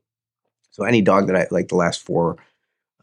so 0.72 0.84
any 0.84 1.02
dog 1.02 1.28
that 1.28 1.36
I 1.36 1.48
like, 1.52 1.68
the 1.68 1.76
last 1.76 2.02
four 2.02 2.38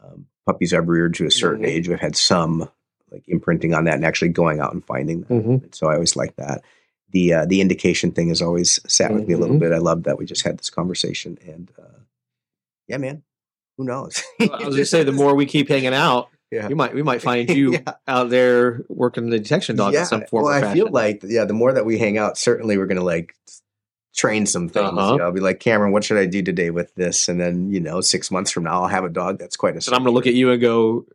um, 0.03 0.27
puppies 0.47 0.73
I've 0.73 0.89
reared 0.89 1.15
to 1.15 1.27
a 1.27 1.31
certain 1.31 1.65
Mhm. 1.65 1.69
age, 1.69 1.87
have 1.89 2.01
had 2.01 2.17
some 2.17 2.69
like 3.11 3.25
imprinting 3.29 3.75
on 3.75 3.85
that 3.85 3.95
and 3.95 4.05
actually 4.05 4.29
going 4.29 4.61
out 4.61 4.73
and 4.73 4.85
finding 4.85 5.23
them. 5.23 5.43
Mhm. 5.43 5.75
So 5.75 5.89
I 5.89 5.95
always 5.95 6.15
like 6.17 6.37
that. 6.37 6.63
The 7.11 7.33
uh, 7.33 7.45
the 7.47 7.61
indication 7.63 8.13
thing 8.13 8.29
has 8.29 8.43
always 8.43 8.81
sat 8.87 9.13
with 9.15 9.27
me 9.27 9.35
a 9.35 9.39
little 9.39 9.57
Mhm. 9.57 9.61
bit. 9.61 9.73
I 9.73 9.79
love 9.79 10.03
that 10.05 10.19
we 10.19 10.27
just 10.27 10.43
had 10.43 10.59
this 10.59 10.69
conversation, 10.71 11.39
and 11.47 11.71
uh, 11.79 12.01
yeah, 12.87 12.99
man, 12.99 13.23
who 13.79 13.85
knows? 13.85 14.23
I 14.41 14.45
was 14.47 14.59
going 14.59 14.73
to 14.77 14.85
say 14.87 15.05
the 15.05 15.13
more 15.23 15.35
we 15.35 15.47
keep 15.47 15.69
hanging 15.69 15.95
out, 15.95 16.29
yeah. 16.51 16.67
we 16.69 16.75
might 16.75 16.95
we 16.95 17.03
might 17.03 17.23
find 17.23 17.49
you 17.57 17.73
Yeah. 17.73 17.95
out 18.07 18.31
there 18.31 18.83
working 18.89 19.31
the 19.31 19.39
detection 19.39 19.77
dog 19.77 19.95
in 19.95 20.05
some 20.07 20.25
form 20.27 20.45
well, 20.45 20.53
I 20.65 20.73
feel 20.75 20.91
like 20.91 21.23
yeah, 21.25 21.45
the 21.45 21.55
more 21.55 21.73
that 21.73 21.85
we 21.85 21.99
hang 21.99 22.19
out, 22.19 22.39
certainly 22.39 22.79
we're 22.79 22.87
gonna 22.87 23.03
like 23.05 23.35
train 24.15 24.47
some 24.47 24.69
things. 24.69 24.89
Uh-huh. 24.91 25.13
You 25.13 25.19
know, 25.19 25.25
I'll 25.25 25.33
be 25.33 25.41
like, 25.41 25.61
Cameron, 25.61 25.93
what 25.93 26.03
should 26.05 26.17
I 26.19 26.27
do 26.27 26.43
today 26.43 26.71
with 26.71 26.95
this? 26.97 27.29
And 27.29 27.41
then 27.41 27.71
you 27.71 27.81
know, 27.81 28.01
six 28.01 28.31
months 28.31 28.51
from 28.51 28.65
now, 28.65 28.83
I'll 28.83 28.89
have 28.89 29.05
a 29.05 29.09
dog 29.09 29.39
that's 29.39 29.57
quite 29.57 29.75
a. 29.75 29.77
and 29.77 29.89
I'm 29.95 30.03
going 30.03 30.07
to 30.07 30.11
look 30.13 30.27
at 30.27 30.35
you 30.35 30.51
and 30.51 30.61
go, 30.61 31.07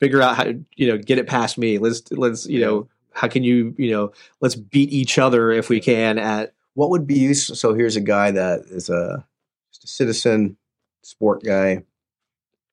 figure 0.00 0.20
out 0.22 0.36
how 0.36 0.44
to 0.44 0.64
you 0.76 0.86
know 0.88 0.98
get 0.98 1.18
it 1.18 1.26
past 1.26 1.58
me. 1.58 1.78
Let's 1.78 2.10
let's 2.12 2.46
you 2.46 2.60
Yeah. 2.60 2.66
know 2.66 2.88
how 3.14 3.28
can 3.28 3.44
you 3.44 3.74
you 3.78 3.90
know 3.90 4.12
let's 4.40 4.54
beat 4.54 4.90
each 4.90 5.18
other 5.18 5.50
if 5.50 5.68
we 5.68 5.80
can 5.80 6.18
at 6.18 6.54
what 6.74 6.90
would 6.90 7.06
be 7.06 7.18
useful. 7.18 7.56
So 7.56 7.74
here's 7.74 7.96
a 7.96 8.00
guy 8.00 8.30
that 8.30 8.60
is 8.70 8.88
a 8.88 9.24
just 9.72 9.84
a 9.84 9.88
citizen 9.88 10.56
sport 11.02 11.42
guy. 11.42 11.68
If 11.70 11.84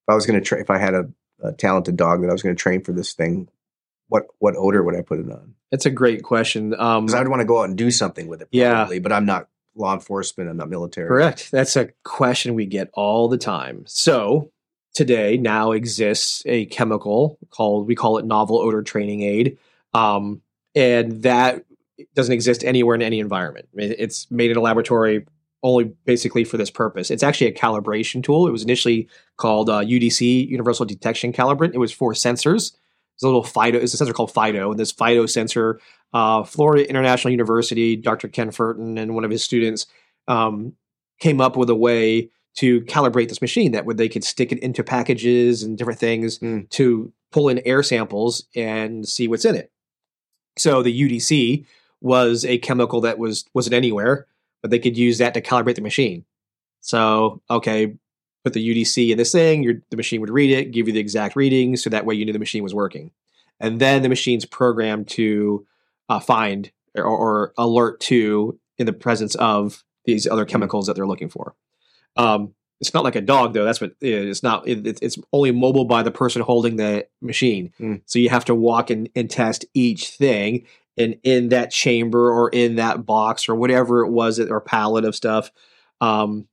I 0.07 0.15
was 0.15 0.26
going 0.26 0.39
to 0.39 0.45
train, 0.45 0.61
if 0.61 0.70
I 0.70 0.78
had 0.78 0.93
a, 0.93 1.09
a 1.41 1.51
talented 1.51 1.97
dog 1.97 2.21
that 2.21 2.29
I 2.29 2.31
was 2.31 2.41
going 2.41 2.55
to 2.55 2.61
train 2.61 2.81
for 2.81 2.91
this 2.91 3.13
thing, 3.13 3.49
what 4.07 4.27
what 4.39 4.55
odor 4.57 4.83
would 4.83 4.95
I 4.95 5.01
put 5.01 5.19
it 5.19 5.31
on? 5.31 5.55
That's 5.71 5.85
a 5.85 5.91
great 5.91 6.23
question. 6.23 6.73
Um, 6.79 7.05
Because 7.05 7.19
I'd 7.19 7.27
want 7.27 7.41
to 7.41 7.45
go 7.45 7.59
out 7.61 7.69
and 7.69 7.77
do 7.77 7.91
something 7.91 8.27
with 8.27 8.41
it. 8.41 8.47
Yeah. 8.51 8.89
But 9.01 9.11
I'm 9.11 9.25
not 9.25 9.47
law 9.75 9.93
enforcement. 9.93 10.49
I'm 10.49 10.57
not 10.57 10.69
military. 10.69 11.07
Correct. 11.07 11.51
That's 11.51 11.75
a 11.75 11.89
question 12.03 12.55
we 12.55 12.65
get 12.65 12.89
all 12.93 13.29
the 13.29 13.37
time. 13.37 13.83
So 13.87 14.51
today 14.93 15.37
now 15.37 15.71
exists 15.71 16.43
a 16.45 16.65
chemical 16.65 17.37
called 17.51 17.87
we 17.87 17.95
call 17.95 18.17
it 18.17 18.25
novel 18.25 18.57
odor 18.57 18.81
training 18.81 19.21
aid, 19.21 19.57
um, 19.93 20.41
and 20.75 21.23
that 21.23 21.65
doesn't 22.15 22.33
exist 22.33 22.63
anywhere 22.63 22.95
in 22.95 23.01
any 23.01 23.19
environment. 23.19 23.67
It's 23.73 24.29
made 24.31 24.51
in 24.51 24.57
a 24.57 24.61
laboratory 24.61 25.25
only 25.64 25.91
basically 26.05 26.43
for 26.43 26.57
this 26.57 26.70
purpose. 26.70 27.12
It's 27.12 27.24
actually 27.24 27.47
a 27.47 27.53
calibration 27.53 28.24
tool. 28.24 28.47
It 28.47 28.51
was 28.51 28.64
initially 28.64 29.07
called 29.38 29.70
uh, 29.70 29.82
UDC 29.82 30.47
Universal 30.47 30.86
Detection 30.86 31.34
Calibrant. 31.34 31.74
It 31.74 31.80
was 31.80 31.91
for 31.91 32.14
sensors. 32.14 32.74
It's 33.16 33.24
a 33.24 33.28
little 33.28 33.43
Fido. 33.43 33.78
It's 33.78 33.93
a 33.93 33.97
sensor 33.97 34.14
called 34.14 34.34
Fido, 34.34 34.72
and 34.72 34.80
this 34.80 34.91
Fido 34.93 35.26
sensor 35.26 35.80
uh, 36.14 36.43
Florida 36.43 36.89
International 36.89 37.32
University, 37.32 37.95
Dr. 37.97 38.30
Ken 38.30 38.49
Furton 38.49 38.97
and 38.97 39.14
one 39.14 39.26
of 39.26 39.32
his 39.32 39.43
students 39.43 39.86
um, 40.28 40.74
came 41.20 41.41
up 41.41 41.57
with 41.57 41.70
a 41.70 41.76
way 41.76 42.30
to 42.55 42.82
calibrate 42.82 43.30
this 43.30 43.41
machine 43.41 43.74
that 43.74 43.86
would 43.86 43.97
they 43.97 44.10
could 44.10 44.24
stick 44.24 44.51
it 44.51 44.60
into 44.60 44.84
packages 44.84 45.62
and 45.64 45.78
different 45.78 45.99
things 45.99 46.39
Mm. 46.39 46.70
to 46.72 47.12
pull 47.32 47.47
in 47.49 47.60
air 47.66 47.84
samples 47.84 48.45
and 48.55 49.07
see 49.07 49.28
what's 49.28 49.45
in 49.45 49.53
it. 49.55 49.72
So 50.57 50.82
the 50.82 50.91
UDC 50.91 51.66
was 52.01 52.43
a 52.45 52.57
chemical 52.57 53.01
that 53.01 53.20
was 53.20 53.45
wasn't 53.53 53.76
anywhere, 53.76 54.26
but 54.62 54.72
they 54.72 54.80
could 54.80 54.97
use 54.97 55.18
that 55.20 55.34
to 55.34 55.41
calibrate 55.41 55.76
the 55.76 55.82
machine. 55.82 56.26
So 56.82 57.41
okay, 57.49 57.95
put 58.43 58.53
the 58.53 58.68
UDC 58.84 59.10
in 59.12 59.18
this 59.18 59.32
thing, 59.32 59.64
your, 59.64 59.76
the 59.89 59.97
machine 59.97 60.22
would 60.22 60.30
read 60.30 60.51
it, 60.51 60.72
give 60.72 60.88
you 60.88 60.93
the 60.93 60.99
exact 60.99 61.36
reading, 61.36 61.76
so 61.76 61.89
that 61.89 62.05
way 62.05 62.16
you 62.16 62.26
knew 62.26 62.34
the 62.34 62.39
machine 62.39 62.64
was 62.64 62.74
working. 62.74 63.12
And 63.60 63.80
then 63.82 64.01
the 64.03 64.10
machine's 64.10 64.45
programmed 64.45 65.07
to 65.10 65.66
uh, 66.07 66.20
find 66.20 66.72
or, 66.95 67.03
or 67.03 67.53
alert 67.57 67.99
to 68.01 68.57
in 68.78 68.86
the 68.86 68.93
presence 68.93 69.36
of 69.36 69.84
these 70.05 70.26
other 70.26 70.45
chemicals 70.45 70.88
that 70.88 70.95
they're 70.95 71.05
looking 71.07 71.30
for. 71.30 71.53
Um, 72.16 72.53
it's 72.80 72.93
not 72.93 73.03
like 73.03 73.18
a 73.18 73.22
dog 73.22 73.53
though. 73.53 73.66
That's 73.66 73.82
what 73.82 73.91
it 73.99 74.07
is. 74.10 74.41
not. 74.41 74.66
It, 74.68 74.88
it's- 74.88 74.99
it's 75.01 75.18
only 75.34 75.51
mobile 75.51 75.84
by 75.86 76.01
the 76.01 76.12
person 76.12 76.41
holding 76.41 76.78
the 76.78 77.05
machine. 77.22 77.74
Mm. 77.80 78.01
So 78.05 78.20
you 78.20 78.30
have 78.30 78.45
to 78.45 78.55
walk 78.55 78.89
and, 78.89 79.10
and 79.16 79.30
test 79.30 79.66
each 79.74 80.12
thing, 80.12 80.66
and 80.99 81.17
in 81.23 81.49
that 81.49 81.71
chamber 81.71 82.29
or 82.29 82.49
in 82.49 82.75
that 82.75 83.05
box 83.05 83.49
or 83.49 83.55
whatever 83.55 84.03
it 84.03 84.11
was, 84.11 84.39
or 84.39 84.61
pallet 84.61 85.05
of 85.05 85.15
stuff. 85.15 85.51
Um, 86.01 86.47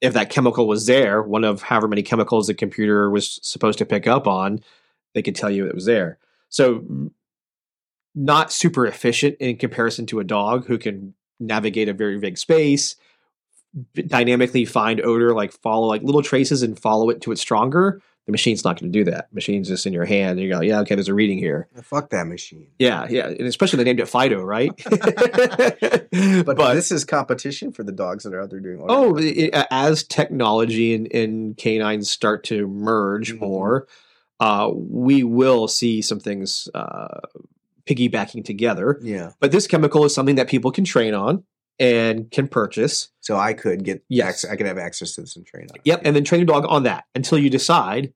if 0.00 0.14
that 0.14 0.30
chemical 0.30 0.66
was 0.66 0.86
there, 0.86 1.22
one 1.22 1.44
of 1.44 1.62
however 1.62 1.88
many 1.88 2.02
chemicals 2.02 2.46
the 2.46 2.54
computer 2.54 3.08
was 3.10 3.38
supposed 3.42 3.78
to 3.78 3.86
pick 3.86 4.06
up 4.06 4.26
on, 4.26 4.60
they 5.14 5.22
could 5.22 5.36
tell 5.36 5.50
you 5.50 5.66
it 5.66 5.74
was 5.74 5.86
there. 5.86 6.18
So, 6.48 6.84
not 8.14 8.52
super 8.52 8.86
efficient 8.86 9.36
in 9.40 9.56
comparison 9.56 10.06
to 10.06 10.20
a 10.20 10.24
dog 10.24 10.66
who 10.66 10.78
can 10.78 11.14
navigate 11.40 11.88
a 11.88 11.92
very 11.92 12.18
big 12.18 12.38
space, 12.38 12.96
dynamically 14.06 14.64
find 14.64 15.00
odor, 15.00 15.34
like 15.34 15.52
follow 15.52 15.88
like 15.88 16.02
little 16.02 16.22
traces 16.22 16.62
and 16.62 16.78
follow 16.78 17.10
it 17.10 17.20
to 17.22 17.32
it 17.32 17.38
stronger. 17.38 18.00
The 18.26 18.32
machine's 18.32 18.64
not 18.64 18.80
going 18.80 18.90
to 18.90 18.98
do 18.98 19.10
that. 19.10 19.28
machine's 19.32 19.68
just 19.68 19.84
in 19.86 19.92
your 19.92 20.06
hand, 20.06 20.38
and 20.38 20.40
you 20.40 20.48
go, 20.50 20.62
yeah, 20.62 20.80
okay, 20.80 20.94
there's 20.94 21.08
a 21.08 21.14
reading 21.14 21.36
here. 21.36 21.68
Fuck 21.82 22.08
that 22.10 22.26
machine. 22.26 22.68
Yeah, 22.78 23.06
yeah, 23.10 23.26
and 23.26 23.42
especially 23.42 23.76
they 23.78 23.84
named 23.84 24.00
it 24.00 24.08
Fido, 24.08 24.42
right? 24.42 24.70
But, 26.44 26.74
this 26.74 26.90
is 26.92 27.04
competition 27.04 27.72
for 27.72 27.82
the 27.82 27.92
dogs 27.92 28.24
that 28.24 28.32
are 28.34 28.40
out 28.40 28.50
there 28.50 28.60
doing. 28.60 28.82
Oh, 28.88 29.16
it, 29.18 29.50
as 29.70 30.04
technology 30.04 30.94
and, 30.94 31.12
and 31.12 31.56
canines 31.56 32.08
start 32.10 32.44
to 32.44 32.66
merge 32.66 33.34
Mhm. 33.34 33.40
more, 33.40 33.88
uh, 34.40 34.70
we 34.74 35.22
will 35.24 35.68
see 35.68 36.00
some 36.02 36.20
things 36.20 36.68
uh, 36.74 37.20
piggybacking 37.86 38.44
together. 38.44 38.98
yeah. 39.02 39.32
But 39.40 39.52
this 39.52 39.66
chemical 39.66 40.04
is 40.04 40.14
something 40.14 40.36
that 40.36 40.48
people 40.48 40.70
can 40.70 40.84
train 40.84 41.14
on 41.14 41.44
and 41.78 42.30
can 42.30 42.46
purchase. 42.48 43.10
So 43.20 43.36
I 43.36 43.52
could 43.52 43.84
get 43.84 44.04
Yes. 44.08 44.44
I 44.44 44.56
could 44.56 44.66
have 44.66 44.78
access 44.78 45.14
to 45.14 45.22
this 45.22 45.36
and 45.36 45.44
train 45.46 45.66
on. 45.70 45.76
it. 45.76 45.82
Yep, 45.84 46.02
and 46.04 46.14
then 46.16 46.24
train 46.24 46.40
your 46.40 46.46
dog 46.46 46.64
on 46.68 46.84
that 46.84 47.04
until 47.14 47.38
you 47.38 47.50
decide 47.50 48.12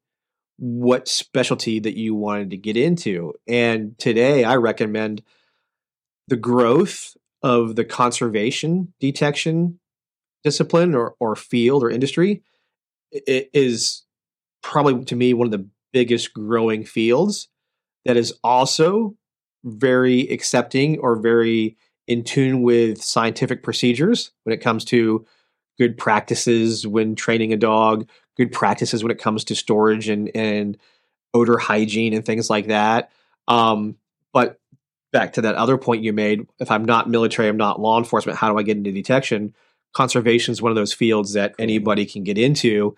what 0.59 1.06
specialty 1.09 1.78
that 1.80 1.96
you 1.96 2.14
wanted 2.14 2.50
to 2.50 2.56
get 2.56 2.76
into. 2.76 3.32
And 3.46 3.96
today, 3.98 4.44
I 4.44 4.56
recommend 4.56 5.22
the 6.26 6.36
growth 6.36 7.16
of 7.42 7.76
the 7.76 7.84
conservation 7.84 8.92
detection 9.00 9.78
discipline 10.44 10.94
or, 10.94 11.14
or 11.20 11.34
field 11.36 11.82
or 11.82 11.90
industry 11.90 12.42
i- 13.28 13.48
i- 13.54 13.78
probably 14.62 15.04
to 15.04 15.16
me 15.16 15.32
one 15.34 15.46
of 15.46 15.50
the 15.52 15.68
biggest 15.92 16.32
growing 16.34 16.84
fields 16.84 17.48
that 18.04 18.16
is 18.16 18.34
also 18.44 19.16
very 19.64 20.22
accepting 20.28 20.98
or 20.98 21.16
very 21.20 21.76
in 22.09 22.24
tune 22.24 22.62
with 22.62 23.02
scientific 23.02 23.62
procedures 23.62 24.32
when 24.42 24.54
it 24.54 24.62
comes 24.62 24.84
to 24.86 25.24
good 25.78 25.96
practices 25.96 26.86
when 26.86 27.14
training 27.14 27.52
a 27.52 27.56
dog, 27.56 28.09
good 28.36 28.50
practices 28.50 29.04
when 29.04 29.12
it 29.12 29.20
comes 29.20 29.44
to 29.44 29.54
storage 29.54 30.09
and 30.09 30.34
and 30.34 30.76
odor 31.34 31.59
hygiene 31.59 32.14
and 32.14 32.24
things 32.24 32.50
like 32.50 32.66
that. 32.68 33.12
Um, 33.46 33.96
but 34.32 34.59
back 35.12 35.34
to 35.34 35.42
that 35.42 35.54
other 35.54 35.78
point 35.78 36.02
you 36.02 36.12
made, 36.12 36.46
if 36.59 36.70
I'm 36.70 36.84
not 36.84 37.09
military, 37.09 37.48
I'm 37.48 37.56
not 37.56 37.80
law 37.80 37.98
enforcement, 37.98 38.38
how 38.38 38.50
do 38.50 38.59
I 38.59 38.62
get 38.62 38.78
into 38.78 38.92
detection? 38.92 39.54
Conservation 39.94 40.52
is 40.52 40.62
one 40.62 40.72
of 40.72 40.76
those 40.76 40.92
fields 40.92 41.34
that 41.34 41.54
anybody 41.59 42.06
can 42.06 42.24
get 42.24 42.38
into. 42.38 42.96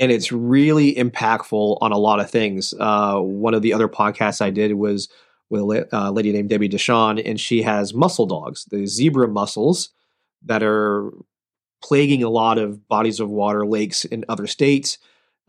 And 0.00 0.10
it's 0.10 0.32
really 0.32 0.94
impactful 0.94 1.78
on 1.80 1.92
a 1.92 1.98
lot 1.98 2.20
of 2.20 2.30
things. 2.30 2.72
Uh, 2.78 3.18
one 3.18 3.54
of 3.54 3.62
the 3.62 3.72
other 3.72 3.88
podcasts 3.88 4.40
I 4.40 4.50
did 4.50 4.72
was 4.74 5.08
with 5.52 5.60
a 5.60 5.96
uh, 5.96 6.10
lady 6.10 6.32
named 6.32 6.48
Debbie 6.48 6.68
Deshawn, 6.68 7.22
and 7.24 7.38
she 7.38 7.60
has 7.60 7.92
mussel 7.92 8.26
dogs, 8.26 8.64
the 8.70 8.86
zebra 8.86 9.28
mussels 9.28 9.90
that 10.46 10.62
are 10.62 11.12
plaguing 11.84 12.22
a 12.22 12.30
lot 12.30 12.56
of 12.56 12.88
bodies 12.88 13.20
of 13.20 13.28
water, 13.28 13.66
lakes 13.66 14.06
in 14.06 14.24
other 14.30 14.46
states. 14.46 14.96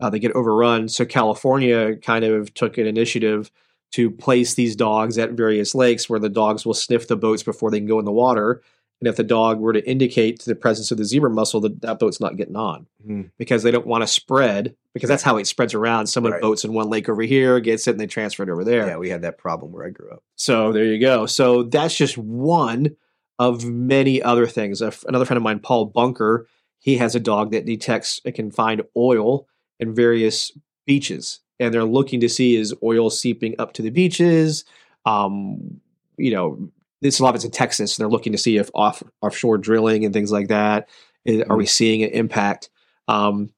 Uh, 0.00 0.10
they 0.10 0.18
get 0.18 0.32
overrun. 0.32 0.88
So 0.88 1.06
California 1.06 1.96
kind 1.96 2.22
of 2.22 2.52
took 2.52 2.76
an 2.76 2.86
initiative 2.86 3.50
to 3.92 4.10
place 4.10 4.54
these 4.54 4.76
dogs 4.76 5.16
at 5.16 5.32
various 5.32 5.74
lakes 5.74 6.10
where 6.10 6.20
the 6.20 6.28
dogs 6.28 6.66
will 6.66 6.74
sniff 6.74 7.08
the 7.08 7.16
boats 7.16 7.42
before 7.42 7.70
they 7.70 7.78
can 7.78 7.88
go 7.88 7.98
in 7.98 8.04
the 8.04 8.12
water. 8.12 8.60
And 9.00 9.08
if 9.08 9.16
the 9.16 9.24
dog 9.24 9.60
were 9.60 9.72
to 9.72 9.86
indicate 9.88 10.40
to 10.40 10.46
the 10.48 10.54
presence 10.54 10.90
of 10.90 10.96
the 10.98 11.04
zebra 11.04 11.28
mussel, 11.28 11.60
that, 11.60 11.80
that 11.82 11.98
boat's 11.98 12.20
not 12.20 12.36
getting 12.36 12.56
on 12.56 12.86
Mhm. 13.06 13.30
because 13.36 13.62
they 13.62 13.70
don't 13.70 13.86
want 13.86 14.02
to 14.02 14.06
spread 14.06 14.74
because 14.94 15.08
that's 15.08 15.22
how 15.24 15.36
it 15.36 15.46
spreads 15.46 15.74
around. 15.74 16.06
Someone 16.06 16.32
Right. 16.32 16.40
boats 16.40 16.64
in 16.64 16.72
one 16.72 16.88
lake 16.88 17.08
over 17.08 17.22
here, 17.22 17.58
gets 17.60 17.86
it, 17.88 17.90
and 17.92 18.00
they 18.00 18.06
transfer 18.06 18.44
it 18.44 18.48
over 18.48 18.64
there. 18.64 18.86
Yeah, 18.86 18.96
we 18.96 19.10
had 19.10 19.22
that 19.22 19.36
problem 19.36 19.72
where 19.72 19.84
I 19.84 19.90
grew 19.90 20.10
up. 20.10 20.22
So 20.36 20.72
there 20.72 20.84
you 20.84 20.98
go. 21.00 21.26
So 21.26 21.64
that's 21.64 21.96
just 21.96 22.16
one 22.16 22.96
of 23.38 23.64
many 23.64 24.22
other 24.22 24.46
things. 24.46 24.80
Another 24.80 25.24
friend 25.24 25.36
of 25.36 25.42
mine, 25.42 25.58
Paul 25.58 25.86
Bunker, 25.86 26.46
he 26.78 26.96
has 26.98 27.14
a 27.16 27.20
dog 27.20 27.50
that 27.52 27.66
detects 27.66 28.20
it 28.24 28.32
can 28.36 28.50
find 28.52 28.82
oil 28.96 29.46
in 29.80 29.92
various 29.94 30.52
beaches, 30.86 31.40
and 31.58 31.74
they're 31.74 31.84
looking 31.84 32.20
to 32.20 32.28
see 32.28 32.54
is 32.54 32.72
oil 32.82 33.10
seeping 33.10 33.54
up 33.58 33.72
to 33.72 33.82
the 33.82 33.90
beaches. 33.90 34.64
Um, 35.04 35.80
you 36.16 36.30
know, 36.30 36.70
this 37.00 37.18
a 37.18 37.22
lot 37.22 37.30
of 37.30 37.34
it's 37.36 37.44
in 37.44 37.50
Texas, 37.50 37.96
and 37.98 38.02
they're 38.02 38.10
looking 38.10 38.32
to 38.32 38.38
see 38.38 38.56
if 38.56 38.70
off 38.74 39.02
offshore 39.20 39.58
drilling 39.58 40.04
and 40.04 40.12
things 40.14 40.32
like 40.32 40.48
that 40.48 40.88
i- 41.28 41.44
are 41.48 41.56
we 41.56 41.66
seeing 41.66 42.02
an 42.02 42.10
impact. 42.10 42.70
Um, 43.08 43.50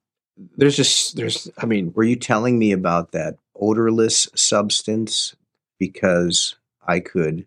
there's 0.57 0.75
just 0.75 1.15
there's 1.15 1.49
I 1.57 1.65
mean 1.65 1.91
Were 1.95 2.03
you 2.03 2.15
telling 2.15 2.59
me 2.59 2.71
about 2.71 3.11
that 3.13 3.37
odorless 3.55 4.27
substance 4.35 5.35
because 5.79 6.55
I 6.87 6.99
could 6.99 7.45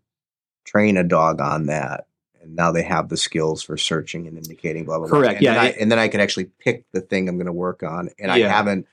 train 0.65 0.97
a 0.97 1.05
dog 1.05 1.41
on 1.41 1.67
that 1.67 2.07
and 2.43 2.57
now 2.57 2.73
they 2.73 2.83
have 2.83 3.09
the 3.09 3.17
skills 3.17 3.63
for 3.63 3.77
searching 3.77 4.27
and 4.27 4.37
indicating 4.37 4.85
blah 4.85 4.99
blah 4.99 5.09
blah. 5.09 5.19
Correct, 5.21 5.37
And 5.37 5.45
yeah, 5.45 5.55
Then 5.55 5.61
I, 5.65 5.69
and 5.81 5.93
then 5.93 5.99
I 5.99 6.09
could 6.09 6.21
actually 6.21 6.47
pick 6.59 6.85
the 6.93 7.01
thing 7.01 7.29
I'm 7.29 7.37
going 7.37 7.47
to 7.47 7.53
work 7.53 7.83
on 7.83 8.11
and 8.19 8.31
I 8.33 8.39
haven't 8.51 8.87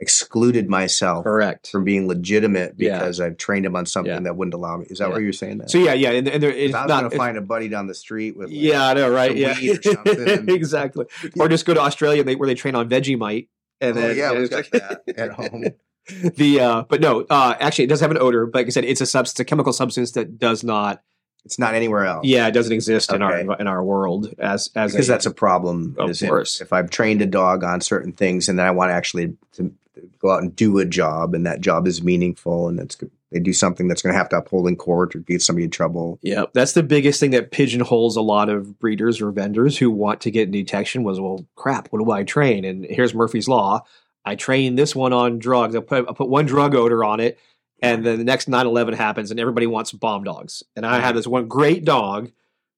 excluded 0.00 0.68
myself 0.68 1.24
correct. 1.24 1.70
from 1.70 1.84
being 1.84 2.06
legitimate 2.06 2.74
Yeah. 2.78 2.98
because 2.98 3.20
I've 3.20 3.36
trained 3.36 3.66
him 3.66 3.74
on 3.74 3.84
something 3.86 4.12
Yeah. 4.12 4.20
that 4.20 4.36
wouldn't 4.36 4.54
allow 4.54 4.76
me. 4.76 4.86
Is 4.88 4.98
that 4.98 5.08
Yeah. 5.08 5.12
what 5.14 5.22
you're 5.22 5.32
saying? 5.32 5.58
That? 5.58 5.70
So 5.70 5.78
yeah, 5.78 5.92
yeah, 5.94 6.10
and, 6.12 6.28
and 6.28 6.42
there, 6.42 6.50
it's 6.50 6.74
I 6.74 6.82
was 6.84 6.88
not 6.88 7.00
going 7.00 7.10
to 7.10 7.16
find 7.16 7.36
a 7.36 7.40
buddy 7.40 7.68
down 7.68 7.86
the 7.88 7.94
street 7.94 8.36
with 8.36 8.48
like, 8.48 8.56
Yeah, 8.58 8.86
I 8.88 8.94
know, 8.94 9.10
right? 9.10 9.36
Yeah, 9.36 9.56
or 9.58 10.48
exactly. 10.54 11.06
Or 11.38 11.48
just 11.48 11.66
go 11.66 11.74
to 11.74 11.80
Australia 11.80 12.22
they, 12.22 12.36
where 12.36 12.46
they 12.46 12.54
train 12.54 12.74
on 12.76 12.88
Vegemite, 12.88 13.48
and 13.80 13.96
oh, 13.96 14.00
then 14.00 14.16
yeah, 14.16 14.32
we 14.32 14.38
it's 14.38 14.50
got 14.50 14.56
like- 14.56 14.70
that 14.70 15.02
at 15.18 15.32
home. 15.32 15.64
the 16.36 16.60
uh, 16.60 16.82
but 16.88 17.00
no, 17.00 17.26
uh, 17.28 17.54
actually, 17.60 17.84
it 17.84 17.88
does 17.88 18.00
have 18.00 18.10
an 18.10 18.16
odor. 18.18 18.46
But 18.46 18.60
like 18.60 18.66
I 18.68 18.70
said, 18.70 18.84
it's 18.84 19.00
a 19.02 19.06
substance, 19.06 19.38
a 19.40 19.44
chemical 19.44 19.72
substance 19.74 20.12
that 20.12 20.38
does 20.38 20.64
not. 20.64 21.02
It's 21.44 21.58
not 21.58 21.74
anywhere 21.74 22.04
else. 22.04 22.26
Yeah, 22.26 22.46
it 22.48 22.52
doesn't 22.52 22.72
exist 22.72 23.12
in 23.12 23.20
our 23.22 23.38
in 23.38 23.66
our 23.66 23.84
world 23.84 24.34
as 24.38 24.70
as 24.74 24.92
because 24.92 25.08
a, 25.08 25.12
that's 25.12 25.26
a 25.26 25.30
problem. 25.30 25.94
Of 25.98 26.10
is 26.10 26.22
if- 26.22 26.28
course. 26.28 26.60
if, 26.60 26.72
I've 26.72 26.88
trained 26.90 27.20
a 27.22 27.26
dog 27.26 27.62
on 27.62 27.80
certain 27.80 28.12
things 28.12 28.48
and 28.48 28.58
then 28.58 28.66
I 28.66 28.70
want 28.70 28.88
to 28.90 28.94
actually 28.94 29.36
to 29.52 29.70
go 30.18 30.30
out 30.30 30.42
and 30.42 30.54
do 30.54 30.78
a 30.78 30.84
job, 30.84 31.34
and 31.34 31.46
that 31.46 31.60
job 31.60 31.86
is 31.86 32.02
meaningful, 32.02 32.68
and 32.68 32.80
it's 32.80 32.96
they 33.30 33.40
do 33.40 33.52
something 33.52 33.88
that's 33.88 34.00
going 34.00 34.12
to 34.12 34.18
have 34.18 34.30
to 34.30 34.38
uphold 34.38 34.68
in 34.68 34.76
court 34.76 35.14
or 35.14 35.18
get 35.18 35.42
somebody 35.42 35.64
in 35.64 35.70
trouble. 35.70 36.18
Yeah, 36.22 36.44
that's 36.54 36.72
the 36.72 36.82
biggest 36.82 37.20
thing 37.20 37.32
that 37.32 37.50
pigeonholes 37.50 38.16
a 38.16 38.22
lot 38.22 38.48
of 38.48 38.78
breeders 38.78 39.20
or 39.20 39.30
vendors 39.30 39.76
who 39.76 39.90
want 39.90 40.22
to 40.22 40.30
get 40.30 40.50
detection 40.50 41.02
was, 41.02 41.20
well, 41.20 41.44
crap, 41.54 41.88
what 41.88 42.02
do 42.02 42.10
I 42.10 42.24
train? 42.24 42.64
And 42.64 42.86
here's 42.88 43.14
Murphy's 43.14 43.48
Law. 43.48 43.84
I 44.24 44.34
train 44.34 44.76
this 44.76 44.96
one 44.96 45.12
on 45.12 45.38
drugs. 45.38 45.76
I 45.76 45.80
put, 45.80 46.08
I 46.08 46.12
put 46.12 46.28
one 46.28 46.46
drug 46.46 46.74
odor 46.74 47.04
on 47.04 47.20
it, 47.20 47.38
and 47.82 48.04
then 48.04 48.18
the 48.18 48.24
next 48.24 48.48
9 48.48 48.66
11 48.66 48.94
happens, 48.94 49.30
and 49.30 49.38
everybody 49.38 49.66
wants 49.66 49.92
bomb 49.92 50.24
dogs. 50.24 50.62
And 50.74 50.86
I 50.86 50.96
have 50.96 51.04
mm-hmm. 51.04 51.16
this 51.16 51.26
one 51.26 51.48
great 51.48 51.84
dog, 51.84 52.30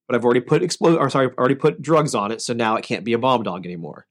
but 0.08 0.16
I've 0.16 0.24
already 0.24 0.40
put 0.40 0.64
explode 0.64 0.98
or 0.98 1.10
sorry, 1.10 1.30
already 1.38 1.54
put 1.54 1.80
drugs 1.80 2.14
on 2.14 2.32
it, 2.32 2.42
so 2.42 2.54
now 2.54 2.74
it 2.74 2.82
can't 2.82 3.04
be 3.04 3.12
a 3.12 3.18
bomb 3.18 3.44
dog 3.44 3.64
anymore. 3.66 4.06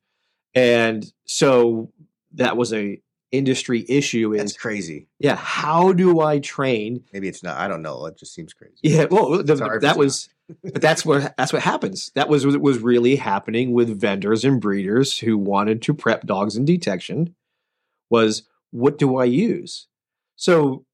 And 0.55 1.11
so 1.25 1.91
that 2.33 2.57
was 2.57 2.73
a 2.73 3.01
industry 3.31 3.85
issue 3.87 4.35
That's 4.35 4.57
crazy. 4.57 5.07
yeah, 5.19 5.35
how 5.35 5.93
do 5.93 6.21
I 6.21 6.39
train 6.39 7.03
Maybe 7.13 7.27
it's 7.27 7.43
not. 7.43 7.57
I 7.59 7.67
don't 7.67 7.83
know. 7.83 8.05
It 8.07 8.17
just 8.17 8.33
seems 8.33 8.53
crazy. 8.53 8.77
yeah, 8.81 9.05
well, 9.09 9.43
the, 9.43 9.57
Sorry 9.57 9.79
that 9.79 9.97
was, 9.97 10.29
but 10.63 10.81
that's 10.81 11.05
what 11.05 11.35
that's 11.37 11.53
what 11.53 11.61
happens. 11.61 12.11
That 12.15 12.29
was 12.29 12.45
what 12.45 12.59
was 12.59 12.79
really 12.79 13.15
happening 13.15 13.71
with 13.73 13.99
vendors 13.99 14.43
and 14.43 14.59
breeders 14.59 15.19
who 15.19 15.37
wanted 15.37 15.81
to 15.83 15.93
prep 15.93 16.25
dogs 16.25 16.55
in 16.55 16.65
detection. 16.65 17.35
Was 18.09 18.43
what 18.71 18.97
do 18.97 19.17
I 19.17 19.25
use? 19.25 19.87
So, 20.35 20.85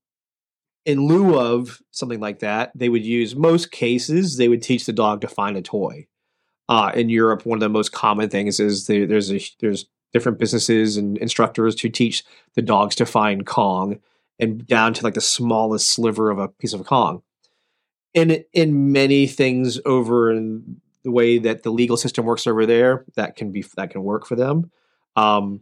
in 0.86 1.08
lieu 1.08 1.40
of 1.40 1.82
something 1.92 2.20
like 2.20 2.40
that, 2.40 2.72
they 2.76 2.90
would 2.90 3.06
use 3.06 3.36
most 3.36 3.72
cases. 3.72 4.38
They 4.38 4.50
would 4.50 4.62
teach 4.62 4.86
the 4.86 4.94
dog 4.94 5.22
to 5.22 5.28
find 5.28 5.56
a 5.56 5.62
toy. 5.62 6.08
Uh, 6.68 6.92
in 6.96 7.10
Europe, 7.10 7.46
one 7.46 7.58
of 7.58 7.62
the 7.62 7.70
most 7.70 7.92
common 7.92 8.28
things 8.28 8.60
is 8.60 8.88
the, 8.88 9.06
there's 9.06 9.32
a 9.32 9.40
there's 9.60 9.86
different 10.16 10.40
businesses 10.40 10.96
and 10.96 11.18
instructors 11.18 11.76
to 11.76 11.90
teach 11.90 12.24
the 12.54 12.62
dogs 12.62 12.96
to 12.96 13.06
find 13.06 13.46
Kong 13.46 14.00
and 14.40 14.66
down 14.66 14.94
to 14.94 15.04
like 15.04 15.14
the 15.14 15.20
smallest 15.20 15.90
sliver 15.90 16.32
of 16.32 16.40
a 16.40 16.48
piece 16.48 16.72
of 16.72 16.86
Kong. 16.86 17.22
In 18.14 18.46
in 18.54 18.94
many 18.94 19.28
things 19.28 19.78
over 19.86 20.32
in 20.32 20.80
the 21.04 21.12
way 21.12 21.38
that 21.38 21.64
the 21.64 21.70
legal 21.70 21.98
system 21.98 22.24
works 22.24 22.48
over 22.48 22.66
there, 22.66 23.04
that 23.16 23.36
can 23.36 23.52
be 23.52 23.66
that 23.76 23.90
can 23.90 24.04
work 24.04 24.26
for 24.26 24.38
them. 24.38 24.72
Um, 25.18 25.60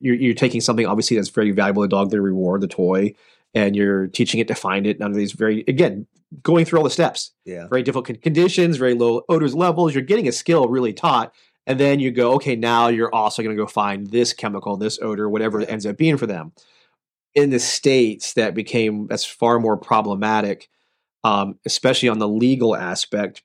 you're 0.00 0.16
you're 0.16 0.34
taking 0.34 0.60
something 0.60 0.84
obviously 0.84 1.16
that's 1.16 1.28
very 1.28 1.52
valuable 1.52 1.82
to 1.82 1.86
the 1.86 1.96
dog, 1.96 2.10
the 2.10 2.20
reward, 2.20 2.60
the 2.60 2.66
toy, 2.66 3.14
and 3.54 3.76
you're 3.76 4.08
teaching 4.08 4.40
it 4.40 4.48
to 4.48 4.54
find 4.56 4.84
it. 4.84 5.00
Of 5.00 5.14
these 5.14 5.30
very 5.30 5.62
again 5.68 6.08
going 6.42 6.64
through 6.64 6.78
all 6.80 6.84
the 6.84 6.90
steps 6.90 7.32
Yeah. 7.44 7.68
very 7.68 7.82
difficult 7.84 8.20
conditions, 8.20 8.76
very 8.76 8.94
low 8.94 9.22
odors 9.28 9.54
levels. 9.54 9.94
You're 9.94 10.02
getting 10.04 10.26
a 10.28 10.32
skill 10.32 10.66
really 10.66 10.92
taught. 10.92 11.32
And 11.70 11.78
then 11.78 12.00
you 12.00 12.10
go, 12.10 12.32
okay, 12.32 12.56
now 12.56 12.88
you're 12.88 13.14
also 13.14 13.44
going 13.44 13.56
to 13.56 13.62
go 13.62 13.64
find 13.68 14.08
this 14.08 14.32
chemical, 14.32 14.76
this 14.76 14.98
odor, 15.00 15.28
whatever 15.28 15.60
it 15.60 15.70
ends 15.70 15.86
up 15.86 15.96
being 15.96 16.16
for 16.16 16.26
them. 16.26 16.50
In 17.36 17.50
the 17.50 17.60
States, 17.60 18.32
that 18.32 18.54
became, 18.56 19.06
that's 19.06 19.24
far 19.24 19.60
more 19.60 19.76
problematic, 19.76 20.68
um, 21.22 21.60
especially 21.64 22.08
on 22.08 22.18
the 22.18 22.26
legal 22.26 22.74
aspect, 22.74 23.44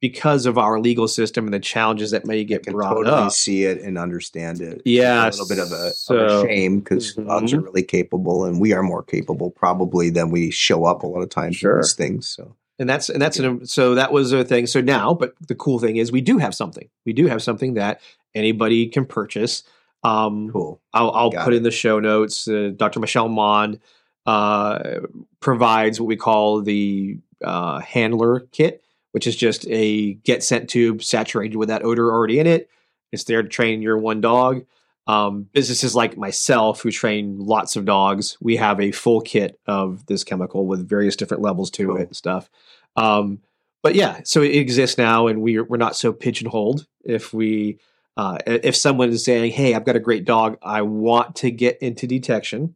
because 0.00 0.46
of 0.46 0.58
our 0.58 0.80
legal 0.80 1.06
system 1.06 1.44
and 1.44 1.54
the 1.54 1.60
challenges 1.60 2.10
that 2.10 2.26
may 2.26 2.42
get 2.42 2.64
can 2.64 2.72
brought 2.72 2.94
totally 2.94 3.14
up. 3.26 3.30
see 3.30 3.62
it 3.62 3.80
and 3.82 3.96
understand 3.96 4.60
it. 4.60 4.82
Yeah, 4.84 5.28
It's 5.28 5.38
a 5.38 5.44
little 5.44 5.56
bit 5.56 5.64
of 5.64 5.70
a, 5.70 5.92
of 6.32 6.44
a 6.44 6.48
shame 6.48 6.80
because 6.80 7.14
dogs 7.14 7.52
are 7.52 7.60
really 7.60 7.84
capable, 7.84 8.46
and 8.46 8.60
we 8.60 8.72
are 8.72 8.82
more 8.82 9.04
capable 9.04 9.52
probably 9.52 10.10
than 10.10 10.32
we 10.32 10.50
show 10.50 10.86
up 10.86 11.04
a 11.04 11.06
lot 11.06 11.20
of 11.20 11.28
times 11.28 11.54
Sure. 11.54 11.82
these 11.82 11.92
things. 11.92 12.26
So 12.26 12.56
and 12.80 12.88
that's 12.88 13.10
and 13.10 13.20
that's 13.20 13.38
an, 13.38 13.66
so 13.66 13.94
that 13.94 14.10
was 14.10 14.32
a 14.32 14.42
thing. 14.42 14.66
So 14.66 14.80
now, 14.80 15.12
but 15.12 15.34
the 15.46 15.54
cool 15.54 15.78
thing 15.78 15.96
is 15.96 16.10
we 16.10 16.22
do 16.22 16.38
have 16.38 16.54
something. 16.54 16.88
We 17.04 17.12
do 17.12 17.26
have 17.26 17.42
something 17.42 17.74
that 17.74 18.00
anybody 18.34 18.88
can 18.88 19.04
purchase. 19.04 19.62
Um, 20.02 20.50
cool. 20.50 20.80
I'll, 20.94 21.10
I'll 21.10 21.30
put 21.30 21.52
it. 21.52 21.58
in 21.58 21.62
the 21.62 21.70
show 21.70 22.00
notes. 22.00 22.48
Uh, 22.48 22.70
Dr. 22.74 22.98
Michele 22.98 23.28
Maughan 23.28 23.80
uh, 24.24 25.00
provides 25.40 26.00
what 26.00 26.06
we 26.06 26.16
call 26.16 26.62
the 26.62 27.18
uh, 27.44 27.80
handler 27.80 28.40
kit, 28.50 28.82
which 29.12 29.26
is 29.26 29.36
just 29.36 29.66
a 29.68 30.14
get 30.14 30.42
scent 30.42 30.70
tube 30.70 31.02
saturated 31.02 31.56
with 31.56 31.68
that 31.68 31.84
odor 31.84 32.10
already 32.10 32.38
in 32.38 32.46
it. 32.46 32.70
It's 33.12 33.24
there 33.24 33.42
to 33.42 33.48
train 33.48 33.82
your 33.82 33.98
one 33.98 34.22
dog. 34.22 34.64
Um, 35.10 35.48
businesses 35.52 35.94
like 35.94 36.16
myself, 36.16 36.82
who 36.82 36.90
train 36.90 37.38
lots 37.38 37.74
of 37.74 37.84
dogs, 37.84 38.36
we 38.40 38.56
have 38.56 38.80
a 38.80 38.92
full 38.92 39.20
kit 39.20 39.58
of 39.66 40.06
this 40.06 40.22
chemical 40.24 40.66
with 40.66 40.88
various 40.88 41.16
different 41.16 41.42
levels 41.42 41.70
to 41.72 41.86
Cool. 41.86 41.96
it 41.96 42.08
and 42.08 42.16
stuff. 42.16 42.48
Um, 42.96 43.40
but 43.82 43.94
yeah, 43.94 44.20
so 44.24 44.42
it 44.42 44.54
exists 44.54 44.98
now, 44.98 45.26
and 45.26 45.42
we're 45.42 45.64
we're 45.64 45.78
not 45.78 45.96
so 45.96 46.12
pigeonholed. 46.12 46.86
If 47.02 47.32
we 47.32 47.78
uh, 48.16 48.38
if 48.46 48.76
someone 48.76 49.08
is 49.08 49.24
saying, 49.24 49.52
"Hey, 49.52 49.74
I've 49.74 49.86
got 49.86 49.96
a 49.96 50.00
great 50.00 50.24
dog, 50.24 50.58
I 50.62 50.82
want 50.82 51.36
to 51.36 51.50
get 51.50 51.78
into 51.78 52.06
detection," 52.06 52.74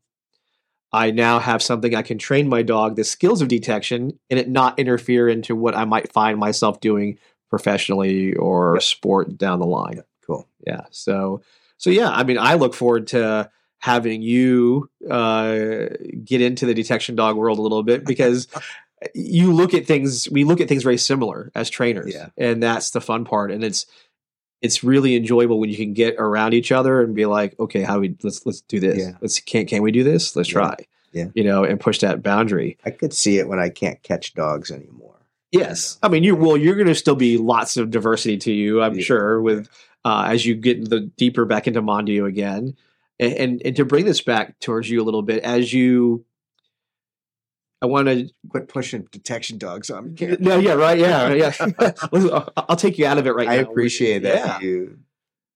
I 0.93 1.11
now 1.11 1.39
have 1.41 1.62
something 1.62 1.95
I 1.95 2.03
can 2.03 2.18
train 2.18 2.49
my 2.49 2.62
dog 2.62 2.97
the 2.97 3.05
skills 3.05 3.43
of 3.43 3.49
detection, 3.49 4.18
and 4.30 4.41
it 4.41 4.49
not 4.49 4.78
interfere 4.78 5.28
into 5.28 5.55
what 5.55 5.76
I 5.76 5.85
might 5.85 6.12
find 6.12 6.39
myself 6.39 6.80
doing 6.80 7.18
professionally 7.51 8.35
or 8.35 8.80
sport 8.80 9.37
down 9.37 9.59
the 9.61 9.66
line. 9.66 10.03
Cool. 10.26 10.49
Yeah. 10.66 10.87
So 10.91 11.43
so 11.85 11.91
yeah, 11.91 12.09
I 12.09 12.24
mean, 12.24 12.39
I 12.39 12.55
look 12.55 12.72
forward 12.72 13.09
to 13.09 13.51
having 13.80 14.22
you 14.22 14.89
uh, 15.11 15.87
get 16.24 16.41
into 16.41 16.64
the 16.64 16.72
detection 16.72 17.14
dog 17.14 17.37
world 17.37 17.59
a 17.59 17.62
little 17.62 17.82
bit 17.82 18.05
because 18.07 18.49
you 19.14 19.53
look 19.53 19.74
at 19.74 19.85
things. 19.87 20.30
We 20.30 20.45
look 20.45 20.62
at 20.62 20.68
things 20.68 20.82
very 20.82 20.97
similar 20.97 21.53
as 21.55 21.68
trainers, 21.68 22.14
Yeah. 22.14 22.28
and 22.39 22.62
that's 22.62 22.89
the 22.93 23.03
fun 23.03 23.26
part. 23.26 23.53
And 23.53 23.62
it's 23.62 23.85
it's 24.62 24.82
really 24.82 25.14
enjoyable 25.14 25.61
when 25.61 25.68
you 25.68 25.76
can 25.76 25.93
get 25.93 26.14
around 26.18 26.55
each 26.55 26.72
other 26.72 27.03
and 27.03 27.14
be 27.14 27.26
like, 27.26 27.55
okay, 27.61 27.82
how 27.82 27.97
do 27.97 28.01
we 28.01 28.16
let's 28.22 28.47
let's 28.47 28.62
do 28.62 28.80
this. 28.80 28.99
Yeah. 28.99 29.12
Let's 29.20 29.39
can 29.41 29.66
can 29.66 29.82
we 29.82 29.93
do 29.93 30.03
this? 30.05 30.35
Let's 30.35 30.49
Yeah. 30.49 30.55
try. 30.55 30.76
Yeah. 31.12 31.26
You 31.35 31.45
know, 31.45 31.64
and 31.64 31.78
push 31.78 31.99
that 31.99 32.22
boundary. 32.22 32.78
I 32.87 32.91
could 32.93 33.12
see 33.12 33.37
it 33.39 33.47
when 33.47 33.59
I 33.59 33.68
can't 33.68 34.03
catch 34.03 34.32
dogs 34.32 34.70
anymore. 34.70 35.16
Yes. 35.53 35.99
I 36.03 36.09
mean, 36.09 36.24
you 36.24 36.35
well, 36.35 36.57
you're 36.57 36.74
going 36.76 36.89
to 36.89 36.95
still 36.95 37.14
be 37.14 37.37
lots 37.37 37.76
of 37.76 37.91
diversity 37.91 38.39
to 38.39 38.53
you, 38.53 38.80
I'm 38.82 38.95
Yeah. 38.95 39.03
sure, 39.05 39.41
with 39.43 39.68
uh, 40.05 40.24
as 40.28 40.44
you 40.46 40.55
get 40.55 40.88
the 40.90 41.00
deeper 41.00 41.44
back 41.44 41.66
into 41.66 41.80
Mondio 41.82 42.26
again, 42.26 42.76
and, 43.18 43.32
and 43.34 43.62
and 43.64 43.76
to 43.76 43.84
bring 43.84 44.05
this 44.05 44.20
back 44.20 44.59
towards 44.61 44.88
you 44.90 45.00
a 45.02 45.05
little 45.05 45.22
bit, 45.22 45.42
as 45.44 45.72
you, 45.72 46.24
I 47.82 47.86
want 47.86 48.09
to. 48.09 48.28
Quit 48.48 48.68
pushing 48.68 49.02
detection 49.11 49.59
dogs 49.59 49.90
on 49.90 50.14
me. 50.14 50.36
No, 50.40 50.59
yeah, 50.59 50.72
right, 50.74 50.98
yeah, 50.98 51.32
yeah. 51.32 51.52
I'll- 52.57 52.76
take 52.76 52.98
you 52.98 53.07
out 53.07 53.18
of 53.18 53.26
it 53.26 53.32
right 53.34 53.46
now. 53.46 53.52
I 53.52 53.62
now. 53.62 53.70
appreciate 53.70 54.22
that 54.22 54.34
Yeah. 54.62 54.66
you 54.68 54.98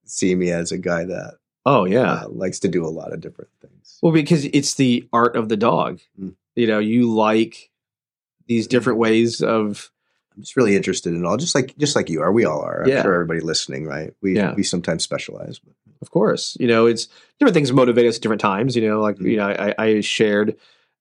see 0.04 0.34
me 0.34 0.50
as 0.50 0.72
a 0.72 0.78
guy 0.78 1.04
that 1.04 1.34
Oh 1.66 1.84
yeah. 1.84 2.12
uh, 2.24 2.28
likes 2.28 2.58
to 2.60 2.68
do 2.68 2.84
a 2.84 2.88
lot 2.88 3.12
of 3.12 3.20
different 3.20 3.50
things. 3.60 3.98
Well, 4.02 4.12
because 4.12 4.44
it's 4.46 4.74
the 4.74 5.06
art 5.12 5.36
of 5.36 5.48
the 5.48 5.56
dog. 5.56 6.00
Mm. 6.20 6.34
You 6.56 6.66
know, 6.66 6.78
you 6.78 7.12
like 7.12 7.70
these 8.46 8.66
different 8.66 8.98
ways 8.98 9.42
of 9.42 9.90
just 10.40 10.56
really 10.56 10.76
interested 10.76 11.14
in 11.14 11.24
all, 11.24 11.36
just 11.36 11.54
like 11.54 11.76
just 11.78 11.96
like 11.96 12.08
you 12.08 12.20
are. 12.22 12.32
We 12.32 12.44
all 12.44 12.60
are. 12.60 12.82
I'm 12.82 12.88
Yeah. 12.88 13.02
sure 13.02 13.14
everybody 13.14 13.40
listening, 13.40 13.84
right? 13.86 14.12
We 14.22 14.36
Yeah. 14.36 14.54
we 14.54 14.62
sometimes 14.62 15.02
specialize. 15.02 15.58
But 15.58 15.74
Of 16.00 16.10
course, 16.10 16.56
you 16.60 16.66
know 16.68 16.86
it's 16.86 17.08
different 17.38 17.54
things 17.54 17.72
motivate 17.72 18.06
us 18.06 18.16
at 18.16 18.22
different 18.22 18.40
times. 18.40 18.76
You 18.76 18.86
know, 18.88 19.00
like 19.00 19.16
Mhm. 19.16 19.30
you 19.30 19.36
know, 19.36 19.46
I, 19.48 19.74
I 19.78 20.00
shared 20.00 20.56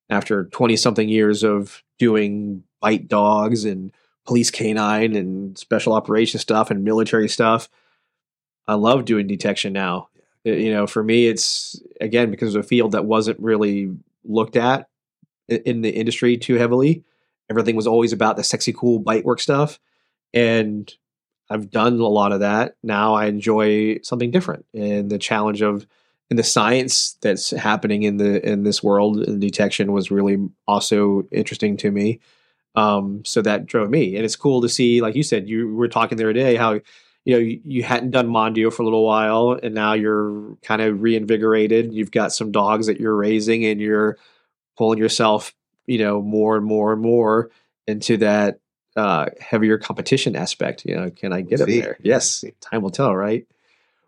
after 0.10 0.46
twenty 0.46 0.76
something 0.76 1.08
years 1.10 1.44
of 1.44 1.84
doing 2.00 2.64
bite 2.82 3.08
dogs 3.08 3.66
and 3.66 3.92
police 4.26 4.52
canine 4.52 5.16
and 5.16 5.58
special 5.58 5.94
operation 5.94 6.40
stuff 6.40 6.70
and 6.72 6.84
military 6.84 7.30
stuff. 7.30 7.70
I 8.68 8.74
love 8.76 9.06
doing 9.06 9.28
detection 9.28 9.72
now. 9.74 10.10
You 10.44 10.72
know, 10.74 10.88
for 10.88 11.04
me, 11.04 11.28
it's 11.28 11.82
again 12.02 12.32
because 12.32 12.56
it's 12.56 12.66
a 12.66 12.68
field 12.68 12.92
that 12.94 13.06
wasn't 13.06 13.40
really 13.40 13.92
looked 14.26 14.56
at 14.58 14.90
in 15.48 15.82
the 15.82 15.90
industry 15.90 16.38
too 16.38 16.56
heavily. 16.56 17.04
Everything 17.50 17.76
was 17.76 17.88
always 17.88 18.14
about 18.14 18.38
the 18.38 18.44
sexy, 18.44 18.74
cool 18.74 19.00
bite 19.00 19.26
work 19.26 19.40
stuff, 19.40 19.80
and 20.34 20.94
I've 21.50 21.72
done 21.72 22.00
a 22.00 22.08
lot 22.08 22.32
of 22.32 22.42
that. 22.42 22.76
Now 22.84 23.14
I 23.16 23.26
enjoy 23.26 24.00
something 24.04 24.32
different, 24.32 24.66
and 24.74 25.10
the 25.10 25.18
challenge 25.18 25.62
of 25.62 25.88
and 26.30 26.38
the 26.38 26.44
science 26.44 27.18
that's 27.22 27.52
happening 27.52 28.04
in 28.04 28.18
the 28.18 28.46
in 28.46 28.64
this 28.64 28.84
world 28.84 29.24
in 29.24 29.40
detection 29.40 29.94
was 29.94 30.12
really 30.12 30.38
also 30.68 31.28
interesting 31.32 31.78
to 31.78 31.92
me. 31.92 32.20
Um, 32.76 33.24
so 33.26 33.42
that 33.42 33.66
drove 33.66 33.90
me, 33.90 34.16
and 34.16 34.26
it's 34.26 34.36
cool 34.36 34.62
to 34.62 34.70
see, 34.70 35.02
like 35.02 35.16
you 35.16 35.24
said, 35.24 35.50
you 35.50 35.74
were 35.74 35.88
talking 35.88 36.18
the 36.18 36.26
other 36.26 36.34
day 36.34 36.56
how 36.56 36.74
you 37.26 37.34
know 37.34 37.38
you, 37.40 37.60
you 37.64 37.84
hadn't 37.84 38.12
done 38.12 38.28
Mondio 38.28 38.72
for 38.72 38.84
a 38.84 38.86
little 38.86 39.06
while, 39.06 39.58
and 39.64 39.74
now 39.74 39.94
you're 39.94 40.58
kind 40.62 40.82
of 40.82 41.02
reinvigorated. 41.02 41.94
You've 41.94 42.12
got 42.12 42.34
some 42.34 42.52
dogs 42.52 42.88
that 42.88 43.00
you're 43.00 43.16
raising, 43.16 43.66
and 43.66 43.80
you're 43.82 44.18
pulling 44.78 45.00
yourself, 45.00 45.56
you 45.88 45.98
know, 45.98 46.22
more 46.22 46.56
and 46.56 46.66
more 46.66 46.94
and 46.94 47.02
more 47.02 47.50
into 47.88 48.18
that 48.18 48.60
uh, 48.96 49.28
heavier 49.40 49.78
competition 49.78 50.36
aspect. 50.36 50.86
You 50.86 50.96
know, 50.96 51.10
can 51.10 51.34
I 51.34 51.42
get 51.42 51.60
We'll 51.60 51.64
up 51.64 51.84
there? 51.84 51.98
Yes, 52.02 52.44
time 52.62 52.82
will 52.82 52.92
tell, 52.92 53.16
right? 53.16 53.48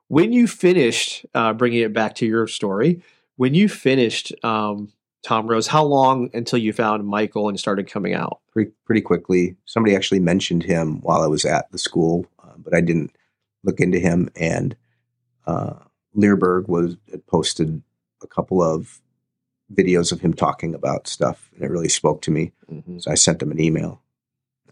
When 0.08 0.32
you 0.32 0.48
finished, 0.48 1.26
uh, 1.34 1.54
bringing 1.54 1.82
it 1.82 1.94
back 1.94 2.16
to 2.16 2.26
your 2.26 2.48
story, 2.48 3.02
when 3.38 3.54
you 3.54 3.70
finished 3.70 4.34
um, 4.44 4.92
Tom 5.24 5.48
Rose, 5.48 5.68
how 5.68 5.84
long 5.84 6.30
until 6.34 6.60
you 6.60 6.74
found 6.74 7.06
Michael 7.06 7.50
and 7.50 7.60
started 7.60 7.90
coming 7.90 8.14
out? 8.14 8.40
pretty 8.52 8.72
pretty 8.86 9.02
quickly, 9.02 9.56
somebody 9.66 9.96
actually 9.96 10.20
mentioned 10.20 10.64
him 10.64 11.02
while 11.02 11.22
I 11.22 11.28
was 11.28 11.46
at 11.46 11.72
the 11.72 11.78
school, 11.78 12.26
uh, 12.44 12.54
but 12.58 12.74
I 12.74 12.82
didn't 12.82 13.16
look 13.64 13.80
into 13.80 14.00
him. 14.00 14.30
And 14.36 14.76
uh, 15.46 15.76
Leerburg 16.14 16.68
was 16.68 16.98
had 17.12 17.26
posted 17.28 17.82
a 18.22 18.28
couple 18.28 18.62
of 18.62 19.02
videos 19.74 20.12
of 20.12 20.22
him 20.22 20.34
talking 20.34 20.74
about 20.74 21.08
stuff, 21.08 21.50
and 21.56 21.64
it 21.64 21.72
really 21.72 21.90
spoke 21.90 22.22
to 22.24 22.32
me. 22.32 22.52
So 23.00 23.12
I 23.12 23.16
sent 23.16 23.42
him 23.42 23.52
an 23.52 23.60
email. 23.60 24.02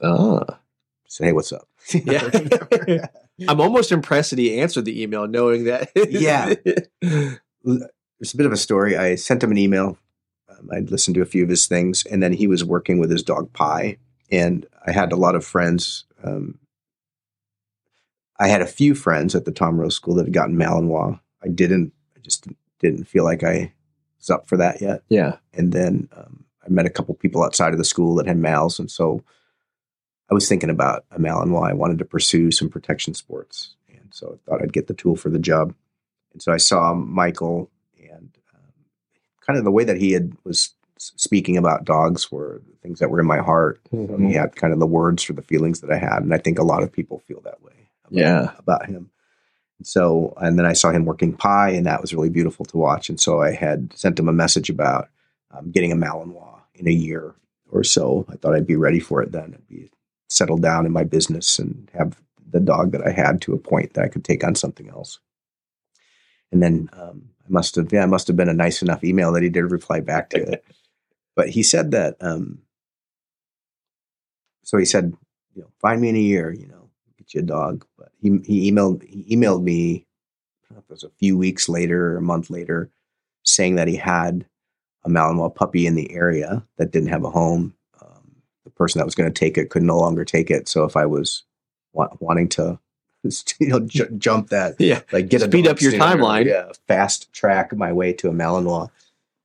Ah. 0.02 0.60
Said, 1.08 1.28
"Hey, 1.28 1.34
what's 1.34 1.52
up?" 1.52 1.68
Yeah. 2.06 3.08
I'm 3.48 3.62
almost 3.62 3.92
impressed 3.92 4.32
that 4.32 4.40
he 4.40 4.60
answered 4.60 4.86
the 4.86 5.02
email 5.02 5.28
knowing 5.28 5.66
that. 5.66 5.92
Yeah. 5.96 6.56
it's 8.20 8.34
a 8.34 8.38
bit 8.38 8.48
of 8.48 8.52
a 8.52 8.58
story. 8.58 8.98
I 8.98 9.14
sent 9.14 9.44
him 9.44 9.52
an 9.52 9.60
email. 9.60 9.98
Um, 10.50 10.70
I'd 10.74 10.90
listened 10.90 11.16
to 11.16 11.22
a 11.22 11.26
few 11.26 11.44
of 11.44 11.50
his 11.50 11.68
things, 11.68 12.04
and 12.10 12.22
then 12.24 12.34
he 12.34 12.48
was 12.48 12.64
working 12.64 13.00
with 13.00 13.12
his 13.12 13.22
dog 13.22 13.54
Pi. 13.54 13.98
And 14.32 14.66
I 14.86 14.92
had 14.92 15.12
a 15.12 15.18
lot 15.18 15.36
of 15.36 15.46
friends. 15.46 16.06
Um, 16.24 16.58
I 18.40 18.48
had 18.48 18.62
a 18.62 18.68
few 18.68 18.96
friends 18.96 19.36
at 19.36 19.46
the 19.46 19.52
Tom 19.52 19.80
Rose 19.80 19.96
School 19.96 20.16
that 20.16 20.26
had 20.26 20.34
gotten 20.34 20.58
Malinois. 20.58 21.20
I 21.44 21.48
didn't. 21.48 21.94
I 22.16 22.20
just 22.22 22.48
didn't 22.80 23.06
feel 23.06 23.24
like 23.24 23.44
I 23.44 23.72
was 24.18 24.30
up 24.30 24.48
for 24.48 24.58
that 24.58 24.82
yet. 24.82 25.04
yeah. 25.10 25.38
And 25.54 25.72
then 25.72 26.10
um, 26.16 26.46
I 26.66 26.70
met 26.70 26.86
a 26.86 26.90
couple 26.92 27.14
people 27.16 27.44
outside 27.44 27.72
of 27.74 27.78
the 27.78 27.86
school 27.86 28.16
that 28.16 28.28
had 28.28 28.38
Mals, 28.38 28.80
and 28.80 28.90
so 28.92 29.24
I 30.30 30.34
was 30.34 30.50
thinking 30.50 30.70
about 30.70 31.06
a 31.12 31.20
mal 31.20 31.42
and 31.42 31.54
why 31.54 31.70
I 31.70 31.74
wanted 31.74 32.00
to 32.00 32.06
pursue 32.06 32.52
some 32.52 32.70
protection 32.70 33.14
sports, 33.14 33.76
and 33.90 34.10
so 34.14 34.34
I 34.38 34.50
thought 34.50 34.62
I'd 34.62 34.74
get 34.74 34.88
the 34.88 34.94
tool 34.94 35.16
for 35.16 35.30
the 35.30 35.40
job. 35.40 35.74
And 36.34 36.42
so 36.42 36.52
I 36.52 36.58
saw 36.58 36.94
Michael, 36.94 37.72
and 37.98 38.30
um, 38.54 38.62
kind 39.46 39.58
of 39.58 39.64
the 39.66 39.72
way 39.72 39.84
that 39.86 39.98
he 39.98 40.12
had 40.12 40.34
was 40.44 40.74
speaking 41.00 41.58
about 41.58 41.86
dogs 41.86 42.32
were 42.32 42.62
things 42.82 43.00
that 43.00 43.10
were 43.10 43.20
in 43.20 43.28
my 43.28 43.38
heart. 43.38 43.80
So 43.92 44.18
he 44.18 44.34
had 44.34 44.56
kind 44.56 44.74
of 44.74 44.80
the 44.80 44.86
words 44.88 45.24
for 45.24 45.34
the 45.34 45.42
feelings 45.44 45.82
that 45.82 45.92
I 45.92 45.98
had, 45.98 46.24
and 46.24 46.34
I 46.34 46.38
think 46.40 46.60
a 46.60 46.64
lot 46.64 46.84
of 46.84 46.92
people 46.92 47.20
feel 47.20 47.40
that 47.42 47.62
way. 47.64 47.72
About, 48.06 48.14
Yeah. 48.20 48.52
about 48.58 48.86
him. 48.88 49.10
So, 49.84 50.34
and 50.38 50.58
then 50.58 50.66
I 50.66 50.74
saw 50.74 50.92
him 50.92 51.06
working 51.06 51.34
Pi, 51.34 51.70
and 51.70 51.86
that 51.86 52.02
was 52.02 52.14
really 52.14 52.30
beautiful 52.30 52.66
to 52.66 52.78
watch. 52.78 53.10
And 53.10 53.20
so 53.20 53.42
I 53.42 53.52
had 53.52 53.94
sent 53.96 54.20
him 54.20 54.28
a 54.28 54.34
message 54.34 54.70
about 54.70 55.10
um, 55.52 55.72
getting 55.72 55.92
a 55.92 55.96
Malinois 55.96 56.60
in 56.76 56.88
a 56.88 56.92
year 56.92 57.36
or 57.72 57.84
so. 57.84 58.26
I 58.30 58.36
thought 58.36 58.56
I'd 58.56 58.68
be 58.68 58.76
ready 58.76 59.00
for 59.00 59.22
it 59.22 59.32
then. 59.32 59.54
I'd 59.54 59.68
be 59.68 59.92
settled 60.30 60.62
down 60.62 60.86
in 60.86 60.92
my 60.92 61.04
business 61.04 61.60
and 61.60 61.90
have 61.94 62.20
the 62.50 62.60
dog 62.60 62.92
that 62.92 63.06
I 63.06 63.12
had 63.12 63.42
to 63.42 63.54
a 63.54 63.60
point 63.60 63.94
that 63.94 64.04
I 64.04 64.08
could 64.08 64.24
take 64.24 64.44
on 64.44 64.56
something 64.56 64.90
else. 64.90 65.20
And 66.52 66.64
then 66.64 66.90
um, 66.94 67.30
I 67.42 67.50
must 67.50 67.76
have, 67.76 67.92
yeah, 67.92 68.04
it 68.04 68.08
must 68.08 68.28
have 68.28 68.36
been 68.36 68.50
a 68.50 68.54
nice 68.54 68.82
enough 68.82 69.04
email 69.04 69.32
that 69.34 69.44
he 69.44 69.50
did 69.50 69.72
reply 69.72 70.00
back 70.00 70.30
to 70.32 70.42
it. 70.42 70.64
But 71.36 71.50
he 71.50 71.62
said 71.62 71.92
that, 71.92 72.16
um, 72.20 72.64
so 74.64 74.80
he 74.80 74.86
said, 74.86 75.16
you 75.54 75.62
know, 75.62 75.68
find 75.80 76.02
me 76.02 76.10
in 76.10 76.16
a 76.16 76.20
year, 76.20 76.52
you 76.52 76.66
know, 76.66 76.90
get 77.20 77.36
you 77.36 77.42
a 77.42 77.44
dog. 77.44 77.86
But 77.96 78.10
he, 78.46 78.62
he 78.62 78.72
emailed, 78.72 79.04
he 79.04 79.36
emailed 79.36 79.64
me, 79.64 80.06
I 80.70 80.74
don't 80.74 80.78
know 80.78 80.80
if 80.80 80.90
it 80.90 80.94
was 80.94 81.04
a 81.04 81.10
few 81.18 81.38
weeks 81.38 81.70
later 81.70 82.14
or 82.14 82.18
a 82.18 82.22
month 82.22 82.50
later, 82.50 82.90
saying 83.44 83.76
that 83.76 83.88
he 83.88 83.96
had 83.96 84.46
a 85.06 85.10
Malinois 85.10 85.54
puppy 85.56 85.88
in 85.88 85.96
the 85.96 86.12
area 86.12 86.64
that 86.78 86.92
didn't 86.92 87.10
have 87.10 87.24
a 87.24 87.30
home. 87.30 87.74
Um, 88.02 88.36
the 88.66 88.72
person 88.72 89.00
that 89.00 89.06
was 89.06 89.16
going 89.16 89.32
to 89.32 89.40
take 89.40 89.58
it 89.58 89.70
could 89.70 89.84
no 89.84 89.98
longer 89.98 90.26
take 90.26 90.52
it. 90.52 90.68
So 90.68 90.84
if 90.84 90.98
I 90.98 91.06
was 91.06 91.44
wa- 91.94 92.10
wanting 92.20 92.50
to, 92.50 92.80
you 93.60 93.68
know, 93.68 93.80
ju- 93.80 94.10
jump 94.18 94.50
that, 94.50 94.76
Yeah. 94.80 95.02
like 95.12 95.30
get 95.30 95.42
Speed 95.42 95.68
up 95.68 95.80
your 95.82 95.94
timeline. 95.94 96.46
yeah, 96.46 96.72
fast 96.88 97.32
track 97.34 97.76
my 97.76 97.94
way 97.94 98.14
to 98.14 98.28
a 98.30 98.32
Malinois. 98.32 98.90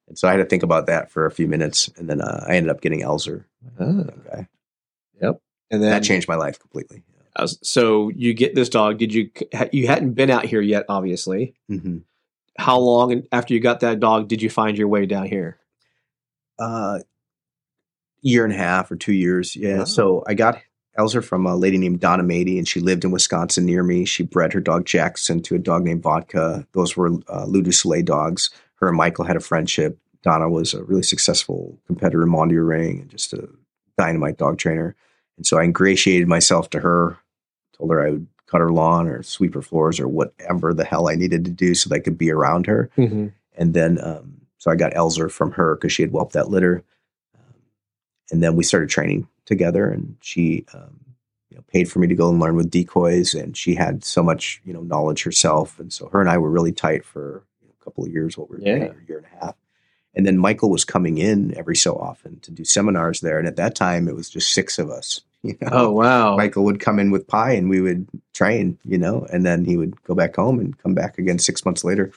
And 0.09 0.18
so 0.18 0.26
I 0.28 0.32
had 0.32 0.38
to 0.38 0.44
think 0.44 0.62
about 0.64 0.86
that 0.86 1.10
for 1.10 1.24
a 1.26 1.30
few 1.30 1.46
minutes, 1.46 1.88
and 1.96 2.10
then 2.10 2.20
uh, 2.20 2.44
I 2.46 2.56
ended 2.56 2.70
up 2.70 2.80
getting 2.80 3.00
Elzer. 3.00 3.44
Ah. 3.80 3.84
Okay, 3.84 4.46
And 5.70 5.82
then 5.82 5.90
that 5.90 6.02
changed 6.02 6.28
my 6.28 6.34
life 6.34 6.59
completely. 6.59 7.02
Uh, 7.34 7.46
so 7.62 8.10
you 8.10 8.34
get 8.34 8.54
this 8.54 8.68
dog. 8.68 8.98
Did 8.98 9.12
you? 9.12 9.30
You 9.72 9.86
hadn't 9.86 10.12
been 10.12 10.30
out 10.30 10.44
here 10.44 10.60
yet, 10.60 10.84
obviously. 10.88 11.54
hmm 11.68 11.98
How 12.59 12.78
long 12.78 13.22
after 13.32 13.54
you 13.54 13.60
got 13.60 13.80
that 13.80 14.00
dog 14.00 14.28
did 14.28 14.42
you 14.42 14.50
find 14.50 14.76
your 14.76 14.88
way 14.88 15.06
down 15.06 15.26
here? 15.26 15.59
Uh, 16.59 16.98
year 18.20 18.44
and 18.44 18.52
a 18.52 18.56
half 18.56 18.90
or 18.90 18.96
two 18.96 19.12
years, 19.14 19.56
yeah. 19.56 19.84
So 19.84 20.22
I 20.26 20.34
got 20.34 20.59
Elzer 20.98 21.24
from 21.24 21.46
a 21.46 21.56
lady 21.56 21.78
named 21.78 22.00
Donna 22.00 22.22
Mady, 22.22 22.59
and 22.59 22.68
she 22.68 22.80
lived 22.80 23.04
in 23.04 23.10
Wisconsin 23.10 23.64
near 23.64 23.82
me. 23.82 24.04
She 24.04 24.22
bred 24.22 24.52
her 24.52 24.60
dog 24.60 24.84
Jackson 24.84 25.42
to 25.42 25.54
a 25.54 25.59
dog 25.59 25.84
named 25.84 26.02
Vodka. 26.02 26.66
Those 26.72 26.96
were 26.96 27.12
uh, 27.28 27.46
Lou 27.46 27.62
du 27.62 27.72
Soleil 27.72 28.04
dogs. 28.04 28.50
Her 28.76 28.88
and 28.88 28.96
Michael 28.96 29.24
had 29.24 29.36
a 29.36 29.40
friendship. 29.40 29.98
Donna 30.22 30.48
was 30.48 30.74
a 30.74 30.84
really 30.84 31.02
successful 31.02 31.78
competitor 31.86 32.22
in 32.22 32.28
Mondial 32.28 32.68
Ring 32.68 33.00
and 33.00 33.10
just 33.10 33.32
a 33.32 33.48
dynamite 33.98 34.36
dog 34.36 34.59
trainer. 34.59 34.94
And 35.36 35.46
so 35.46 35.59
I 35.59 35.64
ingratiated 35.64 36.28
myself 36.28 36.70
to 36.70 36.80
her, 36.80 37.18
told 37.82 37.90
her 37.92 38.06
I 38.06 38.10
would 38.12 38.26
cut 38.46 38.60
her 38.60 38.70
lawn 38.72 39.09
or 39.09 39.22
sweep 39.22 39.54
her 39.54 39.62
floors 39.62 39.98
or 39.98 40.06
whatever 40.06 40.72
the 40.72 40.84
hell 40.84 41.09
I 41.09 41.14
needed 41.16 41.44
to 41.46 41.50
do 41.50 41.74
so 41.74 41.88
that 41.88 41.96
I 41.96 42.00
could 42.00 42.16
be 42.18 42.30
around 42.30 42.66
her. 42.66 42.90
Mm-hmm. 42.96 43.28
And 43.56 43.74
then, 43.74 43.98
um, 44.02 44.42
so 44.59 44.70
I 44.70 44.76
got 44.76 44.92
Elzer 44.92 45.30
from 45.30 45.52
her 45.52 45.74
because 45.74 45.92
she 45.92 46.02
had 46.02 46.12
whelped 46.12 46.34
that 46.34 46.48
litter. 46.48 46.84
Um, 47.34 47.54
and 48.30 48.42
then 48.42 48.54
we 48.54 48.62
started 48.62 48.88
training 48.88 49.26
together, 49.46 49.90
and 49.90 50.16
she, 50.20 50.64
um, 50.72 51.00
you 51.50 51.56
know, 51.56 51.64
paid 51.66 51.90
for 51.90 51.98
me 51.98 52.06
to 52.06 52.14
go 52.14 52.30
and 52.30 52.38
learn 52.38 52.54
with 52.54 52.70
decoys. 52.70 53.34
And 53.34 53.56
she 53.56 53.74
had 53.74 54.04
so 54.04 54.22
much, 54.22 54.60
you 54.64 54.72
know, 54.72 54.82
knowledge 54.82 55.24
herself. 55.24 55.80
And 55.80 55.92
so 55.92 56.09
her 56.09 56.20
and 56.20 56.30
I 56.30 56.38
were 56.38 56.50
really 56.50 56.72
tight 56.72 57.04
for 57.04 57.42
you 57.60 57.68
know, 57.68 57.74
a 57.80 57.84
couple 57.84 58.04
of 58.04 58.12
years, 58.12 58.38
what 58.38 58.48
we 58.48 58.56
were 58.59 58.62
Yeah. 58.62 58.78
doing, 58.78 58.94
a 59.02 59.09
year 59.09 59.18
and 59.18 59.26
a 59.26 59.44
half. 59.44 59.56
And 60.14 60.26
then 60.26 60.38
Michael 60.38 60.70
was 60.70 60.84
coming 60.84 61.18
in 61.18 61.56
every 61.56 61.74
so 61.76 61.96
often 61.96 62.38
to 62.40 62.50
do 62.50 62.64
seminars 62.64 63.20
there. 63.22 63.38
And 63.38 63.48
at 63.48 63.56
that 63.56 63.74
time, 63.74 64.09
it 64.09 64.14
was 64.14 64.28
just 64.30 64.52
six 64.52 64.78
of 64.78 64.90
us. 64.90 65.22
You 65.48 65.56
know? 65.60 65.69
Oh 65.73 65.90
wow. 65.90 66.36
Michael 66.36 66.62
would 66.64 66.78
come 66.78 67.01
in 67.01 67.10
with 67.10 67.27
Pi 67.27 67.52
and 67.52 67.69
we 67.69 67.81
would 67.81 68.06
train, 68.32 68.78
you 68.85 68.97
know, 68.97 69.27
and 69.32 69.44
then 69.44 69.64
he 69.64 69.77
would 69.77 70.01
go 70.05 70.14
back 70.14 70.36
home 70.36 70.60
and 70.60 70.78
come 70.78 70.94
back 70.94 71.19
again 71.19 71.39
six 71.40 71.64
months 71.64 71.82
later. 71.82 72.12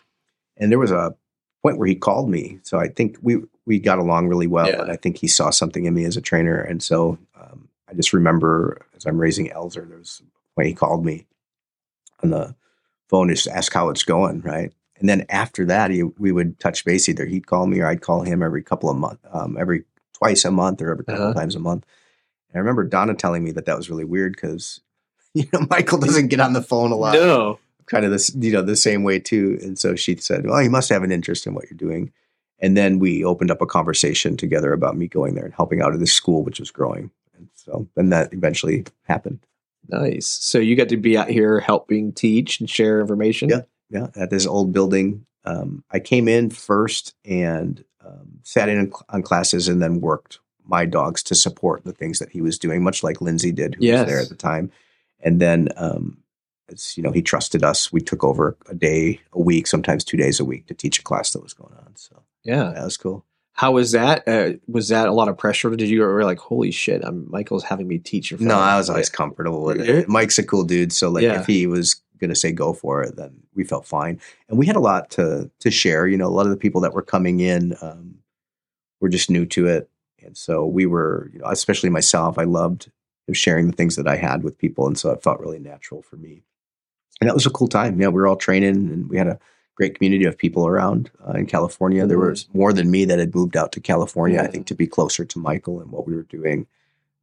And 0.58 0.72
there 0.72 0.78
was 0.80 0.92
a 0.92 1.16
point 1.64 1.80
where 1.80 1.88
he 1.88 1.96
called 1.96 2.30
me. 2.30 2.60
So 2.62 2.78
I 2.80 2.88
think 2.88 3.18
we, 3.24 3.38
we 3.66 3.80
got 3.80 3.98
along 3.98 4.28
really 4.28 4.46
well. 4.46 4.68
Yeah. 4.70 4.84
And 4.84 4.92
I 4.92 4.96
think 4.96 5.18
he 5.18 5.28
saw 5.28 5.50
something 5.50 5.86
in 5.86 5.96
me 5.96 6.06
as 6.06 6.16
a 6.16 6.22
trainer. 6.22 6.62
And 6.62 6.84
so 6.84 7.18
um, 7.36 7.68
I 7.90 7.96
just 7.96 8.14
remember 8.14 8.86
as 8.96 9.06
I'm 9.08 9.18
raising 9.18 9.50
Elzer, 9.50 9.88
there 9.90 9.98
was 9.98 10.22
when 10.54 10.68
he 10.68 10.74
called 10.76 11.04
me 11.04 11.26
on 12.22 12.30
the 12.30 12.56
phone 13.10 13.30
just 13.30 13.46
to 13.46 13.58
ask 13.58 13.74
how 13.74 13.90
it's 13.90 14.04
going. 14.04 14.42
Right. 14.42 14.72
And 15.00 15.10
then 15.10 15.26
after 15.30 15.66
that, 15.66 15.90
he, 15.90 16.04
we 16.04 16.32
would 16.32 16.60
touch 16.60 16.86
base. 16.86 17.10
Either 17.10 17.26
he'd 17.26 17.48
call 17.48 17.66
me 17.66 17.80
or 17.80 17.88
I'd 17.88 18.02
call 18.02 18.22
him 18.22 18.44
every 18.44 18.62
couple 18.62 18.90
of 18.92 18.98
months, 18.98 19.22
um, 19.34 19.58
every 19.60 19.84
twice 20.14 20.46
a 20.46 20.52
month 20.52 20.80
or 20.82 20.92
every 20.92 21.04
couple 21.06 21.24
Uh-huh. 21.24 21.34
times 21.34 21.56
a 21.56 21.60
month. 21.60 21.86
And 22.56 22.60
I 22.60 22.62
remember 22.62 22.86
Donna 22.86 23.14
telling 23.14 23.44
me 23.44 23.52
that 23.52 23.66
that 23.66 23.76
was 23.76 23.90
really 23.90 24.06
weird 24.06 24.32
because, 24.32 24.80
you 25.34 25.46
know, 25.52 25.68
Michael 25.70 25.98
doesn't 25.98 26.30
get 26.30 26.40
on 26.40 26.54
the 26.54 26.62
phone 26.62 26.94
a 26.94 26.96
lot 26.96 27.16
no. 27.16 27.60
kind 27.86 28.06
of 28.06 28.12
this, 28.12 28.34
you 28.34 28.54
know, 28.54 28.62
the 28.62 28.78
same 28.78 29.04
way 29.04 29.20
too. 29.20 29.60
And 29.62 29.78
so 29.78 29.96
she 29.96 30.16
said, 30.16 30.48
"Well, 30.48 30.64
you 30.64 30.70
must 30.70 30.90
have 30.90 31.04
an 31.04 31.12
interest 31.12 31.46
in 31.46 31.54
what 31.54 31.66
you're 31.70 31.78
doing." 31.78 32.14
And 32.60 32.78
then 32.78 33.00
we 33.00 33.26
opened 33.26 33.52
up 33.52 33.62
a 33.62 33.66
conversation 33.66 34.38
together 34.38 34.72
about 34.72 34.96
me 34.96 35.10
going 35.10 35.36
there 35.36 35.44
and 35.44 35.54
helping 35.54 35.82
out 35.82 35.94
at 35.94 36.00
this 36.00 36.14
school, 36.14 36.44
which 36.44 36.62
was 36.62 36.72
growing. 36.72 37.12
And 37.36 37.50
so 37.56 37.90
then 37.96 38.10
that 38.12 38.32
eventually 38.32 38.86
happened. 39.04 39.40
Nice. 39.90 40.26
So 40.26 40.58
you 40.58 40.78
got 40.78 40.88
to 40.90 40.98
be 40.98 41.18
out 41.18 41.28
here 41.28 41.60
helping 41.60 42.14
teach 42.14 42.62
and 42.62 42.70
share 42.70 43.02
information. 43.02 43.50
Yeah. 43.50 43.62
Yeah, 43.90 44.08
at 44.16 44.30
this 44.30 44.48
old 44.48 44.72
building. 44.74 45.26
Um, 45.44 45.84
I 45.92 46.00
came 46.00 46.28
in 46.28 46.50
first 46.50 47.14
and 47.24 47.84
um, 48.04 48.40
sat 48.42 48.68
in 48.68 48.92
on 49.10 49.22
classes 49.22 49.68
and 49.68 49.80
then 49.80 50.02
worked 50.02 50.40
my 50.68 50.86
dogs 50.86 51.22
to 51.24 51.36
support 51.36 51.84
the 51.84 51.94
things 51.94 52.20
that 52.20 52.30
he 52.30 52.42
was 52.42 52.58
doing, 52.60 52.84
much 52.84 53.04
like 53.04 53.22
Lindsay 53.22 53.52
did, 53.52 53.76
who 53.76 53.86
Yes. 53.86 54.00
was 54.06 54.08
there 54.14 54.22
at 54.22 54.30
the 54.30 54.36
time. 54.36 54.72
And 55.20 55.40
then, 55.40 55.70
um, 55.78 56.18
as 56.72 56.98
you 56.98 57.04
know, 57.04 57.12
he 57.12 57.22
trusted 57.22 57.64
us. 57.64 57.92
We 57.94 58.02
took 58.02 58.24
over 58.24 58.58
a 58.68 58.74
day 58.76 59.22
a 59.34 59.40
week, 59.42 59.68
sometimes 59.68 60.04
two 60.04 60.18
days 60.18 60.40
a 60.40 60.46
week, 60.46 60.66
to 60.68 60.74
teach 60.74 61.00
a 61.00 61.04
class 61.04 61.32
that 61.32 61.44
was 61.44 61.54
going 61.54 61.74
on. 61.76 61.96
So 61.96 62.24
Yeah. 62.44 62.72
that 62.76 62.84
was 62.84 62.98
cool. 62.98 63.26
How 63.54 63.72
was 63.72 63.92
that? 63.94 64.28
Uh, 64.28 64.54
was 64.68 64.90
that 64.90 65.08
a 65.08 65.14
lot 65.14 65.30
of 65.30 65.38
pressure? 65.38 65.74
Did 65.76 65.88
you 65.88 66.02
were 66.02 66.26
like, 66.26 66.40
holy 66.40 66.72
shit, 66.72 67.02
I'm 67.06 67.30
Michael's 67.32 67.64
having 67.64 67.88
me 67.88 68.00
teach 68.00 68.38
No, 68.40 68.58
I 68.60 68.76
was 68.78 68.90
always 68.90 69.10
comfortable 69.10 69.64
with 69.64 69.78
Yeah. 69.78 69.94
it. 70.00 70.10
Mike's 70.10 70.38
a 70.38 70.44
cool 70.44 70.64
dude, 70.66 70.92
so 70.92 71.10
like 71.10 71.24
Yeah. 71.24 71.40
if 71.40 71.46
he 71.48 71.66
was 71.68 72.02
going 72.20 72.30
to 72.30 72.36
say 72.36 72.52
go 72.52 72.74
for 72.74 73.02
it, 73.04 73.16
then 73.16 73.44
we 73.54 73.64
felt 73.64 73.86
fine. 73.86 74.20
And 74.50 74.58
we 74.58 74.66
had 74.66 74.76
a 74.76 74.82
lot 74.82 75.10
to 75.12 75.50
to 75.60 75.72
share. 75.72 76.06
You 76.08 76.18
know, 76.18 76.28
a 76.28 76.36
lot 76.36 76.46
of 76.48 76.50
the 76.52 76.58
people 76.58 76.82
that 76.82 76.94
were 76.94 77.02
coming 77.02 77.40
in 77.40 77.76
um, 77.82 78.16
were 79.00 79.10
just 79.10 79.30
new 79.30 79.46
to 79.48 79.68
it, 79.68 79.90
and 80.26 80.36
so 80.38 80.66
we 80.66 80.86
were, 80.86 81.30
you 81.34 81.40
know, 81.40 81.46
especially 81.48 81.90
myself. 81.90 82.38
I 82.38 82.44
loved 82.44 82.92
sharing 83.34 83.68
the 83.68 83.74
things 83.76 83.96
that 83.96 84.08
I 84.08 84.16
had 84.18 84.44
with 84.44 84.58
people, 84.58 84.88
and 84.88 84.98
so 84.98 85.12
it 85.12 85.24
felt 85.24 85.40
really 85.40 85.60
natural 85.60 86.02
for 86.02 86.16
me. 86.18 86.44
And 87.22 87.30
that 87.30 87.34
was 87.34 87.46
a 87.46 87.50
cool 87.52 87.68
time. 87.68 88.00
Yeah, 88.00 88.08
we 88.10 88.16
were 88.16 88.28
all 88.28 88.36
training, 88.36 88.76
and 88.76 89.10
we 89.10 89.18
had 89.18 89.28
a 89.28 89.40
great 89.76 89.96
community 89.96 90.26
of 90.26 90.38
people 90.38 90.68
around 90.68 91.10
uh, 91.28 91.32
in 91.34 91.46
California. 91.46 92.06
There 92.06 92.18
Mhm. 92.20 92.30
was 92.30 92.48
more 92.54 92.72
than 92.74 92.92
me 92.92 93.04
that 93.06 93.20
had 93.20 93.36
moved 93.36 93.58
out 93.58 93.72
to 93.74 93.80
California. 93.82 94.40
I 94.42 94.48
think 94.48 94.68
to 94.68 94.76
be 94.76 94.88
closer 94.88 95.26
to 95.26 95.40
Michael 95.40 95.82
and 95.82 95.92
what 95.92 96.08
we 96.08 96.16
were 96.16 96.24
doing. 96.24 96.68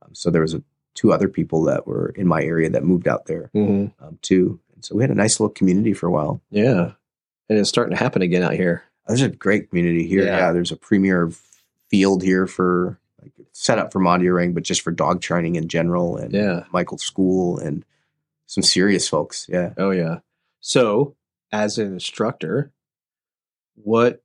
Um, 0.03 0.11
so 0.15 0.31
there 0.31 0.43
was 0.43 0.55
a, 0.55 0.62
two 0.95 1.12
other 1.12 1.29
people 1.29 1.62
that 1.65 1.87
were 1.87 2.11
in 2.16 2.27
my 2.27 2.43
area 2.43 2.69
that 2.70 2.85
moved 2.85 3.09
out 3.09 3.27
there 3.27 3.51
Mhm. 3.55 3.93
um, 4.01 4.19
too. 4.23 4.59
And 4.74 4.85
so 4.85 4.95
we 4.97 5.03
had 5.03 5.11
a 5.11 5.15
nice 5.15 5.41
little 5.41 5.55
community 5.55 5.95
for 5.95 6.07
a 6.09 6.11
while. 6.11 6.43
Yeah. 6.51 6.93
And 7.49 7.59
it's 7.59 7.69
starting 7.70 7.97
to 7.97 8.03
happen 8.03 8.20
again 8.23 8.43
out 8.43 8.55
here. 8.55 8.83
There's 9.09 9.23
a 9.23 9.29
great 9.31 9.70
community 9.70 10.07
here. 10.07 10.24
Yeah. 10.24 10.37
Yeah, 10.39 10.53
there's 10.53 10.73
a 10.73 10.77
premier 10.77 11.31
field 11.93 12.23
here 12.23 12.47
for 12.48 12.98
like 13.23 13.32
set 13.52 13.78
up 13.78 13.93
for 13.93 14.01
Mondioring, 14.01 14.55
but 14.55 14.64
just 14.64 14.81
for 14.81 14.90
dog 14.90 15.20
training 15.20 15.55
in 15.56 15.69
general, 15.69 16.16
and 16.16 16.32
Yeah. 16.32 16.64
Michael's 16.73 17.05
school 17.05 17.59
and 17.59 17.85
some 18.47 18.62
serious 18.64 19.09
folks. 19.09 19.47
Yeah, 19.48 19.74
Oh 19.77 19.90
yeah. 19.90 20.19
So, 20.60 21.14
as 21.52 21.78
an 21.78 21.93
instructor, 21.93 22.73
what 23.74 24.23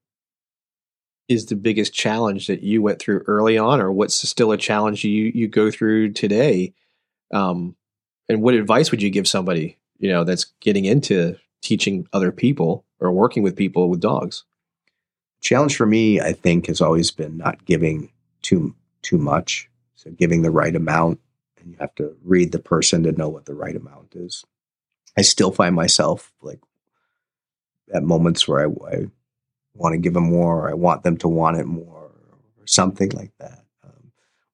is 1.27 1.47
the 1.47 1.55
biggest 1.57 1.93
challenge 1.93 2.47
that 2.47 2.63
you 2.63 2.81
went 2.81 2.99
through 2.99 3.23
early 3.27 3.57
on, 3.57 3.81
or 3.81 3.91
what's 3.91 4.15
still 4.15 4.51
a 4.53 4.57
challenge 4.57 5.03
you 5.03 5.31
you 5.35 5.47
go 5.47 5.69
through 5.69 6.13
today? 6.13 6.73
Um, 7.33 7.75
and 8.29 8.41
what 8.41 8.53
advice 8.53 8.91
would 8.91 9.01
you 9.01 9.09
give 9.09 9.27
somebody 9.27 9.77
you 9.99 10.09
know 10.09 10.23
that's 10.23 10.45
getting 10.61 10.85
into 10.85 11.35
teaching 11.61 12.07
other 12.13 12.31
people 12.31 12.85
or 12.99 13.11
working 13.11 13.43
with 13.43 13.55
people 13.57 13.89
with 13.89 13.99
dogs? 13.99 14.45
Challenge 15.47 15.77
for 15.77 15.85
me, 15.85 16.19
I 16.19 16.33
think, 16.33 16.67
has 16.67 16.81
always 16.81 17.09
been 17.09 17.37
not 17.37 17.63
giving 17.65 18.11
too 18.41 18.75
too 19.01 19.17
much. 19.17 19.69
So 19.95 20.11
giving 20.11 20.41
the 20.41 20.51
right 20.51 20.75
amount, 20.75 21.19
and 21.57 21.71
you 21.71 21.77
have 21.79 21.95
to 21.95 22.15
read 22.23 22.51
the 22.51 22.59
person 22.59 23.03
to 23.03 23.13
know 23.13 23.29
what 23.29 23.45
the 23.45 23.55
right 23.55 23.75
amount 23.75 24.13
is. 24.15 24.43
I 25.17 25.21
still 25.21 25.51
find 25.51 25.73
myself 25.73 26.33
like 26.41 26.59
at 27.93 28.03
moments 28.03 28.47
where 28.47 28.59
I, 28.59 28.95
I 28.95 29.05
want 29.73 29.93
to 29.93 29.97
give 29.97 30.13
them 30.13 30.29
more, 30.29 30.65
or 30.65 30.69
I 30.69 30.73
want 30.73 31.03
them 31.03 31.17
to 31.17 31.27
want 31.29 31.57
it 31.57 31.65
more, 31.65 32.11
or 32.59 32.67
something 32.67 33.09
like 33.11 33.31
that. 33.39 33.63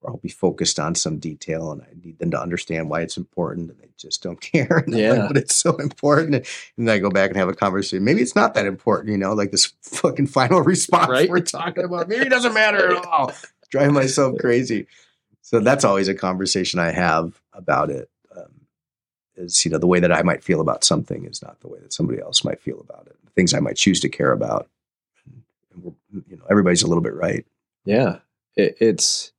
I'll 0.06 0.18
be 0.18 0.30
focused 0.30 0.80
on 0.80 0.96
some 0.96 1.18
detail, 1.20 1.72
and 1.72 1.82
I 1.82 1.88
need 2.04 2.20
them 2.20 2.32
to 2.32 2.42
understand 2.42 2.90
why 2.90 3.02
it's 3.02 3.18
important, 3.18 3.70
and 3.72 3.80
they 3.80 3.90
just 3.98 4.22
don't 4.24 4.40
care. 4.54 4.84
And 4.86 4.94
I'm 4.96 5.02
like, 5.02 5.18
Yeah. 5.18 5.28
but 5.28 5.38
it's 5.38 5.56
so 5.56 5.76
important. 5.78 6.36
And 6.78 6.88
then 6.88 6.96
I 6.96 7.00
go 7.00 7.10
back 7.10 7.30
and 7.30 7.38
have 7.38 7.50
a 7.50 7.54
conversation. 7.54 8.04
Maybe 8.04 8.22
it's 8.22 8.36
not 8.36 8.54
that 8.56 8.66
important, 8.66 9.12
you 9.12 9.18
know, 9.18 9.34
like 9.34 9.52
this 9.52 9.74
fucking 9.82 10.28
final 10.28 10.62
response 10.64 11.10
Right. 11.10 11.30
we're 11.30 11.40
talking 11.40 11.84
about. 11.86 12.08
Maybe 12.10 12.26
it 12.26 12.30
doesn't 12.30 12.54
matter 12.54 12.96
at 12.96 13.06
all. 13.08 13.32
Drive 13.70 13.92
myself 13.92 14.38
crazy. 14.40 14.88
So 15.42 15.60
that's 15.60 15.84
always 15.84 16.08
a 16.08 16.16
conversation 16.16 16.80
I 16.80 16.92
have 16.92 17.42
about 17.54 17.90
it. 17.90 18.10
Um, 18.36 18.62
is 19.36 19.66
you 19.66 19.72
know 19.72 19.78
the 19.78 19.88
way 19.88 20.00
that 20.00 20.12
I 20.12 20.22
might 20.22 20.44
feel 20.44 20.62
about 20.62 20.84
something 20.86 21.26
is 21.26 21.42
not 21.42 21.60
the 21.60 21.68
way 21.68 21.80
that 21.80 21.92
somebody 21.92 22.22
else 22.22 22.44
might 22.46 22.62
feel 22.62 22.80
about 22.80 23.08
it. 23.08 23.18
Things 23.36 23.54
I 23.54 23.60
might 23.60 23.76
choose 23.76 24.00
to 24.02 24.10
care 24.10 24.32
about. 24.32 24.70
And 25.74 25.84
we're, 25.84 25.94
you 26.30 26.38
know, 26.38 26.44
everybody's 26.50 26.84
a 26.84 26.88
little 26.88 27.02
bit 27.04 27.14
right. 27.16 27.46
Yeah, 27.84 28.20
it, 28.56 28.78
it's. 28.80 29.32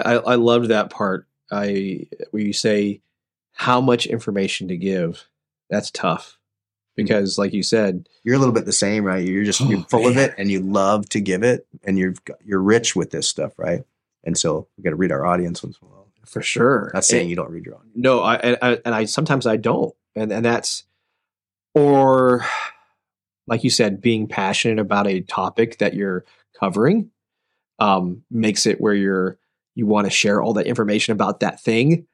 I 0.00 0.14
I 0.14 0.34
loved 0.36 0.68
that 0.68 0.90
part. 0.90 1.26
I 1.50 2.06
where 2.30 2.42
you 2.42 2.52
say 2.52 3.00
how 3.52 3.80
much 3.80 4.06
information 4.06 4.68
to 4.68 4.76
give. 4.76 5.26
That's 5.70 5.90
tough 5.90 6.38
because, 6.96 7.38
like 7.38 7.52
you 7.52 7.62
said, 7.62 8.08
You're 8.24 8.36
a 8.36 8.38
little 8.38 8.54
bit 8.54 8.64
the 8.66 8.72
same, 8.72 9.04
right? 9.04 9.26
You're 9.26 9.44
just 9.44 9.60
you're 9.60 9.80
Oh, 9.80 9.86
full 9.88 10.06
of 10.06 10.16
it, 10.16 10.34
and 10.38 10.50
you 10.50 10.60
love 10.60 11.08
to 11.10 11.20
give 11.20 11.42
it, 11.42 11.66
and 11.84 11.98
you're 11.98 12.14
you're 12.44 12.60
rich 12.62 12.94
with 12.96 13.10
this 13.10 13.28
stuff, 13.28 13.52
right? 13.58 13.84
And 14.24 14.36
so 14.38 14.68
we 14.76 14.84
got 14.84 14.90
to 14.90 14.96
read 14.96 15.12
our 15.12 15.26
audience 15.26 15.62
once 15.62 15.78
in 15.82 15.88
a 15.88 15.90
while. 15.90 16.08
for 16.26 16.42
sure. 16.42 16.90
Not 16.94 17.04
saying 17.04 17.22
And- 17.22 17.30
you 17.30 17.36
don't 17.36 17.50
read 17.50 17.66
your 17.66 17.74
audience. 17.76 17.96
No, 17.96 18.20
I 18.20 18.36
and, 18.36 18.58
I 18.62 18.78
and 18.84 18.94
I 18.94 19.04
sometimes 19.06 19.46
I 19.46 19.56
don't, 19.56 19.94
and 20.14 20.30
and 20.32 20.44
that's 20.44 20.84
or 21.74 22.44
like 23.46 23.64
you 23.64 23.70
said, 23.70 24.00
being 24.00 24.28
passionate 24.28 24.78
about 24.78 25.06
a 25.06 25.20
topic 25.20 25.78
that 25.78 25.94
you're 25.94 26.24
covering 26.58 27.10
um, 27.78 28.22
makes 28.30 28.66
it 28.66 28.80
where 28.80 28.94
you're 28.94 29.38
you 29.74 29.86
want 29.86 30.06
to 30.06 30.10
share 30.10 30.42
all 30.42 30.54
that 30.54 30.66
information 30.66 31.12
about 31.12 31.40
that 31.40 31.60
thing, 31.60 32.06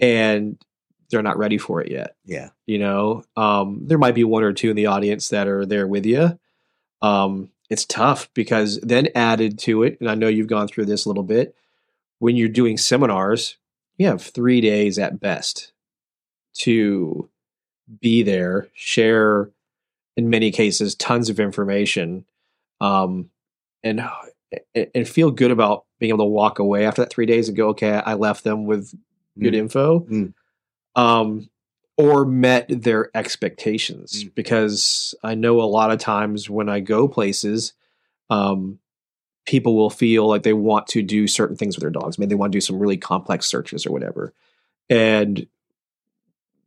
and 0.00 0.62
they're 1.10 1.22
not 1.22 1.38
ready 1.38 1.58
for 1.58 1.80
it 1.80 1.90
yet. 1.90 2.16
Yeah, 2.24 2.50
You 2.66 2.78
know, 2.78 3.24
um, 3.36 3.82
there 3.84 3.98
might 3.98 4.14
be 4.14 4.24
one 4.24 4.42
or 4.42 4.52
two 4.52 4.70
in 4.70 4.76
the 4.76 4.86
audience 4.86 5.28
that 5.28 5.46
are 5.46 5.66
there 5.66 5.86
with 5.86 6.06
you. 6.06 6.38
Um, 7.02 7.50
it's 7.68 7.84
tough 7.84 8.30
because 8.34 8.80
then 8.80 9.08
added 9.14 9.58
to 9.60 9.82
it, 9.82 9.98
and 10.00 10.10
I 10.10 10.14
know 10.14 10.28
you've 10.28 10.46
gone 10.46 10.68
through 10.68 10.86
this 10.86 11.04
a 11.04 11.08
little 11.08 11.22
bit. 11.22 11.54
When 12.18 12.36
you're 12.36 12.48
doing 12.48 12.78
seminars, 12.78 13.56
you 13.96 14.06
have 14.06 14.22
three 14.22 14.60
days 14.60 14.98
at 14.98 15.20
best 15.20 15.72
to 16.54 17.28
be 18.00 18.22
there, 18.22 18.68
share, 18.74 19.50
in 20.16 20.30
many 20.30 20.50
cases, 20.50 20.94
tons 20.94 21.28
of 21.28 21.40
information, 21.40 22.24
um, 22.80 23.30
and 23.82 24.02
and 24.74 25.08
feel 25.08 25.30
good 25.30 25.50
about 25.50 25.84
being 25.98 26.10
able 26.10 26.24
to 26.24 26.30
walk 26.30 26.58
away 26.58 26.84
after 26.86 27.02
that 27.02 27.10
three 27.10 27.26
days 27.26 27.48
and 27.48 27.56
go, 27.56 27.68
okay, 27.68 27.92
I 28.04 28.14
left 28.14 28.44
them 28.44 28.66
with 28.66 28.92
good 29.38 29.54
Mm. 29.54 29.58
info, 29.58 30.00
Mm. 30.00 30.34
um, 30.94 31.48
or 31.96 32.24
met 32.24 32.66
their 32.68 33.10
expectations. 33.16 34.24
Mm. 34.24 34.34
Because 34.34 35.14
I 35.22 35.34
know 35.34 35.60
a 35.60 35.64
lot 35.64 35.90
of 35.90 35.98
times 35.98 36.50
when 36.50 36.68
I 36.68 36.80
go 36.80 37.08
places, 37.08 37.72
um, 38.30 38.78
people 39.44 39.74
will 39.76 39.90
feel 39.90 40.28
like 40.28 40.42
they 40.42 40.52
want 40.52 40.86
to 40.88 41.02
do 41.02 41.26
certain 41.26 41.56
things 41.56 41.76
with 41.76 41.82
their 41.82 41.90
dogs. 41.90 42.18
Maybe 42.18 42.30
they 42.30 42.34
want 42.34 42.52
to 42.52 42.56
do 42.56 42.60
some 42.60 42.78
really 42.78 42.96
complex 42.96 43.46
searches 43.46 43.86
or 43.86 43.90
whatever, 43.92 44.32
and 44.88 45.46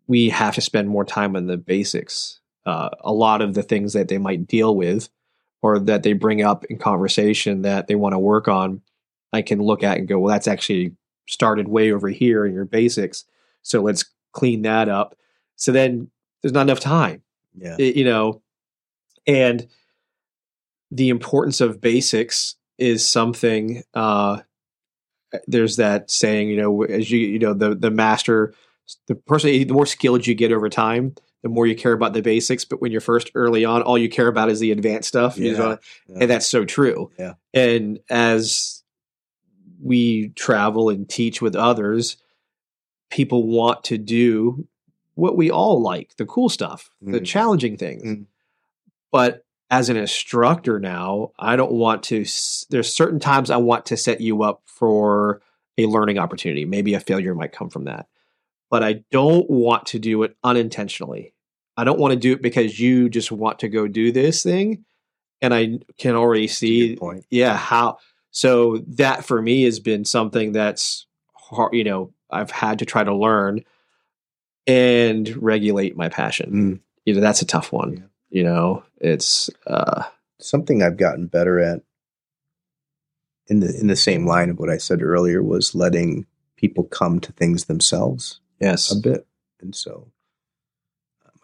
we 0.08 0.30
have 0.30 0.56
to 0.56 0.62
spend 0.62 0.90
more 0.90 1.06
time 1.06 1.36
on 1.36 1.48
the 1.48 1.58
basics. 1.58 2.40
Uh, 2.66 2.90
a 3.02 3.14
lot 3.14 3.42
of 3.42 3.54
the 3.54 3.64
things 3.64 3.94
that 3.94 4.08
they 4.08 4.18
might 4.18 4.48
deal 4.48 4.76
with 4.76 5.10
or 5.66 5.80
that 5.80 6.04
they 6.04 6.14
bring 6.14 6.44
up 6.44 6.64
in 6.66 6.78
conversation 6.78 7.64
that 7.64 7.88
they 7.88 7.96
want 7.96 8.14
to 8.14 8.20
work 8.20 8.48
on, 8.48 8.82
I 9.34 9.42
can 9.42 9.60
look 9.60 9.84
at 9.84 9.98
and 9.98 10.08
go, 10.08 10.20
well, 10.20 10.32
that's 10.32 10.48
actually 10.48 10.94
started 11.28 11.68
way 11.68 11.92
over 11.92 12.08
here 12.10 12.46
in 12.46 12.54
your 12.54 12.66
basics. 12.66 13.26
So 13.64 13.82
let's 13.82 14.06
clean 14.32 14.62
that 14.62 14.90
up. 14.90 15.16
So 15.56 15.72
then 15.72 16.10
there's 16.42 16.54
not 16.54 16.62
enough 16.62 16.80
time, 16.80 17.24
yeah, 17.58 17.76
it- 17.80 17.96
you 17.96 18.06
know, 18.06 18.42
and 19.26 19.68
the 20.92 21.10
importance 21.10 21.62
of 21.62 21.82
basics 21.82 22.56
is 22.78 23.04
something 23.10 23.82
uh, 23.96 24.42
there's 25.48 25.78
that 25.78 26.12
saying, 26.12 26.50
you 26.50 26.58
know, 26.58 26.84
as 26.84 27.10
you 27.10 27.20
you 27.20 27.40
know 27.40 27.54
the 27.54 27.74
the 27.74 27.90
master, 27.92 28.54
the 29.08 29.16
person, 29.16 29.50
the 29.50 29.74
more 29.74 29.88
skilled 29.88 30.28
you 30.28 30.36
get 30.36 30.52
over 30.52 30.70
time, 30.70 31.16
the 31.46 31.50
more 31.50 31.68
you 31.68 31.76
care 31.76 31.94
about 31.94 32.14
the 32.14 32.24
basics. 32.24 32.66
But 32.66 32.82
when 32.82 32.92
you're 32.92 33.00
first 33.00 33.30
early 33.36 33.66
on, 33.66 33.84
all 33.84 34.00
you 34.00 34.10
care 34.10 34.28
about 34.28 34.50
is 34.50 34.60
the 34.60 34.72
advanced 34.72 35.08
stuff. 35.10 35.38
You 35.38 35.56
know? 35.56 35.78
Yeah. 36.08 36.18
And 36.22 36.32
that's 36.32 36.48
so 36.48 36.66
true. 36.66 37.12
Yeah. 37.20 37.36
And 37.54 38.00
as 38.10 38.82
we 39.80 40.30
travel 40.30 40.90
and 40.90 41.08
teach 41.08 41.44
with 41.44 41.56
others, 41.56 42.18
people 43.12 43.46
want 43.48 43.84
to 43.84 44.00
do 44.00 44.68
what 45.14 45.38
we 45.38 45.52
all 45.52 45.84
like, 45.84 46.16
the 46.18 46.26
cool 46.26 46.50
stuff, 46.50 46.90
the 47.00 47.20
Mm. 47.20 47.26
challenging 47.26 47.78
things. 47.78 48.02
Mm. 48.04 48.26
But 49.12 49.46
as 49.70 49.90
an 49.90 49.98
instructor 49.98 50.80
now, 50.80 51.32
I 51.38 51.58
don't 51.58 51.74
want 51.74 52.02
to 52.06 52.26
there's 52.72 52.92
certain 52.92 53.20
times 53.20 53.52
I 53.52 53.58
want 53.58 53.86
to 53.86 53.98
set 53.98 54.20
you 54.20 54.42
up 54.42 54.64
for 54.66 55.44
a 55.78 55.86
learning 55.86 56.18
opportunity. 56.18 56.66
Maybe 56.66 56.96
a 56.96 57.00
failure 57.00 57.36
might 57.36 57.52
come 57.52 57.70
from 57.70 57.84
that. 57.84 58.08
But 58.72 58.84
I 58.84 59.04
don't 59.12 59.48
want 59.48 59.86
to 59.88 60.00
do 60.00 60.24
it 60.24 60.36
unintentionally. 60.44 61.34
I 61.78 61.84
don't 61.84 62.00
want 62.00 62.14
to 62.14 62.20
do 62.20 62.34
it 62.34 62.42
because 62.42 62.80
you 62.80 63.10
just 63.10 63.32
want 63.32 63.60
to 63.60 63.68
go 63.70 63.88
do 63.88 64.12
this 64.12 64.44
thing 64.44 64.86
and 65.42 65.54
I 65.54 65.80
can 65.98 66.16
already 66.16 66.48
see 66.48 66.96
point. 66.96 67.26
yeah 67.30 67.56
how 67.58 67.98
so 68.32 68.78
that 68.88 69.26
for 69.26 69.42
me 69.42 69.64
has 69.64 69.80
been 69.80 70.06
something 70.06 70.52
that's 70.54 71.06
hard 71.34 71.74
you 71.74 71.84
know 71.84 72.12
i've 72.32 72.52
had 72.52 72.80
to 72.80 72.86
try 72.86 73.04
to 73.04 73.14
learn 73.16 73.64
and 74.68 75.28
regulate 75.42 75.96
my 75.96 76.10
passion 76.10 76.52
Mm. 76.52 76.80
you 77.06 77.14
know 77.14 77.22
that's 77.22 77.42
a 77.42 77.46
tough 77.46 77.72
one 77.72 77.94
Yeah. 77.94 78.04
you 78.30 78.44
know 78.44 78.84
it's 79.00 79.50
uh 79.68 80.04
Something 80.40 80.84
I've 80.84 80.98
gotten 80.98 81.28
better 81.28 81.60
at 81.60 81.82
in 83.48 83.60
the 83.62 83.78
in 83.80 83.88
the 83.88 83.96
same 83.96 84.26
line 84.26 84.50
of 84.50 84.60
what 84.60 84.70
I 84.70 84.78
said 84.78 85.02
earlier 85.02 85.42
was 85.44 85.74
letting 85.76 86.26
people 86.58 86.84
come 86.86 87.20
to 87.22 87.32
things 87.34 87.66
themselves 87.66 88.40
yes 88.60 88.92
a 88.92 89.00
bit. 89.00 89.26
And 89.62 89.74
so 89.76 90.08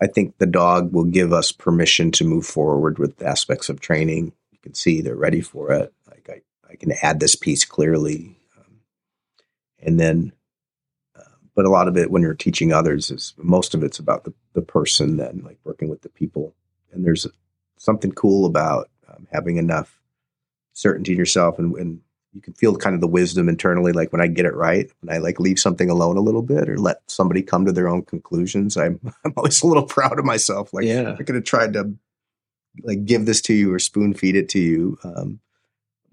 I 0.01 0.07
think 0.07 0.37
the 0.37 0.47
dog 0.47 0.91
will 0.93 1.03
give 1.03 1.31
us 1.31 1.51
permission 1.51 2.11
to 2.13 2.25
move 2.25 2.45
forward 2.45 2.97
with 2.97 3.21
aspects 3.21 3.69
of 3.69 3.79
training. 3.79 4.33
You 4.51 4.57
can 4.61 4.73
see 4.73 4.99
they're 4.99 5.15
ready 5.15 5.41
for 5.41 5.71
it. 5.71 5.93
Like 6.09 6.27
I, 6.29 6.41
I 6.71 6.75
can 6.75 6.91
add 7.03 7.19
this 7.19 7.35
piece 7.35 7.65
clearly. 7.65 8.35
Um, 8.57 8.79
and 9.79 9.99
then, 9.99 10.33
uh, 11.15 11.35
but 11.55 11.65
a 11.65 11.69
lot 11.69 11.87
of 11.87 11.97
it 11.97 12.09
when 12.09 12.23
you're 12.23 12.33
teaching 12.33 12.73
others 12.73 13.11
is 13.11 13.35
most 13.37 13.75
of 13.75 13.83
it's 13.83 13.99
about 13.99 14.23
the, 14.23 14.33
the 14.53 14.63
person 14.63 15.17
then, 15.17 15.43
like 15.45 15.59
working 15.63 15.87
with 15.87 16.01
the 16.01 16.09
people. 16.09 16.55
And 16.91 17.05
there's 17.05 17.27
something 17.77 18.11
cool 18.11 18.45
about 18.47 18.89
um, 19.07 19.27
having 19.31 19.57
enough 19.57 20.01
certainty 20.73 21.11
in 21.11 21.17
yourself 21.17 21.59
and, 21.59 21.75
and 21.75 22.01
you 22.33 22.41
can 22.41 22.53
feel 22.53 22.75
kind 22.75 22.95
of 22.95 23.01
the 23.01 23.07
wisdom 23.07 23.49
internally 23.49 23.91
like 23.91 24.11
when 24.11 24.21
i 24.21 24.27
get 24.27 24.45
it 24.45 24.55
right 24.55 24.89
when 25.01 25.13
i 25.15 25.19
like 25.19 25.39
leave 25.39 25.59
something 25.59 25.89
alone 25.89 26.17
a 26.17 26.21
little 26.21 26.41
bit 26.41 26.69
or 26.69 26.77
let 26.77 26.97
somebody 27.07 27.41
come 27.41 27.65
to 27.65 27.71
their 27.71 27.87
own 27.89 28.01
conclusions 28.03 28.77
i'm 28.77 28.99
i'm 29.25 29.33
always 29.37 29.61
a 29.61 29.67
little 29.67 29.85
proud 29.85 30.17
of 30.19 30.25
myself 30.25 30.73
like 30.73 30.85
Yeah. 30.85 31.15
i 31.19 31.23
could 31.23 31.35
have 31.35 31.43
tried 31.43 31.73
to 31.73 31.93
like 32.83 33.03
give 33.05 33.25
this 33.25 33.41
to 33.43 33.53
you 33.53 33.73
or 33.73 33.79
spoon 33.79 34.13
feed 34.13 34.35
it 34.35 34.47
to 34.49 34.59
you 34.59 34.97
um 35.03 35.39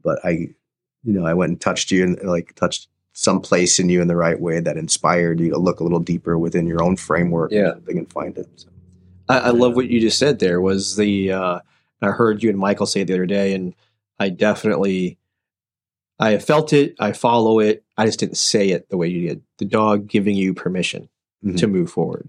but 0.02 0.18
i 0.24 0.30
you 0.30 1.12
know 1.12 1.24
i 1.24 1.34
went 1.34 1.50
and 1.50 1.60
touched 1.60 1.90
you 1.90 2.02
and 2.04 2.20
like 2.22 2.54
touched 2.56 2.88
some 3.12 3.40
place 3.40 3.78
in 3.80 3.88
you 3.88 4.00
in 4.00 4.06
the 4.08 4.14
right 4.16 4.40
way 4.40 4.60
that 4.60 4.76
inspired 4.76 5.40
you 5.40 5.50
to 5.50 5.58
look 5.58 5.80
a 5.80 5.82
little 5.82 5.98
deeper 5.98 6.38
within 6.38 6.66
your 6.66 6.82
own 6.82 6.96
framework 6.96 7.50
Yeah. 7.52 7.72
they 7.84 7.92
can 7.92 8.06
find 8.06 8.36
it 8.38 8.48
so, 8.56 8.68
I, 9.28 9.38
I 9.38 9.48
love 9.50 9.76
what 9.76 9.88
you 9.88 10.00
just 10.00 10.18
said 10.18 10.38
there 10.40 10.60
was 10.60 10.96
the 10.96 11.30
uh 11.32 11.60
i 12.02 12.06
heard 12.08 12.42
you 12.42 12.50
and 12.50 12.58
michael 12.58 12.86
say 12.86 13.04
the 13.04 13.14
other 13.14 13.26
day 13.26 13.54
and 13.54 13.74
i 14.18 14.28
definitely 14.30 15.16
i 16.20 16.30
have 16.30 16.44
felt 16.44 16.72
it 16.72 16.94
i 16.98 17.12
follow 17.12 17.58
it 17.60 17.84
i 17.96 18.04
just 18.06 18.18
didn't 18.18 18.36
say 18.36 18.70
it 18.70 18.88
the 18.90 18.96
way 18.96 19.08
you 19.08 19.28
did 19.28 19.42
the 19.58 19.64
dog 19.64 20.06
giving 20.08 20.36
you 20.36 20.52
permission 20.54 21.08
Mhm. 21.44 21.56
to 21.58 21.66
move 21.68 21.88
forward. 21.90 22.28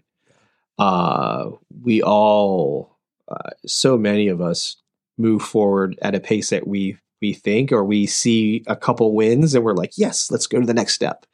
Uh, 0.78 1.50
we 1.84 2.02
all, 2.04 2.96
uh, 3.28 3.50
so 3.66 3.98
many 3.98 4.28
of 4.28 4.40
us, 4.40 4.78
move 5.18 5.42
forward 5.42 5.98
at 6.04 6.14
a 6.16 6.20
pace 6.20 6.52
that 6.52 6.68
we 6.68 6.96
we 7.22 7.34
think, 7.34 7.72
or 7.72 7.84
we 7.84 8.06
see 8.06 8.64
a 8.68 8.76
couple 8.76 9.14
wins, 9.14 9.54
and 9.56 9.66
we're 9.66 9.74
like, 9.74 9.98
"Yes, 9.98 10.30
let's 10.32 10.46
go 10.48 10.60
to 10.60 10.66
the 10.66 10.74
next 10.76 10.94
step." 10.94 11.26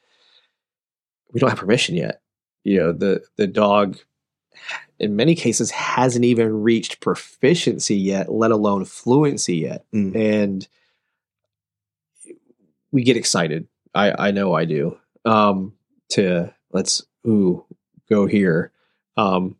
We 1.34 1.40
don't 1.42 1.50
have 1.50 1.60
permission 1.60 1.96
yet. 1.96 2.22
You 2.64 2.78
know, 2.80 2.92
the 2.94 3.24
the 3.36 3.46
dog, 3.46 3.98
in 5.00 5.16
many 5.18 5.36
cases, 5.36 5.70
hasn't 5.72 6.26
even 6.26 6.64
reached 6.64 7.02
proficiency 7.02 7.98
yet, 7.98 8.32
let 8.32 8.52
alone 8.52 8.86
fluency 8.86 9.58
yet, 9.58 9.84
Mm. 9.94 10.16
and 10.16 10.68
we 12.96 13.04
get 13.04 13.18
excited. 13.18 13.68
I 13.94 14.28
I 14.28 14.32
know 14.32 14.54
I 14.54 14.66
do. 14.66 14.98
Um, 15.26 15.74
to 16.12 16.54
let's 16.72 17.04
ooh 17.28 17.66
go 18.10 18.26
here. 18.26 18.72
Um, 19.18 19.56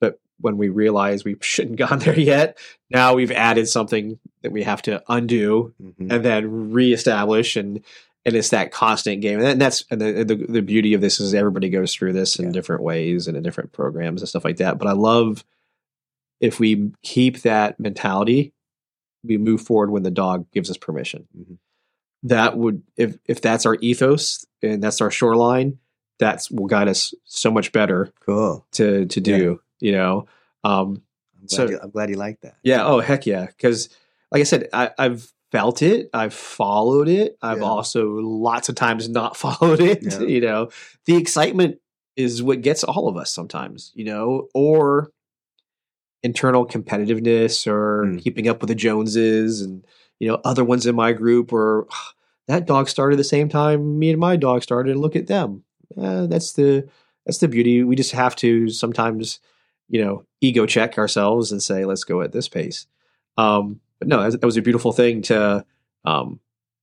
but 0.00 0.20
when 0.40 0.56
we 0.58 0.68
realize 0.68 1.24
we 1.24 1.36
shouldn't 1.40 1.76
gone 1.76 1.98
there 2.00 2.18
yet, 2.18 2.58
now 2.90 3.14
we've 3.14 3.30
added 3.32 3.68
something 3.68 4.18
that 4.42 4.52
we 4.52 4.62
have 4.64 4.82
to 4.82 5.02
undo 5.08 5.72
Mhm. 5.82 6.12
and 6.12 6.24
then 6.24 6.72
reestablish 6.72 7.56
and 7.56 7.80
and 8.24 8.36
it's 8.36 8.50
that 8.50 8.70
constant 8.70 9.20
game 9.22 9.40
and 9.40 9.60
that's 9.60 9.84
and 9.90 10.00
the, 10.00 10.24
the 10.24 10.36
the 10.36 10.62
beauty 10.62 10.94
of 10.94 11.00
this 11.00 11.18
is 11.20 11.34
everybody 11.34 11.68
goes 11.68 11.94
through 11.94 12.12
this 12.12 12.36
in 12.38 12.46
Yeah. 12.46 12.52
different 12.52 12.82
ways 12.82 13.26
and 13.28 13.36
in 13.36 13.42
different 13.42 13.72
programs 13.72 14.20
and 14.22 14.28
stuff 14.28 14.44
like 14.44 14.58
that 14.58 14.78
but 14.78 14.86
i 14.86 14.92
love 14.92 15.44
if 16.40 16.60
we 16.60 16.92
keep 17.02 17.42
that 17.42 17.78
mentality 17.80 18.52
we 19.24 19.38
move 19.38 19.60
forward 19.62 19.90
when 19.90 20.02
the 20.04 20.10
dog 20.10 20.46
gives 20.52 20.70
us 20.70 20.76
permission 20.76 21.26
Mhm. 21.36 21.58
That 22.24 22.56
would 22.56 22.82
if 22.96 23.16
if 23.26 23.40
that's 23.40 23.66
our 23.66 23.76
ethos 23.80 24.46
and 24.62 24.82
that's 24.82 25.00
our 25.00 25.10
shoreline 25.10 25.78
that's 26.18 26.50
will 26.50 26.66
guide 26.66 26.88
us 26.88 27.14
so 27.24 27.50
much 27.50 27.72
better 27.72 28.10
cool 28.24 28.64
to 28.72 29.06
to 29.06 29.20
do 29.20 29.60
you 29.80 29.92
know 29.92 30.26
um 30.64 31.02
I'm 31.40 31.46
glad, 31.48 31.50
So- 31.50 31.68
you, 31.70 31.80
I'm 31.82 31.90
glad 31.90 32.10
you 32.10 32.16
like 32.16 32.40
that 32.42 32.54
yeah. 32.62 32.84
Oh, 32.86 33.00
heck 33.00 33.26
yeah. 33.26 33.46
Because, 33.46 33.88
like 34.30 34.40
I 34.40 34.44
said, 34.44 34.68
I, 34.72 34.90
I've 34.96 35.26
felt 35.50 35.82
it. 35.82 36.08
I've 36.14 36.32
followed 36.32 37.08
it. 37.08 37.36
I've 37.42 37.58
Yeah. 37.58 37.64
also 37.64 38.08
lots 38.20 38.68
of 38.68 38.76
times 38.76 39.08
not 39.08 39.36
followed 39.44 39.80
it. 39.80 40.02
Yeah. 40.04 40.20
You 40.20 40.40
know, 40.40 40.70
the 41.06 41.16
excitement 41.16 41.78
is 42.14 42.42
what 42.44 42.60
gets 42.62 42.84
all 42.84 43.08
of 43.08 43.16
us 43.16 43.34
sometimes, 43.34 43.90
you 43.96 44.04
know, 44.04 44.46
or 44.54 45.10
internal 46.22 46.66
competitiveness 46.66 47.66
or 47.66 48.04
Mm. 48.06 48.22
keeping 48.22 48.48
up 48.48 48.60
with 48.60 48.68
the 48.68 48.74
Joneses 48.76 49.60
and, 49.62 49.84
you 50.22 50.28
know, 50.28 50.40
other 50.44 50.64
ones 50.64 50.86
in 50.86 50.94
my 50.94 51.12
group 51.12 51.52
or 51.52 51.88
"Ah, 51.90 52.12
that 52.46 52.64
dog 52.64 52.88
started 52.88 53.18
the 53.18 53.24
same 53.24 53.48
time 53.48 53.98
me 53.98 54.10
and 54.10 54.20
my 54.20 54.36
dog 54.36 54.62
started 54.62 54.92
and 54.92 55.00
look 55.00 55.16
at 55.16 55.26
them. 55.26 55.64
Uh, 56.00 56.26
that's 56.26 56.52
the, 56.52 56.88
that's 57.26 57.38
the 57.38 57.48
beauty. 57.48 57.82
We 57.82 57.96
just 57.96 58.12
have 58.12 58.36
to 58.36 58.68
sometimes, 58.68 59.40
you 59.88 60.04
know, 60.04 60.24
ego 60.40 60.64
check 60.64 60.96
ourselves 60.96 61.50
and 61.50 61.60
say, 61.60 61.84
let's 61.84 62.04
go 62.04 62.20
at 62.22 62.30
this 62.30 62.48
pace. 62.48 62.86
Um, 63.36 63.80
but 63.98 64.06
no, 64.06 64.22
that, 64.22 64.40
that 64.40 64.46
was 64.46 64.56
a 64.56 64.62
beautiful 64.62 64.92
thing 64.92 65.22
to, 65.22 65.64
um, 66.04 66.38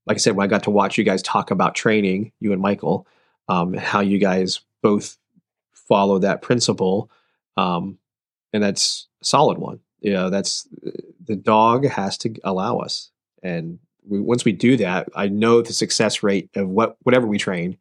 like 0.06 0.16
I 0.16 0.20
said, 0.20 0.36
when 0.36 0.44
I 0.44 0.50
got 0.50 0.64
to 0.64 0.72
watch 0.72 0.98
you 0.98 1.06
guys 1.06 1.22
talk 1.22 1.50
about 1.50 1.76
training, 1.76 2.34
you 2.42 2.52
and 2.52 2.62
Michael, 2.62 3.08
um, 3.48 3.74
how 3.74 4.02
you 4.02 4.18
guys 4.18 4.60
both 4.82 5.18
follow 5.72 6.20
that 6.20 6.42
principle. 6.42 7.10
Um, 7.56 8.00
and 8.52 8.62
that's 8.62 9.08
a 9.22 9.26
solid 9.26 9.60
one. 9.60 9.80
You 10.02 10.12
know, 10.12 10.30
that's 10.30 10.68
the 11.24 11.38
dog 11.38 11.86
has 11.88 12.18
to 12.20 12.36
allow 12.44 12.80
us. 12.80 13.12
And 13.44 13.80
we, 14.08 14.20
once 14.20 14.46
we 14.46 14.52
do 14.52 14.78
that, 14.78 15.08
I 15.16 15.28
know 15.28 15.62
the 15.62 15.74
success 15.74 16.24
rate 16.24 16.50
of 16.56 16.68
what, 16.70 16.98
whatever 17.04 17.28
we 17.28 17.38
train 17.38 17.78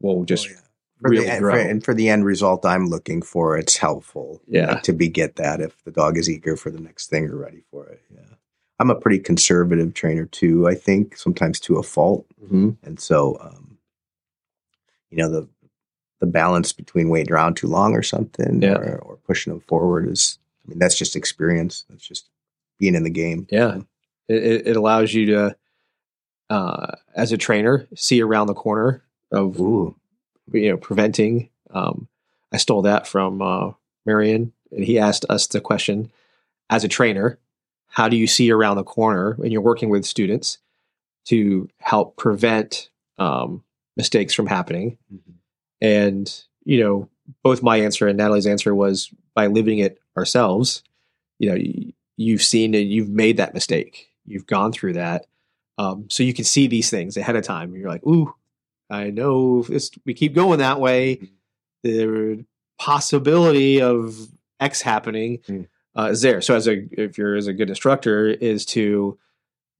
will 0.00 0.24
just 0.24 0.46
Oh, 0.48 0.52
yeah. 0.52 0.60
really 1.02 1.26
the, 1.30 1.38
grow. 1.38 1.52
for, 1.54 1.58
and 1.60 1.84
for 1.84 1.94
the 1.94 2.08
end 2.08 2.24
result 2.24 2.64
I'm 2.66 2.86
looking 2.88 3.22
for, 3.22 3.56
it's 3.56 3.76
helpful. 3.76 4.40
Yeah. 4.46 4.80
to 4.80 4.92
be 4.92 5.08
get 5.08 5.36
that 5.36 5.60
if 5.60 5.82
the 5.84 5.90
dog 5.90 6.16
is 6.18 6.28
eager 6.28 6.56
for 6.56 6.70
the 6.70 6.80
next 6.80 7.08
thing 7.08 7.26
or 7.26 7.36
ready 7.36 7.62
for 7.70 7.86
it. 7.86 8.00
Yeah. 8.14 8.20
I'm 8.78 8.90
a 8.90 8.94
pretty 8.94 9.18
conservative 9.18 9.92
trainer 9.94 10.24
too, 10.26 10.66
I 10.66 10.74
think, 10.74 11.16
sometimes 11.16 11.60
to 11.60 11.76
a 11.76 11.82
fault. 11.82 12.26
Mhm. 12.42 12.76
And 12.82 12.98
so, 12.98 13.36
um, 13.40 13.78
you 15.10 15.18
know, 15.18 15.28
the 15.30 15.48
the 16.20 16.26
balance 16.26 16.74
between 16.74 17.08
waiting 17.08 17.32
around 17.32 17.56
too 17.56 17.66
long 17.66 17.94
or 17.94 18.02
something 18.02 18.60
Yeah. 18.60 18.74
or, 18.76 18.98
or 18.98 19.16
pushing 19.26 19.52
them 19.54 19.60
forward 19.60 20.06
is, 20.06 20.38
I 20.66 20.68
mean, 20.68 20.78
that's 20.78 20.98
just 20.98 21.16
experience. 21.16 21.86
That's 21.88 22.06
just 22.06 22.28
being 22.78 22.94
in 22.94 23.04
the 23.04 23.10
game. 23.10 23.46
Yeah. 23.50 23.76
It, 23.78 23.84
it, 24.30 24.68
it 24.68 24.76
allows 24.76 25.12
you 25.12 25.26
to, 25.26 25.56
uh, 26.48 26.92
as 27.14 27.32
a 27.32 27.38
trainer, 27.38 27.86
see 27.94 28.22
around 28.22 28.46
the 28.46 28.54
corner 28.54 29.02
of 29.32 29.60
Ooh. 29.60 29.96
you 30.52 30.70
know 30.70 30.76
preventing. 30.76 31.50
Um, 31.70 32.08
I 32.52 32.56
stole 32.56 32.82
that 32.82 33.06
from 33.06 33.42
uh, 33.42 33.72
Marion, 34.06 34.52
and 34.72 34.84
he 34.84 34.98
asked 34.98 35.24
us 35.28 35.46
the 35.46 35.60
question: 35.60 36.10
as 36.68 36.84
a 36.84 36.88
trainer, 36.88 37.38
how 37.88 38.08
do 38.08 38.16
you 38.16 38.26
see 38.26 38.50
around 38.50 38.76
the 38.76 38.84
corner 38.84 39.34
when 39.34 39.52
you're 39.52 39.60
working 39.60 39.90
with 39.90 40.04
students 40.04 40.58
to 41.26 41.68
help 41.78 42.16
prevent 42.16 42.90
um, 43.18 43.62
mistakes 43.96 44.34
from 44.34 44.46
happening? 44.46 44.98
Mhm. 45.12 45.34
And 45.80 46.44
you 46.64 46.82
know, 46.82 47.08
both 47.42 47.62
my 47.62 47.78
answer 47.78 48.06
and 48.06 48.18
Natalie's 48.18 48.46
answer 48.46 48.74
was 48.74 49.10
by 49.34 49.46
living 49.46 49.78
it 49.78 49.98
ourselves. 50.16 50.82
You 51.38 51.50
know, 51.50 51.58
you've 52.16 52.42
seen 52.42 52.74
it, 52.74 52.80
you've 52.80 53.08
made 53.08 53.38
that 53.38 53.54
mistake, 53.54 54.09
you've 54.26 54.46
gone 54.46 54.72
through 54.72 54.94
that, 54.94 55.26
um, 55.78 56.06
so 56.10 56.22
you 56.22 56.34
can 56.34 56.44
see 56.44 56.66
these 56.66 56.90
things 56.90 57.16
ahead 57.16 57.36
of 57.36 57.44
time. 57.44 57.74
You're 57.74 57.88
like, 57.88 58.06
"Ooh, 58.06 58.34
I 58.90 59.10
know 59.10 59.62
this, 59.62 59.90
we 60.04 60.14
keep 60.14 60.34
going 60.34 60.58
that 60.58 60.80
way. 60.80 61.20
The 61.82 62.44
possibility 62.78 63.80
of 63.80 64.28
X 64.58 64.82
happening 64.82 65.38
Mm. 65.48 65.66
uh, 65.96 66.08
is 66.12 66.22
there. 66.22 66.40
So, 66.40 66.54
as 66.54 66.66
a 66.68 66.86
if 66.92 67.16
you're 67.18 67.36
as 67.36 67.46
a 67.46 67.52
good 67.52 67.68
instructor, 67.68 68.28
is 68.28 68.64
to 68.66 69.18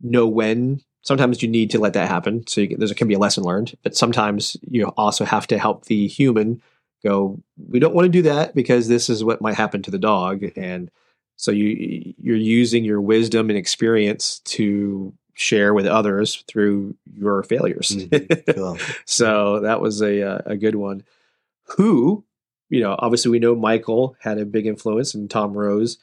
know 0.00 0.26
when. 0.26 0.80
Sometimes 1.02 1.42
you 1.42 1.48
need 1.48 1.70
to 1.70 1.78
let 1.78 1.94
that 1.94 2.08
happen. 2.08 2.46
So 2.46 2.60
you 2.60 2.76
there 2.76 2.88
can 2.94 3.08
be 3.08 3.14
a 3.14 3.18
lesson 3.18 3.42
learned, 3.44 3.74
but 3.82 3.96
sometimes 3.96 4.56
you 4.70 4.86
also 4.96 5.24
have 5.24 5.46
to 5.48 5.58
help 5.58 5.86
the 5.86 6.06
human 6.08 6.60
go. 7.02 7.40
We 7.70 7.78
don't 7.78 7.94
want 7.94 8.04
to 8.06 8.10
do 8.10 8.22
that 8.22 8.54
because 8.54 8.86
this 8.88 9.08
is 9.08 9.24
what 9.24 9.40
might 9.40 9.54
happen 9.54 9.82
to 9.82 9.90
the 9.90 9.98
dog, 9.98 10.44
and 10.56 10.90
so 11.40 11.50
you 11.50 12.12
you're 12.20 12.36
using 12.36 12.84
your 12.84 13.00
wisdom 13.00 13.48
and 13.48 13.58
experience 13.58 14.40
to 14.40 15.10
share 15.32 15.72
with 15.72 15.86
others 15.86 16.44
through 16.46 16.94
your 17.16 17.42
failures. 17.42 17.96
Mhm. 17.96 18.54
Cool. 18.54 18.76
so 19.06 19.60
that 19.60 19.80
was 19.80 20.02
a 20.02 20.22
uh, 20.22 20.42
a 20.44 20.56
good 20.58 20.74
one. 20.74 21.02
Who, 21.78 22.24
you 22.68 22.82
know, 22.82 22.94
obviously 22.98 23.30
we 23.30 23.38
know 23.38 23.54
Michael 23.54 24.16
had 24.20 24.36
a 24.36 24.44
big 24.44 24.66
influence, 24.66 25.14
and 25.14 25.30
Tom 25.30 25.54
Rose, 25.54 25.96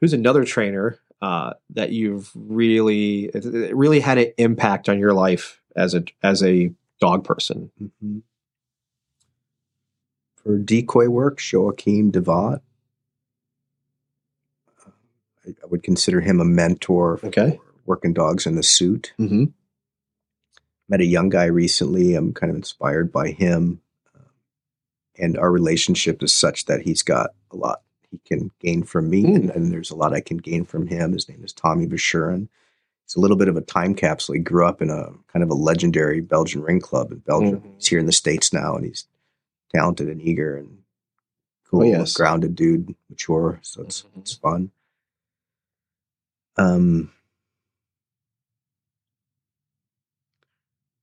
who's 0.00 0.14
another 0.14 0.44
trainer 0.46 0.98
uh, 1.20 1.52
that 1.70 1.90
you've 1.92 2.30
really 2.34 3.24
it 3.34 3.76
really 3.76 4.00
had 4.00 4.16
an 4.16 4.32
impact 4.38 4.88
on 4.88 4.98
your 4.98 5.12
life 5.12 5.60
as 5.76 5.94
a 5.94 6.02
as 6.22 6.42
a 6.42 6.72
dog 6.98 7.24
person. 7.24 7.70
hmm 8.00 8.20
For 10.42 10.56
decoy 10.58 11.08
work, 11.08 11.40
Joachim 11.52 12.10
Devat. 12.10 12.62
I, 15.46 15.66
would 15.66 15.82
consider 15.82 16.20
him 16.20 16.40
a 16.40 16.44
mentor 16.44 17.16
for 17.18 17.26
Okay. 17.26 17.60
working 17.86 18.12
dogs 18.12 18.46
in 18.46 18.54
the 18.56 18.62
suit. 18.62 19.12
Mm-hmm. 19.18 19.44
Met 20.88 21.00
a 21.00 21.06
young 21.06 21.28
guy 21.28 21.44
recently. 21.46 22.14
I'm 22.14 22.32
kind 22.32 22.50
of 22.50 22.56
inspired 22.56 23.10
by 23.12 23.30
him. 23.30 23.80
And 25.18 25.36
our 25.36 25.50
relationship 25.50 26.22
is 26.22 26.32
such 26.32 26.64
that 26.66 26.82
he's 26.82 27.02
got 27.02 27.30
a 27.50 27.56
lot 27.56 27.82
he 28.10 28.18
can 28.26 28.50
gain 28.60 28.82
from 28.82 29.08
me, 29.08 29.22
Mm. 29.24 29.34
and, 29.36 29.50
and 29.50 29.72
there's 29.72 29.90
a 29.90 29.94
lot 29.96 30.12
I 30.12 30.20
can 30.20 30.36
gain 30.36 30.64
from 30.66 30.86
him. 30.86 31.12
His 31.12 31.28
name 31.28 31.42
is 31.44 31.52
Tommy 31.52 31.86
Bashurin. 31.86 32.48
He's 33.06 33.16
a 33.16 33.20
little 33.20 33.36
bit 33.38 33.48
of 33.48 33.56
a 33.56 33.62
time 33.62 33.94
capsule. 33.94 34.34
He 34.34 34.40
grew 34.40 34.66
up 34.66 34.82
in 34.82 34.90
a 34.90 35.10
kind 35.32 35.42
of 35.42 35.48
a 35.50 35.54
legendary 35.54 36.20
Belgian 36.20 36.62
ring 36.62 36.80
club 36.80 37.10
in 37.10 37.18
Belgium. 37.20 37.60
Mhm. 37.60 37.74
He's 37.76 37.86
here 37.88 37.98
in 37.98 38.04
the 38.06 38.12
States 38.12 38.52
now, 38.52 38.74
and 38.76 38.84
he's 38.84 39.06
talented 39.74 40.08
and 40.08 40.20
eager 40.20 40.56
and 40.56 40.78
cool, 41.64 41.82
Oh, 41.82 41.84
yes. 41.84 42.12
grounded 42.14 42.54
dude, 42.54 42.94
mature. 43.08 43.58
So 43.62 43.82
it's 43.82 44.02
Mhm. 44.02 44.20
it's 44.20 44.32
fun. 44.34 44.70
Um, 46.56 47.10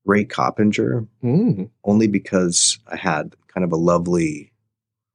Ray 0.05 0.25
Coppinger, 0.25 1.07
Mm. 1.23 1.69
only 1.83 2.07
because 2.07 2.79
I 2.87 2.95
had 2.95 3.35
kind 3.47 3.63
of 3.63 3.71
a 3.71 3.75
lovely 3.77 4.51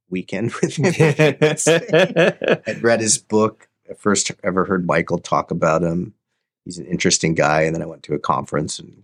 weekend 0.08 0.52
with 0.62 0.76
him. 0.76 0.86
I'd 2.66 2.82
read 2.82 3.00
his 3.00 3.18
book. 3.18 3.68
I 3.90 3.94
first 3.94 4.30
ever 4.42 4.64
heard 4.64 4.86
Michael 4.86 5.18
talk 5.18 5.50
about 5.50 5.82
him. 5.82 6.14
He's 6.64 6.78
an 6.78 6.86
interesting 6.86 7.34
guy. 7.34 7.62
And 7.62 7.74
then 7.74 7.82
I 7.82 7.86
went 7.86 8.02
to 8.04 8.14
a 8.14 8.18
conference 8.18 8.78
and 8.78 9.02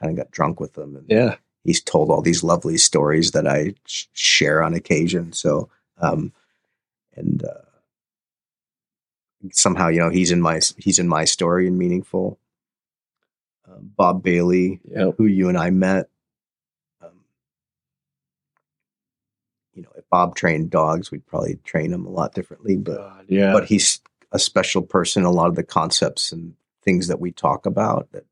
kind 0.00 0.10
of 0.10 0.16
got 0.16 0.30
drunk 0.30 0.60
with 0.60 0.76
him. 0.76 0.96
And 0.96 1.06
yeah. 1.08 1.36
he's 1.64 1.80
told 1.80 2.10
all 2.10 2.22
these 2.22 2.44
lovely 2.44 2.76
stories 2.76 3.30
that 3.32 3.46
I 3.46 3.74
sh- 3.86 4.06
share 4.12 4.62
on 4.62 4.74
occasion. 4.74 5.32
So, 5.32 5.68
um, 5.98 6.32
and 7.16 7.42
uh, 7.44 7.62
somehow, 9.52 9.88
you 9.88 9.98
know, 10.00 10.10
he's 10.10 10.30
in 10.32 10.40
my 10.40 10.60
he's 10.78 10.98
in 10.98 11.08
my 11.08 11.24
story 11.24 11.66
and 11.66 11.78
meaningful. 11.78 12.38
Um, 13.68 13.90
Bob 13.96 14.22
Bailey, 14.22 14.80
Yep. 14.84 15.14
who 15.18 15.26
you 15.26 15.48
and 15.48 15.56
I 15.58 15.70
met. 15.70 16.08
Um, 17.00 17.24
you 19.74 19.82
know, 19.82 19.90
if 19.96 20.08
Bob 20.10 20.34
trained 20.34 20.70
dogs, 20.70 21.10
we'd 21.10 21.26
probably 21.26 21.56
train 21.64 21.90
them 21.90 22.06
a 22.06 22.10
lot 22.10 22.34
differently. 22.34 22.76
But 22.76 22.96
God, 22.98 23.24
yeah. 23.28 23.52
but 23.52 23.64
he's 23.66 24.00
a 24.32 24.38
special 24.38 24.82
person. 24.82 25.24
A 25.24 25.30
lot 25.30 25.48
of 25.48 25.54
the 25.54 25.62
concepts 25.62 26.32
and 26.32 26.54
things 26.82 27.08
that 27.08 27.20
we 27.20 27.30
talk 27.30 27.66
about 27.66 28.10
that 28.12 28.24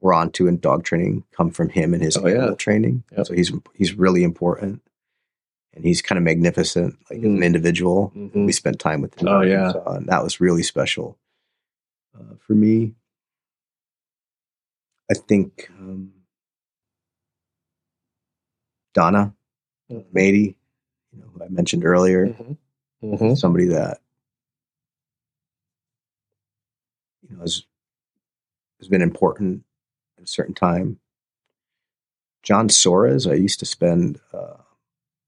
we're 0.00 0.12
onto 0.12 0.46
in 0.46 0.58
dog 0.58 0.84
training 0.84 1.24
come 1.32 1.50
from 1.50 1.68
him 1.70 1.94
and 1.94 2.02
his 2.02 2.16
Oh, 2.16 2.26
yeah. 2.26 2.50
training. 2.54 3.02
Yep. 3.16 3.26
So 3.26 3.34
he's 3.34 3.52
he's 3.74 3.94
really 3.94 4.22
important, 4.24 4.82
and 5.76 5.84
he's 5.84 6.02
kind 6.02 6.16
of 6.18 6.24
magnificent, 6.24 6.96
like 7.10 7.18
as 7.20 7.24
an 7.24 7.38
Mm. 7.38 7.44
individual. 7.44 8.10
Mhm. 8.16 8.46
We 8.46 8.52
spent 8.52 8.80
time 8.80 9.02
with 9.02 9.20
him. 9.20 9.28
Oh, 9.28 9.42
yeah. 9.42 9.72
So, 9.72 9.84
and 9.86 10.08
that 10.08 10.24
was 10.24 10.40
really 10.40 10.62
special 10.64 11.18
uh, 12.18 12.34
for 12.40 12.54
me. 12.54 12.94
I 15.10 15.14
think 15.14 15.70
um, 15.78 16.12
Donna 18.94 19.34
Mady, 19.90 20.56
you 21.12 21.20
know, 21.20 21.26
who 21.34 21.44
I 21.44 21.48
mentioned 21.48 21.84
earlier, 21.84 22.26
Mhm. 22.28 22.56
Mhm. 23.04 23.38
somebody 23.38 23.66
that 23.66 24.00
you 27.22 27.36
know 27.36 27.42
has 27.42 27.64
has 28.80 28.88
been 28.88 29.02
important 29.02 29.64
at 30.18 30.24
a 30.24 30.26
certain 30.26 30.54
time. 30.54 30.98
John 32.42 32.68
Soares, 32.68 33.30
I 33.30 33.34
used 33.34 33.60
to 33.60 33.66
spend 33.66 34.20
uh, 34.32 34.56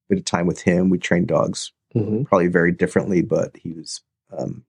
bit 0.09 0.19
of 0.19 0.25
time 0.25 0.47
with 0.47 0.63
him. 0.63 0.91
We 0.91 0.99
trained 0.99 1.29
dogs 1.29 1.73
Mhm. 1.95 2.27
probably 2.27 2.49
very 2.49 2.73
differently, 2.73 3.23
but 3.23 3.57
he 3.57 3.73
was 3.73 4.03
um, 4.37 4.65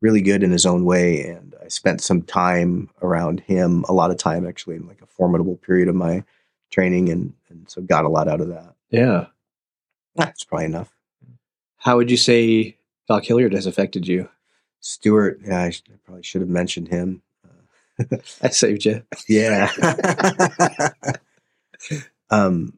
really 0.00 0.20
good 0.22 0.42
in 0.42 0.50
his 0.52 0.64
own 0.66 0.84
way. 0.84 1.22
And 1.22 1.54
I 1.62 1.68
spent 1.68 2.00
some 2.00 2.22
time 2.22 2.88
around 3.02 3.40
him, 3.40 3.84
a 3.88 3.92
lot 3.92 4.10
of 4.10 4.16
time 4.16 4.46
actually, 4.46 4.76
in 4.76 4.86
like 4.86 5.02
a 5.02 5.06
formidable 5.06 5.56
period 5.56 5.88
of 5.88 5.94
my 5.96 6.22
training, 6.70 7.08
and, 7.08 7.32
and 7.48 7.68
so 7.68 7.82
got 7.82 8.04
a 8.04 8.08
lot 8.08 8.28
out 8.28 8.40
of 8.40 8.48
that. 8.48 8.74
Yeah. 8.90 9.26
That's 10.14 10.44
probably 10.44 10.66
enough. 10.66 10.92
How 11.78 11.96
would 11.96 12.10
you 12.10 12.16
say 12.16 12.76
Doc 13.08 13.24
Hilliard 13.24 13.52
has 13.54 13.66
affected 13.66 14.06
you? 14.06 14.28
Stewart, 14.80 15.40
yeah, 15.44 15.62
I, 15.64 15.70
sh- 15.70 15.82
I 15.92 15.96
probably 16.04 16.22
should 16.22 16.40
have 16.42 16.48
mentioned 16.50 16.88
him. 16.88 17.22
Uh, 17.98 18.16
I 18.42 18.48
saved 18.50 18.84
you. 18.84 19.02
yeah. 19.28 19.70
um, 22.30 22.74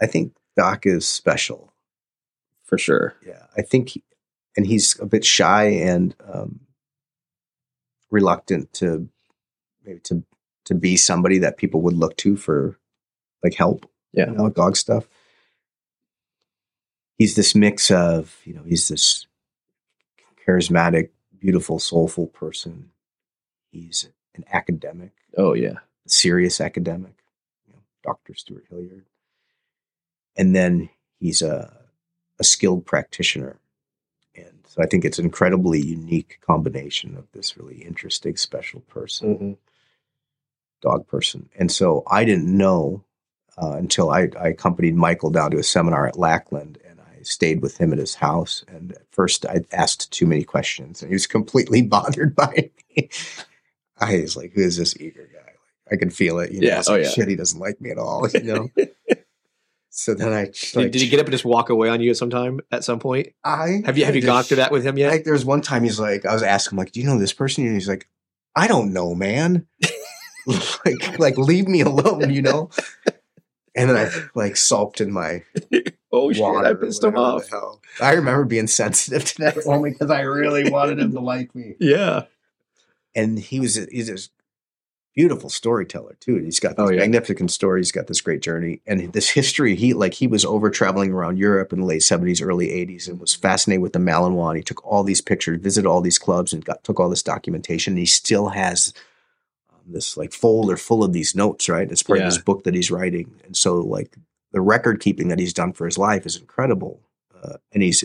I 0.00 0.06
think 0.06 0.34
Doc 0.56 0.86
is 0.86 1.06
special. 1.06 1.72
For 2.64 2.76
sure. 2.78 3.14
Yeah, 3.26 3.46
I 3.56 3.62
think, 3.62 3.90
he, 3.90 4.04
and 4.56 4.66
he's 4.66 4.98
a 5.00 5.06
bit 5.06 5.24
shy 5.24 5.64
and 5.64 6.14
um, 6.30 6.60
reluctant 8.10 8.72
to 8.74 9.08
maybe 9.84 10.00
to 10.00 10.22
to 10.66 10.74
be 10.74 10.96
somebody 10.98 11.38
that 11.38 11.56
people 11.56 11.80
would 11.80 11.94
look 11.94 12.14
to 12.18 12.36
for 12.36 12.78
like 13.42 13.54
help. 13.54 13.90
Yeah. 14.12 14.26
you 14.30 14.36
know, 14.36 14.50
dog 14.50 14.76
stuff. 14.76 15.08
He's 17.16 17.34
this 17.36 17.54
mix 17.54 17.90
of 17.90 18.36
you 18.44 18.54
know 18.54 18.62
he's 18.66 18.88
this 18.88 19.26
charismatic, 20.46 21.10
beautiful, 21.38 21.78
soulful 21.78 22.26
person. 22.26 22.90
He's 23.70 24.08
an 24.34 24.44
academic, 24.52 25.12
Oh 25.36 25.54
yeah. 25.54 25.78
serious 26.06 26.60
academic, 26.60 27.14
you 27.66 27.72
know, 27.74 27.80
Dr. 28.02 28.34
Stewart 28.34 28.64
Hilliard. 28.70 29.04
And 30.38 30.54
then 30.56 30.88
he's 31.20 31.42
a, 31.42 31.70
a 32.38 32.44
skilled 32.44 32.86
practitioner. 32.86 33.58
And 34.36 34.60
so 34.66 34.82
I 34.82 34.86
think 34.86 35.04
it's 35.04 35.18
an 35.18 35.24
incredibly 35.26 35.80
unique 35.80 36.38
combination 36.40 37.16
of 37.16 37.26
this 37.32 37.56
really 37.58 37.82
interesting, 37.82 38.36
special 38.36 38.80
person, 38.82 39.36
Mhm. 39.38 39.56
dog 40.80 41.06
person. 41.08 41.48
And 41.58 41.70
so 41.72 42.04
I 42.06 42.24
didn't 42.24 42.46
know 42.56 43.04
uh, 43.60 43.72
until 43.72 44.10
I, 44.10 44.28
I 44.38 44.48
accompanied 44.50 44.94
Michael 44.94 45.30
down 45.30 45.50
to 45.50 45.58
a 45.58 45.64
seminar 45.64 46.06
at 46.06 46.16
Lackland 46.16 46.78
and 46.88 47.00
I 47.00 47.22
stayed 47.24 47.60
with 47.60 47.76
him 47.78 47.92
at 47.92 47.98
his 47.98 48.14
house. 48.14 48.64
And 48.68 48.92
at 48.92 49.02
first 49.10 49.44
I 49.46 49.62
asked 49.72 50.12
too 50.12 50.26
many 50.26 50.44
questions 50.44 51.02
and 51.02 51.10
he 51.10 51.14
was 51.16 51.26
completely 51.26 51.82
bothered 51.96 52.36
by 52.36 52.70
me. 52.96 53.08
I 54.00 54.20
was 54.20 54.36
like, 54.36 54.52
who 54.52 54.60
is 54.60 54.76
this 54.76 54.96
eager 55.00 55.28
guy? 55.32 55.40
Like, 55.90 55.94
I 55.94 55.96
can 55.96 56.10
feel 56.10 56.38
it. 56.38 56.52
You 56.52 56.60
know, 56.60 56.68
Yeah, 56.68 56.82
oh, 56.86 56.92
like, 56.92 57.02
yeah. 57.02 57.08
Shit, 57.10 57.26
he 57.28 57.34
doesn't 57.34 57.58
like 57.58 57.80
me 57.80 57.90
at 57.90 57.98
all. 57.98 58.28
You 58.30 58.42
know. 58.42 58.68
so 59.98 60.14
then 60.14 60.32
I 60.32 60.46
just, 60.46 60.74
Did, 60.74 60.80
like, 60.80 60.92
did 60.92 61.02
he 61.02 61.08
get 61.08 61.18
up 61.18 61.26
and 61.26 61.32
just 61.32 61.44
walk 61.44 61.70
away 61.70 61.88
on 61.88 62.00
you 62.00 62.10
at 62.10 62.16
some 62.16 62.30
time? 62.30 62.60
At 62.70 62.84
some 62.84 63.00
point, 63.00 63.34
I 63.42 63.82
have 63.84 63.98
you 63.98 64.04
have 64.04 64.14
you 64.14 64.22
gone 64.22 64.44
through 64.44 64.58
that 64.58 64.70
with 64.70 64.86
him 64.86 64.96
yet? 64.96 65.10
Like 65.10 65.24
there 65.24 65.32
was 65.32 65.44
one 65.44 65.60
time 65.60 65.82
he's 65.82 65.98
like, 65.98 66.24
I 66.24 66.32
was 66.32 66.44
asking 66.44 66.76
him 66.76 66.78
like, 66.78 66.92
"Do 66.92 67.00
you 67.00 67.06
know 67.06 67.18
this 67.18 67.32
person?" 67.32 67.66
And 67.66 67.74
he's 67.74 67.88
like, 67.88 68.08
"I 68.54 68.68
don't 68.68 68.92
know, 68.92 69.16
man. 69.16 69.66
like, 70.46 71.18
like 71.18 71.36
leave 71.36 71.66
me 71.66 71.80
alone, 71.80 72.30
you 72.32 72.42
know." 72.42 72.70
And 73.74 73.90
then 73.90 73.96
I 73.96 74.10
like 74.36 74.56
sulked 74.56 75.00
in 75.00 75.12
my 75.12 75.42
oh 76.12 76.32
shit! 76.32 76.44
I 76.44 76.74
pissed 76.74 77.02
him 77.02 77.16
off. 77.16 77.48
I 78.00 78.12
remember 78.12 78.44
being 78.44 78.68
sensitive 78.68 79.24
to 79.24 79.38
that 79.38 79.58
only 79.66 79.90
because 79.90 80.12
I 80.12 80.20
really 80.20 80.70
wanted 80.70 81.00
him 81.00 81.10
to 81.12 81.20
like 81.20 81.52
me. 81.56 81.74
Yeah. 81.80 82.26
And 83.16 83.36
he 83.36 83.58
was 83.58 83.74
he's 83.74 84.08
a 84.08 84.18
beautiful 85.18 85.50
storyteller 85.50 86.16
too. 86.20 86.36
He's 86.36 86.60
got 86.60 86.76
these 86.76 86.86
Oh, 86.86 86.90
yeah. 86.92 87.00
magnificent 87.00 87.50
stories. 87.50 87.88
He's 87.88 87.92
got 87.92 88.06
this 88.06 88.20
great 88.20 88.40
journey 88.40 88.80
and 88.86 89.12
this 89.12 89.28
history. 89.30 89.74
He 89.74 89.92
like 89.92 90.14
he 90.14 90.28
was 90.28 90.44
over 90.44 90.70
traveling 90.70 91.10
around 91.12 91.38
Europe 91.38 91.72
in 91.72 91.80
the 91.80 91.86
late 91.86 92.04
seventies, 92.04 92.40
early 92.40 92.70
eighties, 92.70 93.08
and 93.08 93.18
was 93.20 93.34
fascinated 93.34 93.82
with 93.82 93.94
the 93.94 93.98
Malinois. 93.98 94.56
He 94.56 94.62
took 94.62 94.86
all 94.86 95.02
these 95.02 95.20
pictures, 95.20 95.60
visited 95.60 95.88
all 95.88 96.00
these 96.00 96.20
clubs, 96.20 96.52
and 96.52 96.64
got 96.64 96.84
took 96.84 97.00
all 97.00 97.08
this 97.10 97.24
documentation. 97.24 97.94
And 97.94 97.98
he 97.98 98.06
still 98.06 98.50
has 98.50 98.92
um, 99.70 99.80
this 99.92 100.16
like 100.16 100.32
folder 100.32 100.76
full 100.76 101.02
of 101.02 101.12
these 101.12 101.34
notes, 101.34 101.68
right? 101.68 101.90
It's 101.90 102.04
part 102.04 102.20
Yeah. 102.20 102.26
of 102.28 102.32
this 102.32 102.40
book 102.42 102.62
that 102.62 102.74
he's 102.74 102.90
writing, 102.92 103.34
and 103.44 103.56
so 103.56 103.74
like 103.80 104.16
the 104.52 104.60
record 104.60 105.00
keeping 105.00 105.26
that 105.28 105.40
he's 105.40 105.52
done 105.52 105.72
for 105.72 105.84
his 105.84 105.98
life 105.98 106.26
is 106.26 106.36
incredible, 106.36 107.00
uh, 107.42 107.56
and 107.72 107.82
he's 107.82 108.04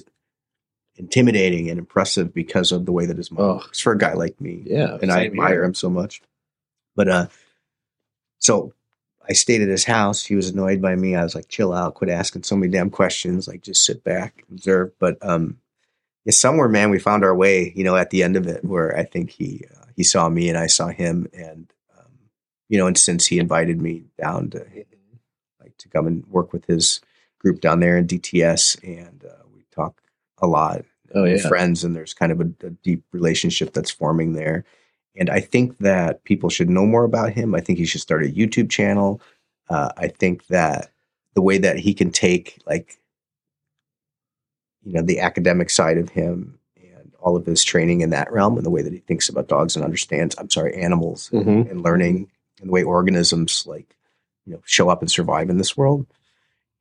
intimidating 0.96 1.70
and 1.70 1.80
impressive 1.80 2.34
because 2.34 2.72
of 2.72 2.86
the 2.86 2.92
way 2.92 3.06
that 3.06 3.18
his 3.18 3.32
mind 3.32 3.44
Oh. 3.52 3.54
works 3.56 3.80
for 3.80 3.94
a 3.94 3.98
guy 3.98 4.14
like 4.14 4.40
me. 4.42 4.64
Yeah, 4.66 4.98
and 5.02 5.12
I 5.12 5.16
same 5.16 5.22
here. 5.22 5.32
admire 5.32 5.64
him 5.64 5.74
so 5.74 5.90
much. 5.90 6.22
But 6.96 7.08
uh, 7.08 7.28
so 8.40 8.74
I 9.28 9.34
stayed 9.34 9.62
at 9.62 9.70
his 9.70 9.86
house. 9.86 10.24
He 10.24 10.36
was 10.36 10.50
annoyed 10.50 10.82
by 10.82 10.96
me. 10.96 11.16
I 11.16 11.24
was 11.24 11.36
like, 11.36 11.48
"Chill 11.48 11.74
out, 11.74 11.96
quit 11.96 12.10
asking 12.10 12.44
so 12.44 12.56
many 12.56 12.72
damn 12.72 12.90
questions. 12.90 13.48
Like, 13.48 13.62
just 13.62 13.86
sit 13.86 14.04
back, 14.04 14.44
observe." 14.52 14.92
But 15.00 15.18
um, 15.22 15.60
yeah, 16.26 16.32
somewhere, 16.32 16.70
man, 16.70 16.90
we 16.90 17.00
found 17.00 17.24
our 17.24 17.36
way. 17.36 17.74
You 17.76 17.84
know, 17.84 17.96
at 17.96 18.10
the 18.10 18.24
end 18.24 18.36
of 18.36 18.48
it, 18.48 18.64
where 18.64 18.98
I 18.98 19.04
think 19.04 19.32
he 19.32 19.66
uh, 19.76 19.86
he 19.96 20.04
saw 20.04 20.30
me 20.30 20.50
and 20.50 20.58
I 20.58 20.68
saw 20.68 20.88
him, 20.88 21.28
and 21.34 21.72
um, 21.98 22.12
you 22.70 22.78
know, 22.78 22.88
and 22.88 22.98
since 22.98 23.26
he 23.26 23.40
invited 23.40 23.82
me 23.82 24.04
down 24.18 24.50
to 24.52 24.66
like 25.62 25.78
to 25.78 25.90
come 25.90 26.08
and 26.08 26.26
work 26.28 26.54
with 26.54 26.66
his 26.66 27.02
group 27.40 27.62
down 27.62 27.80
there 27.80 27.98
in 27.98 28.08
DTS, 28.08 28.84
and 28.84 29.24
uh, 29.26 29.44
we 29.54 29.66
talk 29.72 30.02
a 30.40 30.48
lot 30.48 30.84
Oh 31.16 31.26
yeah. 31.26 31.48
friends 31.48 31.84
and 31.84 31.96
there's 31.96 32.14
kind 32.14 32.32
of 32.32 32.42
a, 32.42 32.66
a 32.66 32.70
deep 32.72 33.04
relationship 33.12 33.74
that's 33.74 33.92
forming 33.92 34.34
there 34.34 34.66
and 35.16 35.30
i 35.30 35.40
think 35.40 35.78
that 35.80 36.24
people 36.24 36.50
should 36.50 36.70
know 36.70 36.86
more 36.86 37.04
about 37.04 37.32
him. 37.34 37.54
I 37.56 37.62
think 37.62 37.78
he 37.80 37.86
should 37.86 38.02
start 38.02 38.24
a 38.26 38.30
youtube 38.30 38.70
channel. 38.70 39.22
Uh, 39.70 39.90
i 39.98 40.08
think 40.08 40.48
that 40.48 40.92
the 41.36 41.42
way 41.42 41.58
that 41.58 41.78
he 41.80 41.94
can 41.94 42.12
take 42.12 42.60
like 42.66 43.00
you 44.84 44.94
know 44.94 45.02
the 45.02 45.20
academic 45.20 45.70
side 45.70 45.98
of 45.98 46.10
him 46.10 46.60
and 46.78 47.14
all 47.20 47.36
of 47.36 47.46
his 47.46 47.64
training 47.64 48.02
in 48.02 48.10
that 48.12 48.32
realm 48.32 48.58
and 48.58 48.66
the 48.66 48.70
way 48.70 48.82
that 48.82 48.94
he 48.94 49.00
thinks 49.00 49.30
about 49.30 49.48
dogs 49.48 49.76
and 49.76 49.86
understands 49.86 50.36
i'm 50.38 50.50
sorry 50.50 50.76
animals 50.76 51.30
Mhm. 51.34 51.70
and 51.70 51.82
learning 51.82 52.30
and 52.60 52.70
the 52.70 52.74
way 52.74 52.84
organisms 52.84 53.66
like 53.66 53.96
you 54.46 54.54
know 54.54 54.62
show 54.66 54.90
up 54.90 55.02
and 55.02 55.10
survive 55.12 55.50
in 55.50 55.58
this 55.58 55.76
world. 55.78 56.06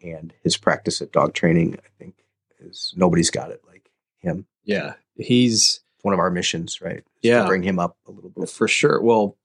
And 0.04 0.32
his 0.42 0.56
practice 0.56 1.00
at 1.00 1.12
dog 1.12 1.32
training 1.32 1.76
i 1.84 1.88
think 1.96 2.14
is 2.60 2.92
nobody's 2.96 3.30
got 3.30 3.50
it 3.52 3.62
like 3.68 3.88
him. 4.18 4.46
Yeah, 4.64 4.94
he's 5.16 5.80
one 6.02 6.12
of 6.14 6.20
our 6.20 6.30
missions 6.30 6.80
right 6.80 7.02
Yeah. 7.22 7.46
bring 7.46 7.62
him 7.62 7.78
up 7.78 7.96
a 8.06 8.10
little 8.10 8.30
bit 8.30 8.48
for 8.48 8.68
sure. 8.68 9.00
Well, 9.00 9.36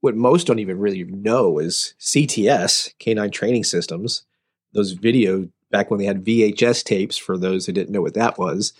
what 0.00 0.14
most 0.16 0.46
don't 0.46 0.58
even 0.60 0.78
really 0.78 1.04
know 1.04 1.58
is 1.58 1.94
CTS, 1.98 2.94
Canine 2.98 3.30
Training 3.30 3.64
Systems. 3.64 4.24
Those 4.72 4.92
video 4.92 5.48
back 5.70 5.90
when 5.90 5.98
they 5.98 6.06
had 6.06 6.24
VHS 6.24 6.84
tapes. 6.84 7.16
For 7.16 7.36
those 7.36 7.66
who 7.66 7.72
didn't 7.72 7.92
know 7.92 8.02
what 8.02 8.14
that 8.14 8.38
was, 8.38 8.72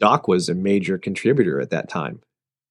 Doc 0.00 0.28
was 0.28 0.48
a 0.48 0.54
major 0.54 0.98
contributor 0.98 1.60
at 1.60 1.70
that 1.70 1.88
time. 1.88 2.22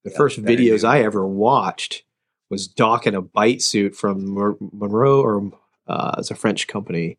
The 0.03 0.11
Yeah, 0.11 0.17
first 0.17 0.41
videos. 0.41 0.83
I 0.83 1.01
ever 1.03 1.27
watched 1.27 2.03
was 2.49 2.67
Doc 2.67 3.05
in 3.07 3.15
a 3.15 3.21
bite 3.21 3.61
suit 3.61 3.95
from 3.95 4.33
Monroe, 4.71 5.21
or 5.21 5.51
uh, 5.87 6.15
it's 6.17 6.31
a 6.31 6.35
French 6.35 6.67
company. 6.67 7.17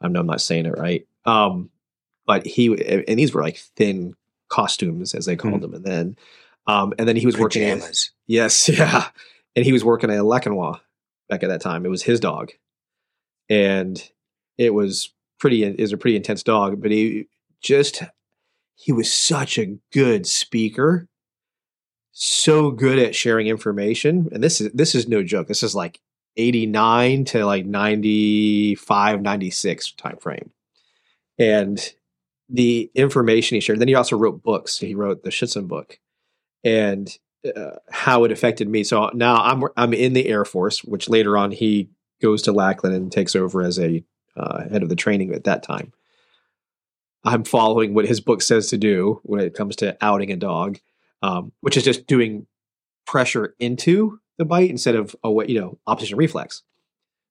I'm, 0.00 0.14
I'm 0.16 0.26
not 0.26 0.40
saying 0.40 0.66
it 0.66 0.78
right. 0.78 1.06
Um, 1.24 1.70
but 2.26 2.46
he 2.46 2.66
and 3.08 3.18
these 3.18 3.34
were 3.34 3.42
like 3.42 3.58
thin 3.76 4.14
costumes 4.50 5.14
as 5.14 5.24
they 5.24 5.36
called 5.36 5.54
Mhm. 5.54 5.60
them, 5.62 5.74
and 5.74 5.84
then 5.84 6.16
um, 6.66 6.92
and 6.98 7.08
then 7.08 7.16
he 7.16 7.24
was 7.26 7.38
working. 7.38 7.62
at- 7.64 8.10
Yes, 8.26 8.68
yeah. 8.72 9.08
And 9.56 9.64
he 9.64 9.72
was 9.72 9.82
working 9.84 10.10
at 10.10 10.18
Lacanois 10.20 10.78
back 11.28 11.42
at 11.42 11.48
that 11.48 11.60
time. 11.62 11.84
It 11.86 11.88
was 11.88 12.02
his 12.02 12.20
dog. 12.20 12.52
And 13.48 14.00
it 14.58 14.74
was 14.74 15.12
pretty 15.40 15.64
it 15.64 15.80
was 15.80 15.92
a 15.92 15.96
pretty 15.96 16.16
intense 16.16 16.42
dog, 16.42 16.80
but 16.82 16.90
he 16.90 17.26
just 17.62 18.02
he 18.76 18.92
was 18.92 19.12
such 19.12 19.58
a 19.58 19.78
good 19.92 20.26
speaker. 20.26 21.08
So 22.12 22.70
good 22.70 22.98
at 22.98 23.14
sharing 23.14 23.46
information. 23.46 24.28
And 24.32 24.42
this 24.42 24.60
is 24.60 24.70
this 24.72 24.94
is 24.94 25.08
no 25.08 25.22
joke. 25.22 25.48
This 25.48 25.62
is 25.62 25.74
like 25.74 26.00
89 26.36 27.24
to 27.26 27.44
like 27.46 27.66
95, 27.66 29.22
96 29.22 29.92
time 29.92 30.16
frame. 30.18 30.50
And 31.38 31.92
the 32.50 32.90
information 32.94 33.56
he 33.56 33.60
shared. 33.60 33.78
Then 33.78 33.88
he 33.88 33.94
also 33.94 34.16
wrote 34.16 34.42
books. 34.42 34.78
He 34.78 34.94
wrote 34.94 35.22
the 35.22 35.30
Schutzhund 35.30 35.68
book. 35.68 35.98
And 36.64 37.16
uh, 37.56 37.76
how 37.90 38.24
it 38.24 38.32
affected 38.32 38.68
me. 38.68 38.84
So 38.84 39.10
now 39.14 39.36
I'm 39.36 39.64
I'm 39.76 39.94
in 39.94 40.12
the 40.12 40.28
Air 40.28 40.44
Force, 40.44 40.84
which 40.84 41.08
later 41.08 41.38
on 41.38 41.52
he 41.52 41.88
goes 42.20 42.42
to 42.42 42.52
Lackland 42.52 42.94
and 42.94 43.10
takes 43.10 43.34
over 43.34 43.62
as 43.62 43.78
a 43.78 44.04
uh, 44.36 44.68
head 44.68 44.82
of 44.82 44.88
the 44.90 44.96
training 44.96 45.32
at 45.32 45.44
that 45.44 45.62
time. 45.62 45.92
I'm 47.24 47.44
following 47.44 47.94
what 47.94 48.06
his 48.06 48.20
book 48.20 48.42
says 48.42 48.68
to 48.68 48.78
do 48.78 49.20
when 49.22 49.40
it 49.40 49.54
comes 49.54 49.76
to 49.76 49.96
outing 50.00 50.30
a 50.30 50.36
dog, 50.36 50.78
um, 51.22 51.52
which 51.60 51.76
is 51.76 51.82
just 51.82 52.06
doing 52.06 52.46
pressure 53.06 53.54
into 53.58 54.20
the 54.38 54.44
bite 54.44 54.70
instead 54.70 54.94
of 54.94 55.16
away, 55.22 55.46
you 55.48 55.60
know, 55.60 55.78
opposition 55.86 56.16
reflex. 56.16 56.62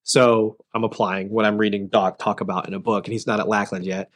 So 0.03 0.57
I'm 0.73 0.83
applying 0.83 1.29
what 1.29 1.45
I'm 1.45 1.57
reading 1.57 1.87
Doc 1.87 2.17
talk 2.17 2.41
about 2.41 2.67
in 2.67 2.73
a 2.73 2.79
book, 2.79 3.05
and 3.05 3.13
he's 3.13 3.27
not 3.27 3.39
at 3.39 3.47
Lackland 3.47 3.85
yet. 3.85 4.09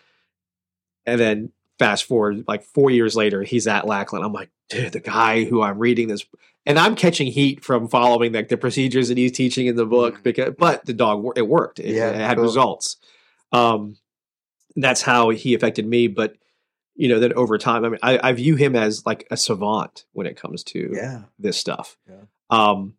And 1.06 1.20
then 1.20 1.52
fast 1.80 2.06
forward, 2.06 2.46
like 2.48 2.64
four 2.64 2.90
years 2.92 3.16
later, 3.16 3.44
he's 3.44 3.68
at 3.68 3.86
Lackland. 3.88 4.24
I'm 4.24 4.34
like, 4.34 4.50
dude, 4.70 4.94
the 4.94 5.00
guy 5.00 5.44
who 5.44 5.62
I'm 5.62 5.80
reading 5.80 6.08
this, 6.08 6.26
and 6.66 6.80
I'm 6.80 6.96
catching 6.96 7.28
heat 7.28 7.64
from 7.64 7.88
following 7.88 8.32
like 8.34 8.48
the 8.50 8.58
procedures 8.58 9.10
that 9.10 9.18
he's 9.18 9.32
teaching 9.34 9.68
in 9.68 9.76
the 9.76 9.86
book. 9.86 10.20
Mhm. 10.20 10.24
Because, 10.24 10.54
but 10.58 10.86
the 10.86 10.94
dog, 10.94 11.26
it 11.36 11.48
worked. 11.48 11.80
It, 11.80 11.96
Yeah, 11.96 12.10
it 12.10 12.16
had 12.16 12.38
cool. 12.38 12.46
results. 12.46 12.98
Um, 13.52 13.98
that's 14.76 15.02
how 15.02 15.30
he 15.30 15.54
affected 15.54 15.86
me. 15.86 16.08
But 16.08 16.36
you 16.96 17.10
know, 17.10 17.20
then 17.20 17.34
over 17.34 17.58
time, 17.58 17.84
I 17.86 17.90
mean, 17.90 18.00
I, 18.04 18.20
I 18.30 18.34
view 18.34 18.56
him 18.56 18.76
as 18.76 19.06
like 19.06 19.28
a 19.32 19.36
savant 19.38 20.06
when 20.14 20.28
it 20.28 20.38
comes 20.38 20.64
to 20.66 20.92
yeah 20.94 21.24
this 21.40 21.58
stuff. 21.58 21.98
Yeah. 22.08 22.16
Um, 22.50 22.94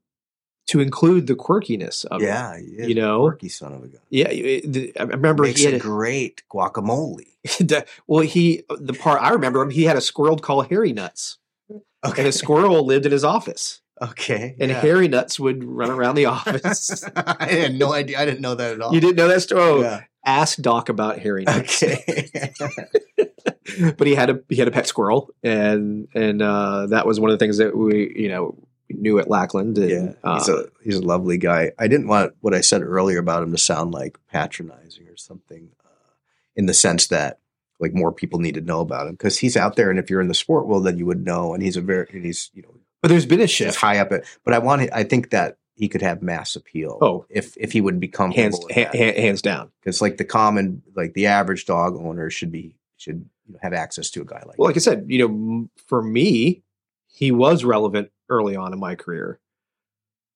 to 0.66 0.80
include 0.80 1.26
the 1.26 1.34
quirkiness 1.34 2.04
of 2.06 2.22
it. 2.22 2.26
yeah 2.26 2.56
he 2.58 2.64
is 2.64 2.88
you 2.88 2.94
know? 2.94 3.20
quirky 3.20 3.48
son 3.48 3.72
of 3.72 3.84
a 3.84 3.88
gun 3.88 4.00
Yeah, 4.10 4.28
the- 4.28 4.92
I 4.98 5.02
remember 5.04 5.42
makes 5.42 5.60
he 5.60 5.66
had 5.66 5.74
a 5.74 5.78
great 5.78 6.42
guacamole 6.50 7.26
well, 8.06 8.22
he 8.22 8.62
the 8.78 8.94
part 8.94 9.20
I 9.22 9.30
remember 9.30 9.60
him. 9.60 9.68
He 9.70 9.84
had 9.84 9.96
a 9.96 10.00
squirrel 10.00 10.38
called 10.38 10.68
Harry 10.68 10.94
Nuts, 10.94 11.36
okay. 11.70 12.22
and 12.22 12.26
a 12.26 12.32
squirrel 12.32 12.86
lived 12.86 13.04
in 13.04 13.12
his 13.12 13.22
office, 13.22 13.82
okay 14.00 14.56
and 14.58 14.70
yeah. 14.70 14.80
Harry 14.80 15.08
Nuts 15.08 15.38
would 15.38 15.62
run 15.62 15.90
around 15.90 16.14
the 16.14 16.24
office. 16.24 17.04
i 17.16 17.46
had 17.46 17.74
no 17.74 17.92
idea 17.92 18.18
i 18.18 18.24
didn't 18.24 18.40
know 18.40 18.54
that 18.54 18.72
at 18.72 18.80
all 18.80 18.94
you 18.94 19.00
didn't 19.00 19.16
know 19.16 19.28
that 19.28 19.42
story? 19.42 19.60
Oh, 19.62 19.80
yeah. 19.82 20.04
Ask 20.26 20.58
Doc 20.62 20.88
about 20.88 21.18
Harry 21.18 21.44
Nuts. 21.44 21.82
okay 21.82 22.52
but 23.96 24.06
he 24.06 24.14
had 24.14 24.30
a 24.30 24.40
he 24.48 24.56
had 24.56 24.68
a 24.68 24.70
pet 24.70 24.86
squirrel, 24.86 25.30
and 25.42 26.08
and 26.14 26.40
uh, 26.42 26.86
that 26.86 27.06
was 27.06 27.20
one 27.20 27.30
of 27.30 27.38
the 27.38 27.42
things 27.44 27.58
that 27.58 27.76
we 27.76 28.12
you 28.16 28.28
know 28.28 28.56
knew 29.00 29.18
at 29.18 29.28
Lackland. 29.28 29.76
And, 29.78 30.16
yeah 30.24 30.34
he's 30.38 30.48
a 30.48 30.64
he's 30.82 30.96
a 30.96 31.02
lovely 31.02 31.38
guy 31.38 31.72
i 31.78 31.86
didn't 31.88 32.08
want 32.08 32.34
what 32.40 32.54
i 32.54 32.60
said 32.60 32.82
earlier 32.82 33.18
about 33.18 33.42
him 33.42 33.52
to 33.52 33.58
sound 33.58 33.92
like 33.92 34.18
patronizing 34.30 35.06
or 35.08 35.16
something 35.16 35.70
uh, 35.84 36.10
in 36.56 36.66
the 36.66 36.74
sense 36.74 37.06
that 37.08 37.38
like 37.80 37.92
more 37.94 38.12
people 38.12 38.38
need 38.38 38.54
to 38.54 38.60
know 38.60 38.80
about 38.80 39.06
him 39.06 39.12
because 39.12 39.38
he's 39.38 39.56
out 39.56 39.76
there 39.76 39.90
and 39.90 39.98
if 39.98 40.08
you're 40.10 40.20
in 40.20 40.28
the 40.28 40.34
sport 40.34 40.66
world 40.66 40.84
then 40.84 40.98
you 40.98 41.06
would 41.06 41.24
know 41.24 41.54
and 41.54 41.62
he's 41.62 41.76
a 41.76 41.80
very 41.80 42.06
and 42.12 42.24
he's 42.24 42.50
you 42.54 42.62
know 42.62 42.74
but 43.02 43.08
there's 43.08 43.26
been 43.26 43.40
a 43.40 43.46
shift. 43.46 43.76
high 43.76 43.98
up 43.98 44.10
it 44.12 44.24
but 44.44 44.54
i 44.54 44.58
want 44.58 44.88
i 44.92 45.04
think 45.04 45.30
that 45.30 45.58
he 45.76 45.88
could 45.88 46.02
have 46.02 46.22
mass 46.22 46.54
appeal 46.56 46.98
Oh. 47.02 47.26
if 47.28 47.56
if 47.56 47.72
he 47.72 47.80
would 47.80 47.98
be 48.00 48.06
Hands 48.06 48.56
comfortable 48.56 48.68
ha- 48.72 49.20
hands 49.20 49.42
down. 49.42 49.70
because 49.80 50.00
like 50.00 50.16
the 50.18 50.24
common 50.24 50.82
like 50.94 51.14
the 51.14 51.26
average 51.26 51.66
dog 51.66 51.96
owner 51.96 52.30
should 52.30 52.52
be 52.52 52.76
should 52.96 53.28
have 53.60 53.72
access 53.74 54.08
to 54.12 54.22
a 54.22 54.24
guy 54.24 54.42
like 54.46 54.56
Well, 54.58 54.68
like 54.68 54.76
I 54.76 54.80
said, 54.80 55.04
you 55.08 55.18
know, 55.28 55.68
for 55.88 56.00
me, 56.00 56.62
he 57.06 57.30
was 57.30 57.62
relevant 57.64 58.10
early 58.28 58.56
on 58.56 58.72
in 58.72 58.78
my 58.78 58.94
career. 58.94 59.40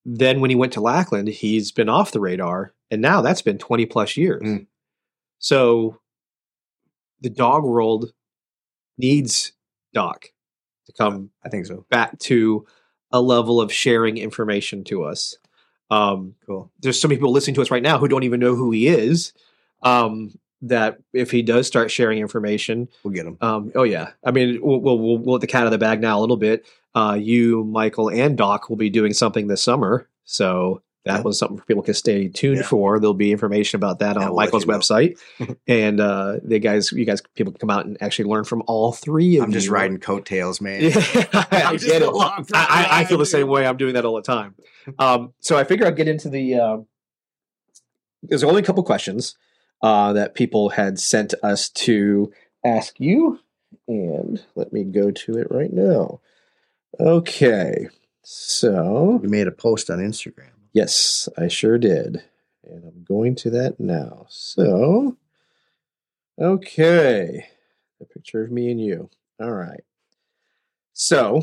Then 0.04 0.40
when 0.40 0.50
he 0.50 0.56
went 0.56 0.72
to 0.74 0.80
Lackland, 0.80 1.28
he's 1.28 1.72
been 1.72 1.88
off 1.88 2.12
the 2.12 2.20
radar, 2.20 2.72
and 2.90 3.02
now 3.02 3.20
that's 3.20 3.42
been 3.42 3.58
20 3.58 3.86
plus 3.86 4.16
years. 4.16 4.42
Mm. 4.42 4.66
So 5.38 6.00
the 7.20 7.30
dog 7.30 7.64
world 7.64 8.12
needs 8.96 9.52
Doc 9.92 10.26
to 10.86 10.92
come 10.92 11.30
i 11.44 11.48
think 11.48 11.66
so 11.66 11.84
back 11.90 12.18
to 12.18 12.66
a 13.10 13.20
level 13.20 13.60
of 13.60 13.72
sharing 13.72 14.18
information 14.18 14.84
to 14.84 15.02
us. 15.02 15.36
Um, 15.90 16.34
cool 16.46 16.70
there's 16.80 17.00
so 17.00 17.08
many 17.08 17.16
people 17.16 17.32
listening 17.32 17.54
to 17.54 17.62
us 17.62 17.70
right 17.70 17.82
now 17.82 17.98
who 17.98 18.08
don't 18.08 18.24
even 18.24 18.40
know 18.40 18.54
who 18.54 18.70
he 18.70 18.88
is. 18.88 19.32
Um, 19.82 20.38
that 20.60 20.98
if 21.14 21.30
he 21.30 21.40
does 21.40 21.66
start 21.66 21.90
sharing 21.90 22.18
information, 22.18 22.88
we'll 23.02 23.14
get 23.14 23.26
him 23.26 23.38
um, 23.40 23.72
oh 23.74 23.84
yeah, 23.84 24.10
I 24.24 24.30
mean 24.30 24.58
we'll, 24.60 24.80
we'll 24.80 24.98
we'll 24.98 25.18
we'll 25.18 25.34
let 25.34 25.40
the 25.40 25.46
cat 25.46 25.62
out 25.62 25.66
of 25.68 25.72
the 25.72 25.78
bag 25.78 26.00
now 26.02 26.18
a 26.18 26.20
little 26.20 26.36
bit. 26.36 26.66
Uh, 26.98 27.14
you, 27.14 27.64
Michael, 27.64 28.08
and 28.10 28.36
Doc 28.36 28.68
will 28.68 28.76
be 28.76 28.90
doing 28.90 29.12
something 29.12 29.46
this 29.46 29.62
summer, 29.62 30.08
so 30.24 30.82
that 31.04 31.18
Yeah. 31.18 31.22
was 31.22 31.38
something 31.38 31.56
for 31.58 31.64
people 31.64 31.82
to 31.84 31.94
stay 31.94 32.28
tuned 32.28 32.56
Yeah. 32.58 32.62
for. 32.64 32.98
There'll 32.98 33.14
be 33.14 33.30
information 33.30 33.76
about 33.76 34.00
that 34.00 34.16
on 34.16 34.34
Michael's 34.34 34.64
you 34.66 34.72
know. 34.72 34.78
website, 34.78 35.18
and 35.68 36.00
uh, 36.00 36.38
the 36.42 36.58
guys, 36.58 36.90
you 36.92 37.04
guys, 37.04 37.22
people 37.36 37.52
can 37.52 37.60
come 37.60 37.70
out 37.70 37.86
and 37.86 37.96
actually 38.02 38.28
learn 38.28 38.44
from 38.44 38.62
all 38.66 38.92
three 38.92 39.26
of 39.28 39.32
you. 39.32 39.42
i'm 39.44 39.52
just 39.52 39.68
riding 39.68 39.98
coattails 39.98 40.60
man 40.60 40.82
Yeah, 40.82 40.90
I 41.32 41.76
get 41.76 42.02
it. 42.02 42.10
I, 42.12 42.44
I, 42.52 42.86
I 43.00 43.04
feel 43.04 43.18
the 43.18 43.26
same 43.26 43.46
way. 43.48 43.64
I'm 43.66 43.76
doing 43.76 43.94
that 43.94 44.04
all 44.04 44.16
the 44.16 44.22
time. 44.22 44.54
Um, 44.98 45.34
so 45.40 45.56
I 45.58 45.64
figure 45.64 45.86
I'd 45.86 45.96
get 45.96 46.08
into 46.08 46.28
the. 46.30 46.54
Uh, 46.54 46.76
there's 48.22 48.42
only 48.42 48.62
a 48.62 48.64
couple 48.64 48.82
questions 48.82 49.36
uh, 49.82 50.12
that 50.14 50.34
people 50.34 50.70
had 50.70 50.98
sent 50.98 51.34
us 51.42 51.68
to 51.70 52.32
ask 52.64 52.98
you, 52.98 53.38
and 53.86 54.42
let 54.56 54.72
me 54.72 54.84
go 54.84 55.10
to 55.10 55.34
it 55.38 55.46
right 55.50 55.72
now. 55.72 56.20
Okay, 56.98 57.88
So, 58.22 59.20
We 59.22 59.28
made 59.28 59.46
a 59.46 59.52
post 59.52 59.90
on 59.90 59.98
Instagram. 59.98 60.50
yes, 60.72 61.28
I 61.38 61.48
sure 61.48 61.78
did. 61.78 62.22
And 62.64 62.84
I'm 62.84 63.04
going 63.04 63.34
to 63.36 63.50
that 63.50 63.78
now. 63.80 64.26
So, 64.28 65.16
okay. 66.38 67.46
A 68.00 68.04
picture 68.04 68.42
of 68.42 68.50
me 68.50 68.70
and 68.70 68.80
you. 68.80 69.08
All 69.40 69.52
right. 69.52 69.82
So, 70.92 71.42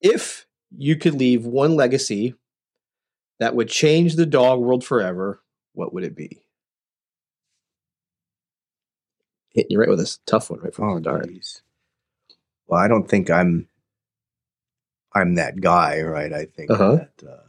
if 0.00 0.46
you 0.76 0.96
could 0.96 1.14
leave 1.14 1.44
one 1.46 1.74
legacy 1.74 2.34
that 3.40 3.54
would 3.56 3.68
change 3.68 4.14
the 4.16 4.26
dog 4.26 4.60
world 4.60 4.84
forever, 4.84 5.40
what 5.72 5.92
would 5.94 6.04
it 6.04 6.14
be? 6.14 6.38
Hitting 9.50 9.70
you 9.72 9.80
right 9.80 9.88
with 9.88 9.98
this 9.98 10.18
tough 10.26 10.50
one 10.50 10.60
right 10.60 10.74
from 10.74 10.88
Oh, 10.90 10.94
the 10.96 11.02
start. 11.02 11.28
geez. 11.28 11.62
Well, 12.66 12.80
I 12.80 12.86
don't 12.88 13.08
think 13.08 13.30
I'm. 13.30 13.66
I'm 15.20 15.34
that 15.36 15.60
guy, 15.60 16.02
right? 16.02 16.32
I 16.32 16.46
think 16.46 16.70
Uh-huh. 16.70 16.96
that. 16.96 17.28
Uh, 17.28 17.42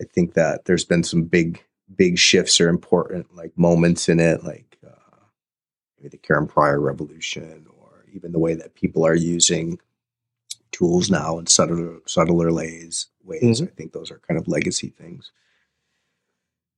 I 0.00 0.04
think 0.04 0.34
that 0.34 0.64
there's 0.64 0.84
been 0.84 1.04
some 1.04 1.24
big, 1.24 1.62
big 1.96 2.18
shifts 2.18 2.60
or 2.60 2.68
important 2.68 3.34
like 3.36 3.56
moments 3.56 4.08
in 4.08 4.20
it, 4.20 4.44
like 4.44 4.78
uh, 4.86 5.16
maybe 5.98 6.10
the 6.10 6.18
Karen 6.18 6.46
Pryor 6.48 6.80
revolution, 6.80 7.66
or 7.80 8.04
even 8.12 8.32
the 8.32 8.38
way 8.40 8.54
that 8.54 8.74
people 8.74 9.06
are 9.06 9.14
using 9.14 9.78
tools 10.72 11.10
now 11.10 11.38
in 11.38 11.46
subtler, 11.46 11.98
subtler 12.06 12.52
ways. 12.52 13.08
Ways. 13.24 13.62
I 13.62 13.66
think 13.66 13.92
those 13.92 14.10
are 14.10 14.20
kind 14.26 14.38
of 14.38 14.48
legacy 14.48 14.88
things 14.88 15.30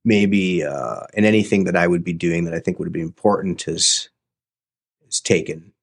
maybe 0.05 0.63
uh, 0.63 1.01
and 1.15 1.25
anything 1.25 1.65
that 1.65 1.75
I 1.75 1.85
would 1.85 2.03
be 2.03 2.13
doing 2.13 2.45
that 2.45 2.53
I 2.53 2.59
think 2.59 2.79
would 2.79 2.91
be 2.93 3.01
important 3.01 3.67
is 3.67 4.09
is 5.09 5.19
taken 5.19 5.73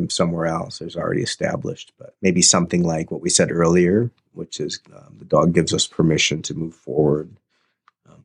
from 0.00 0.10
somewhere 0.10 0.46
else 0.46 0.80
is 0.80 0.96
already 0.96 1.22
established 1.22 1.92
but 1.98 2.14
maybe 2.22 2.40
something 2.42 2.82
like 2.82 3.10
what 3.10 3.20
we 3.20 3.28
said 3.28 3.50
earlier 3.50 4.10
which 4.32 4.58
is 4.60 4.80
um, 4.96 5.14
the 5.18 5.24
dog 5.26 5.52
gives 5.52 5.74
us 5.74 5.86
permission 5.86 6.40
to 6.40 6.54
move 6.54 6.74
forward 6.74 7.30
um, 8.08 8.24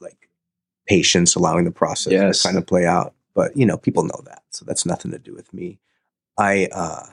like 0.00 0.28
patience 0.86 1.34
allowing 1.34 1.64
the 1.64 1.70
process 1.70 2.12
Yes. 2.12 2.42
to 2.42 2.48
kind 2.48 2.58
of 2.58 2.66
play 2.66 2.86
out 2.86 3.12
but 3.34 3.56
you 3.56 3.66
know 3.66 3.76
people 3.76 4.04
know 4.04 4.20
that 4.24 4.42
so 4.50 4.64
that's 4.64 4.86
nothing 4.86 5.10
to 5.10 5.18
do 5.18 5.34
with 5.34 5.52
me 5.52 5.78
I 6.38 6.68
uh, 6.72 7.06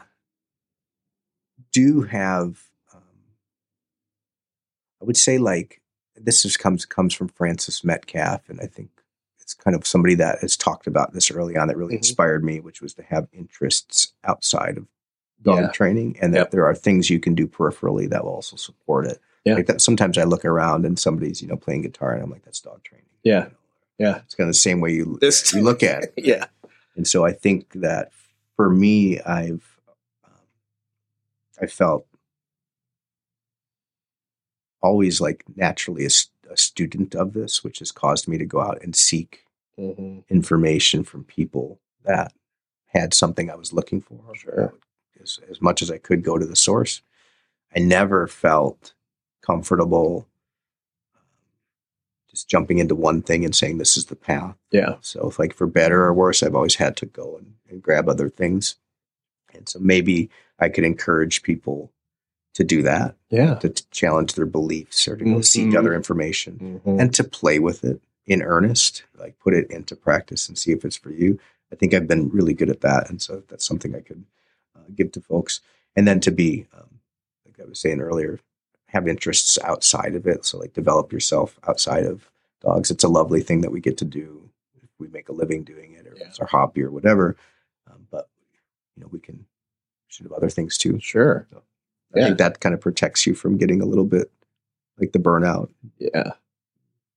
do 1.73 2.03
have 2.03 2.61
um, 2.93 3.01
I 5.01 5.05
would 5.05 5.17
say 5.17 5.37
like 5.37 5.81
this 6.15 6.45
is 6.45 6.55
comes 6.55 6.85
comes 6.85 7.13
from 7.13 7.27
Frances 7.27 7.83
Metcalf, 7.83 8.47
and 8.47 8.61
I 8.61 8.67
think 8.67 8.89
it's 9.47 9.53
kind 9.53 9.77
of 9.77 9.87
somebody 9.87 10.13
that 10.13 10.39
has 10.41 10.57
talked 10.57 10.87
about 10.87 11.13
this 11.13 11.31
early 11.31 11.55
on 11.55 11.69
that 11.69 11.77
really 11.77 11.93
Mhm. 11.93 11.99
inspired 11.99 12.43
me, 12.43 12.59
which 12.59 12.81
was 12.81 12.93
to 12.95 13.03
have 13.03 13.29
interests 13.31 14.11
outside 14.25 14.75
of 14.77 14.87
dog 15.41 15.59
Yeah. 15.61 15.67
training, 15.71 16.17
and 16.21 16.33
that 16.33 16.37
Yep. 16.39 16.51
there 16.51 16.65
are 16.65 16.75
things 16.75 17.09
you 17.09 17.21
can 17.21 17.33
do 17.33 17.47
peripherally 17.47 18.09
that 18.09 18.25
will 18.25 18.33
also 18.33 18.57
support 18.57 19.05
it. 19.07 19.21
Yeah. 19.45 19.53
Like 19.53 19.67
that, 19.67 19.79
sometimes 19.79 20.17
I 20.17 20.25
look 20.25 20.43
around 20.43 20.85
and 20.85 20.99
somebody's 20.99 21.41
you 21.41 21.47
know 21.47 21.55
playing 21.55 21.83
guitar, 21.83 22.11
and 22.11 22.21
I'm 22.21 22.29
like, 22.29 22.43
that's 22.43 22.59
dog 22.59 22.83
training. 22.83 23.05
Yeah. 23.23 23.45
You 23.45 23.49
know? 23.51 23.55
Yeah. 23.99 24.17
it's 24.25 24.35
kind 24.35 24.49
of 24.49 24.53
the 24.53 24.59
same 24.59 24.81
way 24.81 24.91
you 24.91 25.17
This- 25.21 25.53
you 25.53 25.61
look 25.61 25.81
at 25.81 26.03
it. 26.03 26.13
Yeah. 26.17 26.47
And 26.97 27.07
so 27.07 27.23
I 27.23 27.31
think 27.31 27.71
that 27.75 28.11
for 28.57 28.69
me, 28.69 29.21
I've 29.21 29.79
um, 30.25 30.31
I 31.61 31.67
felt 31.67 32.05
always 34.81 35.21
like 35.21 35.43
naturally 35.55 36.03
a, 36.03 36.07
s- 36.07 36.29
a 36.49 36.57
student 36.57 37.15
of 37.15 37.33
this, 37.33 37.63
which 37.63 37.79
has 37.79 37.91
caused 37.91 38.27
me 38.27 38.37
to 38.37 38.45
go 38.45 38.61
out 38.61 38.81
and 38.81 38.95
seek 38.95 39.43
Mhm. 39.77 40.27
information 40.29 41.03
from 41.03 41.23
people 41.23 41.79
that 42.03 42.33
had 42.87 43.13
something 43.13 43.49
I 43.51 43.55
was 43.55 43.73
looking 43.73 44.01
for. 44.01 44.33
Sure. 44.35 44.73
As, 45.21 45.39
as 45.49 45.61
much 45.61 45.81
as 45.81 45.91
I 45.91 45.97
could 45.97 46.23
go 46.23 46.37
to 46.37 46.45
the 46.45 46.55
source. 46.55 47.01
I 47.75 47.79
never 47.79 48.27
felt 48.27 48.93
comfortable 49.41 50.27
um, 51.13 51.21
just 52.29 52.47
jumping 52.49 52.79
into 52.79 52.95
one 52.95 53.21
thing 53.21 53.43
and 53.45 53.55
saying 53.55 53.77
this 53.77 53.97
is 53.97 54.05
the 54.05 54.15
path. 54.15 54.55
Yeah. 54.71 54.95
So, 55.01 55.27
if 55.29 55.37
like 55.37 55.53
for 55.53 55.67
better 55.67 56.03
or 56.03 56.13
worse, 56.13 56.41
I've 56.43 56.55
always 56.55 56.75
had 56.75 56.95
to 56.97 57.05
go 57.05 57.37
and, 57.37 57.53
and 57.69 57.81
grab 57.81 58.07
other 58.09 58.29
things. 58.29 58.75
And 59.53 59.67
so 59.67 59.79
maybe 59.79 60.29
I 60.59 60.69
could 60.69 60.83
encourage 60.83 61.43
people 61.43 61.91
to 62.57 62.63
do 62.63 62.81
that, 62.81 63.15
Yeah. 63.29 63.53
to 63.59 63.69
challenge 63.91 64.33
their 64.33 64.47
beliefs 64.47 65.07
or 65.07 65.15
to 65.15 65.23
go 65.23 65.41
seek 65.41 65.75
other 65.75 65.93
information 65.93 66.81
Mhm. 66.83 66.99
and 66.99 67.13
to 67.13 67.23
play 67.23 67.59
with 67.59 67.83
it 67.85 68.01
in 68.25 68.41
earnest, 68.41 69.03
like 69.15 69.37
put 69.37 69.53
it 69.53 69.69
into 69.69 69.95
practice 69.95 70.47
and 70.49 70.57
see 70.57 70.71
if 70.71 70.83
it's 70.83 70.95
for 70.97 71.11
you. 71.11 71.39
I 71.71 71.75
think 71.75 71.93
I've 71.93 72.07
been 72.07 72.29
really 72.29 72.55
good 72.55 72.71
at 72.71 72.81
that. 72.81 73.11
And 73.11 73.21
so 73.21 73.43
that's 73.47 73.63
something 73.63 73.93
I 73.95 73.99
could 74.01 74.23
uh, 74.75 74.79
give 74.95 75.11
to 75.11 75.21
folks. 75.21 75.61
And 75.95 76.07
then 76.07 76.19
to 76.21 76.31
be, 76.31 76.65
um, 76.73 76.99
like 77.45 77.59
I 77.59 77.65
was 77.65 77.79
saying 77.79 78.01
earlier, 78.01 78.39
have 78.87 79.07
interests 79.07 79.59
outside 79.63 80.15
of 80.15 80.25
it. 80.25 80.43
So, 80.43 80.57
like, 80.57 80.73
develop 80.73 81.11
yourself 81.13 81.59
outside 81.67 82.05
of 82.05 82.31
dogs. 82.61 82.89
It's 82.89 83.03
a 83.03 83.07
lovely 83.09 83.41
thing 83.43 83.61
that 83.61 83.71
we 83.71 83.81
get 83.81 83.97
to 83.97 84.05
do. 84.05 84.49
If 84.81 84.89
we 84.97 85.07
make 85.09 85.29
a 85.29 85.33
living 85.33 85.63
doing 85.63 85.93
it, 85.93 86.07
or 86.07 86.15
Yeah. 86.17 86.27
it's 86.27 86.39
our 86.39 86.47
hobby 86.47 86.81
or 86.81 86.89
whatever. 86.89 87.35
Um, 87.85 88.07
but, 88.09 88.29
you 88.95 89.01
know, 89.03 89.09
we 89.11 89.19
can 89.19 89.45
should 90.07 90.25
have 90.25 90.33
other 90.33 90.49
things 90.49 90.77
too. 90.77 90.99
Sure. 90.99 91.45
I 91.51 91.59
Yeah. 92.17 92.25
think 92.27 92.37
that 92.39 92.59
kind 92.59 92.73
of 92.75 92.81
protects 92.81 93.25
you 93.25 93.33
from 93.33 93.57
getting 93.57 93.81
a 93.81 93.85
little 93.85 94.05
bit 94.05 94.31
like 94.99 95.11
the 95.11 95.19
burnout. 95.19 95.69
Yeah, 95.99 96.31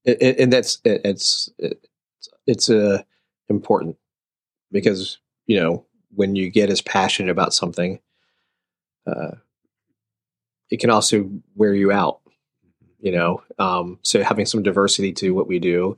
it, 0.04 0.18
it- 0.20 0.38
and 0.40 0.52
that's 0.52 0.78
it, 0.84 1.00
it's 1.04 1.50
it, 1.58 1.86
it's 2.46 2.68
uh, 2.70 3.02
important 3.48 3.96
because 4.72 5.18
you 5.46 5.58
know 5.60 5.84
when 6.14 6.36
you 6.36 6.50
get 6.50 6.70
as 6.70 6.82
passionate 6.82 7.30
about 7.30 7.54
something, 7.54 8.00
uh, 9.06 9.32
it 10.70 10.80
can 10.80 10.90
also 10.90 11.30
wear 11.54 11.74
you 11.74 11.92
out. 11.92 12.20
You 13.00 13.12
know, 13.12 13.42
um, 13.58 13.98
so 14.02 14.22
having 14.22 14.44
some 14.44 14.62
diversity 14.62 15.12
to 15.14 15.30
what 15.30 15.46
we 15.48 15.58
do, 15.58 15.96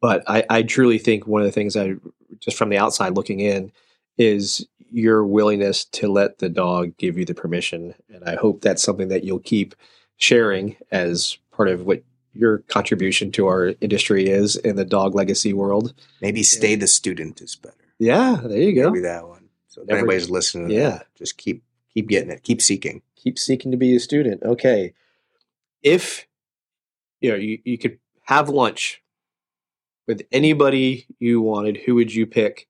but 0.00 0.22
I, 0.26 0.42
I 0.48 0.62
truly 0.62 0.96
think 0.98 1.26
one 1.26 1.42
of 1.42 1.46
the 1.46 1.52
things 1.52 1.76
I 1.76 1.96
just 2.38 2.56
from 2.56 2.70
the 2.70 2.78
outside 2.78 3.14
looking 3.14 3.40
in 3.40 3.72
is 4.20 4.66
your 4.92 5.24
willingness 5.24 5.84
to 5.86 6.08
let 6.08 6.38
the 6.38 6.48
dog 6.48 6.94
give 6.98 7.16
you 7.16 7.24
the 7.24 7.34
permission, 7.34 7.94
and 8.12 8.22
I 8.24 8.34
hope 8.36 8.60
that's 8.60 8.82
something 8.82 9.08
that 9.08 9.24
you'll 9.24 9.38
keep 9.38 9.74
sharing 10.18 10.76
as 10.90 11.38
part 11.52 11.68
of 11.68 11.86
what 11.86 12.02
your 12.34 12.58
contribution 12.68 13.32
to 13.32 13.46
our 13.46 13.72
industry 13.80 14.28
is 14.28 14.56
in 14.56 14.76
the 14.76 14.84
dog 14.84 15.14
legacy 15.14 15.52
world. 15.52 15.94
Maybe 16.20 16.42
stay 16.42 16.74
the 16.74 16.86
student 16.86 17.40
is 17.40 17.56
better. 17.56 17.74
Yeah, 17.98 18.40
there 18.44 18.58
you 18.60 18.74
go. 18.74 18.90
Maybe 18.90 19.00
that 19.02 19.26
one. 19.26 19.48
So 19.68 19.82
Never- 19.82 20.00
anybody's 20.00 20.28
listening, 20.30 20.68
to 20.68 20.74
Yeah. 20.74 20.90
that, 20.90 21.06
just 21.16 21.38
keep 21.38 21.62
keep 21.94 22.08
getting 22.08 22.30
it, 22.30 22.42
keep 22.42 22.60
seeking. 22.60 23.02
Keep 23.16 23.38
seeking 23.38 23.70
to 23.70 23.76
be 23.76 23.94
a 23.96 24.00
student. 24.00 24.42
Okay. 24.42 24.92
If 25.82 26.26
you 27.20 27.30
know 27.30 27.36
you, 27.36 27.58
you 27.64 27.78
could 27.78 27.98
have 28.24 28.48
lunch 28.48 29.02
with 30.06 30.22
anybody 30.30 31.06
you 31.18 31.40
wanted, 31.40 31.78
who 31.78 31.94
would 31.96 32.12
you 32.14 32.26
pick 32.26 32.68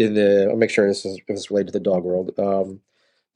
in 0.00 0.14
the 0.14 0.48
I'll 0.50 0.56
make 0.56 0.70
sure 0.70 0.86
this 0.88 1.04
is 1.04 1.16
if 1.18 1.24
it's 1.28 1.50
related 1.50 1.68
to 1.72 1.78
the 1.78 1.84
dog 1.90 2.02
world. 2.04 2.32
Um 2.38 2.80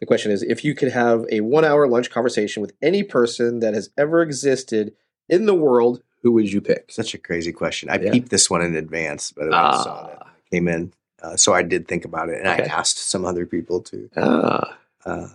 the 0.00 0.06
question 0.06 0.32
is 0.32 0.42
if 0.42 0.64
you 0.64 0.74
could 0.74 0.90
have 0.92 1.24
a 1.30 1.40
one 1.40 1.64
hour 1.64 1.86
lunch 1.86 2.10
conversation 2.10 2.60
with 2.62 2.72
any 2.82 3.02
person 3.02 3.60
that 3.60 3.74
has 3.74 3.90
ever 3.96 4.22
existed 4.22 4.94
in 5.28 5.46
the 5.46 5.54
world, 5.54 6.02
who 6.22 6.32
would 6.32 6.52
you 6.52 6.60
pick? 6.60 6.90
Such 6.90 7.14
a 7.14 7.18
crazy 7.18 7.52
question. 7.52 7.88
I 7.90 7.98
Yeah. 7.98 8.12
peeped 8.12 8.30
this 8.30 8.50
one 8.50 8.62
in 8.62 8.74
advance, 8.76 9.32
but 9.36 9.52
I 9.52 9.72
saw 9.84 10.08
it. 10.08 10.18
Ah. 10.20 10.30
Came 10.50 10.68
in, 10.68 10.92
uh, 11.22 11.36
so 11.36 11.52
I 11.54 11.62
did 11.62 11.88
think 11.88 12.04
about 12.04 12.28
it, 12.28 12.38
and 12.38 12.48
Okay. 12.48 12.62
I 12.64 12.66
asked 12.66 12.98
some 12.98 13.24
other 13.24 13.46
people 13.46 13.80
to. 13.90 14.10
Ah. 14.16 14.78
Uh, 15.06 15.28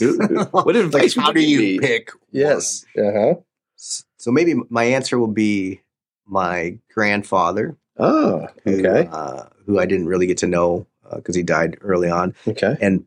What 0.66 0.76
advice 0.76 1.16
like, 1.16 1.24
how 1.24 1.28
would 1.28 1.34
do 1.34 1.40
you 1.42 1.80
pick? 1.80 2.10
Yes. 2.32 2.84
one? 2.94 3.06
Uh-huh. 3.06 3.34
So 3.76 4.30
maybe 4.30 4.54
my 4.68 4.84
answer 4.84 5.18
will 5.18 5.28
be 5.48 5.80
my 6.26 6.78
grandfather, 6.94 7.76
Oh, 7.98 8.46
who 8.64 8.80
okay. 8.86 9.08
uh, 9.10 9.44
who 9.66 9.78
I 9.78 9.86
didn't 9.86 10.06
really 10.06 10.26
get 10.26 10.38
to 10.38 10.46
know 10.46 10.86
because 11.14 11.34
he 11.36 11.42
died 11.42 11.76
early 11.82 12.08
on, 12.10 12.34
Okay. 12.48 12.76
and 12.80 13.04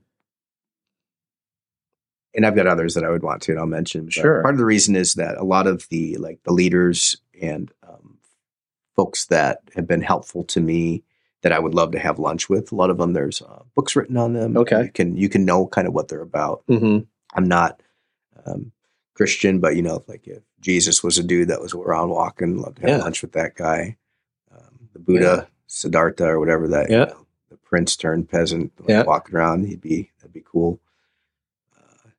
and 2.34 2.46
I've 2.46 2.56
got 2.56 2.68
others 2.68 2.94
that 2.96 3.04
I 3.06 3.10
would 3.10 3.24
want 3.24 3.42
to, 3.44 3.52
and 3.54 3.60
I'll 3.60 3.66
mention. 3.66 4.10
Sure. 4.10 4.42
Part 4.42 4.56
of 4.56 4.60
the 4.60 4.66
reason 4.66 4.96
is 4.96 5.14
that 5.14 5.38
a 5.38 5.44
lot 5.44 5.68
of 5.68 5.88
the 5.90 6.18
like 6.18 6.40
the 6.44 6.52
leaders 6.54 7.16
and 7.42 7.72
um, 7.88 8.18
folks 8.96 9.26
that 9.28 9.60
have 9.76 9.88
been 9.88 10.02
helpful 10.02 10.44
to 10.46 10.60
me 10.60 11.04
that 11.44 11.52
I 11.54 11.60
would 11.60 11.74
love 11.76 11.92
to 11.94 12.00
have 12.00 12.20
lunch 12.20 12.50
with. 12.50 12.72
A 12.72 12.76
lot 12.76 12.90
of 12.90 12.98
them, 12.98 13.14
there's 13.14 13.42
uh, 13.42 13.64
books 13.76 13.96
written 13.96 14.18
on 14.18 14.34
them. 14.34 14.58
Okay. 14.58 14.84
you 14.86 14.92
can 14.92 15.16
you 15.18 15.30
can 15.30 15.46
know 15.46 15.66
kind 15.68 15.88
of 15.88 15.94
what 15.94 16.08
they're 16.10 16.22
about. 16.22 16.64
Mm-hmm. 16.70 17.00
I'm 17.36 17.48
not 17.48 17.82
um, 18.46 18.72
Christian, 19.14 19.60
but 19.60 19.76
you 19.76 19.82
know, 19.82 20.04
like 20.08 20.28
if 20.28 20.44
Jesus 20.60 21.04
was 21.04 21.18
a 21.18 21.24
dude 21.24 21.48
that 21.48 21.62
was 21.62 21.74
around 21.74 22.10
walking, 22.10 22.58
love 22.58 22.76
to 22.76 22.82
have 22.82 22.90
Yeah. 22.90 22.98
lunch 22.98 23.22
with 23.22 23.32
that 23.34 23.56
guy. 23.56 23.96
Um, 24.52 24.90
the 24.94 25.00
Buddha, 25.00 25.48
Siddhartha, 25.68 26.26
or 26.26 26.40
whatever 26.40 26.68
that, 26.70 26.90
you 26.90 26.98
Yeah. 26.98 27.06
know, 27.06 27.26
the 27.50 27.58
prince 27.58 27.96
turned 27.96 28.30
peasant, 28.30 28.72
like, 28.80 28.90
Yeah. 28.90 29.04
walking 29.04 29.36
around, 29.36 29.66
he'd 29.66 29.82
be 29.82 30.12
that'd 30.20 30.34
be 30.34 30.44
cool. 30.46 30.80
Uh, 31.78 32.10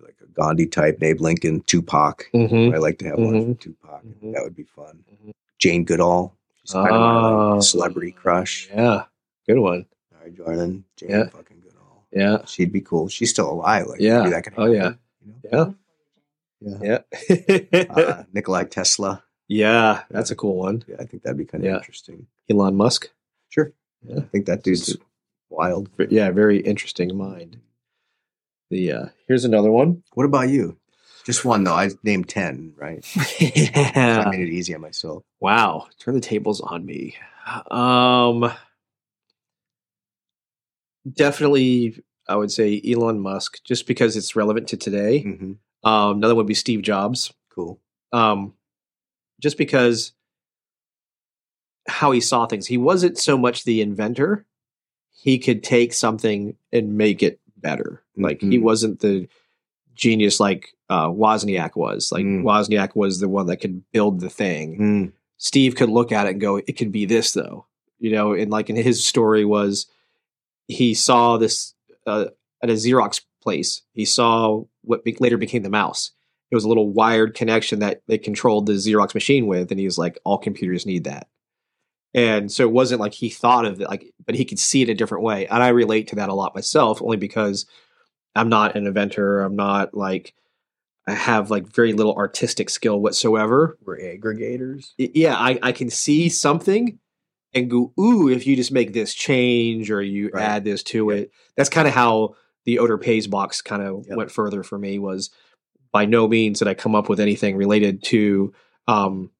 like 0.00 0.16
a 0.22 0.26
Gandhi 0.26 0.66
type, 0.66 1.02
Abe 1.02 1.20
Lincoln, 1.20 1.60
Tupac. 1.62 2.28
Mm-hmm. 2.34 2.74
I 2.74 2.78
like 2.78 2.98
to 2.98 3.06
have 3.06 3.18
lunch 3.18 3.34
Mhm. 3.44 3.48
with 3.48 3.60
Tupac. 3.60 4.02
Mhm. 4.04 4.32
That 4.34 4.42
would 4.42 4.56
be 4.56 4.64
fun. 4.64 5.04
Mhm. 5.10 5.32
Jane 5.58 5.84
Goodall, 5.84 6.36
she's 6.62 6.72
kind 6.72 6.88
of 6.88 7.00
my 7.00 7.52
like, 7.54 7.62
celebrity 7.62 8.12
crush. 8.12 8.68
Yeah. 8.70 9.04
Good 9.48 9.58
one. 9.58 9.86
All 10.12 10.18
Sorry, 10.20 10.30
Jordan. 10.32 10.84
Jane 10.96 11.10
Yeah. 11.10 11.28
fucking 11.28 11.60
Goodall. 11.60 12.06
Yeah. 12.12 12.44
She'd 12.44 12.72
be 12.72 12.80
cool. 12.80 13.08
She's 13.08 13.30
still 13.30 13.50
alive. 13.50 13.86
Like, 13.86 14.00
Yeah. 14.00 14.18
maybe 14.20 14.30
that 14.30 14.44
could 14.44 14.54
Oh, 14.56 14.66
yeah. 14.66 14.92
you 15.24 15.32
know? 15.52 15.74
Yeah. 16.60 16.72
Yeah. 16.80 16.98
Yeah. 17.70 17.84
Uh, 17.90 18.24
Nikolai 18.32 18.64
Tesla. 18.64 19.22
Yeah. 19.48 20.02
That's 20.10 20.30
a 20.30 20.36
cool 20.36 20.56
one. 20.56 20.84
Yeah, 20.86 20.96
I 21.00 21.04
think 21.04 21.22
that'd 21.22 21.38
be 21.38 21.44
kind 21.44 21.64
of 21.64 21.70
Yeah. 21.70 21.76
interesting. 21.78 22.26
Elon 22.50 22.76
Musk. 22.76 23.10
Sure. 23.48 23.72
Yeah. 24.02 24.18
I 24.18 24.22
think 24.22 24.46
that 24.46 24.62
dude's 24.62 24.96
wild. 25.50 25.88
Yeah, 26.10 26.30
very 26.30 26.58
interesting 26.60 27.16
mind. 27.16 27.58
The 28.70 28.92
uh 28.92 29.06
here's 29.28 29.44
another 29.44 29.70
one. 29.70 30.02
What 30.14 30.24
about 30.26 30.48
you? 30.48 30.76
Just 31.24 31.44
one 31.44 31.64
though. 31.64 31.74
I 31.74 31.90
named 32.02 32.28
ten, 32.28 32.74
right? 32.76 33.04
So 33.04 33.14
I 33.16 34.30
made 34.30 34.48
it 34.48 34.52
easy 34.52 34.74
on 34.74 34.80
myself. 34.80 35.22
Wow. 35.40 35.88
Turn 35.98 36.14
the 36.14 36.20
tables 36.20 36.60
on 36.60 36.84
me. 36.84 37.14
Um 37.70 38.52
definitely 41.10 42.02
I 42.28 42.34
would 42.36 42.50
say 42.50 42.82
Elon 42.84 43.20
Musk, 43.20 43.62
just 43.64 43.86
because 43.86 44.16
it's 44.16 44.34
relevant 44.34 44.66
to 44.68 44.76
today. 44.76 45.20
hmm 45.22 45.52
Um, 45.84 46.16
another 46.16 46.34
one 46.34 46.38
would 46.44 46.48
be 46.48 46.54
Steve 46.54 46.82
Jobs. 46.82 47.32
Cool. 47.54 47.80
Um, 48.12 48.54
just 49.40 49.58
because 49.58 50.12
how 51.88 52.10
he 52.10 52.20
saw 52.20 52.46
things. 52.46 52.66
He 52.66 52.78
wasn't 52.78 53.18
so 53.18 53.38
much 53.38 53.64
the 53.64 53.80
inventor. 53.80 54.44
He 55.12 55.38
could 55.38 55.62
take 55.62 55.92
something 55.92 56.56
and 56.72 56.96
make 56.96 57.22
it 57.22 57.40
better. 57.56 58.02
Like 58.16 58.40
he 58.40 58.58
Mhm. 58.58 58.62
wasn't 58.62 59.00
the 59.00 59.28
genius 59.94 60.40
like 60.40 60.72
uh, 60.88 61.08
Wozniak 61.08 61.74
was. 61.74 62.12
Like 62.12 62.24
Mm. 62.24 62.42
Wozniak 62.44 62.94
was 62.94 63.18
the 63.18 63.28
one 63.28 63.46
that 63.46 63.56
could 63.56 63.82
build 63.90 64.20
the 64.20 64.30
thing. 64.30 64.78
Mm. 64.78 65.12
Steve 65.38 65.74
could 65.74 65.88
look 65.88 66.12
at 66.12 66.26
it 66.26 66.30
and 66.32 66.40
go, 66.40 66.56
"It 66.58 66.76
could 66.76 66.92
be 66.92 67.04
this, 67.06 67.32
though." 67.32 67.66
You 67.98 68.12
know, 68.12 68.32
and 68.34 68.50
like 68.52 68.70
in 68.70 68.76
his 68.76 69.04
story 69.04 69.44
was, 69.44 69.86
he 70.68 70.94
saw 70.94 71.38
this 71.38 71.74
uh, 72.06 72.26
at 72.62 72.70
a 72.70 72.74
Xerox 72.74 73.20
place. 73.42 73.82
He 73.92 74.04
saw 74.04 74.62
what 74.82 75.02
be- 75.02 75.16
later 75.18 75.36
became 75.38 75.62
the 75.64 75.70
mouse. 75.70 76.12
It 76.50 76.54
was 76.54 76.64
a 76.64 76.68
little 76.68 76.90
wired 76.90 77.34
connection 77.34 77.80
that 77.80 78.02
they 78.06 78.18
controlled 78.18 78.66
the 78.66 78.74
Xerox 78.74 79.14
machine 79.14 79.46
with, 79.46 79.70
and 79.70 79.80
he 79.80 79.86
was 79.86 79.98
like, 79.98 80.18
"All 80.24 80.38
computers 80.38 80.86
need 80.86 81.04
that." 81.04 81.26
And 82.14 82.50
so 82.50 82.62
it 82.64 82.72
wasn't 82.72 83.00
like 83.00 83.12
he 83.14 83.28
thought 83.28 83.66
of 83.66 83.80
it, 83.80 83.88
like, 83.88 84.12
but 84.24 84.34
he 84.36 84.44
could 84.44 84.58
see 84.58 84.80
it 84.82 84.88
a 84.88 84.94
different 84.94 85.24
way. 85.24 85.46
And 85.48 85.62
I 85.62 85.68
relate 85.68 86.08
to 86.08 86.16
that 86.16 86.28
a 86.30 86.34
lot 86.34 86.54
myself, 86.54 87.02
only 87.02 87.16
because 87.18 87.66
I'm 88.34 88.48
not 88.48 88.74
an 88.76 88.86
inventor. 88.86 89.42
I'm 89.42 89.56
not 89.56 89.92
like 89.94 90.32
I 91.06 91.12
have 91.14 91.50
like 91.50 91.66
very 91.66 91.92
little 91.92 92.14
artistic 92.14 92.70
skill 92.70 93.00
whatsoever 93.00 93.76
We're 93.84 93.98
aggregators. 93.98 94.92
yeah, 94.98 95.36
I, 95.36 95.58
I 95.62 95.72
can 95.72 95.90
see 95.90 96.28
something 96.28 96.98
and 97.54 97.70
go, 97.70 97.92
ooh, 98.00 98.28
if 98.28 98.46
you 98.46 98.56
just 98.56 98.72
make 98.72 98.92
this 98.92 99.14
change 99.14 99.90
or 99.90 100.02
you 100.02 100.30
Right. 100.32 100.42
add 100.42 100.64
this 100.64 100.82
to 100.84 101.10
it. 101.10 101.30
That's 101.56 101.70
kind 101.70 101.86
of 101.86 101.94
how 101.94 102.34
the 102.64 102.78
odor 102.80 102.98
pays 102.98 103.26
box 103.26 103.62
kind 103.62 103.82
of 103.82 104.04
Yep. 104.08 104.16
went 104.16 104.30
further 104.32 104.62
for 104.62 104.78
me 104.78 104.98
was 104.98 105.30
by 105.96 106.04
no 106.04 106.28
means 106.28 106.58
did 106.58 106.68
I 106.68 106.74
come 106.74 106.94
up 106.94 107.08
with 107.08 107.20
anything 107.20 107.56
related 107.56 108.02
to 108.04 108.52
um, 108.86 109.30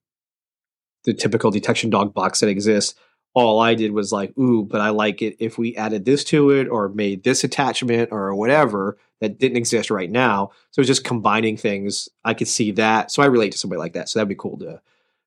the 1.05 1.13
typical 1.13 1.51
detection 1.51 1.91
dog 1.91 2.15
box 2.15 2.41
that 2.41 2.49
exists. 2.49 2.95
All 3.35 3.61
I 3.61 3.75
did 3.75 3.93
was 3.93 4.11
like, 4.11 4.33
ooh, 4.39 4.65
but 4.65 4.81
I 4.81 4.89
like 4.89 5.21
it 5.21 5.37
if 5.39 5.59
we 5.59 5.77
added 5.77 6.07
this 6.07 6.25
to 6.25 6.49
it 6.49 6.67
or 6.69 6.89
made 6.89 7.25
this 7.25 7.45
attachment 7.45 8.09
or 8.11 8.35
whatever 8.35 8.97
that 9.21 9.39
didn't 9.39 9.59
exist 9.59 9.91
right 9.91 10.11
now. 10.11 10.51
So 10.71 10.81
it's 10.81 10.89
just 10.89 11.05
combining 11.05 11.59
things. 11.59 12.09
I 12.25 12.33
could 12.33 12.49
see 12.49 12.71
that. 12.73 13.11
So 13.11 13.23
I 13.23 13.27
relate 13.27 13.53
to 13.53 13.59
somebody 13.59 13.79
like 13.79 13.93
that. 13.93 14.09
So 14.09 14.19
that'd 14.19 14.27
be 14.31 14.35
cool 14.35 14.57
to 14.61 14.81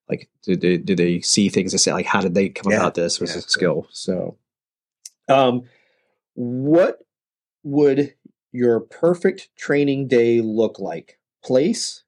like 0.09 0.27
did 0.41 0.61
they, 0.61 0.77
did 0.77 0.97
they 0.97 1.21
see 1.21 1.49
things 1.49 1.73
and 1.73 1.79
say 1.79 1.93
like 1.93 2.07
how 2.07 2.21
did 2.21 2.33
they 2.33 2.49
come 2.49 2.71
Yeah. 2.71 2.79
about 2.79 2.95
this 2.95 3.19
was 3.19 3.33
Yeah, 3.33 3.37
a 3.37 3.41
skill 3.41 3.87
so 3.91 4.35
um 5.27 5.65
what 6.33 6.97
would 7.61 8.15
your 8.51 8.79
perfect 8.79 9.55
training 9.55 10.07
day 10.07 10.41
look 10.41 10.79
like 10.79 11.18
place 11.43 12.03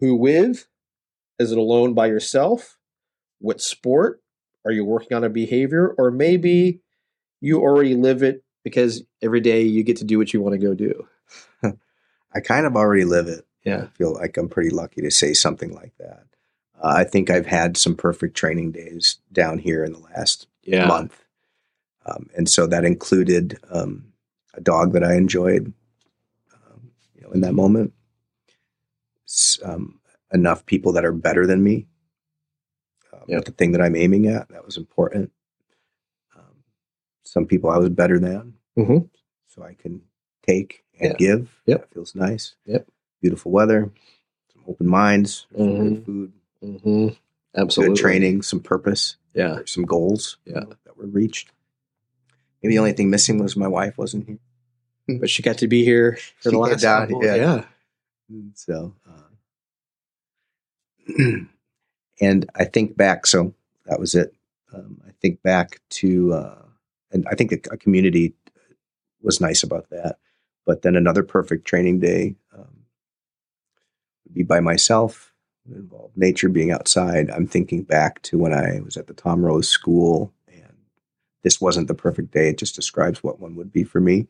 who 0.00 0.14
with 0.14 0.66
is 1.38 1.52
it 1.52 1.58
alone 1.58 1.94
by 1.94 2.06
yourself 2.06 2.78
what 3.38 3.60
sport 3.60 4.22
are 4.64 4.72
you 4.72 4.84
working 4.84 5.16
on 5.16 5.24
a 5.24 5.28
behavior 5.28 5.94
or 5.98 6.10
maybe 6.10 6.80
you 7.40 7.60
already 7.60 7.94
live 7.94 8.22
it 8.22 8.42
because 8.64 9.02
every 9.22 9.40
day 9.40 9.62
you 9.62 9.82
get 9.82 9.96
to 9.96 10.04
do 10.04 10.18
what 10.18 10.32
you 10.32 10.40
want 10.40 10.52
to 10.52 10.66
go 10.66 10.74
do 10.74 11.06
I 12.34 12.40
kind 12.40 12.66
of 12.66 12.76
already 12.76 13.04
live 13.04 13.28
it. 13.28 13.46
yeah 13.64 13.84
I 13.84 13.86
feel 13.86 14.12
like 14.14 14.36
I'm 14.36 14.48
pretty 14.48 14.70
lucky 14.70 15.00
to 15.02 15.10
say 15.10 15.32
something 15.32 15.74
like 15.74 15.92
that. 15.98 16.24
Uh, 16.82 16.94
I 16.96 17.04
think 17.04 17.30
I've 17.30 17.46
had 17.46 17.76
some 17.76 17.94
perfect 17.94 18.36
training 18.36 18.72
days 18.72 19.18
down 19.32 19.58
here 19.58 19.84
in 19.84 19.92
the 19.92 19.98
last 19.98 20.46
yeah 20.62 20.86
month. 20.86 21.24
Um, 22.04 22.28
and 22.36 22.48
so 22.48 22.66
that 22.66 22.84
included 22.84 23.58
um, 23.70 24.12
a 24.54 24.60
dog 24.60 24.92
that 24.92 25.02
I 25.02 25.14
enjoyed, 25.14 25.72
um, 26.54 26.90
you 27.14 27.22
know, 27.22 27.30
in 27.30 27.40
that 27.40 27.54
moment. 27.54 27.92
Um, 29.64 30.00
enough 30.32 30.66
people 30.66 30.92
that 30.92 31.04
are 31.04 31.12
better 31.12 31.46
than 31.46 31.62
me. 31.62 31.86
Um, 33.12 33.20
Yep. 33.28 33.44
The 33.44 33.52
thing 33.52 33.72
that 33.72 33.80
I'm 33.80 33.96
aiming 33.96 34.26
at 34.26 34.48
that 34.50 34.64
was 34.64 34.76
important. 34.76 35.30
Um, 36.36 36.64
some 37.24 37.46
people 37.46 37.70
I 37.70 37.78
was 37.78 37.88
better 37.90 38.18
than, 38.18 38.54
Mhm. 38.76 39.08
so 39.46 39.62
I 39.62 39.74
can 39.74 40.02
take 40.42 40.84
and 41.00 41.12
Yeah. 41.12 41.16
give. 41.18 41.62
Yep. 41.66 41.80
that 41.80 41.94
feels 41.94 42.14
nice. 42.14 42.54
Yep. 42.66 42.88
beautiful 43.22 43.50
weather, 43.50 43.90
some 44.52 44.62
open 44.68 44.86
minds, 44.86 45.46
some 45.56 45.66
Mhm. 45.68 45.78
good 45.94 46.04
food, 46.04 46.32
mm-hmm. 46.62 47.08
absolutely 47.56 47.94
good 47.96 48.00
training, 48.00 48.42
some 48.42 48.60
purpose 48.60 49.16
yeah 49.34 49.60
some 49.66 49.84
goals 49.84 50.36
you 50.44 50.52
Yeah. 50.52 50.60
know, 50.60 50.72
that 50.84 50.96
were 50.96 51.06
reached. 51.06 51.50
Maybe 52.62 52.74
the 52.74 52.78
only 52.78 52.92
thing 52.92 53.10
missing 53.10 53.38
was 53.38 53.56
my 53.56 53.66
wife 53.68 53.96
wasn't 53.98 54.26
here. 54.28 54.38
but 55.20 55.30
she 55.30 55.42
got 55.42 55.56
to 55.58 55.66
be 55.68 55.84
here 55.84 56.16
for 56.40 56.50
She 56.50 56.50
the 56.50 56.58
last 56.58 56.82
down, 56.82 57.08
yeah. 57.22 57.34
yeah 57.36 57.64
So, 58.54 58.94
uh, 59.08 59.15
and 62.20 62.50
I 62.54 62.64
think 62.64 62.96
back, 62.96 63.26
so 63.26 63.54
that 63.86 64.00
was 64.00 64.14
it. 64.14 64.34
Um, 64.72 65.00
I 65.06 65.12
think 65.20 65.42
back 65.42 65.80
to, 65.90 66.32
uh, 66.32 66.62
and 67.12 67.26
I 67.30 67.34
think 67.34 67.52
a, 67.52 67.74
a 67.74 67.76
community 67.76 68.34
was 69.22 69.40
nice 69.40 69.62
about 69.62 69.90
that. 69.90 70.18
But 70.64 70.82
then 70.82 70.96
another 70.96 71.22
perfect 71.22 71.66
training 71.66 72.00
day 72.00 72.34
um, 72.52 72.84
would 74.24 74.34
be 74.34 74.42
by 74.42 74.60
myself, 74.60 75.32
would 75.66 75.78
involve 75.78 76.10
nature, 76.16 76.48
being 76.48 76.72
outside. 76.72 77.30
I'm 77.30 77.46
thinking 77.46 77.82
back 77.82 78.20
to 78.22 78.38
when 78.38 78.52
I 78.52 78.80
was 78.80 78.96
at 78.96 79.06
the 79.06 79.14
Tom 79.14 79.44
Rose 79.44 79.68
School, 79.68 80.32
and 80.48 80.76
this 81.44 81.60
wasn't 81.60 81.88
the 81.88 81.94
perfect 81.94 82.32
day. 82.32 82.48
It 82.48 82.58
just 82.58 82.74
describes 82.74 83.22
what 83.22 83.38
one 83.38 83.54
would 83.54 83.72
be 83.72 83.84
for 83.84 84.00
me. 84.00 84.26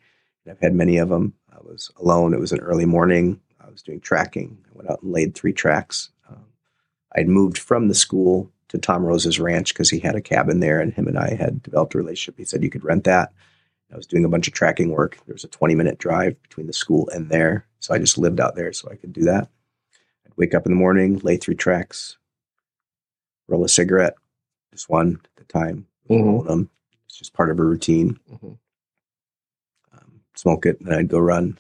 I've 0.49 0.61
had 0.61 0.75
many 0.75 0.99
of 0.99 1.09
them. 1.09 1.35
I 1.53 1.57
was 1.61 1.91
alone. 1.97 2.33
It 2.33 2.41
was 2.41 2.53
an 2.53 2.61
early 2.61 2.85
morning. 2.85 3.41
I 3.61 3.69
was 3.69 3.83
doing 3.83 4.01
tracking. 4.01 4.59
I 4.67 4.71
went 4.75 4.91
out 4.91 5.03
and 5.03 5.11
laid 5.11 5.35
three 5.35 5.53
tracks. 5.53 6.11
I'd 7.17 7.29
moved 7.29 7.59
from 7.59 7.89
the 7.89 7.95
school 7.95 8.51
to 8.69 8.79
Tom 8.79 9.05
Rose's 9.05 9.41
ranch 9.41 9.73
because 9.73 9.89
he 9.91 9.99
had 9.99 10.15
a 10.17 10.21
cabin 10.21 10.61
there, 10.61 10.81
and 10.81 10.93
him 10.93 11.07
and 11.09 11.19
I 11.19 11.35
had 11.35 11.63
developed 11.63 11.95
a 11.95 11.99
relationship. 11.99 12.39
He 12.39 12.45
said 12.45 12.63
you 12.63 12.71
could 12.71 12.85
rent 12.85 13.05
that. 13.05 13.33
I 13.93 13.97
was 13.97 14.07
doing 14.07 14.25
a 14.25 14.29
bunch 14.29 14.49
of 14.49 14.55
tracking 14.55 14.91
work. 14.91 15.17
There 15.27 15.33
was 15.33 15.45
a 15.45 15.49
20 15.49 15.75
minute 15.77 15.99
drive 15.99 16.41
between 16.43 16.67
the 16.67 16.73
school 16.73 17.09
and 17.11 17.31
there. 17.31 17.67
So 17.79 17.95
I 17.95 17.99
just 17.99 18.19
lived 18.19 18.41
out 18.41 18.57
there 18.57 18.73
so 18.73 18.89
I 18.91 18.97
could 18.97 19.13
do 19.13 19.23
that. 19.23 19.49
I'd 20.27 20.33
wake 20.37 20.55
up 20.55 20.67
in 20.67 20.73
the 20.73 20.77
morning, 20.79 21.19
lay 21.23 21.37
through 21.37 21.55
tracks, 21.55 22.19
roll 23.47 23.65
a 23.65 23.69
cigarette, 23.69 24.15
just 24.73 24.91
one 24.91 25.21
at 25.37 25.43
a 25.45 25.47
time, 25.47 25.87
Mhm. 26.11 26.25
roll 26.25 26.43
them. 26.43 26.71
It's 27.07 27.17
just 27.17 27.33
part 27.33 27.51
of 27.51 27.61
a 27.61 27.65
routine. 27.65 28.19
Mhm. 28.29 28.59
Um, 29.93 30.21
smoke 30.35 30.67
it, 30.67 30.81
and 30.81 30.89
then 30.89 30.99
I'd 30.99 31.09
go 31.09 31.21
run. 31.21 31.59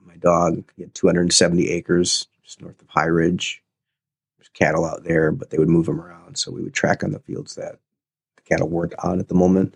My 0.00 0.16
dog, 0.16 0.70
he 0.76 0.82
had 0.82 0.94
270 0.94 1.70
acres 1.70 2.28
just 2.44 2.62
north 2.62 2.80
of 2.80 2.88
High 2.88 3.06
Ridge. 3.06 3.64
There's 4.38 4.48
cattle 4.48 4.84
out 4.84 5.04
there, 5.04 5.32
but 5.32 5.50
they 5.50 5.58
would 5.58 5.68
move 5.68 5.86
them 5.86 6.00
around. 6.00 6.38
So 6.38 6.50
we 6.50 6.62
would 6.62 6.74
track 6.74 7.02
on 7.02 7.12
the 7.12 7.18
fields 7.18 7.56
that 7.56 7.78
the 8.36 8.42
cattle 8.42 8.68
weren't 8.68 8.94
on 9.02 9.20
at 9.20 9.28
the 9.28 9.34
moment. 9.34 9.74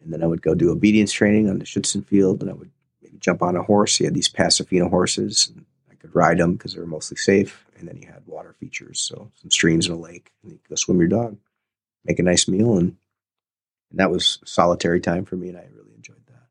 And 0.00 0.12
then 0.12 0.22
I 0.22 0.26
would 0.26 0.42
go 0.42 0.54
do 0.54 0.70
obedience 0.70 1.12
training 1.12 1.48
on 1.48 1.58
the 1.58 1.64
Schützen 1.64 2.04
field, 2.04 2.40
and 2.40 2.50
I 2.50 2.54
would 2.54 2.70
maybe 3.02 3.18
jump 3.18 3.42
on 3.42 3.56
a 3.56 3.62
horse. 3.62 3.96
He 3.96 4.04
had 4.04 4.14
these 4.14 4.28
Paso 4.28 4.64
Fino 4.64 4.88
horses. 4.88 5.50
And 5.54 5.64
I 5.90 5.94
could 5.94 6.14
ride 6.14 6.38
them 6.38 6.54
because 6.54 6.74
they 6.74 6.80
were 6.80 6.86
mostly 6.86 7.16
safe. 7.16 7.64
And 7.78 7.88
then 7.88 7.96
he 7.96 8.04
had 8.06 8.22
water 8.26 8.54
features, 8.58 9.00
so 9.00 9.30
some 9.34 9.50
streams 9.50 9.88
and 9.88 9.98
a 9.98 10.00
lake. 10.00 10.32
And 10.42 10.52
you 10.52 10.58
could 10.58 10.70
go 10.70 10.74
swim 10.76 10.98
your 10.98 11.08
dog, 11.08 11.36
make 12.04 12.18
a 12.18 12.22
nice 12.22 12.46
meal, 12.46 12.78
and, 12.78 12.96
and 13.90 14.00
that 14.00 14.10
was 14.10 14.38
solitary 14.44 15.00
time 15.00 15.24
for 15.24 15.36
me, 15.36 15.48
and 15.48 15.58
I 15.58 15.66
really 15.74 15.94
enjoyed 15.96 16.24
that. 16.28 16.46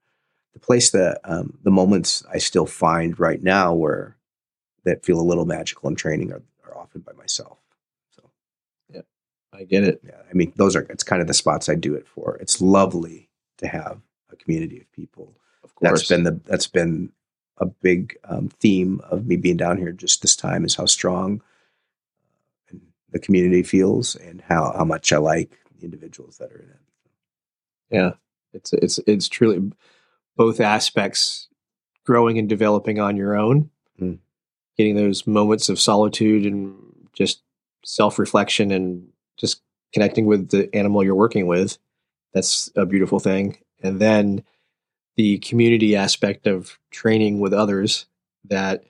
The 0.53 0.59
place 0.59 0.91
that 0.91 1.21
um, 1.23 1.57
the 1.63 1.71
moments 1.71 2.23
I 2.31 2.37
still 2.37 2.65
find 2.65 3.17
right 3.19 3.41
now 3.41 3.73
where 3.73 4.17
that 4.83 5.05
feel 5.05 5.19
a 5.19 5.23
little 5.23 5.45
magical 5.45 5.89
in 5.89 5.95
training 5.95 6.31
are 6.33 6.43
often 6.81 7.01
by 7.01 7.13
myself. 7.13 7.59
So 8.09 8.29
yeah, 8.93 9.01
I 9.53 9.63
get 9.63 9.83
it. 9.83 10.01
yeah, 10.03 10.21
I 10.29 10.33
mean, 10.33 10.51
those 10.55 10.75
are 10.75 10.81
it's 10.89 11.03
kind 11.03 11.21
of 11.21 11.27
the 11.27 11.33
spots 11.33 11.69
I 11.69 11.75
do 11.75 11.93
it 11.95 12.07
for. 12.07 12.37
It's 12.41 12.61
lovely 12.61 13.29
to 13.59 13.67
have 13.67 14.01
a 14.31 14.35
community 14.35 14.79
of 14.81 14.91
people. 14.91 15.35
Of 15.63 15.75
course. 15.75 15.99
That's 15.99 16.09
been 16.09 16.23
the 16.23 16.39
that's 16.45 16.67
been 16.67 17.11
a 17.57 17.65
big 17.67 18.17
um, 18.23 18.49
theme 18.59 19.01
of 19.11 19.27
me 19.27 19.35
being 19.35 19.57
down 19.57 19.77
here 19.77 19.91
just 19.91 20.21
this 20.23 20.35
time 20.35 20.65
is 20.65 20.75
how 20.75 20.85
strong 20.87 21.41
uh, 22.73 22.77
the 23.11 23.19
community 23.19 23.61
feels 23.63 24.15
and 24.15 24.41
how 24.41 24.73
how 24.75 24.83
much 24.85 25.13
I 25.13 25.17
like 25.17 25.59
the 25.77 25.85
individuals 25.85 26.37
that 26.39 26.51
are 26.51 26.57
in 26.59 26.69
it. 26.69 26.79
yeah. 27.91 28.11
It's 28.53 28.73
it's 28.73 28.99
it's 29.07 29.29
truly 29.29 29.71
both 30.35 30.59
aspects 30.59 31.47
growing 32.03 32.37
and 32.39 32.49
developing 32.49 32.99
on 32.99 33.15
your 33.15 33.37
own, 33.37 33.69
Mm. 34.01 34.17
Getting 34.77 34.95
those 34.95 35.27
moments 35.27 35.69
of 35.69 35.79
solitude 35.79 36.45
and 36.45 36.75
just 37.13 37.41
self 37.83 38.17
reflection 38.19 38.71
and 38.71 39.07
just 39.37 39.61
connecting 39.93 40.25
with 40.25 40.49
the 40.49 40.73
animal 40.75 41.03
you're 41.03 41.15
working 41.15 41.47
with. 41.47 41.77
That's 42.33 42.71
a 42.75 42.85
beautiful 42.85 43.19
thing. 43.19 43.57
And 43.83 43.99
then 43.99 44.43
the 45.17 45.39
community 45.39 45.95
aspect 45.95 46.47
of 46.47 46.77
training 46.91 47.39
with 47.39 47.53
others 47.53 48.05
that 48.45 48.83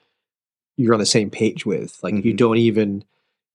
you're 0.77 0.93
on 0.93 0.99
the 0.99 1.05
same 1.05 1.29
page 1.29 1.65
with. 1.65 2.01
Like 2.03 2.23
you 2.23 2.33
Mhm. 2.33 2.37
don't 2.37 2.57
even 2.57 3.03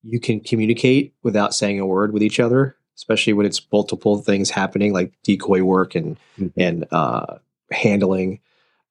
you 0.09 0.21
can 0.21 0.39
communicate 0.39 1.13
without 1.25 1.53
saying 1.55 1.81
a 1.81 1.87
word 1.87 2.13
with 2.13 2.23
each 2.23 2.39
other, 2.39 2.77
especially 2.97 3.33
when 3.33 3.45
it's 3.45 3.61
multiple 3.73 4.19
things 4.19 4.51
happening 4.51 4.93
like 4.93 5.13
decoy 5.25 5.63
work 5.63 5.95
and 5.97 6.17
Mhm. 6.39 6.53
and 6.57 6.87
uh, 6.93 7.39
handling. 7.73 8.39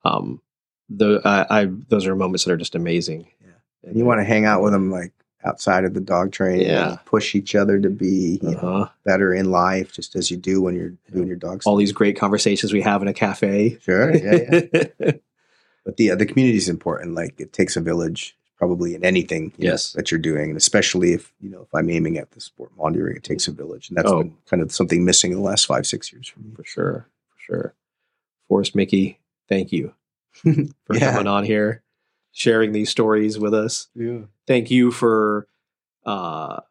Um, 0.04 0.42
the 0.90 1.22
I, 1.26 1.62
I 1.62 1.66
those 1.90 2.06
are 2.08 2.16
moments 2.16 2.46
that 2.46 2.52
are 2.52 2.58
just 2.58 2.76
amazing. 2.76 3.28
Yeah. 3.42 3.90
And 3.90 3.98
you 3.98 4.06
want 4.06 4.20
to 4.20 4.26
hang 4.26 4.46
out 4.46 4.62
with 4.62 4.74
them 4.74 4.92
like 4.92 5.12
outside 5.44 5.86
of 5.86 5.94
the 5.94 6.02
dog 6.02 6.32
training. 6.32 6.68
Yeah. 6.68 6.98
push 7.06 7.36
each 7.36 7.56
other 7.56 7.80
to 7.80 7.90
be 7.90 8.40
uh-huh. 8.46 8.88
better 9.04 9.34
in 9.34 9.52
life, 9.52 9.92
just 9.92 10.16
as 10.16 10.32
you 10.32 10.38
do 10.38 10.62
when 10.62 10.76
you're 10.76 10.94
doing 11.12 11.28
your 11.28 11.36
dog 11.36 11.62
all 11.66 11.76
stuff. 11.76 11.80
these 11.80 11.92
great 11.92 12.18
conversations 12.18 12.74
we 12.74 12.82
have 12.82 13.02
in 13.02 13.08
a 13.08 13.14
cafe. 13.14 13.78
Sure. 13.82 14.16
Yeah. 14.16 14.62
yeah. 14.74 15.12
but 15.86 15.98
the 15.98 16.12
uh, 16.12 16.16
the 16.16 16.26
community 16.26 16.58
is 16.58 16.70
important. 16.70 17.16
Like 17.16 17.40
it 17.40 17.54
takes 17.54 17.76
a 17.76 17.82
village, 17.82 18.36
probably 18.58 18.96
in 18.96 19.06
anything 19.06 19.54
you 19.58 19.68
know, 19.68 19.72
Yes. 19.72 19.94
that 19.94 20.12
you're 20.12 20.20
doing, 20.20 20.50
and 20.50 20.58
especially 20.58 21.14
if 21.14 21.34
you 21.40 21.50
know 21.50 21.62
if 21.62 21.74
I'm 21.74 21.90
aiming 21.90 22.18
at 22.18 22.32
the 22.32 22.42
sport 22.42 22.72
Mondioring, 22.78 23.18
it 23.18 23.24
takes 23.24 23.48
a 23.48 23.52
village, 23.52 23.90
and 23.90 23.98
that's 23.98 24.12
Oh. 24.12 24.24
been 24.24 24.36
kind 24.50 24.62
of 24.62 24.72
something 24.72 25.06
missing 25.06 25.32
in 25.32 25.38
the 25.38 25.44
last 25.44 25.66
five 25.66 25.86
six 25.86 26.12
years 26.12 26.28
for 26.28 26.40
me. 26.40 26.52
for 26.56 26.64
sure, 26.64 27.08
for 27.30 27.40
sure. 27.40 27.74
Forrest 28.48 28.76
Micke, 28.76 29.18
thank 29.50 29.72
you 29.72 29.94
for 30.86 30.96
Yeah. 30.96 31.12
coming 31.14 31.28
on 31.28 31.44
here, 31.44 31.82
sharing 32.32 32.72
these 32.72 32.90
stories 32.90 33.38
with 33.40 33.54
us. 33.54 33.88
Yeah. 33.96 34.22
Thank 34.48 34.70
you 34.72 34.92
for 34.92 35.48
uh, 36.06 36.62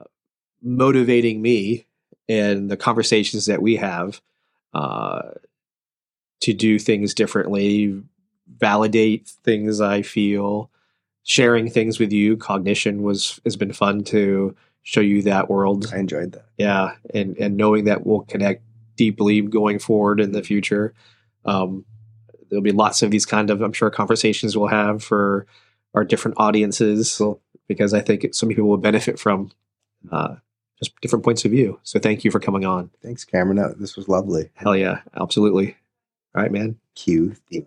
motivating 0.63 1.43
me 1.43 1.87
and 2.29 2.71
the 2.71 2.77
conversations 2.77 3.47
that 3.47 3.61
we 3.63 3.77
have 3.77 4.21
uh, 4.73 5.31
to 6.41 6.53
do 6.53 6.79
things 6.79 7.15
differently, 7.15 8.03
validate 8.59 9.29
things 9.45 9.81
I 9.81 10.03
feel, 10.03 10.71
sharing 11.23 11.71
things 11.71 11.99
with 11.99 12.13
you. 12.13 12.37
Cognition 12.37 13.03
was 13.03 13.41
has 13.45 13.57
been 13.57 13.73
fun 13.73 14.05
to 14.05 14.55
show 14.83 15.01
you 15.01 15.23
that 15.23 15.49
world 15.49 15.91
I 15.95 15.99
enjoyed 15.99 16.33
that. 16.33 16.45
yeah 16.59 16.97
and 17.15 17.37
and 17.39 17.57
knowing 17.57 17.85
that 17.85 18.05
we'll 18.05 18.21
connect 18.21 18.63
deeply 18.97 19.41
going 19.41 19.79
forward 19.79 20.21
in 20.21 20.33
the 20.33 20.43
future 20.43 20.93
um 21.47 21.87
there'll 22.55 22.63
be 22.63 22.71
lots 22.73 23.03
of 23.03 23.11
these 23.11 23.27
kind 23.27 23.51
of 23.51 23.61
i'm 23.61 23.73
sure 23.73 23.91
conversations 23.91 24.57
we'll 24.57 24.69
have 24.69 25.03
for 25.03 25.47
our 25.95 26.05
different 26.05 26.37
audiences 26.39 27.21
because 27.69 27.93
i 27.93 28.01
think 28.01 28.25
so 28.35 28.47
many 28.47 28.55
people 28.55 28.71
will 28.71 28.77
benefit 28.77 29.19
from 29.19 29.51
uh 30.13 30.37
just 30.79 30.99
different 31.01 31.25
points 31.25 31.45
of 31.45 31.51
view 31.51 31.79
so 31.83 31.99
thank 31.99 32.25
you 32.25 32.31
for 32.31 32.41
coming 32.41 32.65
on 32.65 32.91
Thanks, 33.03 33.25
Cameron. 33.25 33.75
This 33.79 33.97
was 33.97 34.09
lovely. 34.09 34.51
hell 34.55 34.77
yeah 34.77 35.01
absolutely 35.17 35.77
all 36.35 36.43
right 36.43 36.53
man 36.53 36.79
Cue 36.95 37.35
theme. 37.51 37.67